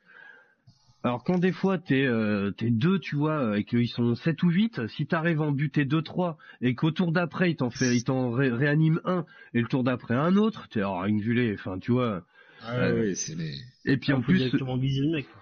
Alors 1.04 1.24
quand 1.24 1.40
des 1.40 1.52
fois 1.52 1.78
t'es 1.80 2.06
euh, 2.06 2.52
t'es 2.52 2.70
deux, 2.70 3.00
tu 3.00 3.16
vois, 3.16 3.58
et 3.58 3.64
qu'ils 3.64 3.88
sont 3.88 4.14
7 4.16 4.44
ou 4.44 4.50
8, 4.50 4.88
si 4.88 5.08
t'arrives 5.08 5.42
à 5.42 5.46
en 5.46 5.52
buter 5.52 5.84
2-3 5.86 6.38
et 6.62 6.76
qu'au 6.76 6.92
tour 6.92 7.12
d'après 7.12 7.52
il 7.52 7.56
t'en 7.56 7.72
fait 7.72 7.96
il 7.96 8.04
t'en 8.04 8.30
ré- 8.32 8.52
réanime 8.52 9.02
un 9.06 9.26
et 9.54 9.62
le 9.62 9.68
tour 9.68 9.84
d'après 9.84 10.14
un 10.16 10.36
autre, 10.38 10.68
t'es 10.70 10.80
alors 10.80 11.06
une 11.06 11.20
vulée, 11.20 11.56
enfin 11.58 11.80
tu 11.80 11.92
vois. 11.92 12.24
Ah 12.64 12.78
Euh, 12.78 13.02
oui, 13.10 13.16
c'est 13.16 13.36
les... 13.36 13.54
Et 13.86 13.98
puis 13.98 14.14
en 14.14 14.18
On 14.18 14.22
peut 14.22 14.34
plus, 14.34 14.52
le 14.52 14.60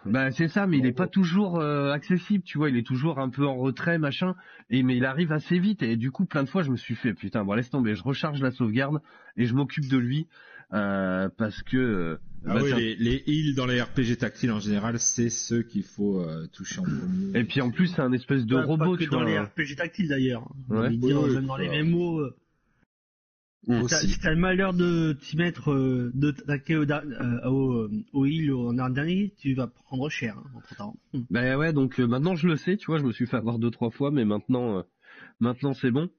bah 0.06 0.32
c'est 0.32 0.48
ça, 0.48 0.66
mais 0.66 0.78
il 0.78 0.86
est 0.86 0.94
pas 0.94 1.08
toujours 1.08 1.60
euh, 1.60 1.92
accessible, 1.92 2.44
tu 2.46 2.58
vois, 2.58 2.70
il 2.70 2.78
est 2.78 2.86
toujours 2.88 3.20
un 3.20 3.30
peu 3.30 3.46
en 3.46 3.58
retrait, 3.58 3.98
machin, 3.98 4.34
et 4.70 4.82
mais 4.82 4.96
il 4.96 5.04
arrive 5.04 5.34
assez 5.34 5.60
vite, 5.60 5.84
et 5.84 5.98
du 5.98 6.10
coup 6.12 6.26
plein 6.26 6.44
de 6.44 6.50
fois 6.50 6.64
je 6.64 6.72
me 6.72 6.78
suis 6.78 6.96
fait, 6.96 7.14
putain, 7.14 7.44
bon 7.44 7.54
laisse 7.54 7.70
tomber, 7.70 7.96
je 7.96 8.04
recharge 8.04 8.42
la 8.42 8.52
sauvegarde 8.52 9.00
et 9.36 9.46
je 9.46 9.54
m'occupe 9.54 9.90
de 9.90 9.98
lui 9.98 10.28
euh, 10.74 11.28
parce 11.38 11.62
que. 11.64 11.76
euh, 11.78 12.16
Ah 12.46 12.54
bah, 12.54 12.62
oui, 12.64 12.72
les, 12.78 12.96
les 12.96 13.24
heals 13.28 13.56
dans 13.56 13.66
les 13.66 13.82
RPG 13.82 14.16
tactiles 14.20 14.52
en 14.54 14.62
général, 14.62 15.00
c'est 15.00 15.30
ceux 15.30 15.62
qu'il 15.64 15.84
faut 15.84 16.22
euh, 16.22 16.48
toucher 16.54 16.80
en 16.80 16.84
premier. 16.84 17.38
Et 17.40 17.44
puis 17.44 17.60
en 17.60 17.72
plus 17.72 17.88
c'est 17.88 18.02
un 18.02 18.14
espèce 18.14 18.46
de 18.46 18.56
Pas- 18.56 18.64
robot, 18.64 18.92
pas 18.92 18.98
que 19.00 19.04
tu 19.04 19.10
dans 19.10 19.22
vois. 19.22 19.30
les 19.30 19.38
RPG 19.40 19.76
tactiles 19.76 20.08
d'ailleurs. 20.08 20.48
Ouais. 20.70 20.90
dire, 20.92 21.20
Oui, 21.22 21.28
oui, 21.30 21.36
même 21.36 21.46
dans 21.46 21.58
les. 21.58 21.84
MMO. 21.84 22.30
Euh, 23.70 23.82
Aussi. 23.82 23.90
t'as- 23.90 24.00
Si 24.02 24.20
t'as 24.20 24.30
le 24.32 24.38
malheur 24.38 24.74
de 24.74 25.14
t'y 25.20 25.36
mettre, 25.38 25.72
euh, 25.72 26.12
de 26.14 26.32
t'attaquer 26.32 26.78
au, 26.78 26.84
euh, 26.90 27.40
au, 27.50 27.90
au 28.14 28.26
heal 28.26 28.52
ou 28.54 28.70
en 28.80 28.90
dernier, 28.90 29.34
tu 29.38 29.54
vas 29.54 29.68
prendre 29.68 30.10
cher 30.10 30.38
hein, 30.38 30.44
entre 30.56 30.76
temps. 30.76 30.96
Bah 31.30 31.58
ouais, 31.58 31.74
donc 31.74 32.00
euh, 32.00 32.08
maintenant 32.08 32.36
je 32.36 32.48
le 32.48 32.56
sais, 32.56 32.78
tu 32.78 32.86
vois, 32.88 33.00
je 33.00 33.04
me 33.04 33.12
suis 33.12 33.28
fait 33.28 33.38
avoir 33.38 33.60
deux 33.60 33.72
trois 33.72 33.90
fois, 33.92 34.12
mais 34.12 34.26
maintenant, 34.26 34.78
euh, 34.78 34.82
maintenant 35.40 35.74
c'est 35.74 35.92
bon. 35.92 36.10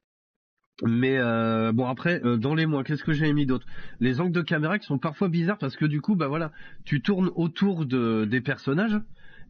Mais 0.82 1.18
euh, 1.18 1.72
bon 1.72 1.86
après, 1.86 2.24
euh, 2.24 2.38
dans 2.38 2.54
les 2.54 2.64
mois, 2.64 2.84
qu'est-ce 2.84 3.04
que 3.04 3.12
j'ai 3.12 3.30
mis 3.34 3.44
d'autre? 3.44 3.66
Les 4.00 4.18
angles 4.20 4.32
de 4.32 4.40
caméra 4.40 4.78
qui 4.78 4.86
sont 4.86 4.98
parfois 4.98 5.28
bizarres 5.28 5.58
parce 5.58 5.76
que 5.76 5.84
du 5.84 6.00
coup, 6.00 6.16
bah 6.16 6.28
voilà, 6.28 6.52
tu 6.84 7.02
tournes 7.02 7.30
autour 7.34 7.84
de 7.84 8.24
des 8.24 8.40
personnages 8.40 8.98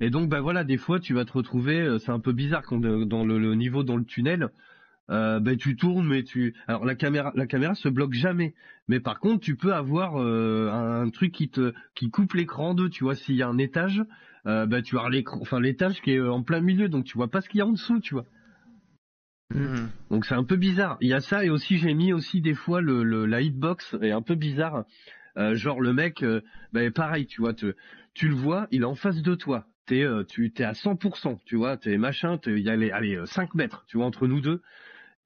et 0.01 0.11
donc 0.11 0.29
bah 0.29 0.41
voilà, 0.41 0.65
des 0.65 0.77
fois 0.79 0.99
tu 0.99 1.15
vas 1.15 1.25
te 1.25 1.33
retrouver, 1.33 1.81
euh, 1.81 1.99
c'est 1.99 2.11
un 2.11 2.19
peu 2.19 2.33
bizarre 2.33 2.63
quand 2.63 2.85
euh, 2.85 3.05
dans 3.05 3.25
le, 3.25 3.39
le 3.39 3.55
niveau 3.55 3.85
dans 3.85 3.97
le 3.97 4.05
tunnel. 4.05 4.49
Euh, 5.11 5.41
ben 5.41 5.57
tu 5.57 5.75
tournes 5.75 6.07
mais 6.07 6.23
tu 6.23 6.55
alors 6.69 6.85
la 6.85 6.95
caméra 6.95 7.33
la 7.35 7.47
caméra 7.47 7.75
se 7.75 7.89
bloque 7.89 8.13
jamais. 8.13 8.55
Mais 8.89 9.01
par 9.01 9.19
contre 9.19 9.41
tu 9.41 9.57
peux 9.57 9.75
avoir 9.75 10.21
euh, 10.21 10.71
un, 10.71 11.03
un 11.03 11.11
truc 11.11 11.33
qui 11.33 11.49
te 11.49 11.73
qui 11.95 12.11
coupe 12.11 12.35
l'écran 12.35 12.71
en 12.71 12.75
deux 12.75 12.89
tu 12.89 13.03
vois. 13.05 13.17
S'il 13.17 13.35
y 13.35 13.43
a 13.43 13.49
un 13.49 13.59
étage 13.59 14.05
euh, 14.47 14.67
bah 14.67 14.83
tu 14.83 14.99
as 14.99 15.09
l'écran 15.09 15.39
enfin 15.43 15.61
l'étage 15.61 16.01
qui 16.01 16.13
est 16.13 16.21
en 16.21 16.43
plein 16.43 16.61
milieu 16.61 16.89
donc 16.89 17.05
tu 17.07 17.15
vois 17.19 17.29
pas 17.29 17.41
ce 17.41 17.49
qu'il 17.49 17.59
y 17.59 17.61
a 17.61 17.67
en 17.67 17.73
dessous 17.73 17.99
tu 18.01 18.15
vois. 18.15 18.25
Donc 20.11 20.27
c'est 20.27 20.35
un 20.35 20.45
peu 20.45 20.55
bizarre. 20.57 20.97
Il 21.01 21.09
y 21.09 21.13
a 21.13 21.21
ça 21.21 21.45
et 21.45 21.51
aussi 21.51 21.79
j'ai 21.79 21.93
mis 21.95 22.13
aussi 22.13 22.41
des 22.41 22.55
fois 22.55 22.81
le, 22.81 23.03
le 23.03 23.27
la 23.27 23.41
hitbox 23.41 23.97
est 24.01 24.13
un 24.13 24.23
peu 24.23 24.37
bizarre. 24.37 24.85
Genre 25.37 25.81
le 25.81 25.93
mec 25.93 26.25
bah, 26.73 26.89
pareil 26.93 27.27
tu 27.27 27.41
vois 27.41 27.55
te- 27.55 27.75
tu 28.15 28.29
le 28.29 28.35
vois 28.35 28.69
il 28.71 28.83
est 28.83 28.87
en 28.87 28.95
face 28.95 29.23
de 29.23 29.35
toi. 29.35 29.67
T'es 29.87 30.07
tu 30.29 30.53
t'es 30.53 30.63
à 30.63 30.73
100% 30.75 31.41
tu 31.47 31.57
vois. 31.57 31.77
T'es 31.77 31.97
machin 31.99 32.39
t'es- 32.39 32.53
il 32.53 32.61
y 32.65 32.71
a 32.71 32.77
les 32.77 32.93
allez 32.93 33.17
euh, 33.17 33.27
5 33.27 33.55
mètres 33.57 33.85
tu 33.89 33.97
vois 33.97 34.07
entre 34.07 34.29
nous 34.29 34.41
deux 34.41 34.63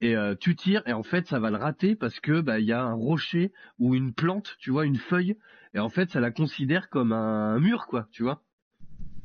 et 0.05 0.15
euh, 0.15 0.35
tu 0.39 0.55
tires 0.55 0.83
et 0.85 0.93
en 0.93 1.03
fait 1.03 1.27
ça 1.27 1.39
va 1.39 1.49
le 1.49 1.57
rater 1.57 1.95
parce 1.95 2.19
que 2.19 2.41
bah 2.41 2.59
il 2.59 2.65
y 2.65 2.71
a 2.73 2.83
un 2.83 2.93
rocher 2.93 3.51
ou 3.79 3.95
une 3.95 4.13
plante, 4.13 4.55
tu 4.59 4.71
vois, 4.71 4.85
une 4.85 4.97
feuille 4.97 5.35
et 5.73 5.79
en 5.79 5.89
fait 5.89 6.09
ça 6.11 6.19
la 6.19 6.31
considère 6.31 6.89
comme 6.89 7.11
un 7.11 7.59
mur 7.59 7.87
quoi, 7.87 8.07
tu 8.11 8.23
vois. 8.23 8.41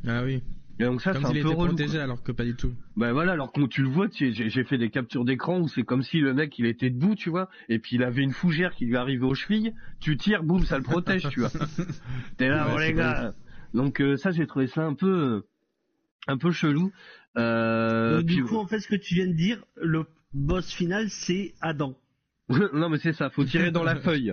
Ah 0.07 0.23
oui. 0.25 0.43
Et 0.79 0.85
donc 0.85 1.03
ça 1.03 1.13
c'est 1.13 1.19
un 1.27 1.31
peu 1.33 1.37
était 1.39 1.47
relou. 1.49 1.67
protégé 1.67 1.95
quoi. 1.97 2.03
alors 2.05 2.23
que 2.23 2.33
pas 2.33 2.45
du 2.45 2.55
tout. 2.57 2.73
Bah 2.97 3.13
voilà, 3.13 3.33
alors 3.33 3.53
quand 3.53 3.69
tu 3.69 3.83
le 3.83 3.89
vois, 3.91 4.09
tu 4.09 4.33
sais, 4.33 4.49
j'ai 4.49 4.65
fait 4.65 4.79
des 4.79 4.89
captures 4.89 5.27
d'écran 5.27 5.61
où 5.61 5.69
c'est 5.69 5.83
comme 5.83 6.03
si 6.03 6.21
le 6.21 6.33
mec 6.33 6.59
il 6.59 6.65
était 6.65 6.89
debout, 6.89 7.15
tu 7.15 7.29
vois, 7.29 7.51
et 7.69 7.79
puis 7.79 7.97
il 7.97 8.03
avait 8.03 8.23
une 8.23 8.33
fougère 8.33 8.75
qui 8.75 8.87
lui 8.87 8.97
arrivait 8.97 9.27
aux 9.27 9.35
chevilles, 9.35 9.75
tu 10.01 10.17
tires, 10.17 10.43
boum, 10.43 10.65
ça 10.65 10.79
le 10.79 10.83
protège, 10.83 11.29
tu 11.29 11.41
vois. 11.41 11.51
T'es 12.39 12.49
là, 12.49 12.69
Ouais, 12.69 12.73
oh 12.77 12.79
les 12.81 12.95
gars. 12.95 13.35
Donc 13.75 14.01
euh, 14.01 14.17
ça 14.17 14.31
j'ai 14.31 14.47
trouvé 14.47 14.69
ça 14.69 14.83
un 14.87 14.95
peu 14.95 15.43
un 16.27 16.39
peu 16.39 16.51
chelou. 16.51 16.91
Euh, 17.37 18.17
Donc, 18.17 18.27
du 18.27 18.37
puis- 18.37 18.45
coup, 18.45 18.57
en 18.57 18.67
fait, 18.67 18.81
ce 18.81 18.89
que 18.89 18.97
tu 18.97 19.15
viens 19.15 19.27
de 19.27 19.35
dire, 19.35 19.63
le 19.77 20.05
boss 20.33 20.73
final, 20.73 21.09
c'est 21.11 21.55
Adam. 21.61 21.95
non 22.73 22.89
mais 22.89 22.99
c'est 22.99 23.13
ça, 23.13 23.31
faut 23.31 23.45
tirer 23.45 23.71
dans 23.71 23.85
la 23.85 23.97
feuille. 24.01 24.33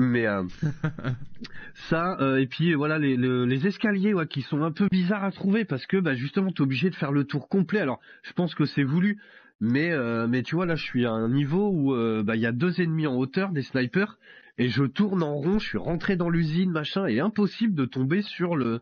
Mais 0.00 0.26
euh, 0.26 0.44
ça 1.90 2.16
euh, 2.20 2.36
et 2.38 2.46
puis 2.46 2.74
voilà 2.74 2.98
les, 2.98 3.16
le- 3.16 3.44
les 3.46 3.66
escaliers 3.66 4.14
ouais, 4.14 4.26
qui 4.28 4.42
sont 4.42 4.62
un 4.62 4.70
peu 4.70 4.86
bizarres 4.90 5.24
à 5.24 5.32
trouver 5.32 5.64
parce 5.64 5.86
que 5.86 5.96
bah 5.96 6.14
justement 6.14 6.52
t'es 6.52 6.60
obligé 6.60 6.88
de 6.90 6.94
faire 6.94 7.12
le 7.12 7.24
tour 7.24 7.48
complet. 7.48 7.80
Alors 7.80 8.00
je 8.22 8.32
pense 8.32 8.54
que 8.54 8.64
c'est 8.64 8.84
voulu, 8.84 9.20
mais 9.60 9.90
euh, 9.90 10.28
mais 10.28 10.42
tu 10.42 10.54
vois 10.54 10.66
là 10.66 10.76
je 10.76 10.84
suis 10.84 11.04
à 11.04 11.10
un 11.10 11.28
niveau 11.28 11.68
où 11.72 11.94
bah 12.24 12.36
il 12.36 12.42
y 12.42 12.46
a 12.46 12.52
deux 12.52 12.80
ennemis 12.80 13.08
en 13.08 13.16
hauteur 13.16 13.50
des 13.50 13.62
snipers 13.62 14.18
et 14.56 14.68
je 14.68 14.84
tourne 14.84 15.22
en 15.22 15.34
rond, 15.34 15.58
je 15.58 15.66
suis 15.68 15.78
rentré 15.78 16.16
dans 16.16 16.30
l'usine 16.30 16.70
machin 16.70 17.06
et 17.06 17.18
impossible 17.20 17.74
de 17.74 17.84
tomber 17.84 18.22
sur 18.22 18.54
le 18.56 18.80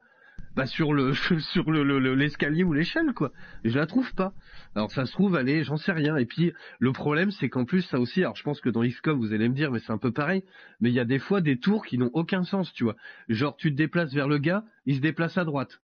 bah 0.56 0.66
sur 0.66 0.92
le 0.92 1.14
sur 1.52 1.70
le 1.70 1.84
le- 1.84 1.98
le- 2.00 2.14
l'escalier 2.14 2.64
ou 2.64 2.72
l'échelle 2.72 3.12
quoi. 3.14 3.32
Je 3.64 3.78
la 3.78 3.86
trouve 3.86 4.12
pas. 4.14 4.32
Alors 4.74 4.90
ça 4.90 5.06
se 5.06 5.12
trouve 5.12 5.36
allez 5.36 5.62
j'en 5.64 5.76
sais 5.76 5.92
rien 5.92 6.16
et 6.16 6.26
puis 6.26 6.52
le 6.80 6.92
problème 6.92 7.30
c'est 7.30 7.48
qu'en 7.48 7.64
plus 7.64 7.82
ça 7.82 8.00
aussi 8.00 8.22
alors 8.22 8.36
je 8.36 8.42
pense 8.42 8.60
que 8.60 8.70
dans 8.70 8.82
XCOM 8.82 9.18
vous 9.18 9.32
allez 9.32 9.48
me 9.48 9.54
dire 9.54 9.70
mais 9.70 9.78
c'est 9.78 9.92
un 9.92 9.98
peu 9.98 10.12
pareil 10.12 10.44
mais 10.80 10.90
il 10.90 10.94
y 10.94 11.00
a 11.00 11.04
des 11.04 11.18
fois 11.18 11.40
des 11.40 11.58
tours 11.58 11.84
qui 11.86 11.98
n'ont 11.98 12.10
aucun 12.14 12.42
sens 12.44 12.72
tu 12.72 12.84
vois. 12.84 12.96
Genre 13.28 13.56
tu 13.56 13.70
te 13.70 13.76
déplaces 13.76 14.12
vers 14.14 14.28
le 14.28 14.38
gars, 14.38 14.64
il 14.86 14.96
se 14.96 15.00
déplace 15.00 15.38
à 15.38 15.44
droite. 15.44 15.80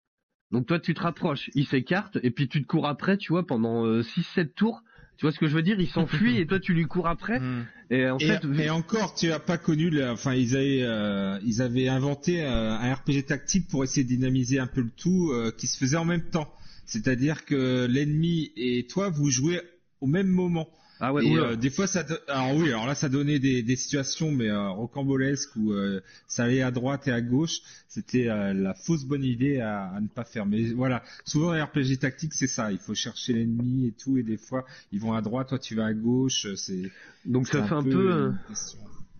Donc 0.51 0.65
toi 0.67 0.79
tu 0.79 0.93
te 0.93 1.01
rapproches, 1.01 1.49
il 1.55 1.65
s'écarte 1.65 2.17
et 2.23 2.31
puis 2.31 2.47
tu 2.47 2.61
te 2.61 2.67
cours 2.67 2.87
après 2.87 3.17
tu 3.17 3.31
vois 3.33 3.47
pendant 3.47 4.01
6 4.03 4.23
7 4.23 4.53
tours. 4.55 4.83
Tu 5.17 5.25
vois 5.25 5.31
ce 5.31 5.39
que 5.39 5.47
je 5.47 5.55
veux 5.55 5.63
dire? 5.63 5.79
Il 5.79 5.89
s'enfuit 5.89 6.37
et 6.37 6.45
toi 6.45 6.59
tu 6.59 6.73
lui 6.73 6.85
cours 6.85 7.07
après. 7.07 7.41
Et 7.89 8.07
en 8.09 8.17
et, 8.17 8.27
fait 8.27 8.41
et 8.59 8.69
encore, 8.69 9.15
tu 9.15 9.31
as 9.31 9.39
pas 9.39 9.57
connu, 9.57 9.89
le, 9.89 10.09
enfin 10.09 10.33
ils 10.33 10.55
avaient, 10.55 10.83
euh, 10.83 11.39
ils 11.45 11.61
avaient 11.61 11.87
inventé 11.87 12.43
euh, 12.43 12.71
un 12.71 12.93
RPG 12.93 13.25
tactique 13.27 13.67
pour 13.67 13.83
essayer 13.83 14.03
de 14.03 14.09
dynamiser 14.09 14.59
un 14.59 14.67
peu 14.67 14.81
le 14.81 14.91
tout, 14.95 15.31
euh, 15.31 15.51
qui 15.57 15.67
se 15.67 15.77
faisait 15.77 15.97
en 15.97 16.05
même 16.05 16.29
temps. 16.29 16.53
C'est-à-dire 16.85 17.45
que 17.45 17.87
l'ennemi 17.89 18.51
et 18.55 18.85
toi 18.87 19.09
vous 19.09 19.29
jouez 19.29 19.61
au 20.01 20.07
même 20.07 20.27
moment. 20.27 20.67
Ah 20.99 21.13
ouais, 21.13 21.25
et, 21.27 21.37
euh, 21.37 21.55
des 21.55 21.69
fois 21.69 21.85
ça, 21.87 22.03
do- 22.03 22.15
alors 22.27 22.55
oui, 22.55 22.69
alors 22.69 22.87
là 22.87 22.95
ça 22.95 23.07
donnait 23.09 23.39
des, 23.39 23.61
des 23.61 23.75
situations 23.75 24.31
mais 24.31 24.49
euh, 24.49 24.69
rocambolesques 24.69 25.55
où 25.55 25.71
euh, 25.71 26.01
ça 26.27 26.45
allait 26.45 26.61
à 26.61 26.71
droite 26.71 27.07
et 27.07 27.11
à 27.11 27.21
gauche. 27.21 27.59
C'était 27.87 28.29
euh, 28.29 28.53
la 28.53 28.73
fausse 28.73 29.05
bonne 29.05 29.23
idée 29.23 29.59
à, 29.59 29.89
à 29.91 30.01
ne 30.01 30.07
pas 30.07 30.23
faire. 30.23 30.45
Mais 30.45 30.63
voilà, 30.73 31.03
souvent 31.25 31.53
les 31.53 31.61
RPG 31.61 31.97
tactique 31.99 32.33
c'est 32.33 32.47
ça. 32.47 32.71
Il 32.71 32.79
faut 32.79 32.95
chercher 32.95 33.33
l'ennemi 33.33 33.87
et 33.87 33.91
tout, 33.91 34.17
et 34.17 34.23
des 34.23 34.37
fois 34.37 34.65
ils 34.91 34.99
vont 34.99 35.13
à 35.13 35.21
droite, 35.21 35.49
toi 35.49 35.59
tu 35.59 35.75
vas 35.75 35.85
à 35.85 35.93
gauche. 35.93 36.47
C'est 36.55 36.91
Donc 37.25 37.47
ça 37.47 37.61
c'est 37.61 37.67
fait 37.69 37.75
un 37.75 37.83
peu. 37.83 38.31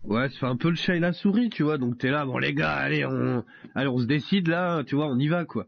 Ouais, 0.04 0.30
ça 0.30 0.40
fait 0.40 0.46
un 0.46 0.56
peu 0.56 0.70
le 0.70 0.76
chat 0.76 0.96
et 0.96 1.00
la 1.00 1.12
souris, 1.14 1.50
tu 1.50 1.64
vois. 1.64 1.78
Donc 1.78 1.98
t'es 1.98 2.10
là, 2.10 2.26
bon 2.26 2.38
les 2.38 2.54
gars, 2.54 2.74
allez, 2.76 3.06
on, 3.06 3.44
allez, 3.76 3.88
on 3.90 4.00
se 4.00 4.06
décide 4.06 4.48
là, 4.48 4.84
tu 4.84 4.96
vois, 4.96 5.08
on 5.08 5.20
y 5.20 5.28
va 5.28 5.44
quoi. 5.46 5.68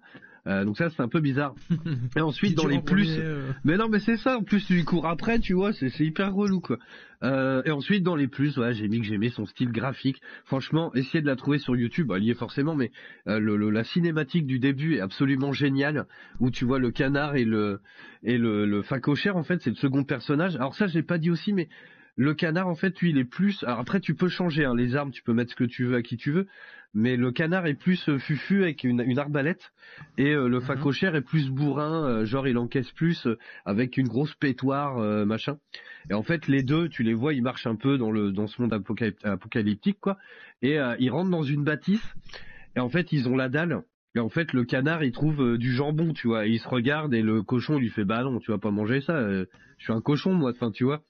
Euh, 0.50 0.66
donc 0.66 0.78
ça 0.78 0.90
c'est 0.90 1.02
un 1.02 1.08
peu 1.08 1.20
bizarre. 1.22 1.54
Et 2.18 2.22
ensuite 2.22 2.56
dans 2.58 2.68
les 2.68 2.82
plus, 2.82 3.08
euh. 3.20 3.52
mais 3.64 3.78
non 3.78 3.88
mais 3.88 4.00
c'est 4.00 4.18
ça. 4.18 4.38
En 4.40 4.44
plus 4.44 4.66
tu 4.66 4.74
lui 4.74 4.84
cours 4.84 5.06
après, 5.08 5.40
tu 5.40 5.54
vois, 5.54 5.72
c'est 5.74 5.92
hyper 6.00 6.34
relou 6.34 6.60
quoi. 6.60 6.78
Euh, 7.24 7.62
et 7.66 7.72
ensuite 7.72 8.02
dans 8.04 8.16
les 8.16 8.28
plus, 8.28 8.58
ouais, 8.58 8.74
j'ai 8.74 8.88
mis 8.88 9.00
que 9.00 9.06
j'aimais 9.06 9.30
son 9.30 9.46
style 9.46 9.72
graphique. 9.72 10.22
Franchement, 10.46 10.92
essayez 10.96 11.22
de 11.22 11.28
la 11.28 11.36
trouver 11.36 11.60
sur 11.60 11.76
YouTube, 11.76 12.12
elle 12.16 12.24
y 12.24 12.32
est 12.32 12.36
forcément, 12.36 12.76
mais 12.76 12.92
le, 13.26 13.58
le- 13.58 13.70
la 13.70 13.84
cinématique 13.84 14.46
du 14.48 14.58
début 14.60 14.96
est 14.96 15.02
absolument 15.02 15.52
géniale, 15.52 16.06
où 16.40 16.50
tu 16.50 16.66
vois 16.66 16.80
le 16.80 16.92
canard 16.92 17.36
et 17.36 17.46
le 17.46 17.80
et 18.24 18.38
le, 18.38 18.66
le 18.66 18.82
facochère 18.82 19.38
en 19.38 19.44
fait, 19.44 19.62
c'est 19.62 19.70
le 19.70 19.76
second 19.76 20.04
personnage. 20.04 20.56
Alors 20.56 20.74
ça 20.76 20.88
j'ai 20.88 21.04
pas 21.04 21.18
dit 21.18 21.30
aussi, 21.30 21.54
mais 21.54 21.68
le 22.16 22.34
canard, 22.34 22.68
en 22.68 22.76
fait, 22.76 23.00
lui, 23.00 23.12
il 23.12 23.18
est 23.18 23.24
plus. 23.24 23.64
Alors 23.64 23.80
après, 23.80 24.02
tu 24.02 24.14
peux 24.14 24.28
changer 24.28 24.66
hein, 24.66 24.76
les 24.76 24.98
armes, 24.98 25.12
tu 25.12 25.24
peux 25.24 25.32
mettre 25.32 25.52
ce 25.52 25.56
que 25.56 25.64
tu 25.64 25.86
veux 25.86 25.96
à 25.96 26.02
qui 26.02 26.18
tu 26.18 26.32
veux, 26.32 26.48
mais 26.94 27.16
le 27.16 27.32
canard 27.32 27.68
est 27.68 27.76
plus 27.76 28.10
euh, 28.10 28.18
fufu 28.20 28.64
avec 28.64 28.84
une, 28.84 29.02
une 29.02 29.20
arbalète, 29.20 29.72
et 30.18 30.34
euh, 30.34 30.48
le 30.48 30.60
facochère 30.60 31.16
est 31.16 31.22
plus 31.22 31.50
bourrin, 31.50 32.06
euh, 32.06 32.26
genre 32.26 32.48
il 32.48 32.58
encaisse 32.58 32.92
plus 32.92 33.28
avec 33.66 33.98
une 33.98 34.08
grosse 34.08 34.34
pétoire, 34.36 34.98
machin. 35.26 35.58
Et 36.10 36.14
en 36.14 36.24
fait, 36.24 36.48
les 36.48 36.64
deux, 36.64 36.90
tu 36.90 37.04
les 37.04 37.14
vois, 37.14 37.34
ils 37.34 37.44
marchent 37.44 37.68
un 37.68 37.76
peu 37.76 37.98
dans 37.98 38.12
le 38.12 38.32
dans 38.32 38.48
ce 38.48 38.62
monde 38.62 38.74
apocalyp- 38.74 39.24
apocalyptique, 39.24 40.00
quoi. 40.00 40.18
Et 40.62 40.78
ils 41.00 41.10
rentrent 41.10 41.30
dans 41.30 41.44
une 41.44 41.64
bâtisse, 41.64 42.04
et 42.76 42.80
en 42.80 42.90
fait, 42.90 43.12
ils 43.12 43.28
ont 43.30 43.36
la 43.36 43.50
dalle. 43.50 43.84
Et 44.16 44.20
en 44.20 44.30
fait, 44.30 44.54
le 44.54 44.64
canard, 44.66 45.04
il 45.04 45.12
trouve 45.12 45.40
euh, 45.44 45.58
du 45.60 45.72
jambon, 45.72 46.14
tu 46.14 46.28
vois. 46.28 46.48
Et 46.48 46.50
il 46.50 46.60
se 46.60 46.68
regarde 46.68 47.14
et 47.14 47.22
le 47.22 47.44
cochon 47.44 47.78
lui 47.78 47.90
fait 47.90 48.06
bah 48.06 48.24
non, 48.24 48.40
tu 48.40 48.50
vas 48.50 48.58
pas 48.58 48.72
manger 48.72 49.02
ça. 49.02 49.14
euh, 49.16 49.46
je 49.78 49.84
suis 49.84 49.94
un 49.94 50.02
cochon, 50.02 50.34
moi. 50.34 50.50
Enfin, 50.52 50.72
tu 50.72 50.84
vois. 50.84 51.04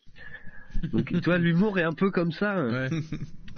Donc, 0.92 1.06
tu 1.08 1.20
vois, 1.24 1.38
l'humour 1.38 1.80
est 1.80 1.84
un 1.84 1.94
peu 1.94 2.12
comme 2.12 2.34
ça. 2.34 2.58
hein. 2.58 2.90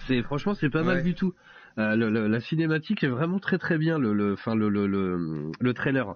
C'est 0.07 0.21
franchement, 0.21 0.53
c'est 0.53 0.69
pas 0.69 0.83
mal 0.83 0.97
du 1.03 1.15
tout. 1.15 1.33
Euh, 1.77 1.95
la 2.27 2.39
cinématique 2.39 3.03
est 3.03 3.07
vraiment 3.07 3.39
très 3.39 3.57
très 3.57 3.77
bien. 3.77 3.97
Le, 3.97 4.35
trailer. 5.73 6.15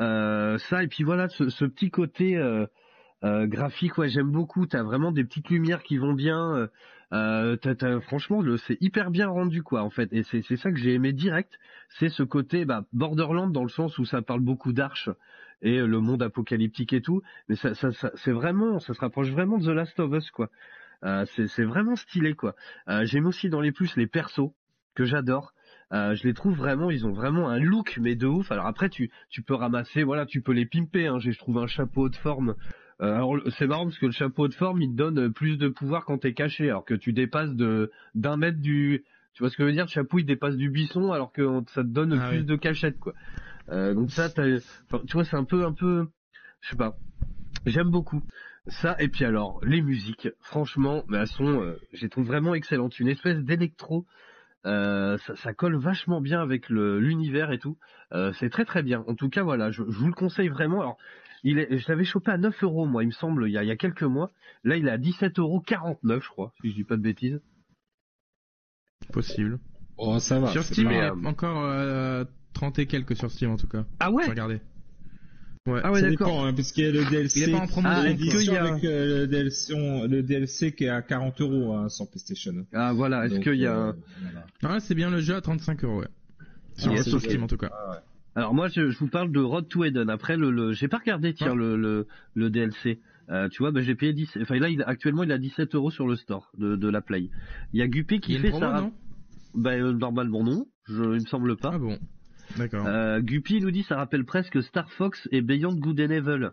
Euh, 0.00 0.58
ça 0.58 0.84
et 0.84 0.88
puis 0.88 1.04
voilà, 1.04 1.28
ce, 1.28 1.64
petit 1.64 1.90
côté 1.90 2.36
euh, 2.36 3.46
graphique, 3.46 3.92
j'aime 4.06 4.30
beaucoup. 4.30 4.66
T'as 4.66 4.82
vraiment 4.82 5.12
des 5.12 5.24
petites 5.24 5.50
lumières 5.50 5.82
qui 5.82 5.98
vont 5.98 6.12
bien. 6.12 6.68
euh, 7.12 8.00
franchement, 8.02 8.42
c'est 8.58 8.78
hyper 8.80 9.10
bien 9.10 9.28
rendu 9.28 9.62
quoi 9.62 9.82
en 9.82 9.90
fait, 9.90 10.12
et 10.12 10.22
c'est 10.22 10.56
ça 10.56 10.70
que 10.70 10.78
j'ai 10.78 10.94
aimé 10.94 11.12
direct. 11.12 11.58
C'est 11.88 12.10
ce 12.10 12.22
côté 12.22 12.64
bah, 12.64 12.84
Borderland 12.92 13.52
dans 13.52 13.62
le 13.62 13.70
sens 13.70 13.98
où 13.98 14.04
ça 14.04 14.22
parle 14.22 14.40
beaucoup 14.40 14.72
d'arches 14.72 15.10
et 15.62 15.78
le 15.78 16.00
monde 16.00 16.22
apocalyptique 16.22 16.92
et 16.92 17.00
tout, 17.02 17.22
mais 17.48 17.56
ça, 17.56 17.72
c'est 18.14 18.30
vraiment, 18.30 18.78
ça 18.78 18.94
se 18.94 19.00
rapproche 19.00 19.30
vraiment 19.30 19.58
de 19.58 19.64
The 19.64 19.74
Last 19.74 19.98
of 19.98 20.12
Us 20.12 20.30
quoi. 20.30 20.50
C'est 21.02 21.64
vraiment 21.64 21.96
stylé 21.96 22.34
quoi. 22.34 22.54
Euh, 22.88 23.04
J'aime 23.04 23.26
aussi 23.26 23.48
dans 23.48 23.60
les 23.60 23.72
plus 23.72 23.96
les 23.96 24.06
persos 24.06 24.52
que 24.98 25.04
j'adore. 25.04 25.54
Euh, 25.92 26.14
je 26.16 26.24
les 26.24 26.34
trouve 26.34 26.54
vraiment, 26.56 26.90
ils 26.90 27.06
ont 27.06 27.12
vraiment 27.12 27.48
un 27.48 27.58
look 27.58 27.98
mais 28.02 28.16
de 28.16 28.26
ouf. 28.26 28.50
Alors 28.50 28.66
après 28.66 28.88
tu 28.90 29.10
tu 29.30 29.42
peux 29.42 29.54
ramasser, 29.54 30.02
voilà, 30.02 30.26
tu 30.26 30.42
peux 30.42 30.52
les 30.52 30.66
pimper. 30.66 31.06
Hein. 31.06 31.18
J'ai 31.20 31.32
je 31.32 31.38
trouve 31.38 31.58
un 31.58 31.68
chapeau 31.68 32.08
de 32.08 32.16
forme. 32.16 32.56
Euh, 33.00 33.14
alors 33.14 33.36
c'est 33.56 33.68
marrant 33.68 33.84
parce 33.84 33.98
que 33.98 34.06
le 34.06 34.12
chapeau 34.12 34.48
de 34.48 34.54
forme 34.54 34.82
il 34.82 34.90
te 34.90 34.96
donne 34.96 35.32
plus 35.32 35.56
de 35.56 35.68
pouvoir 35.68 36.04
quand 36.04 36.18
t'es 36.18 36.34
caché, 36.34 36.68
alors 36.68 36.84
que 36.84 36.94
tu 36.94 37.12
dépasses 37.12 37.54
de 37.54 37.92
d'un 38.16 38.36
mètre 38.36 38.58
du. 38.60 39.04
Tu 39.34 39.42
vois 39.42 39.50
ce 39.50 39.56
que 39.56 39.62
je 39.62 39.68
veux 39.68 39.72
dire? 39.72 39.84
Le 39.84 39.90
chapeau 39.90 40.18
il 40.18 40.24
dépasse 40.24 40.56
du 40.56 40.68
buisson 40.68 41.12
alors 41.12 41.30
que 41.32 41.62
ça 41.68 41.82
te 41.82 41.88
donne 41.88 42.18
Ah 42.20 42.28
plus 42.28 42.40
oui. 42.40 42.44
de 42.44 42.56
cachette 42.56 42.98
quoi. 42.98 43.14
Euh, 43.70 43.94
donc 43.94 44.10
ça, 44.10 44.26
enfin, 44.26 45.02
tu 45.06 45.12
vois, 45.12 45.24
c'est 45.24 45.36
un 45.36 45.44
peu, 45.44 45.64
un 45.64 45.72
peu, 45.72 46.08
je 46.60 46.70
sais 46.70 46.76
pas. 46.76 46.96
J'aime 47.66 47.90
beaucoup 47.90 48.22
ça. 48.66 48.96
Et 48.98 49.08
puis 49.08 49.24
alors, 49.24 49.60
les 49.64 49.80
musiques, 49.80 50.28
franchement, 50.40 51.04
mais 51.08 51.18
elles 51.18 51.28
sont, 51.28 51.62
euh, 51.62 51.78
je 51.92 52.02
les 52.02 52.08
trouve 52.08 52.26
vraiment 52.26 52.54
excellentes. 52.54 52.98
Une 52.98 53.08
espèce 53.08 53.38
d'électro. 53.38 54.06
Euh, 54.66 55.16
ça, 55.18 55.36
ça 55.36 55.52
colle 55.54 55.76
vachement 55.76 56.20
bien 56.20 56.40
avec 56.42 56.68
le- 56.68 56.98
l'univers 57.00 57.52
et 57.52 57.58
tout. 57.58 57.76
Euh, 58.12 58.32
c'est 58.34 58.50
très 58.50 58.64
très 58.64 58.82
bien. 58.82 59.04
En 59.06 59.14
tout 59.14 59.28
cas, 59.28 59.42
voilà, 59.42 59.70
je, 59.70 59.82
je 59.88 59.98
vous 59.98 60.06
le 60.08 60.12
conseille 60.14 60.48
vraiment. 60.48 60.80
Alors, 60.80 60.96
il 61.44 61.58
est, 61.58 61.78
je 61.78 61.88
l'avais 61.88 62.04
chopé 62.04 62.30
à 62.32 62.38
9 62.38 62.62
euros, 62.64 62.86
moi, 62.86 63.02
il 63.04 63.06
me 63.06 63.12
semble, 63.12 63.48
il 63.48 63.52
y 63.52 63.58
a, 63.58 63.62
il 63.62 63.68
y 63.68 63.70
a 63.70 63.76
quelques 63.76 64.02
mois. 64.02 64.30
Là, 64.64 64.76
il 64.76 64.88
est 64.88 64.90
à 64.90 64.98
17,49 64.98 65.38
euros, 65.40 65.62
je 66.20 66.28
crois, 66.28 66.52
si 66.60 66.70
je 66.70 66.74
dis 66.74 66.84
pas 66.84 66.96
de 66.96 67.02
bêtises. 67.02 67.40
Possible. 69.12 69.58
Oh, 69.96 70.18
ça 70.18 70.38
va. 70.40 70.48
Sur 70.48 70.62
Steam, 70.64 70.90
il 70.90 70.96
est 70.98 71.26
encore 71.26 71.64
euh, 71.64 72.24
30 72.52 72.78
et 72.78 72.86
quelques 72.86 73.16
sur 73.16 73.30
Steam 73.30 73.50
en 73.50 73.56
tout 73.56 73.68
cas. 73.68 73.84
Ah 74.00 74.10
ouais? 74.10 74.26
Regardez. 74.28 74.60
Ouais. 75.68 75.80
Ah 75.84 75.92
ouais, 75.92 76.00
ça 76.00 76.08
d'accord. 76.10 76.26
dépend, 76.28 76.44
hein, 76.46 76.54
parce 76.54 76.72
qu'il 76.72 76.84
y 76.84 76.88
a 76.88 76.92
le 76.92 77.04
DLC. 77.04 77.40
Il 77.40 77.48
est 77.48 77.52
pas 77.52 77.58
en 77.58 77.66
promo, 77.66 77.88
Ah, 77.90 78.04
qu'il 78.14 78.44
y 78.44 78.56
a- 78.56 78.64
avec 78.64 78.84
euh, 78.84 79.20
le, 79.20 79.26
DLC, 79.26 79.74
le 80.08 80.22
DLC 80.22 80.72
qui 80.72 80.84
est 80.84 80.88
à 80.88 81.02
40 81.02 81.40
euros 81.40 81.74
hein, 81.74 81.88
sur 81.88 82.08
PlayStation. 82.08 82.66
Ah 82.72 82.92
voilà, 82.92 83.26
est-ce 83.26 83.40
qu'il 83.40 83.54
y 83.54 83.66
a 83.66 83.76
euh, 83.76 83.92
voilà. 84.22 84.46
Ah, 84.76 84.80
c'est 84.80 84.94
bien 84.94 85.10
le 85.10 85.20
jeu 85.20 85.34
à 85.34 85.40
35 85.40 85.84
euros, 85.84 86.00
ouais. 86.00 86.08
Sur, 86.76 86.92
Yes, 86.92 87.04
sur 87.08 87.16
ok. 87.18 87.22
Steam 87.24 87.42
en 87.42 87.46
tout 87.48 87.56
cas. 87.56 87.70
Alors 88.36 88.54
moi 88.54 88.68
je, 88.68 88.90
je 88.90 88.98
vous 88.98 89.08
parle 89.08 89.32
de 89.32 89.40
Road 89.40 89.66
to 89.68 89.84
Eden. 89.84 90.08
Après 90.10 90.36
le, 90.36 90.50
le 90.52 90.72
j'ai 90.72 90.86
pas 90.86 90.98
regardé 90.98 91.34
tiens 91.34 91.48
Ah. 91.52 91.56
le, 91.56 91.76
le 91.76 92.06
le 92.34 92.50
DLC. 92.50 93.00
Euh, 93.30 93.48
tu 93.48 93.62
vois, 93.64 93.72
bah, 93.72 93.80
j'ai 93.82 93.94
payé 93.96 94.12
10. 94.12 94.38
Enfin 94.42 94.58
là 94.60 94.68
il, 94.68 94.82
actuellement 94.86 95.24
il 95.24 95.32
a 95.32 95.38
17 95.38 95.74
euros 95.74 95.90
sur 95.90 96.06
le 96.06 96.14
store 96.14 96.50
de, 96.56 96.76
de 96.76 96.88
la 96.88 97.00
Play. 97.00 97.30
Il 97.72 97.80
y 97.80 97.82
a 97.82 97.88
Guppy 97.88 98.14
Il 98.14 98.18
y 98.18 98.20
qui 98.20 98.34
une 98.36 98.42
fait 98.42 98.50
promo, 98.50 98.66
ça. 98.66 98.80
non? 98.80 98.92
Bah 99.54 99.72
euh, 99.72 99.92
normalement 99.92 100.44
non, 100.44 100.66
je, 100.86 101.02
il 101.02 101.08
me 101.22 101.26
semble 101.26 101.56
pas. 101.56 101.72
Ah 101.74 101.78
bon. 101.78 101.98
D'accord. 102.56 102.86
Euh, 102.86 103.20
Guppy 103.20 103.60
nous 103.60 103.70
dit 103.70 103.82
ça 103.82 103.96
rappelle 103.96 104.24
presque 104.24 104.62
Star 104.62 104.90
Fox 104.92 105.28
et 105.32 105.42
Beyond 105.42 105.74
Good 105.74 106.00
and 106.00 106.10
Evil. 106.10 106.50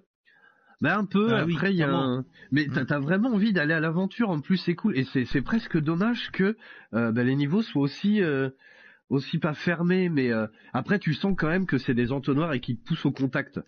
Bah 0.81 0.97
un 0.97 1.05
peu. 1.05 1.33
Ah 1.33 1.45
oui, 1.45 1.53
après 1.55 1.71
il 1.73 1.77
y 1.77 1.83
a 1.83 1.89
un... 1.89 2.25
mais 2.51 2.67
t'as 2.67 2.85
t'as 2.85 2.99
vraiment 2.99 3.29
envie 3.29 3.53
d'aller 3.53 3.73
à 3.73 3.79
l'aventure. 3.79 4.29
En 4.29 4.41
plus 4.41 4.57
c'est 4.57 4.75
cool 4.75 4.97
et 4.97 5.05
c'est 5.05 5.25
c'est 5.25 5.41
presque 5.41 5.79
dommage 5.79 6.31
que 6.31 6.57
euh, 6.93 7.11
bah, 7.11 7.23
les 7.23 7.35
niveaux 7.35 7.61
soient 7.61 7.81
aussi 7.81 8.21
euh, 8.21 8.49
aussi 9.09 9.39
pas 9.39 9.53
fermés. 9.53 10.09
Mais 10.09 10.31
euh, 10.31 10.47
après 10.73 10.99
tu 10.99 11.13
sens 11.13 11.33
quand 11.37 11.47
même 11.47 11.65
que 11.65 11.77
c'est 11.77 11.93
des 11.93 12.11
entonnoirs 12.11 12.53
et 12.53 12.59
qui 12.59 12.77
te 12.77 12.85
poussent 12.85 13.05
au 13.05 13.11
contact. 13.11 13.59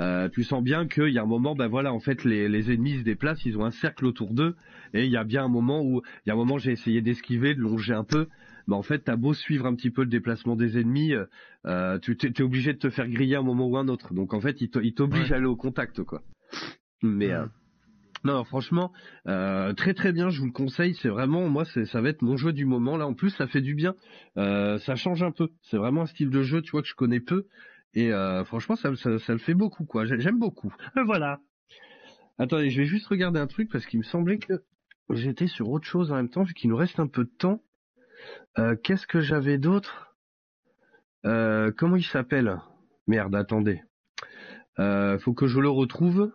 euh, 0.00 0.28
tu 0.28 0.42
sens 0.44 0.62
bien 0.62 0.86
qu'il 0.86 1.08
y 1.08 1.18
a 1.18 1.22
un 1.22 1.26
moment, 1.26 1.54
ben 1.54 1.68
voilà, 1.68 1.92
en 1.92 2.00
fait, 2.00 2.24
les, 2.24 2.48
les 2.48 2.72
ennemis 2.72 2.98
se 2.98 3.04
déplacent, 3.04 3.44
ils 3.44 3.56
ont 3.58 3.64
un 3.64 3.70
cercle 3.70 4.06
autour 4.06 4.34
d'eux, 4.34 4.56
et 4.92 5.04
il 5.04 5.10
y 5.10 5.16
a 5.16 5.24
bien 5.24 5.44
un 5.44 5.48
moment 5.48 5.82
où, 5.82 6.02
il 6.24 6.28
y 6.28 6.30
a 6.30 6.34
un 6.34 6.36
moment, 6.36 6.58
j'ai 6.58 6.72
essayé 6.72 7.00
d'esquiver, 7.00 7.54
de 7.54 7.60
longer 7.60 7.94
un 7.94 8.04
peu, 8.04 8.28
mais 8.66 8.74
en 8.74 8.82
fait, 8.82 9.00
t'as 9.00 9.16
beau 9.16 9.34
suivre 9.34 9.66
un 9.66 9.74
petit 9.74 9.90
peu 9.90 10.02
le 10.02 10.08
déplacement 10.08 10.56
des 10.56 10.78
ennemis, 10.78 11.12
euh, 11.66 11.98
tu 11.98 12.16
t'es, 12.16 12.42
obligé 12.42 12.72
de 12.72 12.78
te 12.78 12.90
faire 12.90 13.08
griller 13.08 13.36
un 13.36 13.42
moment 13.42 13.66
ou 13.66 13.76
un 13.76 13.88
autre. 13.88 14.14
Donc 14.14 14.34
en 14.34 14.40
fait, 14.40 14.60
il, 14.60 14.70
t'oblige 14.94 15.32
à 15.32 15.36
aller 15.36 15.46
au 15.46 15.56
contact, 15.56 16.02
quoi. 16.02 16.22
Mais 17.02 17.32
euh, 17.32 17.46
non, 18.24 18.42
franchement, 18.44 18.90
euh, 19.28 19.74
très 19.74 19.92
très 19.92 20.12
bien, 20.12 20.30
je 20.30 20.40
vous 20.40 20.46
le 20.46 20.52
conseille. 20.52 20.94
C'est 20.94 21.10
vraiment, 21.10 21.48
moi, 21.50 21.64
ça 21.66 22.00
va 22.00 22.08
être 22.08 22.22
mon 22.22 22.38
jeu 22.38 22.52
du 22.54 22.64
moment. 22.64 22.96
Là, 22.96 23.06
en 23.06 23.12
plus, 23.12 23.30
ça 23.30 23.46
fait 23.46 23.60
du 23.60 23.74
bien. 23.74 23.94
Euh, 24.38 24.78
ça 24.78 24.96
change 24.96 25.22
un 25.22 25.30
peu. 25.30 25.48
C'est 25.62 25.76
vraiment 25.76 26.02
un 26.02 26.06
style 26.06 26.30
de 26.30 26.42
jeu, 26.42 26.62
tu 26.62 26.70
vois, 26.70 26.80
que 26.80 26.88
je 26.88 26.94
connais 26.94 27.20
peu. 27.20 27.46
Et 27.92 28.12
euh, 28.12 28.44
franchement, 28.44 28.76
ça, 28.76 28.94
ça, 28.96 29.18
ça 29.18 29.32
le 29.34 29.38
fait 29.38 29.54
beaucoup, 29.54 29.84
quoi. 29.84 30.06
J'ai- 30.06 30.18
J'aime 30.20 30.38
beaucoup. 30.38 30.74
voilà. 31.04 31.38
Attendez, 32.38 32.70
je 32.70 32.80
vais 32.80 32.86
juste 32.86 33.06
regarder 33.06 33.38
un 33.38 33.46
truc 33.46 33.70
parce 33.70 33.84
qu'il 33.86 33.98
me 33.98 34.04
semblait 34.04 34.38
que 34.38 34.54
j'étais 35.10 35.46
sur 35.46 35.68
autre 35.68 35.86
chose 35.86 36.10
en 36.10 36.16
même 36.16 36.30
temps, 36.30 36.42
vu 36.44 36.54
qu'il 36.54 36.70
nous 36.70 36.76
reste 36.76 36.98
un 36.98 37.06
peu 37.06 37.24
de 37.24 37.30
temps. 37.38 37.60
Euh, 38.58 38.76
Qu'est-ce 38.82 39.06
que 39.06 39.20
j'avais 39.20 39.58
d'autre? 39.58 40.14
Euh, 41.26 41.72
Comment 41.76 41.96
il 41.96 42.04
s'appelle? 42.04 42.58
Merde, 43.06 43.34
attendez. 43.34 43.82
Euh, 44.78 45.18
faut 45.18 45.34
que 45.34 45.46
je 45.46 45.60
le 45.60 45.68
retrouve. 45.68 46.32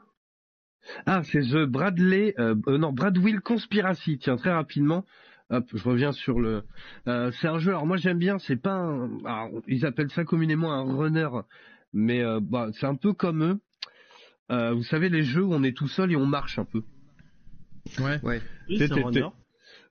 Ah, 1.06 1.22
c'est 1.24 1.42
The 1.42 1.66
Bradley, 1.66 2.34
euh, 2.40 2.56
euh, 2.68 2.78
non, 2.78 2.94
Bradwill 2.94 3.42
Conspiracy. 3.42 4.18
Tiens, 4.18 4.38
très 4.38 4.52
rapidement. 4.52 5.06
Hop, 5.50 5.66
je 5.74 5.84
reviens 5.84 6.12
sur 6.12 6.40
le. 6.40 6.64
Euh, 7.08 7.32
c'est 7.40 7.48
un 7.48 7.60
jeu. 7.60 7.72
Alors 7.72 7.86
moi 7.86 7.98
j'aime 7.98 8.20
bien. 8.20 8.38
C'est 8.40 8.56
pas. 8.56 8.76
Un... 8.76 9.10
alors, 9.26 9.50
ils 9.68 9.86
appellent 9.86 10.12
ça 10.12 10.24
communément 10.24 10.72
un 10.72 10.84
runner, 10.96 11.30
mais 11.92 12.24
euh, 12.24 12.40
bah, 12.42 12.70
c'est 12.74 12.86
un 12.86 12.96
peu 12.96 13.14
comme 13.14 13.44
eux. 13.44 13.60
Euh, 14.52 14.74
vous 14.74 14.84
savez 14.84 15.10
les 15.10 15.24
jeux 15.24 15.44
où 15.44 15.54
on 15.54 15.64
est 15.64 15.76
tout 15.76 15.88
seul 15.88 16.12
et 16.12 16.16
on 16.16 16.26
marche 16.26 16.60
un 16.60 16.66
peu. 16.66 16.84
Ouais. 18.00 18.20
Ouais. 18.24 18.42
Oui, 18.70 18.78
c'est 18.78 18.92
un 18.92 19.04
runner. 19.04 19.28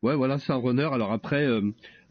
Ouais, 0.03 0.14
voilà, 0.14 0.38
c'est 0.38 0.53
un 0.53 0.57
runner. 0.57 0.88
Alors 0.92 1.12
après, 1.12 1.44
euh, 1.46 1.61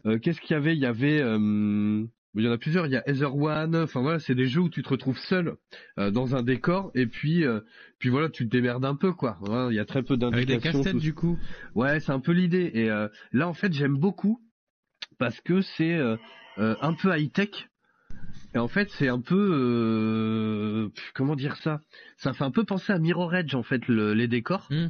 euh, 0.06 0.18
qu'est-ce 0.18 0.40
qu'il 0.40 0.52
y 0.52 0.56
avait? 0.56 0.74
Il 0.74 0.80
y 0.80 0.86
avait, 0.86 1.20
euh, 1.20 2.04
il 2.34 2.44
y 2.44 2.48
en 2.48 2.52
a 2.52 2.58
plusieurs. 2.58 2.86
Il 2.86 2.92
y 2.92 2.96
a 2.96 3.08
Ether 3.08 3.24
One. 3.26 3.74
Enfin 3.76 4.00
voilà, 4.02 4.18
c'est 4.18 4.34
des 4.34 4.46
jeux 4.46 4.60
où 4.60 4.68
tu 4.68 4.82
te 4.82 4.88
retrouves 4.88 5.18
seul 5.18 5.56
euh, 5.98 6.10
dans 6.10 6.36
un 6.36 6.42
décor 6.42 6.90
et 6.94 7.06
puis, 7.06 7.44
euh, 7.44 7.60
puis 7.98 8.10
voilà, 8.10 8.28
tu 8.28 8.44
te 8.44 8.50
démerdes 8.50 8.84
un 8.84 8.94
peu 8.94 9.12
quoi. 9.12 9.38
Voilà, 9.40 9.70
Il 9.72 9.74
y 9.74 9.80
a 9.80 9.84
très 9.84 10.02
peu 10.02 10.14
Avec 10.20 10.46
des 10.46 10.54
d'indications. 10.54 10.82
casse-têtes 10.82 11.00
du 11.00 11.14
coup. 11.14 11.38
Ouais, 11.74 12.00
c'est 12.00 12.12
un 12.12 12.20
peu 12.20 12.32
l'idée. 12.32 12.70
Et 12.74 12.90
euh, 12.90 13.08
là, 13.32 13.48
en 13.48 13.54
fait, 13.54 13.72
j'aime 13.72 13.96
beaucoup 13.96 14.40
parce 15.18 15.40
que 15.40 15.62
c'est 15.62 15.98
un 16.56 16.92
peu 16.94 17.16
high 17.18 17.32
tech. 17.32 17.68
Et 18.54 18.58
en 18.58 18.68
fait, 18.68 18.88
c'est 18.92 19.08
un 19.08 19.20
peu 19.20 20.90
comment 21.14 21.36
dire 21.36 21.56
ça? 21.56 21.80
Ça 22.16 22.32
fait 22.32 22.44
un 22.44 22.50
peu 22.50 22.64
penser 22.64 22.92
à 22.92 22.98
Mirror 22.98 23.34
Edge 23.34 23.54
en 23.54 23.62
fait 23.62 23.86
le- 23.88 24.14
les 24.14 24.28
décors. 24.28 24.66
Hmm. 24.70 24.88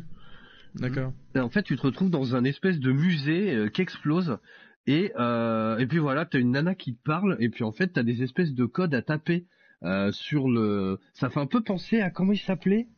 D'accord. 0.75 1.13
En 1.37 1.49
fait, 1.49 1.63
tu 1.63 1.77
te 1.77 1.83
retrouves 1.83 2.11
dans 2.11 2.35
un 2.35 2.45
espèce 2.45 2.79
de 2.79 2.93
musée 2.93 3.55
euh, 3.55 3.69
qui 3.69 3.83
explose. 3.83 4.39
Et, 4.87 5.13
euh, 5.19 5.77
et 5.79 5.87
puis 5.87 5.99
voilà, 5.99 6.25
t'as 6.25 6.39
une 6.39 6.53
nana 6.53 6.75
qui 6.75 6.95
te 6.95 7.03
parle. 7.03 7.37
Et 7.41 7.49
puis 7.49 7.65
en 7.65 7.73
fait, 7.73 7.89
t'as 7.89 8.03
des 8.03 8.23
espèces 8.23 8.55
de 8.55 8.65
codes 8.65 8.95
à 8.95 9.03
taper 9.03 9.47
euh, 9.83 10.13
sur 10.13 10.49
le. 10.49 10.99
Ça 11.15 11.31
fait 11.31 11.41
un 11.41 11.47
peu 11.47 11.63
penser 11.63 12.01
à 12.01 12.11
comment 12.11 12.33
il 12.33 12.39
s'appelait 12.39 12.89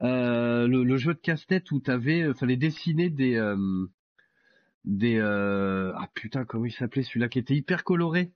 le, 0.00 0.96
jeu 0.96 1.14
de 1.14 1.18
casse-tête 1.18 1.70
où 1.70 1.80
t'avais, 1.80 2.34
fallait 2.34 2.56
dessiner 2.56 3.08
des 3.08 3.40
des 4.84 5.18
ah 5.18 6.08
putain 6.14 6.44
comment 6.44 6.66
il 6.66 6.72
s'appelait 6.72 7.04
celui-là 7.04 7.28
qui 7.28 7.38
était 7.38 7.54
hyper 7.54 7.84
coloré. 7.84 8.32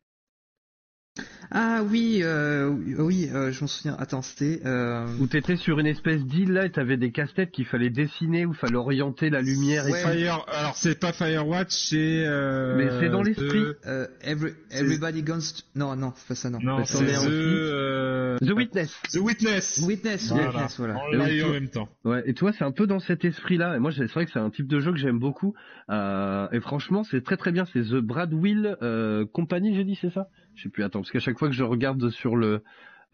Ah 1.51 1.81
oui, 1.91 2.21
euh, 2.23 2.69
oui, 2.99 3.31
euh, 3.33 3.51
je 3.53 3.63
m'en 3.63 3.67
souviens. 3.69 3.97
Attends, 3.99 4.21
c'était. 4.21 4.61
Euh... 4.67 5.07
Où 5.19 5.27
t'étais 5.27 5.57
sur 5.57 5.79
une 5.79 5.87
espèce 5.87 6.23
d'île 6.27 6.53
là 6.53 6.67
et 6.67 6.71
t'avais 6.71 6.99
des 6.99 7.11
casse-têtes 7.11 7.53
qu'il 7.53 7.65
fallait 7.65 7.89
dessiner 7.89 8.45
où 8.45 8.53
fallait 8.53 8.77
orienter 8.77 9.31
la 9.31 9.41
lumière 9.41 9.89
et 9.89 9.93
Ouais. 9.93 10.03
Fire, 10.03 10.45
alors 10.49 10.77
c'est 10.77 11.01
pas 11.01 11.13
Firewatch, 11.15 11.71
c'est. 11.71 12.27
Euh, 12.27 12.77
Mais 12.77 12.91
c'est 13.01 13.09
dans 13.09 13.23
l'esprit. 13.23 13.63
The- 13.83 14.11
every, 14.21 14.53
everybody 14.71 15.23
guns. 15.23 15.39
to- 15.57 15.63
Non, 15.75 15.97
non, 15.97 16.13
c'est 16.17 16.29
pas 16.29 16.35
ça, 16.35 16.51
non. 16.51 16.59
Non, 16.63 16.85
c'est 16.85 16.99
The, 17.07 18.51
Witness. 18.53 18.93
The 19.11 19.17
Witness. 19.17 19.81
Witness, 19.83 20.29
Voilà. 20.31 20.49
Witness, 20.51 20.77
voilà. 20.79 20.97
On 21.03 21.17
l'a 21.17 21.33
eu 21.33 21.43
en 21.45 21.51
même 21.53 21.69
temps. 21.69 21.89
Ouais, 22.05 22.23
et 22.27 22.35
toi, 22.35 22.53
c'est 22.53 22.65
un 22.65 22.73
peu 22.73 22.87
dans 22.87 23.01
cet 23.01 23.25
esprit-là. 23.25 23.77
Et 23.77 23.79
moi, 23.79 23.91
c'est 23.91 24.05
vrai 24.13 24.27
que 24.27 24.33
c'est 24.33 24.39
un 24.39 24.51
type 24.51 24.67
de 24.69 24.81
jeu 24.81 24.93
que 24.93 24.99
j'aime 24.99 25.19
beaucoup. 25.19 25.55
Euh, 25.91 26.47
et 26.53 26.61
franchement, 26.61 27.05
c'est 27.05 27.25
très 27.25 27.37
très 27.39 27.53
bien. 27.53 27.65
C'est 27.73 27.81
The 27.81 27.97
Bradwill 28.03 28.77
euh, 28.83 29.25
Company, 29.33 29.75
j'ai 29.75 29.85
dit, 29.85 29.99
c'est 30.01 30.13
ça? 30.13 30.29
Je 30.59 30.65
sais 30.65 30.69
plus. 30.71 30.83
Attends, 30.83 31.01
parce 31.01 31.13
qu'à 31.13 31.21
chaque 31.21 31.39
fois 31.39 31.49
que 31.49 31.55
je 31.55 31.63
regarde 31.63 32.11
sur 32.11 32.35
le 32.35 32.65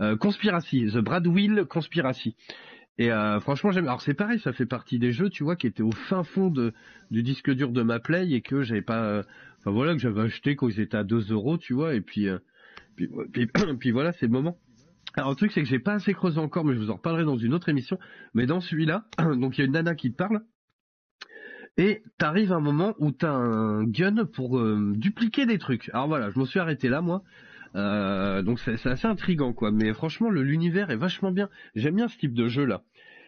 euh, 0.00 0.16
Conspiracy, 0.16 0.86
The 0.92 0.98
Bradwill 0.98 1.66
Conspiracy. 1.68 2.36
Et 2.96 3.12
euh, 3.12 3.38
franchement, 3.40 3.70
j'aime. 3.70 3.84
Alors 3.86 4.00
c'est 4.00 4.14
pareil, 4.14 4.38
ça 4.38 4.52
fait 4.54 4.64
partie 4.66 4.98
des 4.98 5.12
jeux, 5.12 5.28
tu 5.28 5.44
vois, 5.44 5.54
qui 5.54 5.66
étaient 5.66 5.82
au 5.82 5.92
fin 5.92 6.24
fond 6.24 6.50
du 7.10 7.22
disque 7.22 7.50
dur 7.52 7.70
de 7.70 7.82
ma 7.82 8.00
Play 8.00 8.32
et 8.32 8.40
que 8.40 8.62
j'avais 8.62 8.82
pas. 8.82 9.04
euh, 9.04 9.22
Enfin 9.60 9.72
voilà, 9.72 9.92
que 9.94 9.98
j'avais 9.98 10.22
acheté 10.22 10.56
quand 10.56 10.68
ils 10.68 10.80
étaient 10.80 10.96
à 10.96 11.04
2 11.04 11.32
euros, 11.32 11.58
tu 11.58 11.74
vois. 11.74 11.94
Et 11.94 12.00
puis, 12.00 12.28
euh, 12.28 12.38
puis 13.78 13.90
voilà, 13.90 14.12
c'est 14.12 14.26
le 14.26 14.32
moment. 14.32 14.56
Alors 15.16 15.30
le 15.30 15.36
truc 15.36 15.52
c'est 15.52 15.62
que 15.62 15.68
j'ai 15.68 15.78
pas 15.78 15.92
assez 15.94 16.14
creusé 16.14 16.38
encore, 16.38 16.64
mais 16.64 16.74
je 16.74 16.78
vous 16.78 16.90
en 16.90 16.94
reparlerai 16.96 17.24
dans 17.24 17.36
une 17.36 17.52
autre 17.52 17.68
émission. 17.68 17.98
Mais 18.32 18.46
dans 18.46 18.60
celui-là, 18.60 19.04
donc 19.36 19.58
il 19.58 19.60
y 19.60 19.62
a 19.62 19.66
une 19.66 19.72
nana 19.72 19.94
qui 19.94 20.10
te 20.10 20.16
parle, 20.16 20.40
et 21.76 22.02
t'arrives 22.18 22.52
à 22.52 22.56
un 22.56 22.60
moment 22.60 22.94
où 22.98 23.10
t'as 23.10 23.32
un 23.32 23.84
gun 23.84 24.24
pour 24.26 24.58
euh, 24.58 24.92
dupliquer 24.96 25.46
des 25.46 25.58
trucs. 25.58 25.90
Alors 25.92 26.08
voilà, 26.08 26.30
je 26.30 26.38
me 26.38 26.44
suis 26.44 26.60
arrêté 26.60 26.88
là 26.88 27.00
moi. 27.00 27.22
Euh, 27.74 28.42
donc 28.42 28.60
c'est 28.60 28.86
assez 28.86 29.06
intrigant 29.06 29.52
quoi. 29.52 29.72
Mais 29.72 29.92
franchement, 29.92 30.30
l'univers 30.30 30.90
est 30.90 30.96
vachement 30.96 31.32
bien. 31.32 31.48
J'aime 31.74 31.96
bien 31.96 32.08
ce 32.08 32.16
type 32.16 32.34
de 32.34 32.48
jeu 32.48 32.64
là. 32.64 32.82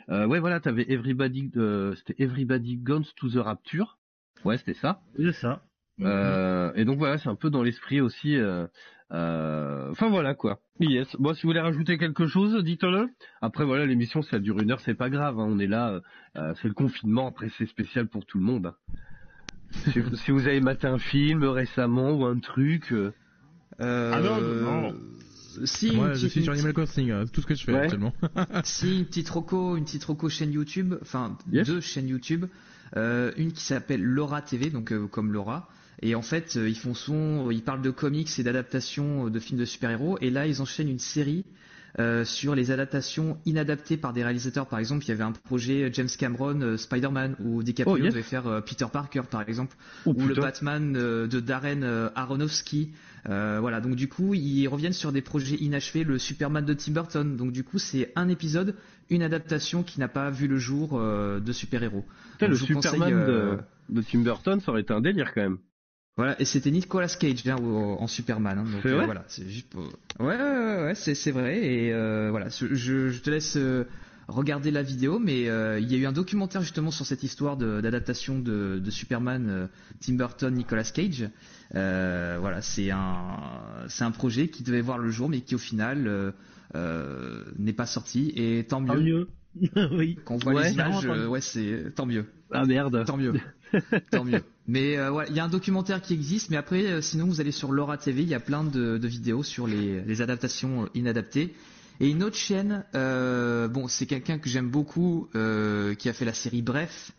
Euh, 0.08 0.26
ouais 0.26 0.38
voilà, 0.38 0.60
t'avais 0.60 0.86
Everybody, 0.88 1.50
c'était 1.96 2.22
Everybody 2.22 2.76
Guns 2.76 3.02
to 3.16 3.28
the 3.28 3.36
Rapture. 3.36 3.98
Ouais, 4.44 4.56
c'était 4.58 4.74
ça. 4.74 5.00
C'est 5.16 5.32
ça. 5.32 5.62
Et 5.98 6.84
donc 6.84 6.98
voilà, 6.98 7.18
c'est 7.18 7.28
un 7.28 7.34
peu 7.34 7.50
dans 7.50 7.62
l'esprit 7.62 8.00
aussi. 8.00 8.38
Euh, 9.12 9.90
Enfin 9.90 10.08
voilà 10.08 10.34
quoi. 10.34 10.60
Yes. 10.80 11.08
Bon, 11.18 11.32
si 11.34 11.42
vous 11.42 11.48
voulez 11.50 11.60
rajouter 11.60 11.96
quelque 11.98 12.26
chose, 12.26 12.62
dites-le. 12.64 13.08
Après 13.40 13.64
voilà, 13.64 13.86
l'émission 13.86 14.22
ça 14.22 14.38
dure 14.38 14.58
une 14.60 14.70
heure, 14.72 14.80
c'est 14.80 14.94
pas 14.94 15.10
grave. 15.10 15.38
hein, 15.38 15.46
On 15.48 15.58
est 15.58 15.66
là, 15.66 15.90
euh, 15.90 16.00
euh, 16.36 16.54
c'est 16.60 16.68
le 16.68 16.74
confinement. 16.74 17.28
Après 17.28 17.50
c'est 17.58 17.66
spécial 17.66 18.08
pour 18.08 18.26
tout 18.26 18.38
le 18.38 18.44
monde. 18.44 18.66
hein. 18.66 18.74
si, 19.92 20.00
vous, 20.00 20.16
si 20.16 20.30
vous 20.30 20.46
avez 20.46 20.60
maté 20.60 20.86
un 20.86 20.98
film 20.98 21.44
récemment 21.44 22.10
ou 22.12 22.24
un 22.24 22.38
truc. 22.38 22.92
euh, 22.92 23.12
Euh, 23.80 24.12
Ah 24.14 24.20
non, 24.20 24.40
non. 24.40 24.94
Si, 25.64 25.88
une 25.88 25.96
Moi, 25.96 26.08
je 26.08 26.20
petite- 26.20 26.30
suis 26.32 26.42
sur 26.42 26.52
une 26.52 26.58
Animal 26.58 26.74
Crossing, 26.74 27.10
euh, 27.10 27.24
tout 27.32 27.40
ce 27.40 27.46
que 27.46 27.54
je 27.54 27.64
fais 27.64 27.72
Ouais. 27.72 27.80
actuellement. 27.80 28.12
Si, 28.64 28.98
une 28.98 29.06
petite 29.06 29.28
roco, 29.30 29.76
une 29.76 29.84
petite 29.84 30.04
roco 30.04 30.28
chaîne 30.28 30.52
YouTube, 30.52 30.94
enfin 31.00 31.36
Yes. 31.50 31.66
deux 31.66 31.80
chaînes 31.80 32.08
YouTube, 32.08 32.44
euh, 32.96 33.32
une 33.38 33.52
qui 33.52 33.62
s'appelle 33.62 34.02
Laura 34.02 34.42
TV, 34.42 34.68
donc 34.70 34.92
euh, 34.92 35.06
comme 35.06 35.32
Laura. 35.32 35.68
Et 36.02 36.14
en 36.14 36.22
fait, 36.22 36.56
euh, 36.56 36.68
ils 36.68 36.76
font 36.78 36.94
son, 36.94 37.50
ils 37.50 37.62
parlent 37.62 37.82
de 37.82 37.90
comics 37.90 38.28
et 38.38 38.42
d'adaptations 38.42 39.26
euh, 39.26 39.30
de 39.30 39.38
films 39.38 39.58
de 39.58 39.64
super-héros. 39.64 40.18
Et 40.20 40.30
là, 40.30 40.46
ils 40.46 40.60
enchaînent 40.60 40.90
une 40.90 40.98
série 40.98 41.44
euh, 41.98 42.26
sur 42.26 42.54
les 42.54 42.70
adaptations 42.70 43.38
inadaptées 43.46 43.96
par 43.96 44.12
des 44.12 44.22
réalisateurs. 44.22 44.66
Par 44.66 44.78
exemple, 44.78 45.04
il 45.06 45.08
y 45.08 45.12
avait 45.12 45.22
un 45.24 45.32
projet 45.32 45.88
James 45.94 46.08
Cameron, 46.18 46.60
euh, 46.60 46.76
Spider-Man, 46.76 47.36
où 47.42 47.62
DiCaprio 47.62 47.96
Oh, 47.96 47.98
yes. 48.04 48.12
devait 48.12 48.22
faire 48.22 48.46
euh, 48.46 48.60
Peter 48.60 48.84
Parker, 48.92 49.22
par 49.30 49.48
exemple, 49.48 49.74
Oh, 50.04 50.12
ou 50.14 50.26
le. 50.26 50.34
Batman 50.34 50.92
de 50.92 51.40
Darren 51.40 52.10
Aronofsky. 52.14 52.90
Voilà, 53.24 53.80
donc 53.80 53.96
du 53.96 54.08
coup, 54.08 54.34
ils 54.34 54.68
reviennent 54.68 54.92
sur 54.92 55.10
des 55.10 55.22
projets 55.22 55.56
inachevés, 55.56 56.04
le 56.04 56.18
Superman 56.18 56.64
de 56.66 56.74
Tim 56.74 56.92
Burton. 56.92 57.36
Donc 57.36 57.52
du 57.52 57.64
coup, 57.64 57.78
c'est 57.78 58.12
un 58.14 58.28
épisode, 58.28 58.74
une 59.08 59.22
adaptation 59.22 59.82
qui 59.82 59.98
n'a 59.98 60.08
pas 60.08 60.30
vu 60.30 60.46
le 60.48 60.58
jour 60.58 61.00
de 61.00 61.52
super-héros. 61.52 62.04
le 62.40 62.48
conseille, 62.48 62.82
Superman 62.82 63.12
euh, 63.14 63.56
de, 63.88 63.94
de 64.00 64.02
Tim 64.02 64.20
Burton, 64.20 64.60
ça 64.60 64.70
aurait 64.70 64.82
été 64.82 64.92
un 64.92 65.00
délire 65.00 65.32
quand 65.34 65.40
même. 65.42 65.58
Voilà, 66.16 66.40
et 66.40 66.46
c'était 66.46 66.70
Nicolas 66.70 67.08
Cage 67.08 67.46
hein, 67.46 67.56
au- 67.62 67.96
en 68.00 68.06
Superman. 68.06 68.58
hein, 68.58 68.64
donc 68.64 68.80
C'est 68.82 68.88
euh, 68.88 68.96
vrai 68.96 69.04
voilà, 69.04 69.24
c'est 69.28 69.46
juste 69.48 69.68
pour... 69.68 69.82
Ouais, 70.18 70.26
ouais, 70.26 70.36
ouais, 70.36 70.82
ouais, 70.84 70.94
c'est 70.94 71.30
vrai. 71.30 71.58
Et 71.58 71.92
euh, 71.92 72.30
voilà, 72.30 72.48
je, 72.48 73.18
te 73.18 73.28
laisse 73.28 73.56
euh, 73.58 73.84
regarder 74.26 74.70
la 74.70 74.82
vidéo, 74.82 75.18
mais 75.18 75.48
euh, 75.48 75.78
il 75.78 75.92
y 75.92 75.94
a 75.94 75.98
eu 75.98 76.06
un 76.06 76.12
documentaire 76.12 76.62
justement 76.62 76.90
sur 76.90 77.04
cette 77.04 77.22
histoire 77.22 77.58
d'adaptation 77.58 78.38
de, 78.38 78.80
de 78.82 78.90
Superman, 78.90 79.46
euh, 79.48 79.66
Tim 80.00 80.14
Burton, 80.14 80.54
Nicolas 80.54 80.84
Cage. 80.84 81.28
Euh, 81.74 82.38
voilà, 82.40 82.62
c'est 82.62 82.90
un 82.90 83.36
c'est 83.88 84.04
un 84.04 84.10
projet 84.10 84.48
qui 84.48 84.62
devait 84.62 84.80
voir 84.80 84.96
le 84.98 85.10
jour, 85.10 85.28
mais 85.28 85.42
qui 85.42 85.54
au 85.54 85.58
final 85.58 86.06
euh, 86.06 86.32
euh, 86.74 87.44
n'est 87.58 87.72
pas 87.74 87.86
sorti. 87.86 88.32
Et 88.36 88.64
tant 88.66 88.80
mieux. 88.80 88.88
Tant 88.88 89.00
mieux. 89.00 89.28
oui. 89.92 90.18
Quand 90.24 90.34
on 90.34 90.38
voit 90.38 90.54
Ouais, 90.54 90.68
les 90.68 90.74
images, 90.74 91.06
euh, 91.06 91.26
ouais, 91.26 91.40
c'est 91.42 91.92
tant 91.94 92.06
mieux. 92.06 92.24
Ah 92.52 92.64
merde. 92.64 93.04
Tant 93.04 93.16
mieux. 93.18 93.34
Tant 94.10 94.24
mieux. 94.24 94.42
Mais 94.68 94.98
euh, 94.98 95.10
voilà, 95.10 95.28
il 95.30 95.36
y 95.36 95.40
a 95.40 95.44
un 95.44 95.48
documentaire 95.48 96.02
qui 96.02 96.12
existe, 96.12 96.50
mais 96.50 96.56
après, 96.56 96.86
euh, 96.86 97.00
sinon, 97.00 97.26
vous 97.26 97.40
allez 97.40 97.52
sur 97.52 97.70
Laura 97.72 97.96
TV, 97.98 98.22
il 98.22 98.28
y 98.28 98.34
a 98.34 98.40
plein 98.40 98.64
de, 98.64 98.98
de 98.98 99.08
vidéos 99.08 99.42
sur 99.44 99.66
les, 99.66 100.00
les 100.02 100.22
adaptations 100.22 100.84
euh, 100.84 100.86
inadaptées. 100.94 101.54
Et 102.00 102.08
une 102.10 102.22
autre 102.22 102.36
chaîne, 102.36 102.84
euh, 102.94 103.68
bon, 103.68 103.88
c'est 103.88 104.06
quelqu'un 104.06 104.38
que 104.38 104.48
j'aime 104.48 104.68
beaucoup, 104.68 105.28
euh, 105.34 105.94
qui 105.94 106.08
a 106.08 106.12
fait 106.12 106.24
la 106.24 106.34
série 106.34 106.62
Bref, 106.62 107.12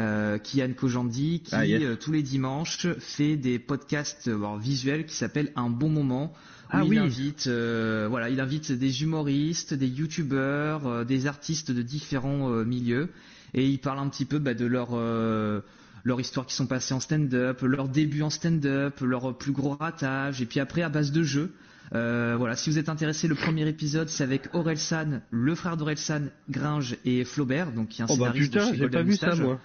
euh, 0.00 0.38
Kian 0.38 0.72
Kojandi, 0.76 1.40
qui 1.44 1.54
Ah, 1.54 1.64
yes. 1.64 1.82
euh, 1.82 1.96
tous 1.96 2.12
les 2.12 2.22
dimanches 2.22 2.88
fait 2.98 3.36
des 3.36 3.58
podcasts 3.58 4.28
euh, 4.28 4.56
visuels 4.58 5.06
qui 5.06 5.14
s'appellent 5.14 5.52
Un 5.56 5.70
bon 5.70 5.88
moment, 5.88 6.32
Ah 6.70 6.82
il 6.84 6.90
oui. 6.90 6.98
invite, 6.98 7.46
euh, 7.46 8.06
voilà, 8.10 8.28
il 8.28 8.40
invite 8.40 8.72
des 8.72 9.02
humoristes, 9.02 9.72
des 9.72 9.88
youtubeurs, 9.88 10.86
euh, 10.86 11.04
des 11.04 11.26
artistes 11.26 11.70
de 11.70 11.80
différents 11.82 12.52
euh, 12.52 12.64
milieux, 12.64 13.08
et 13.54 13.66
il 13.66 13.78
parle 13.78 13.98
un 14.00 14.08
petit 14.08 14.24
peu 14.26 14.38
bah, 14.38 14.52
de 14.54 14.66
leur 14.66 14.90
euh, 14.92 15.60
leur 16.08 16.20
histoire 16.20 16.46
qui 16.46 16.54
sont 16.54 16.66
passées 16.66 16.94
en 16.94 17.00
stand-up, 17.00 17.60
leur 17.62 17.88
début 17.88 18.22
en 18.22 18.30
stand-up, 18.30 19.00
leur 19.00 19.36
plus 19.36 19.52
gros 19.52 19.76
ratage, 19.78 20.42
et 20.42 20.46
puis 20.46 20.58
après 20.58 20.82
à 20.82 20.88
base 20.88 21.12
de 21.12 21.22
jeux. 21.22 21.52
Euh, 21.94 22.34
voilà, 22.36 22.54
si 22.56 22.68
vous 22.70 22.78
êtes 22.78 22.88
intéressé, 22.88 23.28
le 23.28 23.34
premier 23.34 23.66
épisode 23.68 24.08
c'est 24.08 24.24
avec 24.24 24.42
Orelsan, 24.54 25.20
le 25.30 25.54
frère 25.54 25.76
d'Orelsan, 25.76 26.22
Gringe 26.50 26.96
et 27.04 27.24
Flaubert, 27.24 27.72
donc 27.72 27.88
qui 27.88 28.00
est 28.00 28.04
un 28.04 28.08
Oh 28.10 28.16
bah 28.16 28.32
scénariste 28.32 28.52
putain, 28.52 28.66
de 28.66 28.72
chez 28.72 28.78
Golden 28.80 29.00
pas 29.00 29.02
vu 29.10 29.16
ça 29.16 29.34
moi. 29.36 29.58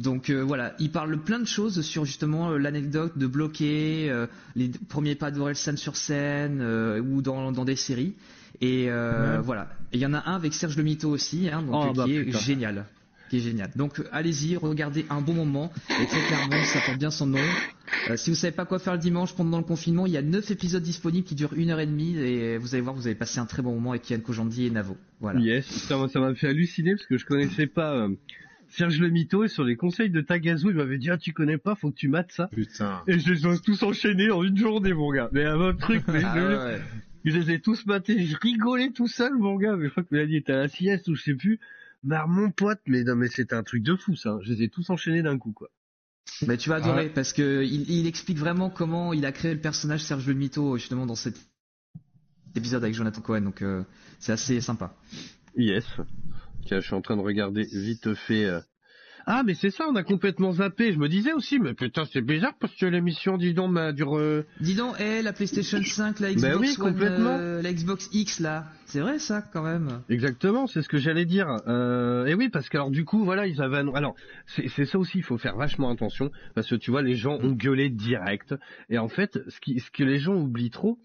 Donc 0.00 0.30
euh, 0.30 0.42
voilà, 0.42 0.74
il 0.80 0.90
parle 0.90 1.16
plein 1.18 1.38
de 1.38 1.44
choses 1.46 1.82
sur 1.82 2.04
justement 2.04 2.50
euh, 2.50 2.58
l'anecdote 2.58 3.16
de 3.18 3.26
bloquer 3.26 4.08
euh, 4.10 4.26
les 4.56 4.70
premiers 4.88 5.14
pas 5.14 5.30
d'Orelsan 5.30 5.76
sur 5.76 5.96
scène 5.96 6.62
ou 7.08 7.22
dans, 7.22 7.52
dans 7.52 7.64
des 7.64 7.76
séries. 7.76 8.14
Et 8.60 8.86
Ouais. 8.90 9.38
voilà, 9.42 9.68
il 9.92 10.00
y 10.00 10.06
en 10.06 10.14
a 10.14 10.22
un 10.28 10.34
avec 10.36 10.54
Serge 10.54 10.76
Le 10.76 10.82
Mito 10.84 11.08
aussi, 11.10 11.48
hein, 11.52 11.62
donc, 11.62 11.74
Oh, 11.74 11.90
euh, 11.90 11.92
bah, 11.94 12.04
qui 12.04 12.16
est 12.16 12.24
putain. 12.24 12.38
génial. 12.38 12.84
Qui 13.32 13.38
est 13.38 13.40
génial. 13.40 13.70
Donc 13.76 13.98
euh, 13.98 14.04
allez-y, 14.12 14.58
regardez 14.58 15.06
un 15.08 15.22
bon 15.22 15.32
moment. 15.32 15.72
Et 15.88 16.04
très 16.04 16.20
clairement, 16.26 16.62
ça 16.66 16.80
porte 16.84 16.98
bien 16.98 17.10
son 17.10 17.24
nom. 17.28 17.38
Euh, 18.10 18.16
si 18.18 18.28
vous 18.28 18.36
savez 18.36 18.54
pas 18.54 18.66
quoi 18.66 18.78
faire 18.78 18.92
le 18.92 18.98
dimanche 18.98 19.34
pendant 19.34 19.56
le 19.56 19.64
confinement, 19.64 20.04
il 20.04 20.12
y 20.12 20.18
a 20.18 20.22
9 20.22 20.50
épisodes 20.50 20.82
disponibles 20.82 21.26
qui 21.26 21.34
durent 21.34 21.54
une 21.54 21.70
heure 21.70 21.80
et 21.80 21.86
demie 21.86 22.14
et 22.18 22.58
vous 22.58 22.74
allez 22.74 22.82
voir, 22.82 22.94
vous 22.94 23.06
allez 23.06 23.14
passer 23.14 23.38
un 23.40 23.46
très 23.46 23.62
bon 23.62 23.72
moment 23.72 23.92
avec 23.92 24.10
Yann 24.10 24.20
Kojandi 24.20 24.66
et 24.66 24.70
Navo. 24.70 24.98
Voilà. 25.20 25.40
Yes, 25.40 25.64
ça 25.64 25.96
m'a- 25.96 26.08
ça 26.08 26.34
fait 26.34 26.48
halluciner 26.48 26.94
parce 26.94 27.06
que 27.06 27.16
je 27.16 27.24
connaissais 27.24 27.66
pas 27.66 27.94
euh, 27.94 28.10
Serge 28.68 28.98
Le 29.00 29.08
Mito 29.08 29.44
et 29.44 29.48
sur 29.48 29.64
les 29.64 29.76
conseils 29.76 30.10
de 30.10 30.20
Tagazu, 30.20 30.66
il 30.68 30.74
m'avait 30.76 30.98
dit 30.98 31.08
ah 31.08 31.16
tu 31.16 31.32
connais 31.32 31.56
pas, 31.56 31.74
faut 31.74 31.90
que 31.90 31.96
tu 31.96 32.08
mates 32.08 32.32
ça. 32.32 32.48
Putain. 32.54 33.00
Et 33.06 33.18
je 33.18 33.32
les 33.32 33.46
ai 33.46 33.58
tous 33.60 33.82
enchaînés 33.82 34.30
en 34.30 34.42
une 34.44 34.58
journée 34.58 34.92
mon 34.92 35.10
gars. 35.10 35.30
Mais 35.32 35.46
un 35.46 35.72
truc, 35.72 36.02
mais 36.08 36.20
Ah 36.24 36.34
je, 36.36 36.42
ouais. 36.74 36.80
je 37.24 37.38
les 37.38 37.50
ai 37.54 37.60
tous 37.60 37.86
matés, 37.86 38.26
je 38.26 38.36
rigolais 38.36 38.90
tout 38.90 39.08
seul 39.08 39.32
mon 39.38 39.56
gars. 39.56 39.74
Mais 39.76 39.86
je 39.86 39.90
crois 39.90 40.02
que 40.02 40.08
Mélanie 40.14 40.36
était 40.36 40.52
à 40.52 40.56
la 40.58 40.68
sieste 40.68 41.08
ou 41.08 41.14
je 41.14 41.22
sais 41.22 41.34
plus. 41.34 41.58
Mais 42.04 42.16
mon 42.26 42.50
pote, 42.50 42.80
mais 42.86 43.04
non 43.04 43.14
mais 43.16 43.28
c'était 43.28 43.54
un 43.54 43.62
truc 43.62 43.82
de 43.82 43.96
fou 43.96 44.16
ça. 44.16 44.38
Je 44.42 44.52
les 44.52 44.62
ai 44.64 44.68
tous 44.68 44.88
enchaînés 44.90 45.22
d'un 45.22 45.38
coup 45.38 45.52
quoi. 45.52 45.70
Bah, 46.42 46.56
tu 46.56 46.68
vas 46.68 46.76
adorer 46.76 47.08
parce 47.10 47.32
que 47.32 47.62
il, 47.64 47.88
il 47.90 48.06
explique 48.06 48.38
vraiment 48.38 48.70
comment 48.70 49.12
il 49.12 49.26
a 49.26 49.32
créé 49.32 49.54
le 49.54 49.60
personnage 49.60 50.02
Serge 50.02 50.26
le 50.26 50.34
Mito 50.34 50.76
justement 50.78 51.06
dans 51.06 51.14
cet 51.14 51.36
épisode 52.54 52.82
avec 52.82 52.94
Jonathan 52.94 53.20
Cohen 53.20 53.42
donc 53.42 53.62
euh, 53.62 53.82
c'est 54.18 54.32
assez 54.32 54.60
sympa. 54.60 54.94
Yes. 55.56 55.84
Tiens, 56.66 56.80
je 56.80 56.86
suis 56.86 56.94
en 56.94 57.02
train 57.02 57.16
de 57.16 57.22
regarder 57.22 57.64
vite 57.72 58.14
fait. 58.14 58.44
euh. 58.44 58.60
Ah, 59.26 59.42
mais 59.44 59.54
c'est 59.54 59.70
ça, 59.70 59.84
on 59.88 59.94
a 59.96 60.02
complètement 60.02 60.52
zappé. 60.52 60.92
Je 60.92 60.98
me 60.98 61.08
disais 61.08 61.32
aussi, 61.32 61.58
mais 61.58 61.74
putain, 61.74 62.04
c'est 62.12 62.20
bizarre 62.22 62.54
parce 62.58 62.74
que 62.74 62.86
l'émission, 62.86 63.36
dis 63.36 63.54
donc, 63.54 63.70
m'a 63.70 63.92
dure. 63.92 64.18
euh, 64.18 64.44
Dis 64.60 64.74
donc, 64.74 64.96
eh, 65.00 65.22
la 65.22 65.32
PlayStation 65.32 65.80
5, 65.82 66.20
la 66.20 66.32
Xbox 66.32 66.42
Bah 66.42 66.58
oui, 66.60 66.74
One, 66.78 66.92
complètement. 66.92 67.36
euh, 67.38 67.62
la 67.62 67.72
Xbox 67.72 68.08
X 68.12 68.40
là, 68.40 68.66
c'est 68.86 69.00
vrai 69.00 69.18
ça 69.18 69.40
quand 69.42 69.62
même. 69.62 70.02
Exactement, 70.08 70.66
c'est 70.66 70.82
ce 70.82 70.88
que 70.88 70.98
j'allais 70.98 71.24
dire. 71.24 71.46
Euh, 71.68 72.26
et 72.26 72.34
oui, 72.34 72.48
parce 72.48 72.68
que 72.68 72.76
alors 72.76 72.90
du 72.90 73.04
coup, 73.04 73.24
voilà, 73.24 73.46
ils 73.46 73.62
avaient. 73.62 73.78
Alors, 73.94 74.14
c'est 74.46 74.84
ça 74.84 74.98
aussi, 74.98 75.18
il 75.18 75.24
faut 75.24 75.38
faire 75.38 75.56
vachement 75.56 75.90
attention 75.90 76.30
parce 76.54 76.68
que 76.68 76.74
tu 76.74 76.90
vois, 76.90 77.02
les 77.02 77.14
gens 77.14 77.38
ont 77.42 77.52
gueulé 77.52 77.90
direct. 77.90 78.54
Et 78.90 78.98
en 78.98 79.08
fait, 79.08 79.38
ce, 79.48 79.60
qui, 79.60 79.78
ce 79.80 79.90
que 79.90 80.02
les 80.04 80.18
gens 80.18 80.34
oublient 80.34 80.70
trop, 80.70 80.98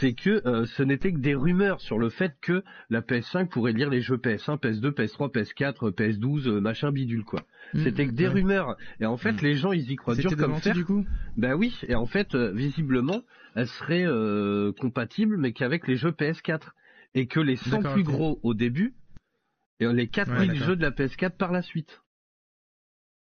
c'est 0.00 0.14
que 0.14 0.42
euh, 0.46 0.66
ce 0.66 0.82
n'était 0.82 1.12
que 1.12 1.18
des 1.18 1.34
rumeurs 1.34 1.80
sur 1.80 1.98
le 1.98 2.08
fait 2.08 2.32
que 2.40 2.62
la 2.90 3.00
PS5 3.02 3.48
pourrait 3.48 3.72
lire 3.72 3.88
les 3.90 4.00
jeux 4.00 4.16
PS1, 4.16 4.58
PS2, 4.58 4.90
PS3, 4.90 5.32
PS4, 5.32 5.90
PS12, 5.92 6.48
euh, 6.48 6.60
machin 6.60 6.90
bidule 6.90 7.24
quoi. 7.24 7.40
Mmh, 7.74 7.84
C'était 7.84 8.06
que 8.06 8.12
des 8.12 8.26
ouais. 8.28 8.32
rumeurs. 8.34 8.76
Et 9.00 9.06
en 9.06 9.16
fait, 9.16 9.40
les 9.42 9.54
gens, 9.54 9.72
ils 9.72 9.90
y 9.90 9.96
croient 9.96 10.14
dur 10.14 10.36
comme 10.36 10.56
fer. 10.60 10.74
du 10.74 10.84
coup? 10.84 11.06
Ben 11.36 11.54
oui, 11.54 11.74
et 11.88 11.94
en 11.94 12.06
fait, 12.06 12.34
euh, 12.34 12.52
visiblement, 12.52 13.22
elle 13.54 13.66
serait 13.68 14.04
euh, 14.06 14.72
compatible, 14.72 15.36
mais 15.38 15.52
qu'avec 15.52 15.86
les 15.88 15.96
jeux 15.96 16.10
PS4. 16.12 16.60
Et 17.14 17.26
que 17.26 17.40
les 17.40 17.56
100 17.56 17.70
D'accord, 17.78 17.92
plus 17.92 18.02
gros 18.04 18.40
au 18.42 18.54
début, 18.54 18.94
et 19.80 19.86
les 19.86 20.06
4000 20.08 20.38
Ouais, 20.40 20.46
d'accord. 20.48 20.66
jeux 20.68 20.76
de 20.76 20.82
la 20.82 20.90
PS4 20.90 21.36
par 21.36 21.52
la 21.52 21.60
suite. 21.60 22.00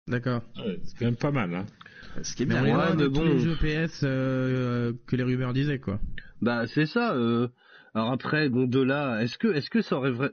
D'accord. 0.07 0.41
c'est 0.55 0.97
quand 0.97 1.05
même 1.05 1.15
pas 1.15 1.31
mal, 1.31 1.53
hein. 1.53 1.65
Ce 2.23 2.35
qui 2.35 2.43
est 2.43 2.45
Mais 2.45 2.61
bien. 2.61 2.73
loin 2.73 2.95
de 2.95 3.07
tous 3.07 3.13
bon. 3.13 3.23
les 3.25 3.39
jeux 3.39 3.55
PS 3.55 4.01
euh, 4.03 4.93
que 5.07 5.15
les 5.15 5.23
rumeurs 5.23 5.53
disaient 5.53 5.79
quoi. 5.79 5.99
Bah 6.41 6.65
c'est 6.67 6.85
ça. 6.87 7.13
euh, 7.15 7.47
Alors 7.93 8.11
après, 8.11 8.49
bon 8.49 8.65
de 8.65 8.81
là, 8.81 9.21
est-ce 9.21 9.37
que 9.37 9.47
est-ce 9.49 9.69
que 9.69 9.81
ça 9.81 9.97
aurait 9.97 10.11
vrai, 10.11 10.31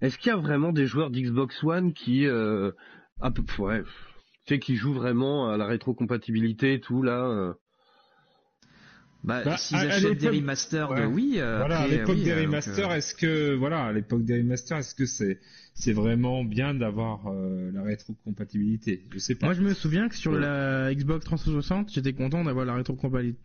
est-ce 0.00 0.18
qu'il 0.18 0.28
y 0.30 0.32
a 0.32 0.36
vraiment 0.36 0.72
des 0.72 0.86
joueurs 0.86 1.10
d'Xbox 1.10 1.62
One 1.62 1.92
qui, 1.94 2.26
euh, 2.26 2.72
un 3.22 3.30
peu, 3.30 3.42
ouais, 3.62 3.82
tu 4.46 4.54
sais, 4.54 4.58
qui 4.58 4.76
jouent 4.76 4.92
vraiment 4.94 5.48
à 5.50 5.56
la 5.56 5.66
rétrocompatibilité 5.66 6.74
et 6.74 6.80
tout 6.80 7.02
là. 7.02 7.24
euh. 7.26 7.52
Bah, 9.24 9.42
Bah, 9.44 9.56
s'ils 9.56 9.76
à- 9.76 9.80
à 9.80 9.84
achètent 9.84 10.02
des 10.02 10.26
l'époque- 10.26 10.34
remasters, 10.34 10.90
Ouais. 10.90 11.04
oui. 11.04 11.34
euh, 11.36 11.58
Voilà, 11.58 11.78
à 11.82 11.86
l'époque 11.86 12.16
oui, 12.16 12.24
des 12.24 12.32
euh, 12.32 12.40
remasters, 12.42 12.90
euh, 12.90 12.96
est-ce 12.96 13.14
que 13.14 13.54
voilà, 13.54 13.84
à 13.84 13.92
l'époque 13.92 14.24
des 14.24 14.38
remasters, 14.38 14.78
est-ce 14.78 14.96
que 14.96 15.06
c'est 15.06 15.38
c'est 15.74 15.92
vraiment 15.92 16.42
bien 16.44 16.74
d'avoir 16.74 17.28
euh, 17.28 17.70
la 17.72 17.82
rétrocompatibilité? 17.84 19.04
Je 19.12 19.18
sais 19.20 19.36
pas. 19.36 19.46
Moi 19.46 19.54
je 19.54 19.62
me 19.62 19.74
souviens 19.74 20.08
que 20.08 20.16
sur 20.16 20.32
Ouais. 20.32 20.40
la 20.40 20.92
Xbox 20.92 21.24
360, 21.24 21.92
j'étais 21.92 22.14
content 22.14 22.42
d'avoir 22.42 22.64
la 22.66 22.74
rétrocompatibilité. 22.74 23.38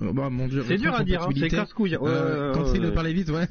Bah, 0.00 0.30
mon 0.30 0.46
dieu, 0.46 0.64
C'est 0.68 0.78
dur 0.78 0.94
à 0.94 1.02
dire, 1.02 1.22
hein, 1.22 1.28
c'est 1.34 1.40
rétrocompatibilité. 1.42 1.56
casse-couille. 1.56 1.96
Ouais, 1.96 2.08
Euh, 2.08 2.52
ouais, 2.52 2.54
quand 2.54 2.70
ouais, 2.72 2.78
de 2.78 2.86
ouais. 2.86 2.94
parler 2.94 3.12
vite, 3.12 3.28
ouais. 3.30 3.48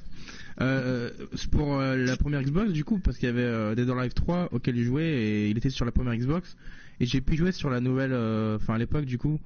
Euh, 0.61 1.09
pour 1.51 1.79
euh, 1.79 1.95
la 1.95 2.15
première 2.15 2.43
Xbox 2.43 2.71
du 2.71 2.83
coup 2.83 2.99
parce 2.99 3.17
qu'il 3.17 3.27
y 3.27 3.31
avait 3.31 3.41
euh, 3.41 3.75
Dead 3.75 3.89
or 3.89 3.97
Alive 3.97 4.13
3 4.13 4.49
auquel 4.51 4.75
j'ai 4.75 4.83
joué 4.83 5.03
et 5.03 5.49
il 5.49 5.57
était 5.57 5.69
sur 5.69 5.85
la 5.85 5.91
première 5.91 6.15
Xbox. 6.15 6.55
Et 6.99 7.05
j'ai 7.05 7.21
pu 7.21 7.35
jouer 7.35 7.51
sur 7.51 7.69
la 7.69 7.79
nouvelle 7.79 8.13
euh, 8.13 8.57
enfin 8.57 8.75
à 8.75 8.77
l'époque 8.77 9.05
du 9.05 9.17
coup. 9.17 9.39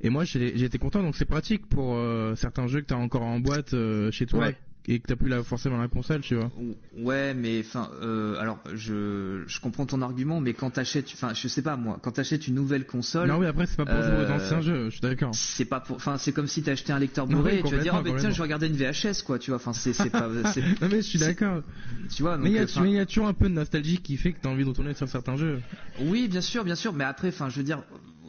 Et 0.00 0.10
moi 0.10 0.24
j'étais 0.24 0.78
content 0.78 1.02
donc 1.02 1.16
c'est 1.16 1.24
pratique 1.24 1.66
pour 1.66 1.94
euh, 1.94 2.34
certains 2.36 2.66
jeux 2.66 2.80
que 2.80 2.86
t'as 2.86 2.96
encore 2.96 3.22
en 3.22 3.40
boîte 3.40 3.74
chez 4.10 4.26
toi. 4.26 4.50
Et 4.86 5.00
que 5.00 5.06
t'as 5.08 5.16
plus 5.16 5.28
la, 5.28 5.42
forcément 5.42 5.78
la 5.78 5.88
console 5.88 6.20
tu 6.20 6.36
vois. 6.36 6.50
Ouais, 6.96 7.34
mais 7.34 7.60
enfin, 7.60 7.90
euh, 8.02 8.38
alors 8.38 8.58
je, 8.74 9.42
je 9.46 9.60
comprends 9.60 9.86
ton 9.86 10.02
argument, 10.02 10.40
mais 10.40 10.54
quand 10.54 10.70
t'achètes, 10.70 11.10
enfin, 11.14 11.34
je 11.34 11.48
sais 11.48 11.62
pas 11.62 11.76
moi, 11.76 11.98
quand 12.02 12.12
t'achètes 12.12 12.46
une 12.48 12.54
nouvelle 12.54 12.86
console. 12.86 13.28
non 13.28 13.38
oui 13.38 13.46
après 13.46 13.66
c'est 13.66 13.76
pas 13.76 13.86
pour 13.86 14.02
jouer 14.02 14.12
aux 14.12 14.30
euh, 14.30 14.36
anciens 14.36 14.60
jeux 14.60 14.86
je 14.86 14.90
suis 14.90 15.00
d'accord. 15.00 15.30
C'est 15.34 15.64
pas 15.64 15.80
pour, 15.80 15.96
enfin, 15.96 16.18
c'est 16.18 16.32
comme 16.32 16.46
si 16.46 16.62
t'achetais 16.62 16.92
un 16.92 16.98
lecteur 16.98 17.26
Blu-ray 17.26 17.54
oui, 17.54 17.60
et 17.60 17.62
tu 17.62 17.74
vas 17.74 17.82
dire, 17.82 17.96
oh, 17.98 18.02
bah, 18.02 18.10
tiens, 18.18 18.30
je 18.30 18.36
vais 18.36 18.42
regarder 18.42 18.66
une 18.66 18.76
VHS, 18.76 19.22
quoi, 19.24 19.38
tu 19.38 19.50
vois, 19.50 19.56
enfin, 19.56 19.72
c'est, 19.72 19.92
c'est 19.92 20.10
pas, 20.10 20.28
non 20.80 20.88
mais 20.90 20.96
je 20.96 21.00
suis 21.00 21.18
d'accord. 21.18 21.62
tu 22.10 22.22
vois, 22.22 22.36
mais 22.36 22.50
il 22.50 22.56
y, 22.56 22.80
mais 22.80 22.92
y 22.92 22.98
a 22.98 23.06
toujours 23.06 23.26
un 23.26 23.34
peu 23.34 23.48
de 23.48 23.54
nostalgie 23.54 23.98
qui 23.98 24.16
fait 24.16 24.32
que 24.32 24.40
t'as 24.40 24.48
envie 24.48 24.64
de 24.64 24.68
retourner 24.68 24.94
sur 24.94 25.08
certains 25.08 25.36
jeux. 25.36 25.60
Oui, 26.00 26.28
bien 26.28 26.40
sûr, 26.40 26.64
bien 26.64 26.74
sûr, 26.74 26.92
mais 26.92 27.04
après, 27.04 27.28
enfin, 27.28 27.48
je 27.48 27.56
veux 27.56 27.64
dire, 27.64 27.82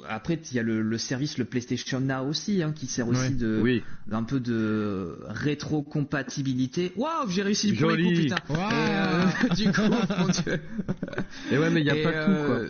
après, 0.09 0.39
il 0.51 0.55
y 0.55 0.59
a 0.59 0.63
le, 0.63 0.81
le 0.81 0.97
service, 0.97 1.37
le 1.37 1.45
PlayStation 1.45 1.99
Now 1.99 2.27
aussi, 2.27 2.61
hein, 2.63 2.71
qui 2.75 2.87
sert 2.87 3.07
aussi 3.07 3.19
Ouais. 3.21 3.29
de, 3.31 3.59
Oui. 3.61 3.83
d'un 4.07 4.23
peu 4.23 4.39
de 4.39 5.17
rétrocompatibilité. 5.27 6.91
Waouh, 6.95 7.29
j'ai 7.29 7.41
réussi 7.43 7.71
le 7.71 7.75
premier 7.77 8.03
coup, 8.03 8.11
putain. 8.21 8.35
Euh, 8.51 9.25
du 9.55 9.71
coup, 9.71 9.81
mon 10.19 10.27
dieu. 10.27 10.59
Et 11.51 11.57
ouais, 11.57 11.69
mais 11.69 11.81
il 11.81 11.85
y 11.87 11.89
a 11.89 11.95
Et, 11.97 12.03
pas 12.03 12.11
tout 12.25 12.45
quoi. 12.45 12.55
euh, 12.59 12.69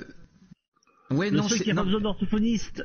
Ouais, 1.11 1.29
Le 1.29 1.37
non, 1.37 1.47
c'est- 1.47 1.63
qui 1.63 1.71
a 1.71 1.73
non, 1.73 1.81
pas 1.81 1.85
besoin 1.85 2.01
d'orthophoniste. 2.01 2.83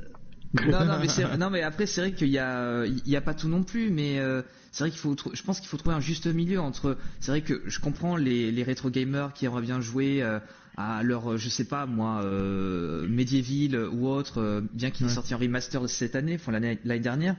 non, 0.54 0.84
non, 0.84 0.98
mais 1.00 1.08
c'est, 1.08 1.36
non, 1.38 1.50
mais 1.50 1.62
après, 1.62 1.86
c'est 1.86 2.00
vrai 2.02 2.12
qu'il 2.12 2.28
y 2.28 2.38
a, 2.38 2.84
il 2.86 3.08
y 3.08 3.16
a 3.16 3.20
pas 3.20 3.34
tout 3.34 3.48
non 3.48 3.62
plus, 3.64 3.90
mais 3.90 4.18
euh, 4.20 4.42
c'est 4.70 4.84
vrai 4.84 4.90
qu'il 4.90 5.00
faut, 5.00 5.14
trou- 5.14 5.30
je 5.34 5.42
pense 5.42 5.58
qu'il 5.60 5.68
faut 5.68 5.76
trouver 5.78 5.96
un 5.96 6.00
juste 6.00 6.26
milieu 6.26 6.60
entre. 6.60 6.98
C'est 7.20 7.30
vrai 7.32 7.40
que 7.40 7.62
je 7.66 7.80
comprends 7.80 8.16
les, 8.16 8.52
les 8.52 8.62
rétro 8.62 8.90
gamers 8.90 9.32
qui 9.32 9.46
aimeraient 9.46 9.62
bien 9.62 9.80
jouer 9.80 10.22
euh, 10.22 10.38
à 10.76 11.02
leur, 11.02 11.32
euh, 11.32 11.36
je 11.36 11.48
sais 11.48 11.64
pas 11.64 11.86
moi, 11.86 12.22
euh, 12.24 13.06
Medieval 13.08 13.88
ou 13.88 14.08
autre, 14.08 14.40
euh, 14.40 14.60
bien 14.72 14.90
qu'il 14.90 15.04
ait 15.06 15.08
Ouais. 15.08 15.14
sorti 15.14 15.34
un 15.34 15.38
remaster 15.38 15.88
cette 15.88 16.16
année, 16.16 16.34
enfin 16.36 16.52
l'année 16.52 16.78
dernière. 17.00 17.36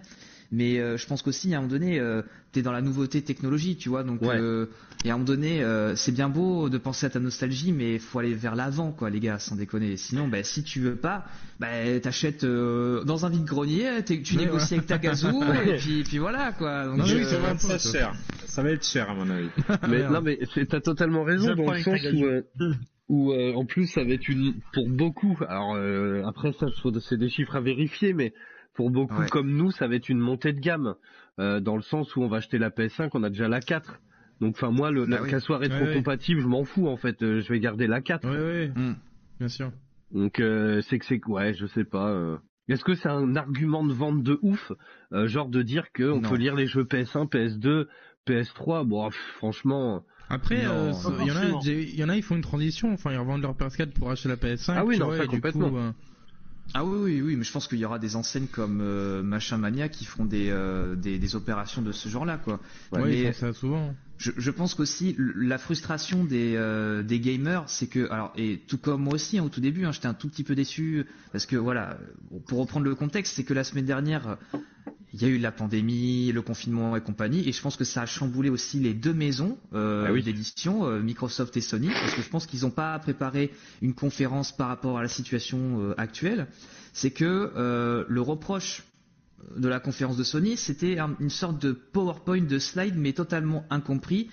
Mais 0.52 0.78
euh, 0.80 0.98
je 0.98 1.08
pense 1.08 1.24
qu'aussi 1.24 1.52
à 1.56 1.58
un 1.58 1.62
moment 1.62 1.72
donné, 1.72 2.00
euh, 2.00 2.22
t'es 2.52 2.62
dans 2.62 2.72
la 2.72 2.82
nouveauté 2.82 3.24
technologie, 3.24 3.76
tu 3.76 3.90
vois, 3.90 4.04
donc 4.04 4.22
Ouais. 4.22 4.38
euh, 4.40 4.68
et 5.04 5.10
à 5.10 5.14
un 5.14 5.18
moment 5.18 5.26
donné, 5.26 5.64
euh, 5.64 5.96
c'est 5.96 6.12
bien 6.12 6.30
beau 6.30 6.70
de 6.70 6.78
penser 6.78 7.08
à 7.08 7.10
ta 7.10 7.20
nostalgie, 7.20 7.72
mais 7.72 7.98
faut 7.98 8.20
aller 8.20 8.36
vers 8.36 8.56
l'avant, 8.56 8.92
quoi, 8.92 9.10
les 9.10 9.20
gars, 9.20 9.40
sans 9.40 9.56
déconner. 9.56 9.98
Sinon, 9.98 10.28
bah, 10.28 10.44
si 10.44 10.62
tu 10.64 10.80
veux 10.80 10.96
pas, 10.96 11.26
bah, 11.60 11.70
t'achètes 12.04 12.44
euh, 12.44 13.04
dans 13.04 13.26
un 13.26 13.30
vide-grenier, 13.30 14.04
tu 14.06 14.14
Ouais, 14.14 14.46
négocies 14.46 14.76
avec 14.76 14.86
ta 14.86 15.00
gazou, 15.00 15.44
et 15.66 15.74
puis, 15.80 16.04
puis 16.04 16.20
voilà, 16.20 16.52
quoi. 16.52 16.86
Donc, 16.86 16.98
Non, 16.98 17.06
mais 17.08 17.14
oui, 17.16 17.22
euh, 17.24 17.28
c'est 17.28 17.38
vrai. 17.38 17.58
ça 17.58 17.78
cher. 17.80 18.14
Ça 18.46 18.62
va 18.62 18.70
être 18.70 18.86
cher 18.86 19.10
à 19.10 19.16
mon 19.16 19.28
avis. 19.32 19.50
Mais 19.90 20.08
non, 20.08 20.22
mais 20.22 20.38
t'as 20.70 20.82
totalement 20.82 21.24
raison 21.24 21.56
dans 21.56 21.72
le 21.74 21.82
sens 21.82 22.00
où, 22.14 22.26
euh, 22.26 22.44
où 23.14 23.32
euh, 23.32 23.54
en 23.54 23.66
plus 23.66 23.88
ça 23.88 24.04
va 24.04 24.12
être 24.12 24.28
une 24.28 24.56
pour 24.74 24.90
beaucoup. 24.90 25.38
Alors 25.48 25.76
euh, 25.76 26.24
après 26.26 26.52
ça, 26.54 26.68
c'est 27.02 27.18
des 27.18 27.30
chiffres 27.30 27.56
à 27.56 27.62
vérifier, 27.62 28.14
mais 28.14 28.34
pour 28.74 28.90
beaucoup 28.90 29.22
Ouais. 29.22 29.30
comme 29.30 29.52
nous, 29.52 29.72
ça 29.72 29.88
va 29.88 29.96
être 29.96 30.10
une 30.10 30.20
montée 30.20 30.52
de 30.54 30.60
gamme 30.60 30.96
euh, 31.40 31.60
dans 31.60 31.76
le 31.76 31.82
sens 31.84 32.16
où 32.16 32.22
on 32.24 32.28
va 32.28 32.38
acheter 32.38 32.58
la 32.58 32.70
PS5, 32.70 33.10
on 33.14 33.24
a 33.24 33.30
déjà 33.30 33.48
la 33.48 33.60
4. 33.60 34.00
Donc 34.42 34.56
enfin 34.56 34.72
moi, 34.72 34.90
le, 34.92 35.06
Bah 35.06 35.18
la- 35.18 35.22
oui. 35.24 35.30
qu'elle 35.30 35.42
soit 35.42 35.58
rétro-compatible, 35.60 36.42
je 36.42 36.48
m'en 36.48 36.64
fous 36.64 36.88
en 36.88 36.98
fait. 36.98 37.22
euh, 37.22 37.40
je 37.42 37.50
vais 37.54 37.60
garder 37.60 37.86
la 37.88 38.02
4. 38.02 38.28
ouais 38.28 38.36
ouais 38.38 38.72
hmm. 38.76 38.96
bien 39.40 39.48
sûr 39.48 39.72
Donc 40.12 40.40
euh, 40.40 40.82
c'est 40.82 40.98
que 41.00 41.06
c'est 41.06 41.22
ouais, 41.28 41.54
je 41.54 41.66
sais 41.68 41.86
pas. 41.86 42.10
euh. 42.10 42.38
Est-ce 42.70 42.84
que 42.86 42.94
c'est 42.96 43.10
un 43.10 43.36
argument 43.36 43.84
de 43.86 43.94
vente 43.94 44.24
de 44.24 44.40
ouf, 44.42 44.72
euh, 45.12 45.28
genre 45.28 45.50
de 45.50 45.62
dire 45.62 45.92
que 45.92 46.04
on 46.04 46.22
Non. 46.22 46.30
peut 46.30 46.38
lire 46.38 46.56
les 46.56 46.66
jeux 46.66 46.84
PS1, 46.86 47.28
PS2, 47.30 47.88
PS3 48.26 48.86
Bon, 48.88 49.08
pff, 49.10 49.18
franchement. 49.38 50.04
Après, 50.34 50.66
euh, 50.66 50.92
il 51.22 51.28
y 51.28 51.32
en 51.32 51.36
a, 51.36 51.42
forcément. 51.42 51.62
j'ai- 51.62 51.84
il 51.90 51.96
y 51.96 52.04
en 52.04 52.10
a, 52.10 52.16
ils 52.16 52.24
font 52.24 52.36
une 52.36 52.42
transition. 52.42 52.94
Enfin, 52.94 53.12
ils 53.12 53.18
revendent 53.18 53.42
leur 53.42 53.56
PS4 53.56 53.92
pour 53.92 54.12
acheter 54.12 54.30
la 54.30 54.36
PS5. 54.38 54.74
Ah 54.76 54.86
oui, 54.86 54.98
non, 54.98 55.06
vois, 55.08 55.26
complètement. 55.28 55.70
coup, 55.70 55.78
euh, 55.78 55.92
Ah 56.74 56.84
oui, 56.86 56.98
oui, 57.04 57.22
oui, 57.22 57.36
mais 57.36 57.44
je 57.44 57.52
pense 57.52 57.68
qu'il 57.68 57.78
y 57.80 57.86
aura 57.86 58.00
des 58.00 58.16
enseignes 58.16 58.48
comme 58.48 58.80
euh, 58.82 59.22
Machin 59.22 59.58
Mania 59.58 59.90
qui 59.90 60.06
feront 60.06 60.26
des, 60.26 60.50
euh, 60.50 60.96
des, 60.96 61.20
des 61.20 61.36
opérations 61.36 61.82
de 61.82 61.92
ce 61.92 62.10
genre-là, 62.10 62.38
quoi. 62.38 62.60
Ouais, 62.92 63.02
ils 63.02 63.24
mais 63.26 63.32
font 63.34 63.40
ça 63.48 63.54
souvent. 63.54 63.96
je, 64.18 64.32
je 64.38 64.50
pense 64.52 64.74
qu'aussi 64.74 65.16
la 65.20 65.58
frustration 65.58 66.24
des, 66.24 66.54
euh, 66.56 67.04
des 67.04 67.20
gamers, 67.20 67.66
c'est 67.68 67.88
que, 67.88 68.10
alors, 68.10 68.32
et 68.38 68.60
tout 68.68 68.78
comme 68.78 69.04
moi 69.04 69.14
aussi 69.14 69.38
hein, 69.38 69.44
au 69.44 69.50
tout 69.50 69.62
début, 69.62 69.86
hein, 69.86 69.92
j'étais 69.92 70.08
un 70.08 70.14
tout 70.14 70.30
petit 70.30 70.44
peu 70.44 70.56
déçu 70.56 71.06
parce 71.32 71.46
que 71.46 71.58
voilà, 71.58 71.98
pour 72.48 72.60
reprendre 72.60 72.86
le 72.86 72.96
contexte, 72.96 73.36
c'est 73.36 73.44
que 73.44 73.54
la 73.54 73.64
semaine 73.66 73.86
dernière, 73.86 74.38
il 75.14 75.22
y 75.22 75.26
a 75.26 75.28
eu 75.28 75.38
la 75.38 75.52
pandémie, 75.52 76.32
le 76.32 76.42
confinement 76.42 76.96
et 76.96 77.02
compagnie, 77.02 77.48
et 77.48 77.52
je 77.52 77.62
pense 77.62 77.76
que 77.78 77.84
ça 77.84 78.02
a 78.02 78.06
chamboulé 78.08 78.50
aussi 78.50 78.80
les 78.80 78.94
deux 78.96 79.14
maisons 79.14 79.58
euh, 79.74 80.06
Ah 80.08 80.12
oui. 80.12 80.24
d'édition, 80.24 80.86
euh, 80.88 81.02
Microsoft 81.02 81.56
et 81.56 81.62
Sony, 81.62 81.90
parce 81.90 82.16
que 82.16 82.22
je 82.24 82.30
pense 82.30 82.48
qu'ils 82.48 82.62
n'ont 82.62 82.72
pas 82.72 82.98
préparé 83.00 83.52
une 83.82 83.94
conférence 83.94 84.52
par 84.52 84.70
rapport 84.70 84.98
à 84.98 85.02
la 85.04 85.08
situation 85.08 85.80
euh, 85.82 85.94
actuelle. 85.98 86.48
C'est 86.94 87.12
que 87.12 88.06
le 88.08 88.22
reproche 88.22 88.84
de 89.58 89.68
la 89.68 89.80
conférence 89.80 90.18
de 90.18 90.24
Sony, 90.24 90.58
c'était 90.58 91.00
un- 91.00 91.16
une 91.20 91.30
sorte 91.30 91.62
de 91.62 91.72
PowerPoint 91.74 92.42
de 92.42 92.60
slide, 92.60 92.96
mais 92.98 93.14
totalement 93.14 93.66
incompris, 93.70 94.30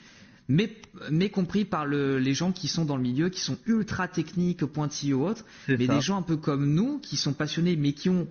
mais, 0.49 0.75
mais 1.11 1.31
compris 1.31 1.65
par 1.65 1.85
le- 1.87 2.19
les 2.19 2.35
gens 2.35 2.53
qui 2.53 2.69
sont 2.69 2.85
dans 2.85 2.97
le 2.97 3.03
milieu, 3.03 3.29
qui 3.29 3.41
sont 3.41 3.59
ultra 3.67 4.09
techniques, 4.09 4.65
pointilleux 4.65 5.17
ou 5.17 5.25
autres, 5.27 5.45
mais 5.69 5.87
ça. 5.87 5.95
des 5.95 6.01
gens 6.01 6.17
un 6.19 6.23
peu 6.23 6.37
comme 6.37 6.73
nous, 6.75 6.99
qui 7.01 7.17
sont 7.17 7.33
passionnés, 7.33 7.77
mais 7.77 7.93
qui 7.93 8.09
ont 8.09 8.29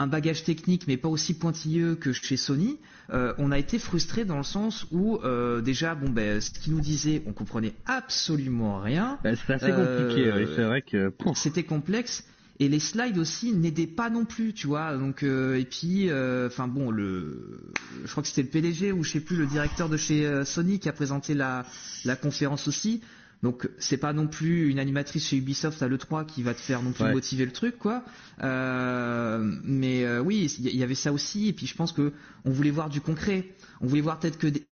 un 0.00 0.06
bagage 0.06 0.44
technique, 0.44 0.86
mais 0.88 0.96
pas 0.96 1.08
aussi 1.08 1.34
pointilleux 1.34 1.94
que 1.94 2.12
chez 2.12 2.38
Sony, 2.38 2.78
euh, 3.12 3.34
on 3.36 3.52
a 3.52 3.58
été 3.58 3.78
frustrés 3.78 4.24
dans 4.24 4.38
le 4.38 4.44
sens 4.44 4.86
où 4.90 5.18
euh, 5.24 5.60
déjà, 5.60 5.94
bon, 5.94 6.08
ben, 6.08 6.40
ce 6.40 6.50
qu'ils 6.50 6.72
nous 6.72 6.80
disaient, 6.80 7.22
on 7.26 7.32
comprenait 7.32 7.74
absolument 7.84 8.80
rien. 8.80 9.18
Bah, 9.22 9.36
c'est 9.36 9.52
assez 9.52 9.70
compliqué, 9.70 10.26
Euh, 10.26 10.46
c'est 10.56 10.64
vrai 10.64 10.80
que. 10.80 11.12
C'était 11.34 11.64
complexe. 11.64 12.24
Et 12.58 12.68
les 12.68 12.78
slides 12.78 13.18
aussi 13.18 13.52
n'aidaient 13.52 13.86
pas 13.86 14.10
non 14.10 14.24
plus, 14.24 14.52
tu 14.54 14.66
vois. 14.66 14.96
Donc 14.96 15.22
euh, 15.22 15.58
et 15.58 15.64
puis, 15.64 16.10
euh, 16.10 16.46
enfin 16.46 16.68
bon, 16.68 16.90
le, 16.90 17.60
je 18.04 18.10
crois 18.10 18.22
que 18.22 18.28
c'était 18.28 18.42
le 18.42 18.48
PDG 18.48 18.92
ou 18.92 19.02
je 19.02 19.12
sais 19.12 19.20
plus 19.20 19.36
le 19.36 19.46
directeur 19.46 19.88
de 19.88 19.96
chez 19.96 20.44
Sony 20.44 20.78
qui 20.78 20.88
a 20.88 20.92
présenté 20.92 21.32
la 21.32 21.64
la 22.04 22.16
conférence 22.16 22.68
aussi. 22.68 23.00
Donc 23.42 23.68
c'est 23.78 23.96
pas 23.96 24.12
non 24.12 24.26
plus 24.26 24.68
une 24.70 24.78
animatrice 24.78 25.26
chez 25.28 25.36
Ubisoft 25.36 25.82
à 25.82 25.88
l'E3 25.88 26.26
qui 26.26 26.42
va 26.42 26.52
te 26.54 26.60
faire 26.60 26.82
non 26.82 26.92
plus 26.92 27.04
Ouais. 27.04 27.12
motiver 27.12 27.46
le 27.46 27.52
truc, 27.52 27.78
quoi. 27.78 28.04
Euh, 28.42 29.38
mais 29.64 30.04
euh, 30.04 30.20
oui, 30.20 30.54
il 30.58 30.68
y, 30.68 30.76
y 30.76 30.82
avait 30.82 30.94
ça 30.94 31.12
aussi. 31.12 31.48
Et 31.48 31.52
puis 31.52 31.66
je 31.66 31.74
pense 31.74 31.92
que 31.92 32.12
on 32.44 32.50
voulait 32.50 32.70
voir 32.70 32.90
du 32.90 33.00
concret. 33.00 33.54
On 33.80 33.86
voulait 33.86 34.02
voir 34.02 34.18
peut-être 34.18 34.38
que 34.38 34.46
des, 34.46 34.66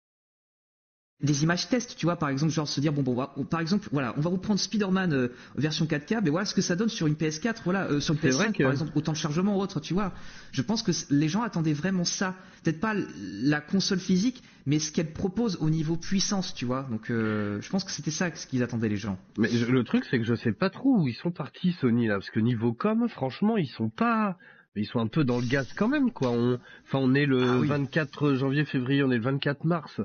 des 1.20 1.42
images 1.42 1.68
tests, 1.68 1.96
tu 1.96 2.06
vois, 2.06 2.14
par 2.14 2.28
exemple, 2.28 2.52
genre 2.52 2.68
se 2.68 2.80
dire 2.80 2.92
bon, 2.92 3.02
bon, 3.02 3.26
on- 3.36 3.44
par 3.44 3.58
exemple, 3.58 3.88
voilà, 3.90 4.14
on 4.16 4.20
va 4.20 4.30
reprendre 4.30 4.60
Spider-Man 4.60 5.12
euh, 5.12 5.28
version 5.56 5.84
4K, 5.84 6.20
mais 6.22 6.30
voilà 6.30 6.44
ce 6.46 6.54
que 6.54 6.60
ça 6.60 6.76
donne 6.76 6.88
sur 6.88 7.08
une 7.08 7.14
PS4, 7.16 7.62
voilà, 7.64 7.86
euh, 7.90 7.98
sur 7.98 8.14
une 8.14 8.20
C'est 8.20 8.28
PS5 8.28 8.34
vrai 8.36 8.52
que- 8.52 8.62
par 8.62 8.70
exemple, 8.72 8.92
autant 8.94 9.10
de 9.12 9.16
chargement 9.16 9.56
ou 9.56 9.60
autre, 9.60 9.80
tu 9.80 9.94
vois. 9.94 10.12
Je 10.52 10.62
pense 10.62 10.84
que 10.84 10.92
les 11.10 11.28
gens 11.28 11.42
attendaient 11.42 11.72
vraiment 11.72 12.04
ça, 12.04 12.36
peut-être 12.62 12.78
pas 12.78 12.94
la 13.42 13.60
console 13.60 13.98
physique, 13.98 14.44
mais 14.64 14.78
ce 14.78 14.92
qu'elle 14.92 15.12
propose 15.12 15.56
au 15.60 15.70
niveau 15.70 15.96
puissance, 15.96 16.54
tu 16.54 16.64
vois. 16.66 16.86
Donc, 16.88 17.10
euh, 17.10 17.60
je 17.62 17.68
pense 17.70 17.82
que 17.82 17.90
c'était 17.90 18.12
ça 18.12 18.32
ce 18.32 18.46
qu'ils 18.46 18.62
attendaient 18.62 18.88
les 18.88 18.96
gens. 18.96 19.18
Mais 19.38 19.48
je- 19.48 19.66
le 19.66 19.82
truc, 19.82 20.04
c'est 20.08 20.18
que 20.20 20.24
je 20.24 20.36
sais 20.36 20.52
pas 20.52 20.70
trop 20.70 20.98
où 21.00 21.08
ils 21.08 21.14
sont 21.14 21.32
partis, 21.32 21.72
Sony, 21.80 22.06
là, 22.06 22.14
parce 22.14 22.30
que 22.30 22.38
niveau 22.38 22.72
com, 22.72 23.08
franchement, 23.08 23.56
ils 23.56 23.66
sont 23.66 23.88
pas. 23.88 24.36
Ils 24.76 24.86
sont 24.86 25.00
un 25.00 25.08
peu 25.08 25.24
dans 25.24 25.40
le 25.40 25.46
gaz 25.46 25.66
quand 25.76 25.88
même, 25.88 26.12
quoi. 26.12 26.30
On... 26.30 26.60
Enfin, 26.86 26.98
on 27.02 27.12
est 27.14 27.26
le 27.26 27.42
Ah 27.42 27.58
oui. 27.58 27.66
24 27.66 28.34
janvier, 28.34 28.64
février, 28.64 29.02
on 29.02 29.10
est 29.10 29.16
le 29.16 29.22
24 29.24 29.64
mars. 29.64 30.00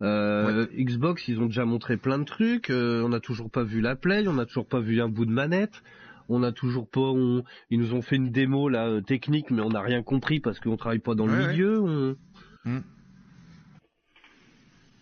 Euh, 0.00 0.66
Xbox, 0.76 1.26
ils 1.26 1.40
ont 1.40 1.46
déjà 1.46 1.64
montré 1.64 1.96
plein 1.96 2.18
de 2.18 2.24
trucs. 2.24 2.70
euh, 2.70 3.02
on 3.02 3.08
n'a 3.08 3.20
toujours 3.20 3.50
pas 3.50 3.64
vu 3.64 3.80
la 3.80 3.96
Play, 3.96 4.26
on 4.28 4.34
n'a 4.34 4.46
toujours 4.46 4.66
pas 4.68 4.80
vu 4.80 5.00
un 5.00 5.08
bout 5.08 5.26
de 5.26 5.32
manette. 5.32 5.82
On 6.28 6.38
n'a 6.40 6.52
toujours 6.52 6.88
pas. 6.88 7.00
on- 7.00 7.42
Ils 7.70 7.80
nous 7.80 7.94
ont 7.94 8.02
fait 8.02 8.16
une 8.16 8.30
démo 8.30 8.68
là 8.68 8.86
euh, 8.86 9.00
technique, 9.00 9.50
mais 9.50 9.62
on 9.62 9.70
n'a 9.70 9.80
rien 9.80 10.02
compris 10.02 10.40
parce 10.40 10.60
qu'on 10.60 10.76
travaille 10.76 10.98
pas 11.00 11.14
dans 11.14 11.26
le 11.26 11.32
ouais. 11.32 11.48
milieu. 11.52 11.80
on- 11.80 12.16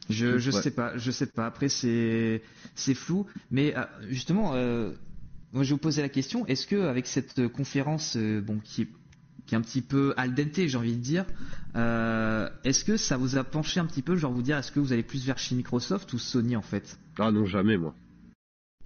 Je, 0.08 0.38
je 0.38 0.50
Ouais. 0.52 0.62
sais 0.62 0.70
pas, 0.70 0.96
je 0.96 1.10
sais 1.10 1.26
pas. 1.26 1.46
Après, 1.46 1.68
c'est 1.68 2.40
c'est 2.76 2.94
flou, 2.94 3.26
mais 3.50 3.76
euh, 3.76 3.82
justement, 4.08 4.52
euh, 4.54 4.92
moi, 5.52 5.64
je 5.64 5.70
vais 5.70 5.74
vous 5.74 5.78
poser 5.80 6.00
la 6.00 6.08
question 6.08 6.46
est-ce 6.46 6.66
que 6.68 6.76
avec 6.76 7.06
cette 7.08 7.48
conférence, 7.48 8.16
bon, 8.16 8.60
qui 8.62 8.82
est 8.82 8.88
qui 9.46 9.54
est 9.54 9.58
un 9.58 9.62
petit 9.62 9.82
peu 9.82 10.12
al 10.16 10.34
dente, 10.34 10.66
j'ai 10.66 10.76
envie 10.76 10.96
de 10.96 11.00
dire, 11.02 11.24
euh, 11.76 12.48
est-ce 12.64 12.84
que 12.84 12.96
ça 12.96 13.16
vous 13.16 13.36
a 13.36 13.44
penché 13.44 13.80
un 13.80 13.86
petit 13.86 14.02
peu, 14.02 14.16
genre 14.16 14.32
vous 14.32 14.42
dire, 14.42 14.56
est-ce 14.58 14.72
que 14.72 14.80
vous 14.80 14.92
allez 14.92 15.02
plus 15.02 15.24
vers 15.24 15.38
chez 15.38 15.54
Microsoft 15.54 16.12
ou 16.12 16.18
Sony 16.18 16.56
en 16.56 16.62
fait? 16.62 16.98
Ah 17.18 17.30
non, 17.30 17.44
jamais 17.46 17.76
moi. 17.76 17.94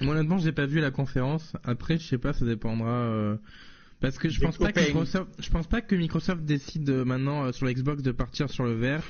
Moi, 0.01 0.15
honnêtement, 0.15 0.39
j'ai 0.39 0.53
pas 0.53 0.67
vu 0.67 0.81
la 0.81 0.91
conférence. 0.91 1.53
Après, 1.65 1.99
je 1.99 2.07
sais 2.07 2.19
pas, 2.19 2.33
ça 2.33 2.45
dépendra. 2.47 2.89
euh, 2.91 3.37
Parce 4.01 4.17
que 4.19 4.29
je 4.31 4.41
pense 4.41 4.57
pas 4.57 4.73
que. 4.73 4.81
Microsoft, 4.81 5.31
je 5.39 5.51
pense 5.51 5.67
pas 5.67 5.83
que 5.83 5.95
Microsoft 5.95 6.43
décide 6.45 6.89
euh, 6.89 7.05
maintenant 7.05 7.45
euh, 7.45 7.53
sur 7.53 7.67
la 7.67 7.75
Xbox 7.75 8.03
de 8.03 8.13
partir 8.13 8.49
sur 8.49 8.65
le 8.65 8.73
vert. 8.75 9.03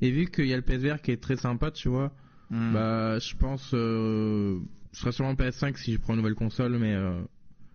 Et 0.00 0.10
vu 0.10 0.26
qu'il 0.26 0.46
y 0.46 0.54
a 0.54 0.56
le 0.56 0.62
PSVR 0.62 1.02
qui 1.02 1.10
est 1.10 1.20
très 1.22 1.36
sympa, 1.36 1.70
tu 1.70 1.88
vois, 1.88 2.12
Hmm. 2.52 2.72
bah, 2.72 3.18
je 3.20 3.36
pense, 3.36 3.70
euh, 3.74 4.58
ce 4.92 5.00
sera 5.02 5.12
sûrement 5.12 5.34
PS5 5.34 5.76
si 5.76 5.92
je 5.92 5.98
prends 5.98 6.14
une 6.14 6.18
nouvelle 6.20 6.34
console, 6.34 6.78
mais 6.78 6.94
euh, 6.94 7.20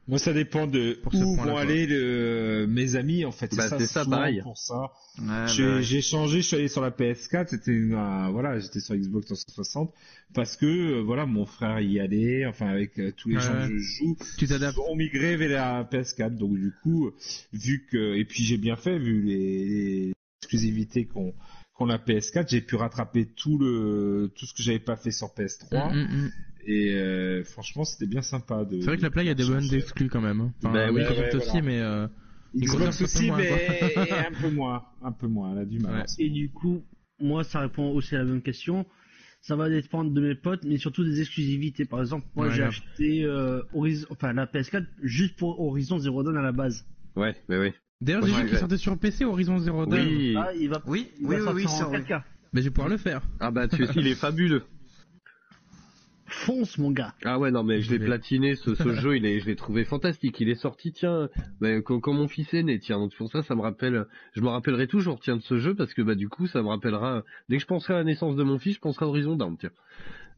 Moi, 0.08 0.20
ça 0.20 0.34
dépend 0.34 0.68
de 0.68 1.00
Pour 1.02 1.16
où 1.16 1.36
vont 1.36 1.58
aller 1.58 1.88
le- 1.88 2.68
mes 2.70 2.96
amis, 2.96 3.26
en 3.26 3.32
fait. 3.32 3.56
Bah, 3.56 3.68
c'est 3.70 3.88
ça, 3.88 4.04
souvent 4.04 4.18
pareil. 4.18 4.40
Pour 4.44 4.58
ça. 4.58 4.92
Ouais, 5.20 5.48
J'ai 5.48 5.64
bah 5.66 5.82
j'ai 5.82 6.02
changé, 6.02 6.42
je 6.42 6.48
suis 6.48 6.56
allé 6.58 6.68
sur 6.68 6.82
la 6.82 6.92
PS4, 6.92 7.48
c'était 7.48 7.72
une, 7.72 7.94
euh, 7.94 8.28
voilà, 8.32 8.60
j'étais 8.60 8.80
sur 8.82 8.96
Xbox 8.96 9.26
360 9.28 9.92
parce 10.34 10.58
que 10.58 10.66
euh, 10.66 11.02
voilà, 11.02 11.26
mon 11.26 11.46
frère 11.46 11.80
y 11.80 12.00
allait, 12.00 12.46
enfin 12.46 12.68
avec 12.68 13.00
euh, 13.00 13.12
tous 13.16 13.30
les 13.30 13.38
Ouais, 13.38 13.42
gens 13.42 13.68
que 13.68 13.74
je 13.74 13.78
joue, 13.78 14.18
tu 14.38 14.46
t'adaptes. 14.48 14.78
ont 14.78 14.96
migré 14.96 15.38
vers 15.38 15.50
la 15.50 15.84
PS4. 15.86 16.36
Donc 16.36 16.54
du 16.58 16.72
coup, 16.84 17.12
vu 17.54 17.88
que 17.90 18.16
et 18.16 18.26
puis 18.26 18.44
j'ai 18.44 18.58
bien 18.58 18.76
fait 18.76 19.00
vu 19.00 19.22
les, 19.24 19.66
les 19.66 20.14
exclusivités 20.44 21.06
qu'on 21.06 21.34
qu'on 21.74 21.90
a 21.90 21.98
PS4, 21.98 22.48
j'ai 22.50 22.62
pu 22.62 22.76
rattraper 22.76 23.26
tout 23.26 23.58
le 23.58 24.32
tout 24.36 24.46
ce 24.46 24.54
que 24.54 24.62
j'avais 24.62 24.80
pas 24.80 24.98
fait 24.98 25.12
sur 25.12 25.28
PS3 25.28 25.94
Mm, 25.94 25.98
mm, 25.98 26.26
mm. 26.26 26.32
Et 26.66 26.94
euh, 26.96 27.44
franchement, 27.44 27.84
c'était 27.86 28.08
bien 28.08 28.22
sympa 28.22 28.66
de 28.66 28.80
C'est 28.80 28.88
vrai 28.88 28.98
que 28.98 29.02
la 29.02 29.10
Play, 29.12 29.24
il 29.24 29.28
y 29.28 29.32
a 29.32 29.36
des 29.36 29.46
bonnes 29.46 29.74
exclus 29.74 30.10
quand 30.10 30.22
même. 30.22 30.42
hein. 30.42 30.54
Enfin, 30.64 30.74
Bah 30.74 30.92
oui. 30.92 31.00
Microsoft 31.02 31.20
Ouais, 31.20 31.30
ouais, 31.30 31.36
aussi, 31.36 31.48
voilà. 31.50 31.62
mais 31.62 31.80
euh, 31.82 32.08
Xbox 32.56 33.02
aussi, 33.02 33.30
un 33.30 33.36
peu 33.36 33.44
moins, 33.44 33.58
mais 33.98 34.12
un 34.28 34.42
peu 34.42 34.50
moins, 34.50 34.84
un 35.04 35.12
peu 35.12 35.28
moins, 35.28 35.52
elle 35.54 35.58
a 35.60 35.66
du 35.66 35.80
mal. 35.80 35.96
Ouais. 35.96 36.04
Et 36.20 36.30
du 36.30 36.50
coup, 36.52 36.84
moi, 37.20 37.44
ça 37.44 37.60
répond 37.62 37.90
aussi 37.92 38.16
à 38.16 38.20
la 38.20 38.26
même 38.26 38.42
question. 38.42 38.86
Ça 39.42 39.56
va 39.56 39.70
dépendre 39.70 40.12
de 40.12 40.22
mes 40.22 40.34
potes, 40.36 40.64
mais 40.66 40.78
surtout 40.78 41.04
des 41.04 41.22
exclusivités. 41.22 41.86
Par 41.86 42.00
exemple, 42.02 42.26
moi, 42.36 42.48
Ouais, 42.48 42.54
j'ai 42.54 42.64
acheté 42.64 43.24
euh, 43.26 43.62
Horizon, 43.74 44.08
enfin 44.10 44.34
la 44.34 44.48
PS4 44.48 44.86
juste 45.04 45.36
pour 45.38 45.60
Horizon 45.60 46.00
Zero 46.00 46.24
Dawn 46.24 46.36
à 46.38 46.42
la 46.42 46.52
base. 46.52 46.86
Ouais, 47.16 47.36
mais 47.48 47.60
oui. 47.60 47.72
D'ailleurs, 48.02 48.24
Ouais, 48.24 48.30
j'ai 48.30 48.36
vu 48.38 48.42
ouais. 48.44 48.50
qu'il 48.50 48.58
sortait 48.58 48.78
sur 48.78 48.98
PC 48.98 49.24
Horizon 49.24 49.60
Zero 49.60 49.86
Dawn. 49.86 50.00
Oui. 50.08 50.36
Ah, 50.36 50.50
il 50.60 50.70
va, 50.70 50.82
Oui, 50.88 51.12
il 51.20 51.28
oui, 51.28 51.36
va 51.36 51.52
oui, 51.54 51.58
oui, 51.58 51.64
sortir 51.64 51.78
ça, 51.78 51.88
en 51.90 51.92
oui. 51.92 52.00
4K. 52.00 52.24
Mais 52.54 52.62
je 52.62 52.66
vais 52.66 52.72
pouvoir 52.72 52.90
le 52.90 52.98
faire. 52.98 53.22
Ah 53.40 53.52
bah 53.52 53.68
tu, 53.68 53.86
il 53.96 54.08
est 54.08 54.16
fabuleux. 54.16 54.64
Fonce, 56.44 56.78
mon 56.78 56.92
gars. 56.92 57.14
Ah 57.24 57.40
ouais 57.40 57.50
non 57.50 57.64
mais 57.64 57.82
je 57.82 57.92
l'ai 57.92 58.00
platiné 58.00 58.56
ce, 58.56 58.76
ce 58.76 58.94
jeu 59.02 59.16
il 59.16 59.26
est 59.26 59.40
je 59.40 59.46
l'ai 59.46 59.56
trouvé 59.56 59.86
fantastique 59.86 60.40
il 60.42 60.50
est 60.50 60.56
sorti 60.56 60.92
tiens 60.92 61.30
bah, 61.62 61.82
quand, 61.82 62.00
quand 62.02 62.14
mon 62.14 62.28
fils 62.28 62.54
est 62.54 62.64
né 62.64 62.78
tiens 62.80 63.00
donc 63.00 63.16
pour 63.16 63.32
ça 63.32 63.42
ça 63.42 63.56
me 63.56 63.62
rappelle 63.62 64.06
je 64.34 64.42
me 64.42 64.50
rappellerai 64.50 64.88
toujours 64.88 65.20
tiens 65.20 65.38
de 65.38 65.42
ce 65.42 65.58
jeu 65.60 65.76
parce 65.76 65.94
que 65.94 66.02
bah 66.02 66.16
du 66.16 66.28
coup 66.30 66.46
ça 66.48 66.62
me 66.62 66.68
rappellera 66.68 67.24
dès 67.50 67.56
que 67.56 67.62
je 67.62 67.68
penserai 67.68 67.94
à 67.94 67.98
la 67.98 68.04
naissance 68.04 68.36
de 68.36 68.44
mon 68.44 68.60
fils 68.60 68.76
je 68.76 68.80
penserai 68.82 69.06
à 69.06 69.08
Horizon 69.08 69.36
Down 69.38 69.58
tiens 69.58 69.70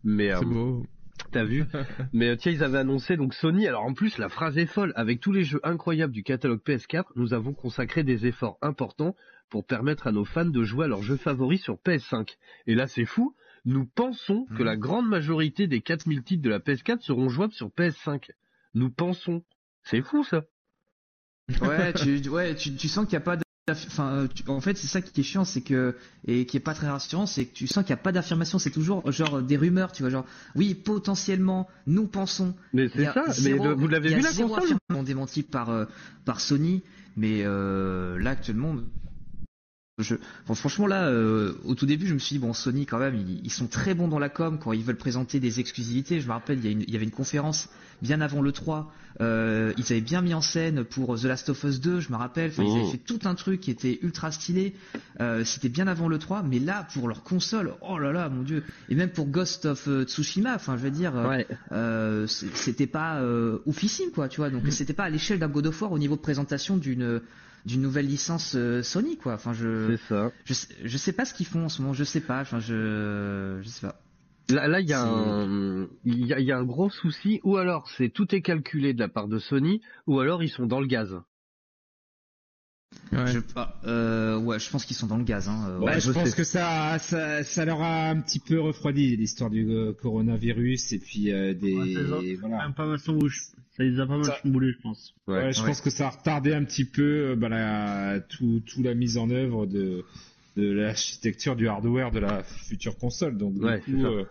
mais 0.03 0.31
euh, 0.31 0.37
C'est 0.39 0.45
beau. 0.45 0.85
t'as 1.31 1.43
vu 1.43 1.65
mais 2.13 2.29
euh, 2.29 2.35
tiens 2.35 2.51
ils 2.51 2.63
avaient 2.63 2.77
annoncé 2.79 3.17
donc 3.17 3.33
Sony 3.33 3.67
alors 3.67 3.83
en 3.83 3.93
plus 3.93 4.17
la 4.19 4.29
phrase 4.29 4.57
est 4.57 4.67
folle 4.67 4.93
avec 4.95 5.19
tous 5.19 5.31
les 5.31 5.43
jeux 5.43 5.59
incroyables 5.63 6.13
du 6.13 6.23
catalogue 6.23 6.61
PS4 6.65 7.05
nous 7.15 7.33
avons 7.33 7.53
consacré 7.53 8.03
des 8.03 8.27
efforts 8.27 8.57
importants 8.61 9.15
pour 9.49 9.65
permettre 9.65 10.07
à 10.07 10.11
nos 10.11 10.25
fans 10.25 10.45
de 10.45 10.63
jouer 10.63 10.85
à 10.85 10.87
leurs 10.87 11.01
jeux 11.03 11.17
favoris 11.17 11.61
sur 11.63 11.75
PS5 11.85 12.35
et 12.67 12.75
là 12.75 12.87
c'est 12.87 13.05
fou 13.05 13.33
nous 13.67 13.85
pensons 13.85 14.47
que 14.57 14.63
la 14.63 14.75
grande 14.77 15.07
majorité 15.07 15.67
des 15.67 15.81
4000 15.81 16.23
titres 16.23 16.41
de 16.41 16.49
la 16.49 16.59
PS4 16.59 17.01
seront 17.01 17.29
jouables 17.29 17.53
sur 17.53 17.67
PS5. 17.69 18.29
Nous 18.73 18.89
pensons. 18.89 19.43
C'est 19.83 20.01
fou 20.01 20.23
ça. 20.23 20.43
Ouais, 21.61 21.93
tu, 21.93 22.27
ouais, 22.29 22.55
tu, 22.55 22.73
tu 22.75 22.87
sens 22.87 23.05
qu'il 23.05 23.13
n'y 23.17 23.21
a 23.23 23.25
pas 23.25 23.35
de. 23.37 23.43
Enfin, 23.69 24.27
tu- 24.33 24.43
en 24.49 24.61
fait, 24.61 24.77
c'est 24.77 24.87
ça 24.87 25.01
qui 25.01 25.19
est 25.19 25.23
chiant, 25.25 25.43
c'est 25.43 25.59
que 25.61 25.97
et 26.25 26.45
qui 26.45 26.55
est 26.55 26.61
pas 26.61 26.73
très 26.73 26.87
rassurant, 26.87 27.25
c'est 27.25 27.45
que 27.45 27.53
tu 27.53 27.67
sens 27.67 27.83
qu'il 27.83 27.93
n'y 27.93 27.99
a 27.99 28.03
pas 28.03 28.13
d'affirmation. 28.13 28.59
C'est 28.59 28.71
toujours 28.71 29.11
genre 29.11 29.41
des 29.41 29.57
rumeurs, 29.57 29.91
tu 29.91 30.03
vois, 30.03 30.09
genre 30.09 30.25
oui, 30.55 30.73
potentiellement, 30.73 31.67
nous 31.85 32.07
pensons. 32.07 32.55
Mais 32.73 32.87
c'est 32.87 33.03
ça. 33.05 33.25
zéro- 33.31 33.67
mais 33.67 33.73
vous 33.75 33.87
l'avez 33.89 34.09
vu 34.15 34.21
la 34.21 34.31
zéro 34.31 34.47
console 34.55 34.63
affirmation 34.63 35.03
démentie 35.03 35.43
par 35.43 35.69
euh, 35.69 35.83
par 36.23 36.39
Sony, 36.39 36.81
mais 37.17 37.41
euh, 37.43 38.17
là 38.19 38.29
actuellement, 38.31 38.75
Je, 39.99 40.13
bon, 40.47 40.53
franchement 40.53 40.85
là, 40.85 41.07
euh, 41.07 41.53
au 41.65 41.73
tout 41.73 41.87
début, 41.87 42.05
je 42.05 42.13
me 42.13 42.19
suis 42.19 42.35
dit 42.35 42.39
bon, 42.39 42.53
Sony 42.53 42.85
quand 42.85 42.99
même, 42.99 43.15
ils, 43.15 43.41
ils 43.43 43.49
sont 43.51 43.65
très 43.65 43.95
bons 43.95 44.07
dans 44.07 44.19
la 44.19 44.29
com 44.29 44.59
quand 44.61 44.71
ils 44.73 44.83
veulent 44.83 44.95
présenter 44.95 45.39
des 45.39 45.59
exclusivités. 45.59 46.21
Je 46.21 46.27
me 46.27 46.33
rappelle, 46.33 46.59
il 46.59 46.65
y, 46.65 46.67
a 46.67 46.71
une- 46.71 46.83
il 46.83 46.91
y 46.91 46.95
avait 46.95 47.05
une 47.05 47.09
conférence 47.11 47.67
bien 48.03 48.21
avant 48.21 48.43
le 48.43 48.51
3. 48.51 48.93
euh, 49.21 49.73
ils 49.77 49.85
avaient 49.91 50.01
bien 50.01 50.21
mis 50.21 50.35
en 50.35 50.41
scène 50.41 50.83
pour 50.83 51.19
The 51.19 51.23
Last 51.23 51.49
of 51.49 51.63
Us 51.63 51.79
2, 51.81 51.99
je 52.01 52.11
me 52.11 52.15
rappelle. 52.15 52.51
Enfin, 52.51 52.61
ils 52.61 52.69
Oh. 52.69 52.75
avaient 52.75 52.91
fait 52.91 52.97
tout 52.99 53.17
un 53.25 53.33
truc 53.33 53.59
qui 53.61 53.71
était 53.71 53.97
ultra 54.03 54.31
stylé. 54.31 54.75
Euh, 55.19 55.43
C'était 55.43 55.69
bien 55.69 55.87
avant 55.87 56.07
le 56.07 56.19
3, 56.19 56.43
mais 56.43 56.59
là 56.59 56.87
pour 56.93 57.07
leur 57.07 57.23
console, 57.23 57.73
oh 57.81 57.97
là 57.97 58.11
là, 58.11 58.29
mon 58.29 58.43
dieu. 58.43 58.61
Et 58.89 58.93
même 58.95 59.09
pour 59.09 59.25
Ghost 59.25 59.65
of 59.65 59.89
Tsushima, 60.05 60.53
enfin, 60.53 60.77
je 60.77 60.83
veux 60.83 60.91
dire, 60.91 61.13
c'était 62.27 62.85
pas 62.85 63.23
oufissime 63.65 64.11
quoi, 64.13 64.27
tu 64.29 64.41
vois. 64.41 64.51
Donc 64.51 64.61
c'était 64.69 64.93
pas 64.93 65.05
à 65.05 65.09
l'échelle 65.09 65.39
d'un 65.39 65.47
God 65.47 65.65
of 65.65 65.81
War 65.81 65.91
au 65.91 65.97
niveau 65.97 66.15
de 66.15 66.21
présentation 66.21 66.77
d'une 66.77 67.19
d'une 67.65 67.81
nouvelle 67.81 68.07
licence 68.07 68.55
euh, 68.55 68.81
Sony 68.83 69.17
quoi. 69.17 69.33
Enfin 69.33 69.53
je 69.53 69.95
C'est 69.95 70.07
ça. 70.07 70.31
je 70.45 70.53
sais, 70.53 70.67
je 70.83 70.97
sais 70.97 71.13
pas 71.13 71.25
ce 71.25 71.33
qu'ils 71.33 71.45
font 71.47 71.65
en 71.65 71.69
ce 71.69 71.81
moment, 71.81 71.93
je 71.93 72.03
sais 72.03 72.21
pas, 72.21 72.41
enfin 72.41 72.59
je 72.59 73.59
je 73.61 73.67
sais 73.67 73.87
pas. 73.87 73.99
Là, 74.49 74.67
là, 74.69 74.79
il 74.79 74.87
y 74.87 74.93
a 74.93 75.03
un, 75.03 75.87
il 76.05 76.25
y 76.25 76.33
a, 76.33 76.39
il 76.39 76.45
y 76.45 76.53
a 76.53 76.57
un 76.57 76.63
gros 76.63 76.89
souci, 76.89 77.41
ou 77.43 77.57
alors 77.57 77.89
c'est 77.97 78.07
tout 78.09 78.33
est 78.33 78.41
calculé 78.41 78.93
de 78.93 78.99
la 78.99 79.09
part 79.09 79.27
de 79.27 79.39
Sony, 79.39 79.81
ou 80.05 80.19
alors 80.21 80.41
ils 80.41 80.49
sont 80.49 80.65
dans 80.65 80.79
le 80.79 80.87
gaz. 80.87 81.19
Je, 83.11 83.39
ah, 83.55 83.79
euh, 83.85 84.37
ouais, 84.39 84.59
je 84.59 84.69
pense 84.69 84.85
qu'ils 84.85 84.95
sont 84.95 85.07
dans 85.07 85.17
le 85.17 85.23
gaz. 85.23 85.47
Hein. 85.49 85.65
euh, 85.69 85.79
Ouais, 85.79 85.85
ouais. 85.93 85.99
je 85.99 86.11
pense 86.11 86.33
que 86.35 86.43
ça, 86.43 86.97
ça, 86.99 87.43
ça 87.43 87.65
leur 87.65 87.81
a 87.81 88.09
un 88.09 88.19
petit 88.21 88.39
peu 88.39 88.59
refroidi 88.59 89.15
l'histoire 89.15 89.49
du 89.49 89.69
euh, 89.69 89.93
coronavirus 89.93 90.93
et 90.93 90.99
puis 90.99 91.31
euh, 91.31 91.53
des, 91.53 91.73
Ouais, 91.75 91.93
ça 91.93 92.01
les 92.21 92.35
a- 92.35 92.39
voilà. 92.39 92.69
pas 92.75 92.85
mal 92.85 92.99
ça 92.99 93.13
les 93.83 93.99
a 93.99 94.07
pas 94.07 94.17
mal 94.17 94.33
chamboulés, 94.41 94.71
je 94.73 94.81
pense. 94.81 95.13
Ouais, 95.27 95.53
je 95.53 95.63
pense 95.63 95.81
que 95.81 95.89
ça 95.89 96.07
a 96.07 96.09
retardé 96.09 96.53
un 96.53 96.63
petit 96.63 96.85
peu 96.85 97.35
bah, 97.35 97.49
la, 97.49 98.19
tout, 98.19 98.61
tout 98.65 98.81
la 98.83 98.93
mise 98.95 99.17
en 99.17 99.29
œuvre 99.29 99.65
de, 99.67 100.03
de 100.55 100.71
l'architecture 100.71 101.55
du 101.55 101.67
hardware 101.67 102.11
de 102.11 102.19
la 102.19 102.43
future 102.43 102.97
console. 102.97 103.37
Donc 103.37 103.53
du 103.53 103.59
coup, 103.81 104.05
euh, 104.05 104.25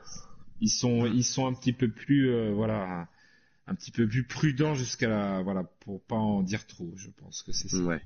ils 0.60 0.70
sont 0.70 1.06
ils 1.06 1.24
sont 1.24 1.46
un 1.46 1.52
petit 1.52 1.72
peu 1.72 1.88
plus 1.88 2.30
euh, 2.30 2.52
voilà 2.54 3.08
un 3.68 3.74
petit 3.74 3.90
peu 3.90 4.06
plus 4.08 4.24
prudents 4.24 4.74
jusqu'à 4.74 5.08
la 5.08 5.42
voilà 5.42 5.64
pour 5.80 6.00
pas 6.02 6.16
en 6.16 6.42
dire 6.42 6.66
trop. 6.66 6.92
Je 6.96 7.08
pense 7.22 7.42
que 7.42 7.52
c'est 7.52 7.68
ça. 7.68 7.78
Ouais. 7.78 8.00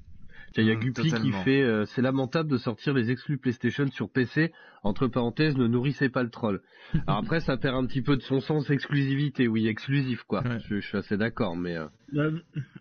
Il 0.56 0.64
y 0.64 0.70
a 0.70 0.74
Mm, 0.74 0.80
Guppy 0.80 1.12
qui 1.12 1.32
fait 1.44 1.62
euh, 1.62 1.84
c'est 1.86 2.02
lamentable 2.02 2.50
de 2.50 2.58
sortir 2.58 2.92
les 2.94 3.10
exclus 3.10 3.38
PlayStation 3.38 3.88
sur 3.90 4.10
PC 4.10 4.52
entre 4.82 5.06
parenthèses 5.06 5.56
ne 5.56 5.66
nourrissez 5.66 6.08
pas 6.08 6.22
le 6.22 6.30
troll. 6.30 6.60
Alors 7.06 7.18
après 7.24 7.40
ça 7.40 7.56
perd 7.56 7.76
un 7.76 7.86
petit 7.86 8.02
peu 8.02 8.16
de 8.16 8.22
son 8.22 8.40
sens 8.40 8.68
exclusivité, 8.70 9.46
oui 9.48 9.68
exclusif 9.68 10.22
quoi. 10.24 10.42
Je, 10.68 10.80
je 10.80 10.86
suis 10.86 10.96
assez 10.98 11.16
d'accord 11.16 11.56
mais 11.56 11.76
euh, 11.76 11.86
Là, 12.12 12.30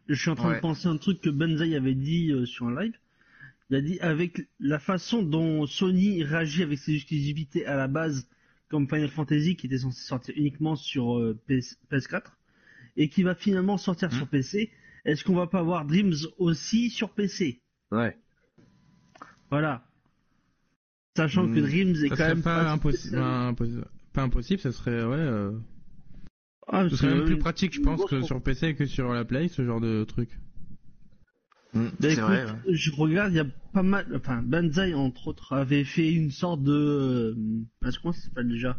je 0.07 0.13
suis 0.15 0.29
en 0.31 0.35
train 0.35 0.49
Ouais. 0.49 0.55
de 0.55 0.61
penser 0.61 0.87
à 0.87 0.91
un 0.91 0.97
truc 0.97 1.21
que 1.21 1.29
Benzaï 1.29 1.75
avait 1.75 1.93
dit 1.95 2.31
euh, 2.31 2.45
sur 2.45 2.67
un 2.67 2.81
live. 2.81 2.93
Il 3.69 3.75
a 3.75 3.81
dit 3.81 3.99
avec 3.99 4.47
la 4.59 4.79
façon 4.79 5.21
dont 5.21 5.67
Sony 5.67 6.23
réagit 6.23 6.63
avec 6.63 6.79
ses 6.79 6.95
exclusivités 6.95 7.67
à 7.67 7.75
la 7.75 7.87
base, 7.87 8.27
comme 8.67 8.87
Final 8.87 9.09
Fantasy 9.09 9.55
qui 9.55 9.67
était 9.67 9.77
censé 9.77 10.01
sortir 10.01 10.33
uniquement 10.35 10.75
sur 10.75 11.19
euh, 11.19 11.37
PS, 11.47 11.77
4 12.07 12.35
et 12.97 13.09
qui 13.09 13.21
va 13.21 13.35
finalement 13.35 13.77
sortir 13.77 14.11
sur 14.11 14.27
PC, 14.27 14.71
est-ce 15.11 15.23
qu'on 15.23 15.35
va 15.35 15.47
pas 15.47 15.59
avoir 15.59 15.85
Dreams 15.85 16.13
aussi 16.37 16.89
sur 16.89 17.09
PC 17.11 17.61
Ouais. 17.91 18.17
Voilà. 19.49 19.83
Sachant 21.17 21.47
que 21.47 21.59
Hmm. 21.59 21.61
Dreams 21.67 21.95
est 21.95 22.09
Ça 22.09 22.09
quand 22.09 22.15
serait 22.17 22.27
même 22.29 22.43
pas 22.43 22.71
impossible, 22.71 23.15
pas 23.17 23.47
impossible, 23.47 23.85
pas 24.13 24.21
impossible, 24.23 24.61
ça 24.61 24.71
serait 24.71 25.03
ouais. 25.03 25.15
euh, 25.17 25.51
Ah, 26.67 26.83
ce 26.83 26.89
c'est 26.91 26.95
serait 26.97 27.15
même 27.15 27.25
plus 27.25 27.33
une- 27.33 27.39
pratique, 27.39 27.73
je 27.73 27.81
pense, 27.81 28.05
que 28.05 28.21
sur 28.21 28.41
PC 28.41 28.75
que 28.75 28.85
sur 28.85 29.11
la 29.11 29.25
Play, 29.25 29.47
ce 29.47 29.65
genre 29.65 29.81
de 29.81 30.03
truc. 30.03 30.29
Bah, 31.73 31.81
écoute, 32.01 32.55
je 32.71 32.91
regarde, 32.91 33.31
il 33.33 33.35
y 33.35 33.39
a 33.39 33.45
pas 33.73 33.83
mal, 33.83 34.07
enfin, 34.15 34.41
Banzai, 34.41 34.93
entre 34.95 35.27
autres, 35.27 35.53
avait 35.53 35.83
fait 35.83 36.11
une 36.11 36.31
sorte 36.31 36.63
de, 36.63 36.71
euh, 36.71 37.35
ah, 37.83 37.89
comment 38.01 38.11
ça 38.13 38.21
s'appelle 38.21 38.47
déjà? 38.49 38.77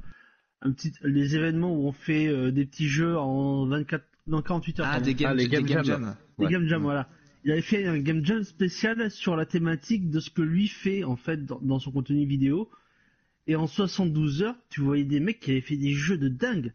Un 0.62 0.72
petit, 0.72 0.92
les 1.02 1.36
événements 1.36 1.72
où 1.74 1.86
on 1.86 1.92
fait 1.92 2.26
euh, 2.28 2.50
des 2.50 2.66
petits 2.66 2.88
jeux 2.88 3.16
en 3.16 3.66
24, 3.66 4.04
non, 4.30 4.42
48 4.42 4.80
heures. 4.80 4.86
Ah, 4.86 4.90
pardon. 4.92 5.04
des 5.06 5.14
game- 5.14 5.30
Ah, 5.30 5.34
les 5.34 5.44
des 5.44 5.48
game 5.50 5.64
game 5.66 5.84
jam. 5.84 6.02
jam. 6.04 6.16
Des 6.38 6.44
Ouais. 6.46 6.50
game 6.52 6.66
jam, 6.66 6.82
voilà. 6.82 7.08
Il 7.44 7.52
avait 7.52 7.62
fait 7.62 7.86
un 7.86 7.98
game 7.98 8.24
jam 8.24 8.42
spécial 8.44 9.10
sur 9.10 9.34
la 9.36 9.46
thématique 9.46 10.10
de 10.10 10.20
ce 10.20 10.30
que 10.30 10.42
lui 10.42 10.68
fait, 10.68 11.04
en 11.04 11.16
fait, 11.16 11.44
dans, 11.46 11.58
dans 11.60 11.78
son 11.78 11.90
contenu 11.90 12.24
vidéo. 12.26 12.70
Et 13.46 13.56
en 13.56 13.66
72 13.66 14.42
heures, 14.42 14.56
tu 14.68 14.80
voyais 14.82 15.04
des 15.04 15.20
mecs 15.20 15.40
qui 15.40 15.50
avaient 15.52 15.60
fait 15.60 15.76
des 15.76 15.92
jeux 15.92 16.18
de 16.18 16.28
dingue. 16.28 16.72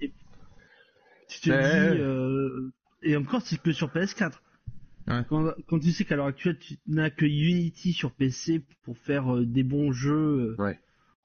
Et 0.00 0.12
tu 1.28 1.40
te 1.40 1.48
dis, 1.50 2.00
euh, 2.00 2.70
et 3.02 3.16
encore, 3.16 3.42
c'est 3.42 3.60
que 3.60 3.72
sur 3.72 3.88
PS4. 3.92 4.42
Quand, 5.28 5.52
quand 5.68 5.78
tu 5.78 5.92
sais 5.92 6.04
qu'à 6.04 6.16
l'heure 6.16 6.26
actuelle, 6.26 6.58
tu 6.58 6.78
n'as 6.88 7.10
que 7.10 7.24
Unity 7.24 7.92
sur 7.92 8.10
PC 8.10 8.64
pour 8.82 8.98
faire 8.98 9.36
euh, 9.36 9.44
des 9.46 9.62
bons 9.62 9.92
jeux 9.92 10.56
euh, 10.58 10.74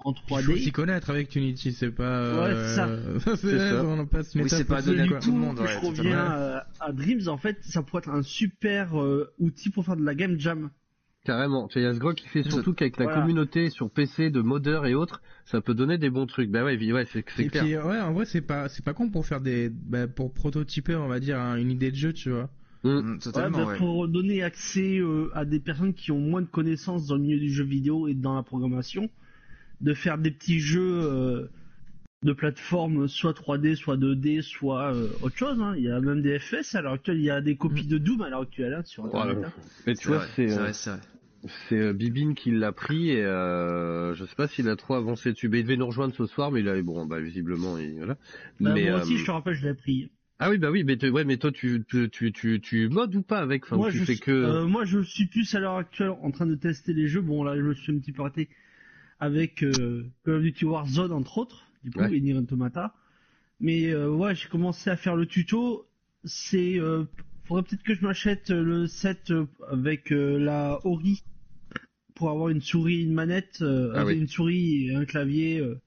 en 0.03 0.13
Il 0.13 0.43
faut 0.45 0.55
s'y 0.57 0.69
3D. 0.69 0.71
connaître 0.71 1.09
avec 1.09 1.35
Unity, 1.35 1.71
c'est 1.73 1.91
pas. 1.91 2.43
Ouais, 2.43 2.55
c'est 2.55 2.75
ça. 2.75 2.87
euh, 2.87 3.19
c'est 3.35 3.71
on 3.81 3.95
n'a 3.97 4.05
pas 4.05 4.23
se 4.23 4.37
mettre 4.37 4.53
à 4.55 4.57
Du 4.59 4.65
passer, 4.65 5.07
quoi. 5.07 5.19
coup, 5.19 5.55
je 5.55 5.85
reviens 5.87 6.31
euh, 6.37 6.59
à 6.79 6.91
Dreams, 6.91 7.27
en 7.27 7.37
fait, 7.37 7.57
ça 7.61 7.83
pourrait 7.83 7.99
être 8.01 8.09
un 8.09 8.23
super 8.23 8.99
euh, 9.01 9.33
outil 9.39 9.69
pour 9.69 9.85
faire 9.85 9.95
de 9.97 10.03
la 10.03 10.15
game 10.15 10.39
jam. 10.39 10.69
carrément. 11.23 11.67
Il 11.75 11.81
y 11.81 11.85
a 11.85 11.93
ce 11.93 11.99
gros 11.99 12.13
qui 12.13 12.27
fait 12.27 12.43
surtout 12.43 12.73
qu'avec 12.73 12.97
la 12.97 13.07
communauté 13.07 13.69
sur 13.69 13.89
PC 13.91 14.29
de 14.31 14.41
modeurs 14.41 14.85
et 14.87 14.95
autres, 14.95 15.21
ça 15.45 15.61
peut 15.61 15.73
donner 15.75 15.97
des 15.97 16.09
bons 16.09 16.25
trucs. 16.25 16.49
Bah 16.49 16.63
ouais, 16.63 16.77
ouais 16.91 17.05
c'est 17.11 17.23
c'est 17.35 17.47
clair. 17.47 17.63
puis 17.63 17.77
ouais, 17.77 17.99
en 17.99 18.13
vrai 18.13 18.25
c'est 18.25 18.41
pas 18.41 18.69
c'est 18.69 18.83
pas 18.83 18.93
con 18.93 19.09
pour 19.09 19.25
faire 19.25 19.41
des 19.41 19.69
bah, 19.69 20.07
pour 20.07 20.33
prototyper 20.33 20.95
on 20.95 21.07
va 21.07 21.19
dire 21.19 21.39
un- 21.39 21.57
une 21.57 21.69
idée 21.71 21.91
de 21.91 21.95
jeu, 21.95 22.13
tu 22.13 22.31
vois. 22.31 22.49
Mm. 22.83 23.19
Ouais, 23.35 23.49
bah, 23.51 23.75
Pour 23.77 24.07
donner 24.07 24.41
accès 24.41 24.97
euh, 24.97 25.29
à 25.35 25.45
des 25.45 25.59
personnes 25.59 25.93
qui 25.93 26.11
ont 26.11 26.19
moins 26.19 26.41
de 26.41 26.47
connaissances 26.47 27.05
dans 27.05 27.15
le 27.15 27.21
milieu 27.21 27.39
du 27.39 27.51
jeu 27.53 27.63
vidéo 27.63 28.07
et 28.07 28.15
dans 28.15 28.33
la 28.35 28.41
programmation, 28.41 29.07
de 29.81 29.93
faire 29.93 30.17
des 30.17 30.31
petits 30.31 30.59
jeux 30.59 30.81
euh, 31.03 31.47
de 32.23 32.33
plateforme 32.33 33.07
soit 33.07 33.33
3D, 33.33 33.75
soit 33.75 33.97
2D, 33.97 34.41
soit 34.41 34.93
euh, 34.93 35.17
autre 35.21 35.37
chose. 35.37 35.59
hein. 35.61 35.75
Il 35.77 35.83
y 35.83 35.89
a 35.91 35.99
même 36.01 36.21
des 36.21 36.39
FPS 36.39 36.75
à 36.75 36.81
l'heure 36.81 36.93
actuelle. 36.93 37.17
Il 37.19 37.23
y 37.25 37.31
a 37.31 37.41
des 37.41 37.57
copies 37.57 37.87
de 37.87 37.97
Doom 37.97 38.21
à 38.21 38.29
l'heure 38.29 38.41
actuelle 38.41 38.73
hein, 38.73 38.83
sur 38.85 39.05
Voilà. 39.11 39.33
Internet. 39.33 39.43
hein. 39.43 39.53
Mais 39.85 39.95
tu 39.95 40.07
vois, 40.07 40.19
c'est 40.19 40.51
euh, 40.51 40.71
c'est 41.69 41.77
euh, 41.79 41.93
Bibine 41.93 42.35
qui 42.35 42.51
l'a 42.51 42.71
pris 42.71 43.09
et 43.11 43.23
euh, 43.25 44.13
je 44.15 44.25
sais 44.25 44.35
pas 44.35 44.47
s'il 44.47 44.69
a 44.69 44.75
trop 44.75 44.95
avancé 44.95 45.31
dessus. 45.33 45.49
Mais 45.49 45.59
il 45.59 45.63
devait 45.63 45.77
nous 45.77 45.87
rejoindre 45.87 46.15
ce 46.15 46.25
soir, 46.27 46.51
mais 46.51 46.61
il 46.61 46.69
a 46.69 46.81
bon 46.83 47.05
bah 47.05 47.19
visiblement 47.19 47.77
il, 47.77 47.97
voilà. 47.97 48.17
Bah, 48.61 48.77
mais, 48.77 48.89
moi 48.89 48.97
aussi, 48.97 49.17
euh, 49.17 49.17
je 49.17 49.25
te 49.25 49.31
rappelle, 49.31 49.55
je 49.55 49.67
l'ai 49.67 49.73
pris. 49.73 50.09
Ah 50.39 50.49
oui 50.49 50.57
bah 50.57 50.71
oui 50.71 50.83
mais 50.83 50.97
te- 50.97 51.05
ouais 51.05 51.23
mais 51.23 51.37
toi 51.37 51.51
tu 51.51 51.85
tu 51.87 52.09
tu 52.09 52.31
tu, 52.33 52.59
tu 52.61 52.89
modes 52.89 53.15
ou 53.15 53.21
pas 53.23 53.39
avec? 53.39 53.63
Enfin 53.65 53.77
moi, 53.77 53.89
tu 53.89 53.99
je 53.99 54.03
fais 54.03 54.17
suis, 54.17 54.23
que 54.23 54.31
euh, 54.43 54.65
moi, 54.67 54.85
je 54.85 54.99
suis 55.01 55.25
plus 55.27 55.53
à 55.55 55.59
l'heure 55.59 55.77
actuelle 55.77 56.09
en 56.09 56.31
train 56.31 56.45
de 56.45 56.55
tester 56.55 56.93
les 56.93 57.07
jeux. 57.07 57.21
Bon, 57.21 57.43
là, 57.43 57.55
je 57.55 57.61
me 57.61 57.73
suis 57.73 57.93
un 57.93 57.99
petit 57.99 58.11
peu 58.11 58.21
arrêté 58.21 58.49
avec 59.21 59.63
euh, 59.63 60.11
Call 60.25 60.35
of 60.35 60.41
Duty 60.43 60.65
Warzone, 60.65 61.13
entre 61.13 61.37
autres, 61.37 61.65
du 61.83 61.91
coup, 61.91 62.01
Ouais. 62.01 62.13
et 62.13 62.19
Nier 62.21 62.33
Automata. 62.35 62.95
Mais 63.61 63.87
euh, 63.91 64.09
ouais, 64.09 64.35
j'ai 64.35 64.49
commencé 64.49 64.89
à 64.89 64.97
faire 64.97 65.15
le 65.15 65.25
tuto. 65.27 65.87
C'est, 66.25 66.79
euh, 66.79 67.05
faudrait 67.45 67.63
peut-être 67.63 67.83
que 67.83 67.95
je 67.95 68.01
m'achète 68.03 68.49
le 68.49 68.87
set 68.87 69.31
euh, 69.31 69.45
avec 69.69 70.11
euh, 70.11 70.37
la 70.39 70.79
Ori 70.85 71.23
pour 72.15 72.29
avoir 72.29 72.49
une 72.49 72.61
souris, 72.61 73.03
une 73.03 73.13
manette, 73.13 73.61
euh, 73.61 73.93
Ah 73.95 74.05
oui. 74.05 74.17
une 74.17 74.27
souris 74.27 74.89
et 74.89 74.95
un 74.95 75.05
clavier. 75.05 75.59
euh, 75.59 75.79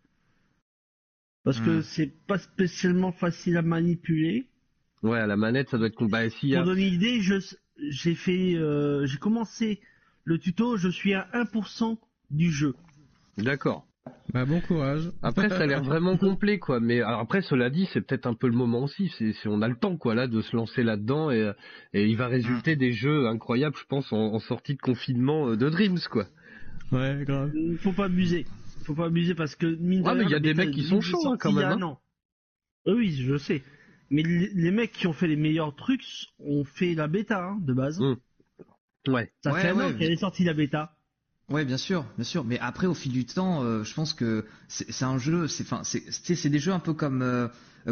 parce 1.44 1.60
que 1.60 1.80
Hmm. 1.80 1.82
c'est 1.82 2.06
pas 2.26 2.38
spécialement 2.38 3.12
facile 3.12 3.56
à 3.56 3.62
manipuler. 3.62 4.46
ouais 5.02 5.18
à 5.18 5.26
la 5.26 5.36
manette 5.36 5.68
ça 5.70 5.78
doit 5.78 5.88
être 5.88 6.02
a 6.02 6.28
Pour 6.56 6.64
donner 6.64 6.88
une 6.88 6.94
idée, 6.94 7.20
j'ai 7.90 8.14
fait, 8.14 8.54
euh, 8.54 9.06
j'ai 9.06 9.18
commencé 9.18 9.80
le 10.24 10.38
tuto, 10.38 10.76
je 10.76 10.88
suis 10.88 11.14
à 11.14 11.28
1% 11.34 11.98
du 12.30 12.50
jeu. 12.50 12.74
D'accord. 13.38 13.86
Bah 14.32 14.44
bon 14.44 14.60
courage. 14.60 15.10
Après, 15.22 15.48
ça 15.48 15.60
a 15.60 15.66
l'air 15.66 15.82
vraiment 15.82 16.16
complet, 16.16 16.58
quoi. 16.58 16.78
Mais 16.80 17.00
alors 17.00 17.20
après, 17.20 17.40
cela 17.42 17.70
dit, 17.70 17.88
c'est 17.92 18.00
peut-être 18.02 18.26
un 18.26 18.34
peu 18.34 18.48
le 18.48 18.54
moment 18.56 18.82
aussi. 18.82 19.10
C'est, 19.18 19.32
c'est- 19.32 19.48
on 19.48 19.62
a 19.62 19.68
le 19.68 19.76
temps, 19.76 19.96
quoi, 19.96 20.14
là, 20.14 20.26
de 20.26 20.40
se 20.42 20.54
lancer 20.56 20.82
là-dedans, 20.82 21.30
et, 21.30 21.52
et 21.94 22.06
il 22.06 22.16
va 22.16 22.26
résulter 22.26 22.76
des 22.76 22.92
jeux 22.92 23.26
incroyables, 23.28 23.76
je 23.76 23.84
pense, 23.86 24.12
en, 24.12 24.18
en 24.34 24.38
sortie 24.40 24.74
de 24.74 24.80
confinement 24.80 25.48
euh, 25.48 25.56
de 25.56 25.68
Dreams, 25.70 25.98
quoi. 26.10 26.26
Ouais, 26.92 27.22
grave. 27.24 27.50
Faut 27.82 27.92
pas 27.92 28.06
abuser. 28.06 28.46
Faut 28.84 28.94
pas 28.94 29.06
abuser 29.06 29.34
parce 29.34 29.56
que 29.56 29.66
mine 29.66 30.02
de 30.02 30.06
Ouais, 30.08 30.14
mais 30.14 30.24
il 30.24 30.30
y 30.30 30.34
a 30.34 30.40
des 30.40 30.52
mecs 30.54 30.70
qui 30.72 30.84
sont 30.84 31.00
chauds, 31.00 31.16
hein, 31.26 31.36
quand 31.40 31.50
sortie 31.50 31.56
il 31.56 31.60
y 31.60 31.64
a 31.64 31.68
même, 31.70 31.82
un 31.82 31.86
hein. 31.86 31.90
an. 31.90 32.00
Euh, 32.88 32.96
Oui, 32.96 33.12
je 33.12 33.36
sais. 33.38 33.62
Mais 34.10 34.22
les, 34.22 34.50
les 34.54 34.70
mecs 34.70 34.92
qui 34.92 35.06
ont 35.06 35.12
fait 35.14 35.26
les 35.28 35.36
meilleurs 35.36 35.74
trucs 35.74 36.04
ont 36.40 36.64
fait 36.64 36.94
la 36.94 37.08
bêta 37.08 37.42
hein, 37.42 37.58
de 37.62 37.72
base. 37.72 37.98
Mmh. 38.00 38.16
Ouais. 39.08 39.32
Ça 39.42 39.52
Ouais, 39.52 39.62
fait 39.62 39.68
un 39.68 39.76
ouais, 39.76 39.84
an 39.84 39.88
mais- 39.90 39.98
qu'elle 39.98 40.12
est 40.12 40.16
sortie 40.16 40.44
la 40.44 40.52
bêta. 40.54 40.93
Ouais, 41.50 41.64
bien 41.66 41.76
sûr, 41.76 42.06
bien 42.16 42.24
sûr. 42.24 42.42
Mais 42.44 42.58
après, 42.60 42.86
au 42.86 42.94
fil 42.94 43.12
du 43.12 43.26
temps, 43.26 43.62
euh, 43.62 43.84
je 43.84 43.92
pense 43.94 44.14
que 44.14 44.44
c'est 44.68 44.90
c'est 44.90 45.04
un 45.04 45.18
jeu. 45.18 45.46
C'est, 45.46 45.62
enfin, 45.64 45.82
c'est, 45.84 46.48
des 46.48 46.58
jeux 46.58 46.72
un 46.72 46.78
peu 46.78 46.94
comme 46.94 47.20
euh, 47.20 47.48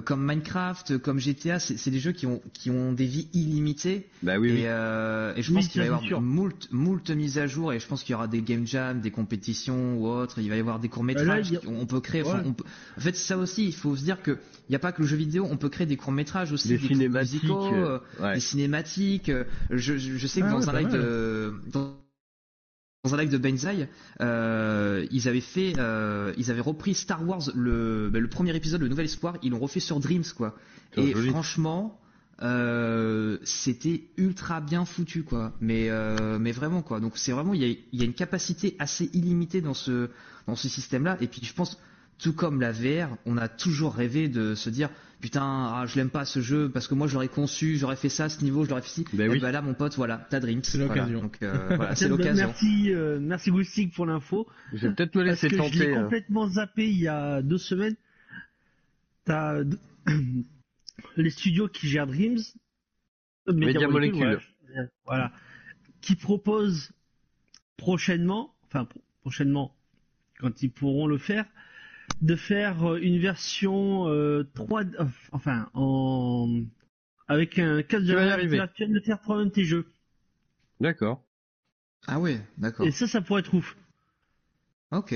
comme 0.07 0.25
Minecraft, 0.27 0.97
comme 0.97 1.19
GTA. 1.19 1.59
C'est 1.59 1.77
c'est 1.77 1.91
des 1.91 1.99
jeux 2.01 2.13
qui 2.13 2.25
ont 2.27 2.41
qui 2.55 2.71
ont 2.71 2.95
des 2.95 3.05
vies 3.05 3.29
illimitées. 3.35 4.09
Bah 4.23 4.39
oui. 4.39 4.49
Et, 4.49 4.53
oui. 4.55 4.63
euh, 4.65 5.35
et 5.37 5.43
je 5.43 5.51
Oui, 5.51 5.57
pense 5.57 5.69
qu'il 5.69 5.83
va 5.83 5.85
y 5.87 5.91
avoir 5.91 6.23
moult 6.23 6.67
moult 6.73 7.11
mises 7.11 7.37
à 7.37 7.47
jour. 7.47 7.75
Et 7.75 7.79
je 7.79 7.87
pense 7.87 8.03
qu'il 8.03 8.13
y 8.13 8.15
aura 8.15 8.27
des 8.27 8.41
game 8.41 8.67
jams, 8.67 9.03
des 9.03 9.11
compétitions 9.11 9.99
ou 9.99 10.07
autres. 10.09 10.39
Il 10.39 10.49
va 10.49 10.57
y 10.57 10.61
avoir 10.61 10.79
des 10.79 10.89
courts 10.89 11.05
Bah 11.05 11.13
là, 11.13 11.21
métrages. 11.37 11.53
a- 11.53 11.69
On 11.69 11.85
peut 11.85 12.01
créer. 12.01 12.23
Ouais. 12.23 12.33
on 12.47 12.55
peut- 12.55 12.65
En 12.97 13.01
fait, 13.03 13.15
ça 13.15 13.37
aussi, 13.37 13.67
il 13.67 13.75
faut 13.75 13.95
se 13.97 14.03
dire 14.03 14.23
que 14.23 14.31
il 14.31 14.71
n'y 14.71 14.77
a 14.77 14.79
pas 14.79 14.93
que 14.93 15.03
le 15.03 15.07
jeu 15.09 15.19
vidéo. 15.19 15.47
On 15.51 15.59
peut 15.59 15.69
créer 15.69 15.87
des 15.87 15.99
courts 15.99 16.13
métrages 16.13 16.53
aussi, 16.53 16.69
Des 16.69 16.79
cinématiques, 16.79 17.43
musicaux, 17.43 17.75
euh, 17.75 17.99
euh, 18.19 18.23
ouais. 18.23 18.35
des 18.37 18.41
cinématiques. 18.41 19.29
Euh, 19.29 19.45
Je, 19.71 19.99
je, 19.99 20.17
je 20.17 20.27
sais 20.27 20.41
que 20.41 20.47
Ah 20.47 20.53
dans 20.53 20.61
ouais, 20.61 20.69
un 20.71 20.73
live 20.81 20.89
mal. 20.89 21.01
de 21.03 21.55
dans 21.71 22.02
dans 23.05 23.17
un 23.17 23.19
live 23.19 23.31
de 23.31 23.39
Banzai, 23.39 23.89
euh, 24.21 25.05
ils 25.11 25.27
avaient 25.29 25.41
fait, 25.41 25.73
euh, 25.77 26.33
ils 26.37 26.53
avaient 26.53 26.61
repris 26.61 26.95
Star 26.95 27.27
Wars 27.27 27.51
le, 27.53 28.09
bah, 28.13 28.21
le 28.21 28.29
premier 28.29 28.55
épisode, 28.55 28.81
le 28.81 28.87
Nouvel 28.89 29.07
Espoir, 29.07 29.39
ils 29.43 29.51
l'ont 29.51 29.59
refait 29.59 29.81
sur 29.81 29.99
Dreams 29.99 30.23
quoi. 30.37 30.55
C'est 30.95 31.03
Et 31.03 31.13
joli. 31.13 31.31
franchement, 31.31 31.99
euh, 32.43 33.39
c'était 33.43 34.05
ultra 34.17 34.61
bien 34.61 34.85
foutu 34.85 35.25
quoi. 35.25 35.53
Mais 35.61 35.91
mais 36.39 36.53
vraiment 36.53 36.83
quoi. 36.83 37.01
Donc 37.01 37.15
c'est 37.17 37.33
vraiment 37.33 37.55
il 37.55 37.63
y 37.63 37.73
a, 37.73 37.77
il 37.93 37.99
y 37.99 38.03
a 38.03 38.05
une 38.05 38.15
capacité 38.15 38.77
assez 38.79 39.11
illimitée 39.15 39.61
dans 39.61 39.75
ce 39.75 40.09
dans 40.47 40.55
ce 40.55 40.69
système 40.69 41.03
là. 41.03 41.17
Et 41.21 41.27
puis 41.27 41.41
je 41.43 41.55
pense 41.55 41.81
tout 42.23 42.33
comme 42.33 42.61
la 42.61 42.73
VR, 42.73 43.17
on 43.27 43.37
a 43.37 43.49
toujours 43.49 43.95
rêvé 43.95 44.29
de 44.29 44.55
se 44.55 44.71
dire 44.71 44.89
putain 45.21 45.43
ah, 45.45 45.85
je 45.87 45.97
l'aime 45.97 46.11
pas 46.11 46.25
ce 46.25 46.41
jeu 46.41 46.69
parce 46.69 46.89
que 46.89 46.95
moi 46.95 47.07
j'aurais 47.07 47.29
conçu, 47.29 47.77
j'aurais 47.77 47.97
fait 47.97 48.09
ça 48.09 48.25
à 48.25 48.29
ce 48.29 48.43
niveau, 48.45 48.65
je 48.65 48.71
l'aurais 48.71 48.83
fait 48.83 48.89
ci. 48.89 49.05
Ben 49.13 49.27
Et 49.27 49.29
oui. 49.35 49.41
ben 49.41 49.51
là 49.53 49.63
mon 49.63 49.75
pote 49.75 49.95
voilà, 49.97 50.27
t'as 50.31 50.41
Dreams. 50.41 50.63
C'est 50.65 50.79
Voilà. 50.79 50.95
l'occasion. 51.03 51.21
Donc 51.23 51.39
euh, 51.43 51.77
voilà, 51.77 51.95
c'est 51.95 52.09
l'occasion. 52.15 52.47
Merci, 52.49 52.93
euh, 52.93 53.19
merci 53.21 53.51
Goustic 53.51 53.93
pour 53.95 54.07
l'info. 54.07 54.47
Je 54.73 54.87
vais 54.89 54.95
peut-être 54.95 55.15
me 55.17 55.25
Parce 55.25 55.43
laisser 55.43 55.49
que 55.49 55.57
je 55.57 55.63
l'ai 55.63 55.79
tenter. 55.79 55.95
hein. 55.97 56.03
complètement 56.05 56.49
zappé 56.49 56.89
il 56.91 56.99
y 56.99 57.09
a 57.09 57.43
deux 57.43 57.59
semaines. 57.59 57.97
T'as 59.25 59.63
d- 59.65 59.77
les 61.17 61.31
studios 61.31 61.69
qui 61.69 61.89
gèrent 61.89 62.07
Dreams, 62.07 62.39
euh, 63.49 63.53
Media 63.53 63.89
Molecule. 63.89 64.41
voilà, 64.67 64.89
voilà, 65.07 65.33
qui 66.01 66.17
proposent 66.17 66.91
prochainement, 67.77 68.55
enfin 68.67 68.85
pro- 68.85 69.03
prochainement, 69.21 69.75
quand 70.41 70.63
ils 70.63 70.71
pourront 70.71 71.07
le 71.07 71.19
faire, 71.19 71.45
de 72.21 72.37
faire 72.37 72.93
euh, 72.93 72.99
une 73.01 73.19
version 73.19 74.09
euh, 74.09 74.45
3, 74.55 74.83
euh, 74.83 75.05
enfin 75.33 75.69
en 75.75 76.63
avec 77.29 77.59
un 77.59 77.83
casque 77.83 78.05
de 78.07 78.15
réalité 78.15 78.49
virtuelle 78.57 78.93
de 78.93 79.01
faire 79.01 79.21
3 79.21 79.45
de 79.45 79.49
tes 79.49 79.65
jeux. 79.65 79.87
D'accord. 80.81 81.25
Ah 82.07 82.19
ouais, 82.21 82.41
d'accord. 82.59 82.87
Et 82.87 82.91
ça, 82.91 83.07
ça 83.07 83.21
pourrait 83.21 83.41
être 83.41 83.55
ouf. 83.55 83.77
Ok. 84.91 85.15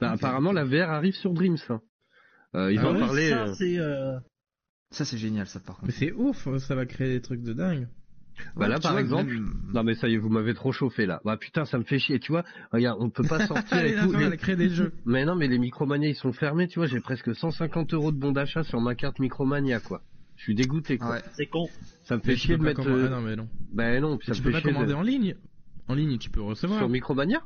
Bah. 0.00 0.10
Apparemment, 0.12 0.52
la 0.52 0.64
VR 0.64 0.90
arrive 0.90 1.14
sur 1.14 1.32
Dreams. 1.32 1.56
hein. 1.68 1.80
Euh, 2.54 2.72
ils 2.72 2.78
Ah 2.78 2.92
ouais. 2.92 3.28
Ça, 3.28 3.44
euh, 3.44 3.54
c'est 3.54 3.78
euh, 3.78 4.18
Ça 4.90 5.04
c'est 5.04 5.18
génial 5.18 5.46
ça 5.46 5.60
par 5.60 5.76
contre. 5.76 5.86
Mais 5.86 5.92
c'est 5.92 6.12
ouf, 6.12 6.48
ça 6.58 6.74
va 6.74 6.86
créer 6.86 7.08
des 7.08 7.20
trucs 7.22 7.42
de 7.42 7.52
dingue. 7.52 7.88
Bah 8.56 8.68
là, 8.68 8.76
tu 8.76 8.82
par 8.82 8.92
vois, 8.92 9.00
exemple, 9.00 9.32
même- 9.32 9.54
non 9.72 9.82
mais 9.82 9.94
ça 9.94 10.08
y 10.08 10.14
est, 10.14 10.18
vous 10.18 10.28
m'avez 10.28 10.54
trop 10.54 10.72
chauffé 10.72 11.06
là. 11.06 11.20
Bah 11.24 11.36
putain, 11.36 11.64
ça 11.64 11.78
me 11.78 11.84
fait 11.84 11.98
chier, 11.98 12.18
tu 12.20 12.32
vois. 12.32 12.44
Regarde, 12.72 12.98
on 13.00 13.10
peut 13.10 13.24
pas 13.26 13.38
sortir 13.46 13.84
et 13.84 13.94
tout. 13.96 14.12
les- 14.12 14.36
crée 14.36 14.56
des 14.56 14.68
jeux. 14.70 14.92
Mais 15.04 15.24
non, 15.24 15.34
mais 15.36 15.48
les 15.48 15.58
Micromania 15.58 16.08
ils 16.08 16.14
sont 16.14 16.32
fermés, 16.32 16.68
tu 16.68 16.78
vois. 16.78 16.86
J'ai 16.86 17.00
presque 17.00 17.34
150 17.34 17.94
euros 17.94 18.12
de 18.12 18.18
bon 18.18 18.32
d'achat 18.32 18.62
sur 18.64 18.80
ma 18.80 18.94
carte 18.94 19.18
Micromania, 19.18 19.80
quoi. 19.80 20.02
Je 20.36 20.42
suis 20.42 20.54
dégoûté, 20.54 20.98
quoi. 20.98 21.12
Ouais. 21.12 21.22
c'est 21.34 21.46
con. 21.46 21.68
Ça 22.04 22.16
me 22.16 22.20
fait 22.20 22.36
chier 22.36 22.56
de 22.58 22.62
mettre. 22.62 22.82
commander- 22.82 23.02
euh, 23.04 23.06
Ah 23.06 23.16
non, 23.16 23.20
mais 23.22 23.36
non. 23.36 23.48
Bah 23.72 24.00
non, 24.00 24.18
puis 24.18 24.26
ça 24.26 24.32
tu 24.34 24.40
me 24.40 24.44
peux 24.44 24.50
fait 24.50 24.56
pas 24.56 24.60
chier 24.62 24.72
commander 24.72 24.92
de... 24.92 24.96
en 24.98 25.02
ligne. 25.02 25.34
En 25.88 25.94
ligne, 25.94 26.18
tu 26.18 26.30
peux 26.30 26.42
recevoir. 26.42 26.78
sur 26.80 26.88
Micromania. 26.88 27.42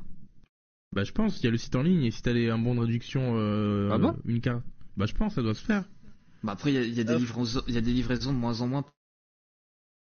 Bah, 0.93 1.03
je 1.05 1.11
pense, 1.13 1.39
il 1.39 1.45
y 1.45 1.47
a 1.47 1.51
le 1.51 1.57
site 1.57 1.75
en 1.75 1.83
ligne 1.83 2.03
et 2.03 2.11
si 2.11 2.21
t'as 2.21 2.33
les- 2.33 2.49
un 2.49 2.57
bon 2.57 2.75
de 2.75 2.81
réduction, 2.81 3.35
euh, 3.37 3.89
Ah 3.93 3.97
bon 3.97 4.15
une 4.25 4.41
carte. 4.41 4.63
Bah, 4.97 5.05
je 5.05 5.13
pense, 5.13 5.35
ça 5.35 5.41
doit 5.41 5.53
se 5.53 5.63
faire. 5.63 5.85
Bah 6.43 6.51
après, 6.53 6.71
il 6.73 6.75
y 6.75 6.77
a, 6.79 6.81
il 6.83 6.93
y 6.93 6.99
a 6.99 7.03
des 7.03 7.13
Euh, 7.13 7.17
livraisons, 7.17 7.61
il 7.67 7.75
y 7.75 7.77
a 7.77 7.81
des 7.81 7.93
livraisons 7.93 8.33
de 8.33 8.37
moins 8.37 8.59
en 8.61 8.67
moins 8.67 8.83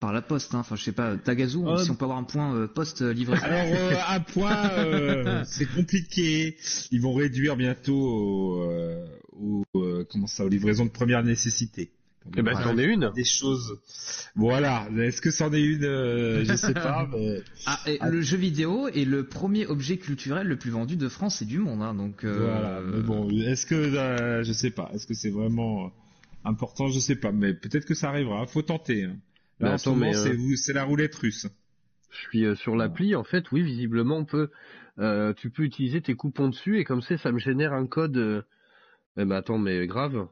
par 0.04 0.12
la 0.12 0.22
poste. 0.22 0.54
Hein. 0.54 0.60
Enfin, 0.60 0.76
je 0.76 0.84
sais 0.84 0.92
pas, 0.92 1.16
Tagazu, 1.16 1.60
Euh, 1.66 1.78
si 1.78 1.90
on 1.90 1.96
peut 1.96 2.04
avoir 2.04 2.18
un 2.20 2.24
point 2.26 2.54
euh, 2.54 2.68
poste 2.68 3.02
euh, 3.02 3.14
livraison. 3.14 3.42
Alors, 3.46 3.66
euh, 3.74 3.94
à 4.06 4.20
point, 4.20 4.70
euh, 4.72 5.44
c'est 5.48 5.66
compliqué. 5.66 6.58
Ils 6.92 7.00
vont 7.02 7.14
réduire 7.14 7.56
bientôt 7.56 7.96
au, 7.96 8.64
euh, 8.70 9.06
au, 9.32 9.64
euh, 9.78 10.04
comment 10.12 10.28
ça, 10.28 10.44
aux 10.44 10.50
livraisons 10.50 10.84
de 10.86 10.90
première 10.92 11.24
nécessité. 11.24 11.92
Eh 12.38 12.42
ben, 12.42 12.54
c'en 12.62 12.78
est 12.78 12.84
une. 12.86 13.12
Des 13.16 13.24
choses. 13.24 13.80
Voilà. 14.36 14.88
Est-ce 14.98 15.22
que 15.22 15.32
c'en 15.32 15.54
est 15.54 15.62
une 15.62 15.86
euh, 15.86 16.44
Je 16.44 16.56
sais 16.56 16.74
pas. 16.74 17.08
Mais... 17.14 17.42
Ah, 17.66 17.80
et 17.86 17.98
le 18.10 18.22
jeu 18.22 18.38
vidéo 18.38 18.90
est 18.90 19.06
le 19.06 19.26
premier 19.26 19.66
objet 19.68 19.98
culturel 19.98 20.48
le 20.48 20.58
plus 20.58 20.72
vendu 20.72 20.96
de 20.98 21.08
France 21.10 21.42
et 21.42 21.46
du 21.46 21.60
monde. 21.60 21.82
Hein, 21.82 21.94
donc, 21.94 22.24
euh, 22.26 22.40
Voilà. 22.40 22.80
Mais 22.94 23.02
bon, 23.02 23.30
est-ce 23.30 23.66
que 23.66 23.76
euh, 23.76 24.44
je 24.44 24.52
sais 24.54 24.72
pas. 24.72 24.90
Est-ce 24.94 25.06
que 25.08 25.14
c'est 25.14 25.30
vraiment 25.32 25.86
euh, 25.86 25.90
important? 26.46 26.88
Je 26.90 27.00
sais 27.00 27.16
pas. 27.16 27.32
Mais 27.32 27.54
peut-être 27.54 27.86
que 27.86 27.94
ça 27.94 28.10
arrivera. 28.10 28.46
Faut 28.48 28.62
tenter. 28.64 29.04
hein. 29.04 29.16
Là, 29.64 29.74
en 29.74 29.78
ce 29.78 29.90
moment, 29.90 30.10
euh, 30.12 30.14
c'est 30.14 30.34
vous- 30.34 30.56
c'est 30.56 30.74
la 30.74 30.84
roulette 30.84 31.16
russe. 31.16 31.48
Je 32.12 32.18
suis 32.18 32.46
euh, 32.46 32.56
sur 32.56 32.76
l'appli, 32.76 33.16
en 33.16 33.24
fait, 33.24 33.52
oui, 33.52 33.62
visiblement, 33.64 34.18
on 34.18 34.26
peut, 34.26 34.50
euh, 35.00 35.34
tu 35.34 35.50
peux 35.50 35.64
utiliser 35.64 36.02
tes 36.02 36.14
coupons 36.16 36.48
dessus 36.50 36.78
et 36.80 36.84
comme 36.84 37.02
ça, 37.02 37.18
ça 37.18 37.32
me 37.32 37.40
génère 37.40 37.74
un 37.74 37.88
code. 37.88 38.18
euh, 38.18 38.42
Eh 39.18 39.26
ben 39.26 39.36
attends, 39.36 39.58
mais 39.60 39.86
grave. 39.88 40.28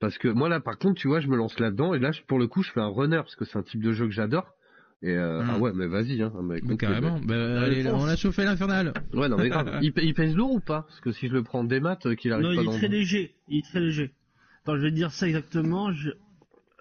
Parce 0.00 0.16
que 0.18 0.26
moi 0.28 0.48
là, 0.48 0.58
par 0.60 0.78
contre, 0.78 1.00
tu 1.00 1.06
vois, 1.08 1.20
je 1.20 1.28
me 1.28 1.36
lance 1.36 1.58
là-dedans 1.60 1.92
et 1.94 1.98
là, 1.98 2.12
je- 2.12 2.22
pour 2.22 2.38
le 2.38 2.46
coup, 2.48 2.62
je 2.62 2.70
fais 2.72 2.80
un 2.80 2.88
runner 2.88 3.18
parce 3.18 3.36
que 3.36 3.44
c'est 3.44 3.58
un 3.58 3.62
type 3.62 3.82
de 3.82 3.92
jeu 3.92 4.06
que 4.06 4.12
j'adore. 4.12 4.54
Et 5.02 5.10
euh, 5.10 5.42
Mm. 5.42 5.50
ah 5.50 5.58
ouais, 5.58 5.72
mais 5.74 5.86
vas-y, 5.86 6.22
hein. 6.22 6.32
mais 6.36 6.42
Mais 6.54 6.58
écoute, 6.58 6.78
carrément. 6.80 7.20
Bah, 7.20 7.62
allez, 7.62 7.82
pense. 7.84 8.02
on 8.02 8.06
a 8.06 8.16
chauffé 8.16 8.44
l'infernal. 8.44 8.92
Ouais, 9.12 9.28
non 9.28 9.36
mais 9.36 9.48
grave. 9.48 9.78
il, 9.82 9.92
il 10.02 10.14
pèse 10.14 10.34
lourd 10.34 10.52
ou 10.52 10.60
pas? 10.60 10.82
Parce 10.88 11.00
que 11.00 11.12
si 11.12 11.28
je 11.28 11.32
le 11.34 11.42
prends 11.42 11.62
des 11.64 11.80
maths, 11.80 12.14
qu'il 12.16 12.32
arrive 12.32 12.46
Non, 12.46 12.54
pas 12.54 12.62
il 12.62 12.64
dans 12.66 12.70
est 12.72 12.74
le 12.74 12.78
très 12.80 12.88
léger. 12.88 13.34
Il 13.48 13.58
est 13.58 13.62
très 13.66 13.80
léger. 13.80 14.12
Attends, 14.62 14.76
je 14.76 14.82
vais 14.82 14.90
te 14.90 14.94
dire 14.96 15.10
ça 15.12 15.26
exactement. 15.28 15.92
Je... 15.92 16.10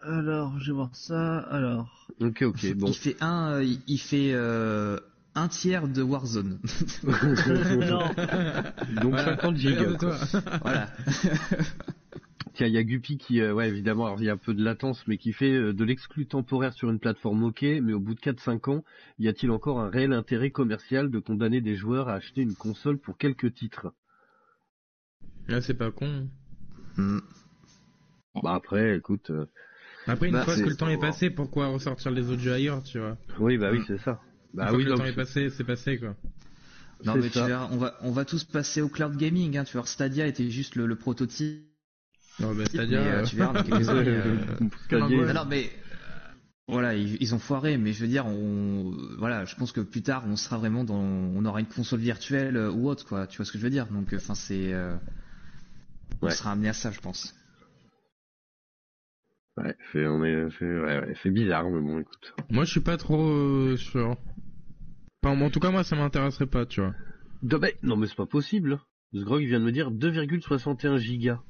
Alors, 0.03 0.57
je 0.59 0.67
vais 0.67 0.75
voir 0.75 0.95
ça. 0.95 1.39
Alors. 1.39 2.07
Ok, 2.19 2.41
ok, 2.43 2.75
bon. 2.75 2.87
il 2.87 2.95
fait 2.95 3.17
un, 3.21 3.51
euh, 3.53 3.63
il- 3.87 3.99
fait 3.99 4.31
euh, 4.33 4.97
un 5.35 5.47
tiers 5.47 5.87
de 5.87 6.01
Warzone. 6.01 6.59
non. 7.03 8.09
Donc 9.01 9.13
Voilà, 9.13 9.25
50 9.37 9.57
gigas. 9.57 10.41
voilà. 10.61 10.89
Tiens, 12.53 12.67
il 12.67 12.73
y 12.73 12.77
a 12.77 12.83
Guppy 12.83 13.17
qui, 13.17 13.39
euh, 13.39 13.53
ouais, 13.53 13.69
évidemment, 13.69 14.05
alors 14.07 14.21
il 14.21 14.25
y 14.25 14.29
a 14.29 14.33
un 14.33 14.37
peu 14.37 14.53
de 14.53 14.63
latence, 14.63 15.01
mais 15.07 15.17
qui 15.17 15.31
fait 15.31 15.51
euh, 15.53 15.73
de 15.73 15.83
l'exclu 15.85 16.25
temporaire 16.27 16.73
sur 16.73 16.89
une 16.89 16.99
plateforme 16.99 17.43
OK, 17.43 17.61
mais 17.61 17.93
au 17.93 17.99
bout 17.99 18.13
de 18.13 18.19
4-5 18.19 18.69
ans, 18.69 18.83
y 19.19 19.29
a-t-il 19.29 19.51
encore 19.51 19.79
un 19.79 19.89
réel 19.89 20.11
intérêt 20.11 20.51
commercial 20.51 21.09
de 21.09 21.19
condamner 21.19 21.61
des 21.61 21.75
joueurs 21.75 22.09
à 22.09 22.15
acheter 22.15 22.41
une 22.41 22.55
console 22.55 22.97
pour 22.97 23.17
quelques 23.17 23.53
titres? 23.53 23.93
Là, 25.47 25.61
c'est 25.61 25.75
pas 25.75 25.91
con. 25.91 26.27
Mm. 26.97 27.19
Bah 28.43 28.53
après, 28.55 28.97
écoute, 28.97 29.29
euh, 29.29 29.45
Après, 30.07 30.29
une 30.29 30.37
Bah, 30.37 30.41
fois 30.41 30.59
que 30.59 30.69
le 30.69 30.75
temps 30.77 30.89
est 30.89 30.97
passé, 30.99 31.31
pourquoi 31.31 31.67
ressortir 31.67 32.11
les 32.11 32.29
autres 32.29 32.41
jeux 32.41 32.53
ailleurs, 32.53 32.83
tu 32.83 32.99
vois 32.99 33.17
oui, 33.39 33.57
bah 33.57 33.71
oui, 33.71 33.81
c'est 33.85 33.97
ça. 33.97 34.21
Une 34.59 34.67
Bah 34.67 34.67
fois 34.67 34.79
oui, 34.79 34.83
que 34.83 34.87
le 34.87 34.93
temps 34.93 35.05
est 35.05 35.13
passé, 35.13 35.49
c'est 35.49 35.63
passé, 35.63 35.97
quoi. 35.99 36.15
Non 37.03 37.17
mais 37.17 37.29
tu 37.29 37.43
ça. 37.43 37.45
verras, 37.45 37.67
on 37.71 37.77
va, 37.77 37.97
on 38.01 38.11
va 38.11 38.25
tous 38.25 38.43
passer 38.43 38.81
au 38.81 38.89
cloud 38.89 39.15
gaming. 39.17 39.57
Hein, 39.57 39.63
tu 39.63 39.77
vois, 39.77 39.85
Stadia 39.87 40.27
était 40.27 40.49
juste 40.51 40.75
le, 40.75 40.85
le 40.85 40.95
prototype. 40.95 41.67
Non, 42.39 42.53
bah, 42.55 42.65
mais, 42.73 42.85
c'est-à-dire. 42.87 43.05
euh, 43.07 43.21
euh, 43.21 43.21
tu 43.21 43.35
verras 43.35 43.53
dans 43.53 43.63
quelques 43.63 43.89
années. 43.91 44.05
euh, 44.07 44.37
Stadia. 44.85 45.25
Non, 45.25 45.33
non, 45.33 45.45
mais 45.45 45.71
euh, 45.93 46.33
voilà, 46.67 46.95
ils, 46.95 47.35
ont 47.35 47.39
foiré, 47.39 47.77
mais 47.77 47.93
je 47.93 48.01
veux 48.01 48.07
dire, 48.09 48.25
on, 48.27 48.91
voilà, 49.17 49.45
je 49.45 49.55
pense 49.55 49.71
que 49.71 49.81
plus 49.81 50.03
tard, 50.03 50.23
on 50.27 50.35
sera 50.35 50.57
vraiment 50.57 50.83
dans, 50.83 50.95
on 50.99 51.45
aura 51.45 51.59
une 51.61 51.67
console 51.67 51.99
virtuelle 52.01 52.57
euh, 52.57 52.71
ou 52.71 52.89
autre, 52.89 53.05
quoi. 53.07 53.27
Tu 53.27 53.37
vois 53.37 53.45
ce 53.45 53.51
que 53.51 53.57
je 53.59 53.63
veux 53.63 53.69
dire? 53.71 53.87
Donc, 53.87 54.13
enfin, 54.13 54.35
c'est, 54.35 54.73
euh, 54.73 54.95
on 56.23 56.29
Ouais. 56.29 56.31
sera 56.31 56.51
amené 56.53 56.69
à 56.69 56.73
ça, 56.73 56.89
je 56.91 56.99
pense. 56.99 57.35
Ouais, 59.57 59.75
fait, 59.91 60.07
on 60.07 60.23
est, 60.23 60.45
ouais, 60.45 60.79
ouais, 60.99 61.13
c'est 61.21 61.29
bizarre, 61.29 61.69
mais 61.69 61.81
bon, 61.81 61.99
écoute. 61.99 62.33
Moi, 62.49 62.63
je 62.63 62.71
suis 62.71 62.79
pas 62.79 62.97
trop 62.97 63.21
euh, 63.29 63.75
sûr. 63.77 64.15
Enfin, 65.23 65.39
en 65.39 65.49
tout 65.49 65.59
cas, 65.59 65.71
moi, 65.71 65.83
ça 65.83 65.95
m'intéresserait 65.95 66.47
pas, 66.47 66.65
tu 66.65 66.81
vois. 66.81 66.95
Non, 67.83 67.97
mais 67.97 68.07
c'est 68.07 68.15
pas 68.15 68.25
possible. 68.25 68.79
Sgrog 69.13 69.43
vient 69.43 69.59
de 69.59 69.65
me 69.65 69.71
dire 69.71 69.91
2,61 69.91 70.97
gigas. 70.97 71.41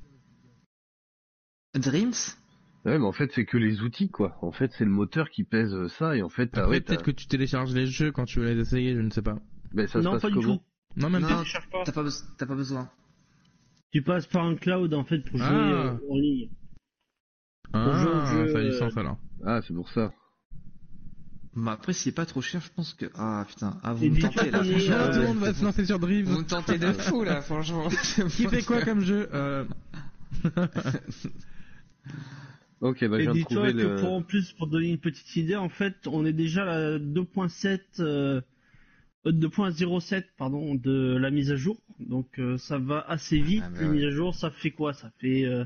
Dreams? 1.76 2.14
Ouais, 2.86 2.98
mais 2.98 3.06
en 3.06 3.12
fait, 3.12 3.32
c'est 3.34 3.46
que 3.46 3.58
les 3.58 3.82
outils, 3.82 4.10
quoi. 4.10 4.36
En 4.42 4.52
fait, 4.52 4.72
c'est 4.74 4.84
le 4.86 4.90
moteur 4.92 5.30
qui 5.30 5.44
pèse 5.44 5.74
euh, 5.74 5.88
ça, 5.88 6.16
et 6.18 6.24
en 6.24 6.30
fait, 6.30 6.48
t'as- 6.48 6.62
Après, 6.64 6.78
ouais, 6.78 6.82
peut-être 6.82 7.04
que 7.04 7.12
tu 7.12 7.28
télécharges 7.28 7.74
les 7.74 7.86
jeux 7.86 8.12
quand 8.12 8.26
tu 8.26 8.40
veux 8.40 8.52
les 8.52 8.60
essayer, 8.60 8.96
je 8.96 9.02
ne 9.02 9.12
sais 9.12 9.22
pas. 9.22 9.38
Ben, 9.74 9.86
ça 9.88 10.00
se 10.00 10.04
non, 10.06 10.14
passe 10.14 10.24
pas 10.24 10.30
du 10.30 10.36
comment 10.36 10.58
tout. 10.58 10.64
Non, 10.98 11.10
même 11.12 11.22
Non, 11.22 11.28
t'as 11.86 11.92
pas, 11.92 12.04
t'as 12.38 12.46
pas 12.48 12.56
besoin. 12.56 12.90
Tu 13.94 14.02
passes 14.02 14.26
par 14.26 14.46
un 14.46 14.56
cloud 14.56 14.94
en 14.94 15.04
fait 15.06 15.20
pour 15.20 15.38
jouer 15.38 15.48
Ah. 15.48 15.72
euh, 15.72 15.98
en 16.10 16.16
ligne. 16.16 16.50
Ah, 17.74 18.26
ça 18.52 18.60
a 18.60 18.64
du 18.64 18.74
sens 18.74 18.98
alors. 18.98 19.18
Ah, 19.46 19.62
c'est 19.66 19.74
pour 19.74 19.90
ça. 19.90 20.14
Mais 21.54 21.72
après, 21.72 21.92
s'il 21.94 22.12
est 22.12 22.16
pas 22.16 22.26
trop 22.26 22.42
cher, 22.42 22.62
je 22.62 22.70
pense 22.74 22.94
que, 22.94 23.08
ah 23.16 23.46
putain, 23.48 23.78
ah, 23.84 23.94
vous 23.94 24.06
me 24.06 24.22
tentez 24.22 24.52
là. 24.52 24.60
euh, 24.60 25.14
tout 25.14 25.20
le 25.20 25.28
monde 25.28 25.38
va 25.40 25.54
se 25.54 25.64
lancer 25.64 25.86
sur 25.86 26.00
Drive. 26.00 26.26
Vous 26.30 26.40
me 26.40 26.46
tentez 26.46 26.78
de 26.78 26.94
fou 26.94 27.24
là, 27.24 27.42
franchement. 27.42 27.90
Qui 28.30 28.48
fait 28.48 28.64
quoi 28.64 28.82
comme 28.82 29.02
jeu 29.02 29.28
euh... 29.34 29.66
Ok, 32.80 33.06
bah, 33.08 33.18
je 33.18 33.22
Et 33.22 33.22
viens 33.24 33.32
de 33.34 33.38
dis-toi 33.38 33.56
trouver 33.56 33.74
que 33.74 33.78
le... 33.88 33.96
pour 33.98 34.14
en 34.14 34.22
plus, 34.24 34.54
pour 34.54 34.68
donner 34.68 34.90
une 34.90 34.98
petite 34.98 35.36
idée, 35.36 35.56
en 35.56 35.70
fait, 35.70 36.08
on 36.08 36.26
est 36.26 36.34
déjà 36.34 36.64
à 36.64 36.66
la 36.66 37.00
2.7, 37.00 37.80
euh, 38.00 38.42
euh, 39.28 39.32
2.07 39.32 40.24
pardon, 40.38 40.74
de 40.74 41.16
la 41.18 41.30
mise 41.30 41.52
à 41.52 41.56
jour. 41.56 41.78
Donc 42.00 42.40
euh, 42.40 42.58
ça 42.58 42.80
va 42.80 43.02
assez 43.08 43.40
vite. 43.40 43.64
Ah, 43.66 43.70
bah 43.70 43.88
mises 43.88 44.06
à 44.06 44.10
jour, 44.10 44.34
ça 44.34 44.50
fait 44.50 44.72
quoi? 44.72 44.94
Ça 44.94 45.12
fait 45.20 45.44
euh, 45.46 45.64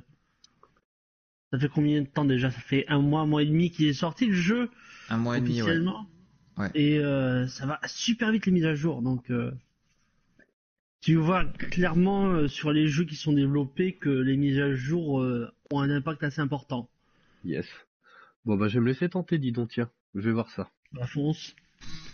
ça 1.52 1.60
fait 1.60 1.70
combien 1.70 2.02
de 2.02 2.08
temps 2.08 2.26
déjà? 2.26 2.52
Ça 2.52 2.60
fait 2.60 2.86
un 2.88 3.00
mois, 3.02 3.22
un 3.22 3.26
mois 3.26 3.44
et 3.44 3.46
demi 3.46 3.72
qu'il 3.72 3.88
est 3.88 3.94
sorti 3.94 4.26
le 4.28 4.34
jeu 4.34 4.70
Un 5.10 5.18
mois 5.18 5.38
et 5.38 5.42
demi, 5.42 5.62
ouais. 5.62 6.72
Et 6.74 7.00
euh, 7.00 7.48
ça 7.48 7.66
va 7.66 7.80
super 7.86 8.32
vite 8.32 8.46
les 8.46 8.52
mises 8.52 8.66
à 8.66 8.76
jour. 8.76 9.02
Donc 9.02 9.30
euh, 9.30 9.52
tu 11.02 11.16
vois 11.16 11.46
clairement 11.46 12.28
euh, 12.28 12.48
sur 12.48 12.72
les 12.72 12.88
jeux 12.88 13.06
qui 13.06 13.16
sont 13.16 13.34
développés 13.34 13.94
que 13.94 14.10
les 14.10 14.38
mises 14.38 14.60
à 14.60 14.74
jour 14.74 15.22
euh, 15.22 15.52
ont 15.72 15.80
un 15.82 15.90
impact 15.90 16.24
assez 16.24 16.42
important. 16.42 16.90
Yes. 17.44 17.68
Bon, 18.46 18.56
bah, 18.58 18.68
je 18.68 18.76
vais 18.76 18.80
me 18.82 18.88
laisser 18.88 19.10
tenter, 19.10 19.38
dis 19.38 19.52
donc, 19.52 19.70
tiens. 19.72 19.90
Je 20.16 20.22
vais 20.22 20.32
voir 20.32 20.50
ça. 20.52 20.70
Bah 20.94 21.06
fonce. 21.08 21.56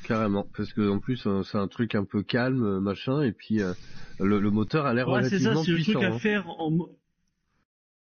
carrément. 0.03 0.48
Parce 0.58 0.74
que 0.74 0.90
en 0.90 0.99
plus, 0.99 1.28
c'est 1.44 1.58
un 1.58 1.68
truc 1.68 1.94
un 1.95 2.03
peu 2.03 2.24
calme, 2.24 2.80
machin, 2.80 3.22
et 3.22 3.32
puis 3.32 3.62
euh, 3.62 3.74
le, 4.20 4.40
le 4.40 4.49
moteur 4.49 4.86
a 4.86 4.94
l'air 4.94 5.08
Ouais, 5.08 5.24
c'est 5.24 5.40
ça, 5.40 5.52
relativement 5.52 5.64
c'est 5.64 5.72
le 5.72 5.76
puissant. 5.76 5.91
truc 5.99 6.03
à 6.03 6.14
hein. 6.16 6.20
faire 6.20 6.49
en. 6.49 6.90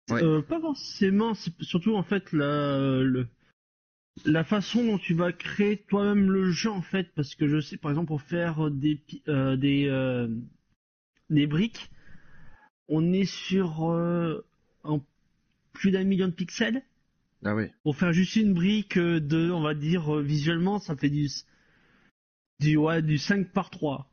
Ouais. 0.09 0.23
Euh, 0.23 0.41
pas 0.41 0.59
forcément, 0.59 1.33
c'est 1.33 1.53
surtout 1.61 1.95
en 1.95 2.03
fait 2.03 2.31
la, 2.31 3.01
le, 3.01 3.27
la 4.25 4.43
façon 4.43 4.85
dont 4.85 4.97
tu 4.97 5.13
vas 5.13 5.33
créer 5.33 5.77
toi-même 5.77 6.31
le 6.31 6.51
jeu 6.51 6.69
en 6.69 6.81
fait, 6.81 7.11
parce 7.13 7.35
que 7.35 7.47
je 7.47 7.59
sais 7.59 7.77
par 7.77 7.91
exemple 7.91 8.07
pour 8.07 8.21
faire 8.21 8.71
des 8.71 9.01
euh, 9.27 9.57
des 9.57 9.87
euh, 9.89 10.29
des 11.29 11.45
briques, 11.45 11.91
on 12.87 13.11
est 13.11 13.25
sur 13.25 13.81
en 14.83 15.03
plus 15.73 15.91
d'un 15.91 16.05
million 16.05 16.27
de 16.27 16.33
pixels. 16.33 16.83
Ah 17.43 17.53
oui. 17.53 17.65
Pour 17.83 17.95
faire 17.97 18.13
juste 18.13 18.35
une 18.37 18.53
brique 18.53 18.97
de, 18.97 19.51
on 19.51 19.61
va 19.61 19.75
dire 19.75 20.15
visuellement, 20.15 20.79
ça 20.79 20.95
fait 20.95 21.09
du 21.09 21.27
du 22.59 22.77
ouais 22.77 23.01
du 23.01 23.17
5 23.17 23.49
par 23.49 23.69
3. 23.69 24.09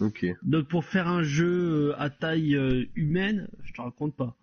Ok. 0.00 0.26
Donc 0.42 0.68
pour 0.68 0.84
faire 0.84 1.08
un 1.08 1.22
jeu 1.22 1.94
à 1.98 2.10
taille 2.10 2.54
humaine, 2.94 3.48
je 3.64 3.72
te 3.72 3.80
raconte 3.80 4.14
pas. 4.14 4.36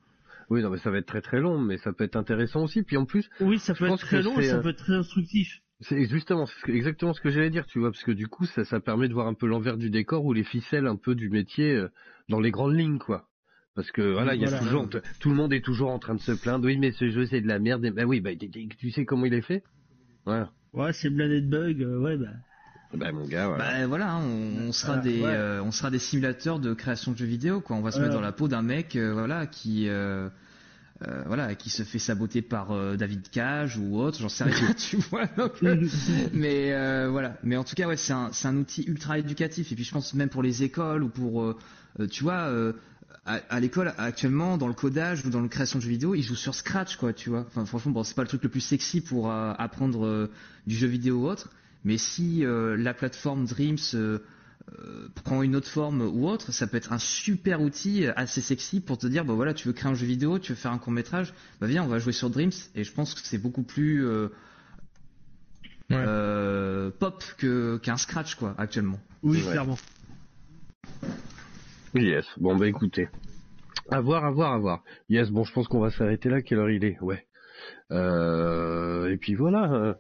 Oui, 0.50 0.62
non, 0.62 0.70
mais 0.70 0.78
ça 0.78 0.92
va 0.92 0.98
être 0.98 1.06
très 1.06 1.22
très 1.22 1.40
long, 1.40 1.60
mais 1.60 1.78
ça 1.78 1.94
peut 1.94 2.04
être 2.04 2.16
intéressant 2.16 2.64
aussi. 2.64 2.84
Puis 2.84 2.98
en 2.98 3.06
plus, 3.06 3.30
Oui, 3.40 3.60
ça 3.60 3.74
peut 3.74 3.88
être 3.88 3.98
très 3.98 4.22
long 4.22 4.40
et 4.40 4.44
ça 4.44 4.60
peut 4.60 4.70
être 4.70 4.78
très 4.78 4.94
instructif. 4.94 5.62
C'est 5.82 6.08
justement 6.08 6.46
c'est 6.46 6.72
exactement 6.72 7.14
ce 7.14 7.20
que 7.20 7.30
j'allais 7.30 7.50
dire, 7.50 7.66
tu 7.66 7.80
vois, 7.80 7.92
parce 7.92 8.04
que 8.04 8.12
du 8.12 8.28
coup, 8.28 8.46
ça, 8.46 8.64
ça 8.64 8.80
permet 8.80 9.10
de 9.10 9.14
voir 9.14 9.28
un 9.28 9.34
peu 9.34 9.46
l'envers 9.46 9.78
du 9.78 9.90
décor 9.90 10.24
ou 10.24 10.32
les 10.32 10.44
ficelles 10.44 10.88
un 10.88 10.96
peu 10.96 11.16
du 11.16 11.30
métier 11.30 11.76
euh, 11.76 11.90
dans 12.30 12.40
les 12.40 12.52
grandes 12.52 12.78
lignes, 12.78 12.98
quoi. 12.98 13.28
Parce 13.76 13.92
que 13.92 14.14
voilà, 14.14 14.36
il 14.36 14.42
y 14.42 14.46
a 14.46 14.58
toujours, 14.58 14.88
tout 15.20 15.30
le 15.30 15.36
monde 15.36 15.52
est 15.52 15.64
toujours 15.64 15.90
en 15.90 16.00
train 16.00 16.16
de 16.16 16.22
se 16.22 16.32
plaindre. 16.32 16.66
Oui, 16.66 16.78
mais 16.78 16.94
ce 16.94 17.10
jeu 17.10 17.26
c'est 17.26 17.42
de 17.42 17.48
la 17.48 17.60
merde. 17.60 17.84
Et, 17.84 17.92
bah 17.92 18.06
oui, 18.06 18.22
bah 18.22 18.32
tu 18.36 18.92
sais 18.92 19.04
comment 19.04 19.26
il 19.26 19.34
est 19.34 19.42
fait? 19.42 19.64
Voilà. 20.26 20.50
Ouais, 20.72 20.94
c'est 20.94 21.10
blindé 21.10 21.42
de 21.42 21.50
bugs, 21.50 21.84
euh, 21.84 22.00
ouais, 22.00 22.16
bah. 22.16 22.32
Bah 22.94 23.12
mon 23.12 23.26
gars, 23.26 23.48
voilà. 23.48 23.64
Bah 23.82 23.88
voilà, 23.88 24.12
hein, 24.14 24.22
on, 24.24 24.68
on 24.68 24.72
sera 24.72 24.94
Voilà, 24.94 25.02
des, 25.10 25.22
ouais. 25.22 25.34
euh, 25.34 25.62
on 25.64 25.72
sera 25.72 25.90
des 25.92 26.00
simulateurs 26.00 26.60
de 26.60 26.74
création 26.74 27.12
de 27.12 27.18
jeux 27.18 27.26
vidéo, 27.26 27.60
quoi. 27.62 27.76
On 27.76 27.82
va 27.82 27.92
se 27.92 27.98
Voilà. 27.98 28.10
mettre 28.10 28.20
dans 28.20 28.26
la 28.26 28.32
peau 28.32 28.48
d'un 28.48 28.62
mec, 28.62 28.96
euh, 28.96 29.12
voilà, 29.14 29.48
qui, 29.48 29.90
euh, 29.90 30.30
euh, 31.06 31.24
voilà, 31.26 31.56
qui 31.56 31.70
se 31.70 31.84
fait 31.84 32.00
saboter 32.00 32.42
par 32.42 32.72
euh, 32.72 32.96
David 32.96 33.30
Cage 33.30 33.78
ou 33.78 34.00
autre, 34.00 34.20
j'en 34.22 34.30
sais 34.30 34.46
rien, 34.46 34.74
tu 34.78 34.98
vois. 34.98 35.26
donc, 35.38 35.52
mais 36.34 36.72
euh, 36.74 37.10
voilà. 37.12 37.36
Mais 37.44 37.58
en 37.58 37.64
tout 37.66 37.76
cas, 37.76 37.88
ouais, 37.88 37.98
c'est 37.98 38.14
un, 38.14 38.30
c'est 38.32 38.48
un 38.48 38.56
outil 38.56 38.84
ultra 38.84 39.20
éducatif. 39.20 39.72
Et 39.72 39.76
puis 39.76 39.84
je 39.84 39.92
pense 39.92 40.14
même 40.14 40.30
pour 40.30 40.44
les 40.44 40.64
écoles 40.64 41.04
ou 41.04 41.10
pour, 41.10 41.56
tu 42.12 42.24
vois. 42.24 42.48
euh, 42.50 42.74
à, 43.28 43.40
à 43.50 43.60
l'école 43.60 43.92
actuellement 43.98 44.56
dans 44.56 44.68
le 44.68 44.76
codage 44.76 45.26
ou 45.26 45.32
dans 45.32 45.42
la 45.42 45.48
création 45.48 45.80
de 45.80 45.84
jeux 45.84 45.90
vidéo 45.90 46.14
ils 46.14 46.22
jouent 46.22 46.36
sur 46.36 46.54
Scratch 46.54 46.96
quoi 46.98 47.12
tu 47.12 47.32
vois 47.32 47.44
enfin 47.48 47.66
franchement 47.66 47.92
bon 47.92 48.04
c'est 48.04 48.14
pas 48.14 48.22
le 48.22 48.28
truc 48.28 48.44
le 48.44 48.50
plus 48.50 48.60
sexy 48.62 49.02
pour 49.02 49.32
euh, 49.32 49.52
apprendre 49.58 50.06
euh, 50.06 50.30
du 50.68 50.76
jeu 50.76 50.86
vidéo 50.86 51.24
ou 51.24 51.28
autre 51.28 51.50
mais 51.86 51.98
si 51.98 52.44
euh, 52.44 52.76
la 52.76 52.94
plateforme 52.94 53.46
Dreams 53.46 53.78
euh, 53.94 54.20
euh, 54.80 55.08
prend 55.24 55.44
une 55.44 55.56
autre 55.56 55.70
forme 55.70 56.02
ou 56.02 56.28
autre, 56.28 56.52
ça 56.52 56.66
peut 56.68 56.76
être 56.78 56.92
un 56.92 56.98
super 56.98 57.62
outil 57.62 58.08
assez 58.16 58.42
sexy 58.42 58.82
pour 58.82 58.98
te 58.98 59.06
dire, 59.08 59.24
bah 59.24 59.34
voilà, 59.36 59.54
tu 59.54 59.68
veux 59.68 59.74
créer 59.74 59.92
un 59.92 59.96
jeu 59.96 60.08
vidéo, 60.08 60.40
tu 60.40 60.52
veux 60.52 60.58
faire 60.58 60.72
un 60.72 60.80
court 60.80 60.92
métrage, 60.92 61.34
bah 61.62 61.68
viens, 61.68 61.84
on 61.84 61.88
va 61.88 62.00
jouer 62.00 62.14
sur 62.14 62.30
Dreams. 62.30 62.52
Et 62.74 62.84
je 62.84 62.92
pense 62.92 63.14
que 63.14 63.22
c'est 63.24 63.38
beaucoup 63.38 63.64
plus 63.64 64.06
euh, 64.06 64.30
euh, 65.92 66.90
pop 67.00 67.24
que 67.38 67.78
qu'un 67.78 67.98
Scratch 67.98 68.36
quoi 68.36 68.56
actuellement. 68.58 69.00
Oui, 69.22 69.44
Ouais. 69.44 69.52
clairement. 69.52 69.78
Yes. 71.94 72.26
Bon 72.38 72.56
bah 72.58 72.68
écoutez, 72.68 73.08
à 73.90 74.02
voir, 74.02 74.26
à 74.26 74.32
voir, 74.32 74.52
à 74.54 74.58
voir. 74.58 74.84
Yes. 75.10 75.30
Bon, 75.30 75.44
je 75.44 75.54
pense 75.54 75.68
qu'on 75.68 75.80
va 75.80 75.92
s'arrêter 75.92 76.30
là. 76.30 76.42
Quelle 76.42 76.58
heure 76.60 76.70
il 76.70 76.84
est? 76.84 77.00
Ouais. 77.02 77.26
Euh, 77.92 79.10
et 79.12 79.18
puis 79.18 79.36
voilà. 79.36 79.96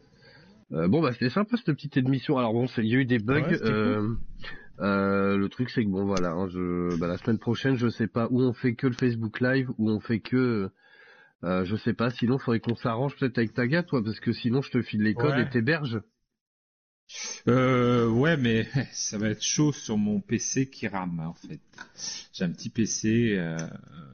Euh, 0.71 0.87
bon 0.87 1.01
bah 1.01 1.11
c'était 1.13 1.29
sympa 1.29 1.57
cette 1.57 1.75
petite 1.75 1.97
émission. 1.97 2.37
Alors 2.37 2.53
bon, 2.53 2.65
il 2.77 2.85
y 2.85 2.95
a 2.95 2.99
eu 2.99 3.05
des 3.05 3.19
bugs. 3.19 3.41
Ouais, 3.41 3.61
euh, 3.63 4.15
euh, 4.79 5.37
le 5.37 5.49
truc 5.49 5.69
c'est 5.69 5.83
que 5.83 5.89
bon 5.89 6.05
voilà, 6.05 6.31
hein, 6.31 6.47
je, 6.49 6.97
bah, 6.99 7.07
la 7.07 7.17
semaine 7.17 7.39
prochaine 7.39 7.75
je 7.75 7.87
sais 7.87 8.07
pas 8.07 8.27
où 8.31 8.41
on 8.41 8.53
fait 8.53 8.75
que 8.75 8.87
le 8.87 8.93
Facebook 8.93 9.39
Live, 9.39 9.69
où 9.77 9.89
on 9.89 9.99
fait 9.99 10.19
que, 10.19 10.69
euh, 11.43 11.65
je 11.65 11.75
sais 11.75 11.93
pas. 11.93 12.09
Sinon, 12.09 12.37
faudrait 12.39 12.59
qu'on 12.59 12.75
s'arrange 12.75 13.15
peut-être 13.17 13.37
avec 13.37 13.53
Taga, 13.53 13.83
toi, 13.83 14.03
parce 14.03 14.19
que 14.19 14.31
sinon 14.33 14.61
je 14.61 14.71
te 14.71 14.81
file 14.81 15.03
les 15.03 15.13
codes 15.13 15.35
Ouais. 15.35 15.43
et 15.43 15.49
t'héberges. 15.49 15.99
Euh, 17.47 18.07
ouais, 18.09 18.37
mais 18.37 18.67
ça 18.93 19.17
va 19.17 19.29
être 19.29 19.43
chaud 19.43 19.71
sur 19.71 19.97
mon 19.97 20.19
PC 20.19 20.67
qui 20.67 20.87
rame 20.87 21.19
en 21.19 21.33
fait. 21.33 21.59
J'ai 22.33 22.43
un 22.43 22.49
petit 22.49 22.69
PC. 22.69 23.35
Euh, 23.37 23.57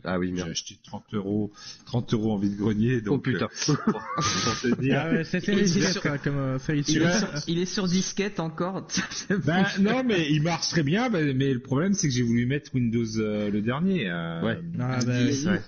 ah 0.04 0.20
oui, 0.20 0.34
J'ai 0.36 0.42
acheté 0.44 0.78
30 0.84 1.14
euros, 1.14 1.52
30 1.86 2.14
euros 2.14 2.34
en 2.34 2.38
vide-grenier. 2.38 3.02
Donc, 3.02 3.14
Oh, 3.16 3.20
putain. 3.20 3.46
euh, 3.46 3.76
pour, 3.86 3.94
pour 3.94 4.62
te 4.62 4.82
dire. 4.82 5.02
Ah 5.06 5.10
ouais, 5.12 5.24
les 5.48 5.68
sur- 5.92 6.02
comme 6.24 6.38
euh, 6.38 6.58
Il 6.70 6.80
est, 6.80 6.84
sur- 6.84 7.20
sur, 7.20 7.30
il 7.48 7.60
est 7.60 7.66
sur 7.66 7.88
disquette 7.88 8.40
encore. 8.40 8.88
Ben, 9.46 9.66
non, 9.80 10.04
mais 10.04 10.30
il 10.32 10.42
marche 10.44 10.70
très 10.70 10.84
bien. 10.84 11.10
ben, 11.10 11.36
mais 11.36 11.54
le 11.54 11.62
problème, 11.62 11.94
c'est 11.94 12.08
que 12.08 12.14
j'ai 12.14 12.24
voulu 12.24 12.46
mettre 12.46 12.74
Windows 12.76 13.06
euh, 13.18 13.50
le 13.50 13.62
dernier. 13.62 14.10
euh, 14.10 14.42
Ouais. 14.44 14.60
Ah, 14.80 15.00
le 15.00 15.06
bah, 15.06 15.24
10, 15.24 15.46
oui. 15.46 15.52
ouais. 15.52 15.62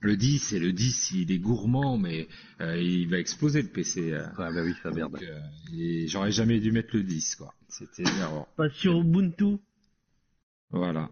Le 0.00 0.16
10, 0.16 0.52
et 0.52 0.58
le 0.58 0.72
10, 0.72 1.12
il 1.12 1.32
est 1.32 1.38
gourmand, 1.38 1.96
mais 1.98 2.28
euh, 2.60 2.76
il 2.80 3.08
va 3.08 3.18
exploser 3.18 3.62
le 3.62 3.68
PC. 3.68 4.12
euh. 4.12 4.24
Ah 4.36 4.50
bah 4.52 4.62
oui, 4.62 4.74
ça 4.82 4.90
merde. 4.90 5.18
Euh, 5.22 5.40
et 5.76 6.06
j'aurais 6.06 6.32
jamais 6.32 6.60
dû 6.60 6.70
mettre 6.70 6.94
le 6.94 7.02
10, 7.02 7.36
quoi. 7.36 7.54
C'était 7.68 8.02
une 8.02 8.18
erreur. 8.18 8.46
Pas 8.56 8.68
sur 8.70 9.00
Ubuntu. 9.00 9.56
Voilà. 10.70 11.10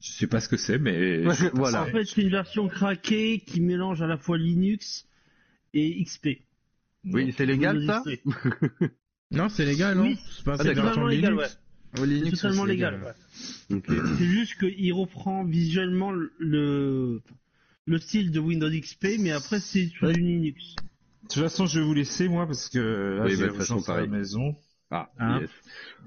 Je 0.00 0.10
sais 0.10 0.26
pas 0.26 0.40
ce 0.40 0.48
que 0.48 0.56
c'est, 0.56 0.78
mais 0.78 1.24
Ouais, 1.26 1.34
voilà. 1.52 1.82
En 1.82 1.86
fait, 1.86 2.04
c'est 2.04 2.22
une 2.22 2.30
version 2.30 2.68
craquée 2.68 3.40
qui 3.46 3.60
mélange 3.60 4.02
à 4.02 4.06
la 4.06 4.16
fois 4.16 4.36
Linux 4.38 5.06
et 5.74 6.02
XP. 6.04 6.28
Oui, 7.04 7.32
c'est 7.36 7.46
légal 7.46 7.84
ça. 7.86 8.02
Non, 9.30 9.48
c'est 9.48 9.64
légal, 9.64 9.96
non 9.96 10.02
Oui. 10.04 10.18
C'est 10.36 10.44
pas 10.44 10.56
C'est 10.58 10.64
c'est 10.64 10.68
totalement 10.70 10.84
version 10.90 11.06
légal, 11.06 11.34
ouais. 11.34 11.44
Linux. 11.44 11.58
Au 12.00 12.04
Linux, 12.04 12.30
C'est 12.30 12.36
totalement 12.36 12.62
ouais, 12.62 12.68
c'est 12.68 12.74
légal, 12.74 12.94
légal. 12.94 13.14
ouais. 13.70 13.76
Ok. 13.76 14.16
C'est 14.18 14.24
juste 14.26 14.58
qu'il 14.58 14.92
reprend 14.92 15.44
visuellement 15.44 16.12
le, 16.38 17.22
le 17.86 17.98
style 17.98 18.30
de 18.30 18.40
Windows 18.40 18.70
XP, 18.70 19.18
mais 19.20 19.30
après 19.32 19.60
c'est 19.60 19.86
sur 19.86 20.10
du 20.12 20.20
Linux. 20.20 20.76
De 20.76 21.28
toute 21.28 21.42
façon, 21.42 21.66
je 21.66 21.80
vais 21.80 21.86
vous 21.86 21.94
laisser, 21.94 22.28
moi, 22.28 22.46
parce 22.46 22.68
que 22.68 22.78
là, 23.18 23.24
Oui, 23.24 23.30
j'ai 23.30 23.36
bah, 23.38 23.42
de 23.44 23.48
toute 23.50 23.58
façon, 23.58 23.90
à 23.90 24.00
la 24.00 24.06
maison. 24.06 24.56
Ah, 24.90 25.08
Hein 25.18 25.40
yes. 25.40 25.50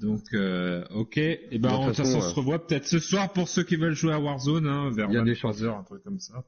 Donc, 0.02 0.22
euh, 0.34 0.84
ok. 0.92 1.18
Et 1.18 1.40
ben, 1.54 1.70
De 1.70 1.76
toute 1.88 1.96
façon, 1.96 2.04
façon, 2.04 2.18
on 2.18 2.22
se 2.30 2.36
revoit 2.36 2.68
peut-être 2.68 2.86
ce 2.86 3.00
soir 3.00 3.34
pour 3.34 3.48
ceux 3.48 3.64
qui 3.64 3.76
veulent 3.78 3.96
jouer 3.96 4.14
à 4.14 4.20
Warzone, 4.20 4.68
hein, 4.68 4.92
vers 4.92 5.08
Il 5.10 5.14
y 5.16 5.18
a 5.18 5.24
des 5.24 5.32
23 5.34 5.64
heures, 5.64 5.78
un 5.78 5.84
truc 5.84 6.04
comme 6.04 6.20
ça. 6.20 6.44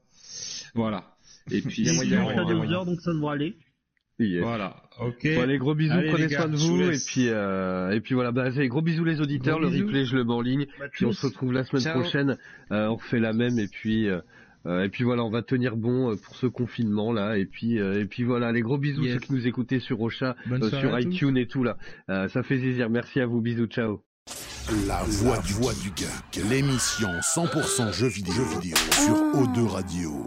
Voilà. 0.74 1.16
Et 1.50 1.60
puis, 1.62 1.82
Il 1.82 1.86
y 1.86 1.88
a 1.88 1.92
Il 1.92 1.96
moyen, 1.96 2.28
à 2.28 2.44
deux 2.44 2.54
moyen. 2.54 2.72
heures, 2.74 2.86
donc 2.86 3.00
ça 3.00 3.12
devrait 3.12 3.34
aller. 3.34 3.56
Yes. 4.20 4.42
voilà. 4.42 4.82
Ok. 5.00 5.22
Bon, 5.24 5.42
allez, 5.42 5.58
gros 5.58 5.74
bisous, 5.74 5.92
Allez, 5.94 6.10
prenez 6.10 6.26
gars, 6.26 6.40
soin 6.42 6.48
de 6.48 6.56
vous 6.56 6.82
et 6.82 6.98
puis, 7.06 7.28
euh, 7.28 7.90
et 7.92 8.00
puis 8.00 8.14
voilà, 8.14 8.32
bah, 8.32 8.44
allez, 8.44 8.68
gros 8.68 8.82
bisous 8.82 9.04
les 9.04 9.20
auditeurs, 9.20 9.58
Gros 9.58 9.66
le 9.66 9.72
bisous. 9.72 9.86
replay 9.86 10.04
je 10.04 10.16
le 10.16 10.24
mets 10.24 10.32
en 10.32 10.40
ligne, 10.40 10.66
Bah, 10.78 10.86
puis 10.92 11.06
on 11.06 11.12
se 11.12 11.26
retrouve 11.26 11.52
la 11.52 11.64
semaine 11.64 11.82
Ciao. 11.82 12.00
prochaine, 12.00 12.36
euh, 12.72 12.86
on 12.88 12.96
refait 12.96 13.20
la 13.20 13.32
même, 13.32 13.58
et 13.60 13.68
puis, 13.68 14.08
euh, 14.68 14.84
et 14.84 14.88
puis 14.88 15.02
voilà, 15.04 15.24
on 15.24 15.30
va 15.30 15.42
tenir 15.42 15.76
bon 15.76 16.12
euh, 16.12 16.16
pour 16.16 16.36
ce 16.36 16.46
confinement 16.46 17.12
là, 17.12 17.36
et 17.38 17.46
puis, 17.46 17.80
euh, 17.80 18.00
et 18.00 18.04
puis 18.04 18.22
voilà, 18.22 18.52
les 18.52 18.60
gros 18.60 18.78
bisous 18.78 19.02
Yes. 19.02 19.14
ceux 19.14 19.20
qui 19.20 19.32
nous 19.32 19.46
écoutaient 19.46 19.80
sur 19.80 20.00
Ocha, 20.00 20.36
euh, 20.50 20.68
sur 20.70 20.98
iTunes 21.00 21.36
et 21.36 21.46
tout 21.46 21.64
là, 21.64 21.76
Euh, 22.10 22.28
ça 22.28 22.42
fait 22.42 22.58
plaisir, 22.58 22.90
merci 22.90 23.20
à 23.20 23.26
vous, 23.26 23.40
bisous, 23.40 23.66
ciao. 23.66 24.02
La 24.86 25.02
voix 25.04 25.38
du, 25.38 25.54
voix 25.54 25.72
du 25.82 25.88
geek, 25.96 26.44
l'émission 26.50 27.08
100% 27.22 27.90
jeux 27.92 28.08
vidéo, 28.08 28.34
jeux 28.34 28.60
vidéo 28.60 28.76
sur 28.92 29.14
O2 29.40 29.66
Radio. 29.66 30.26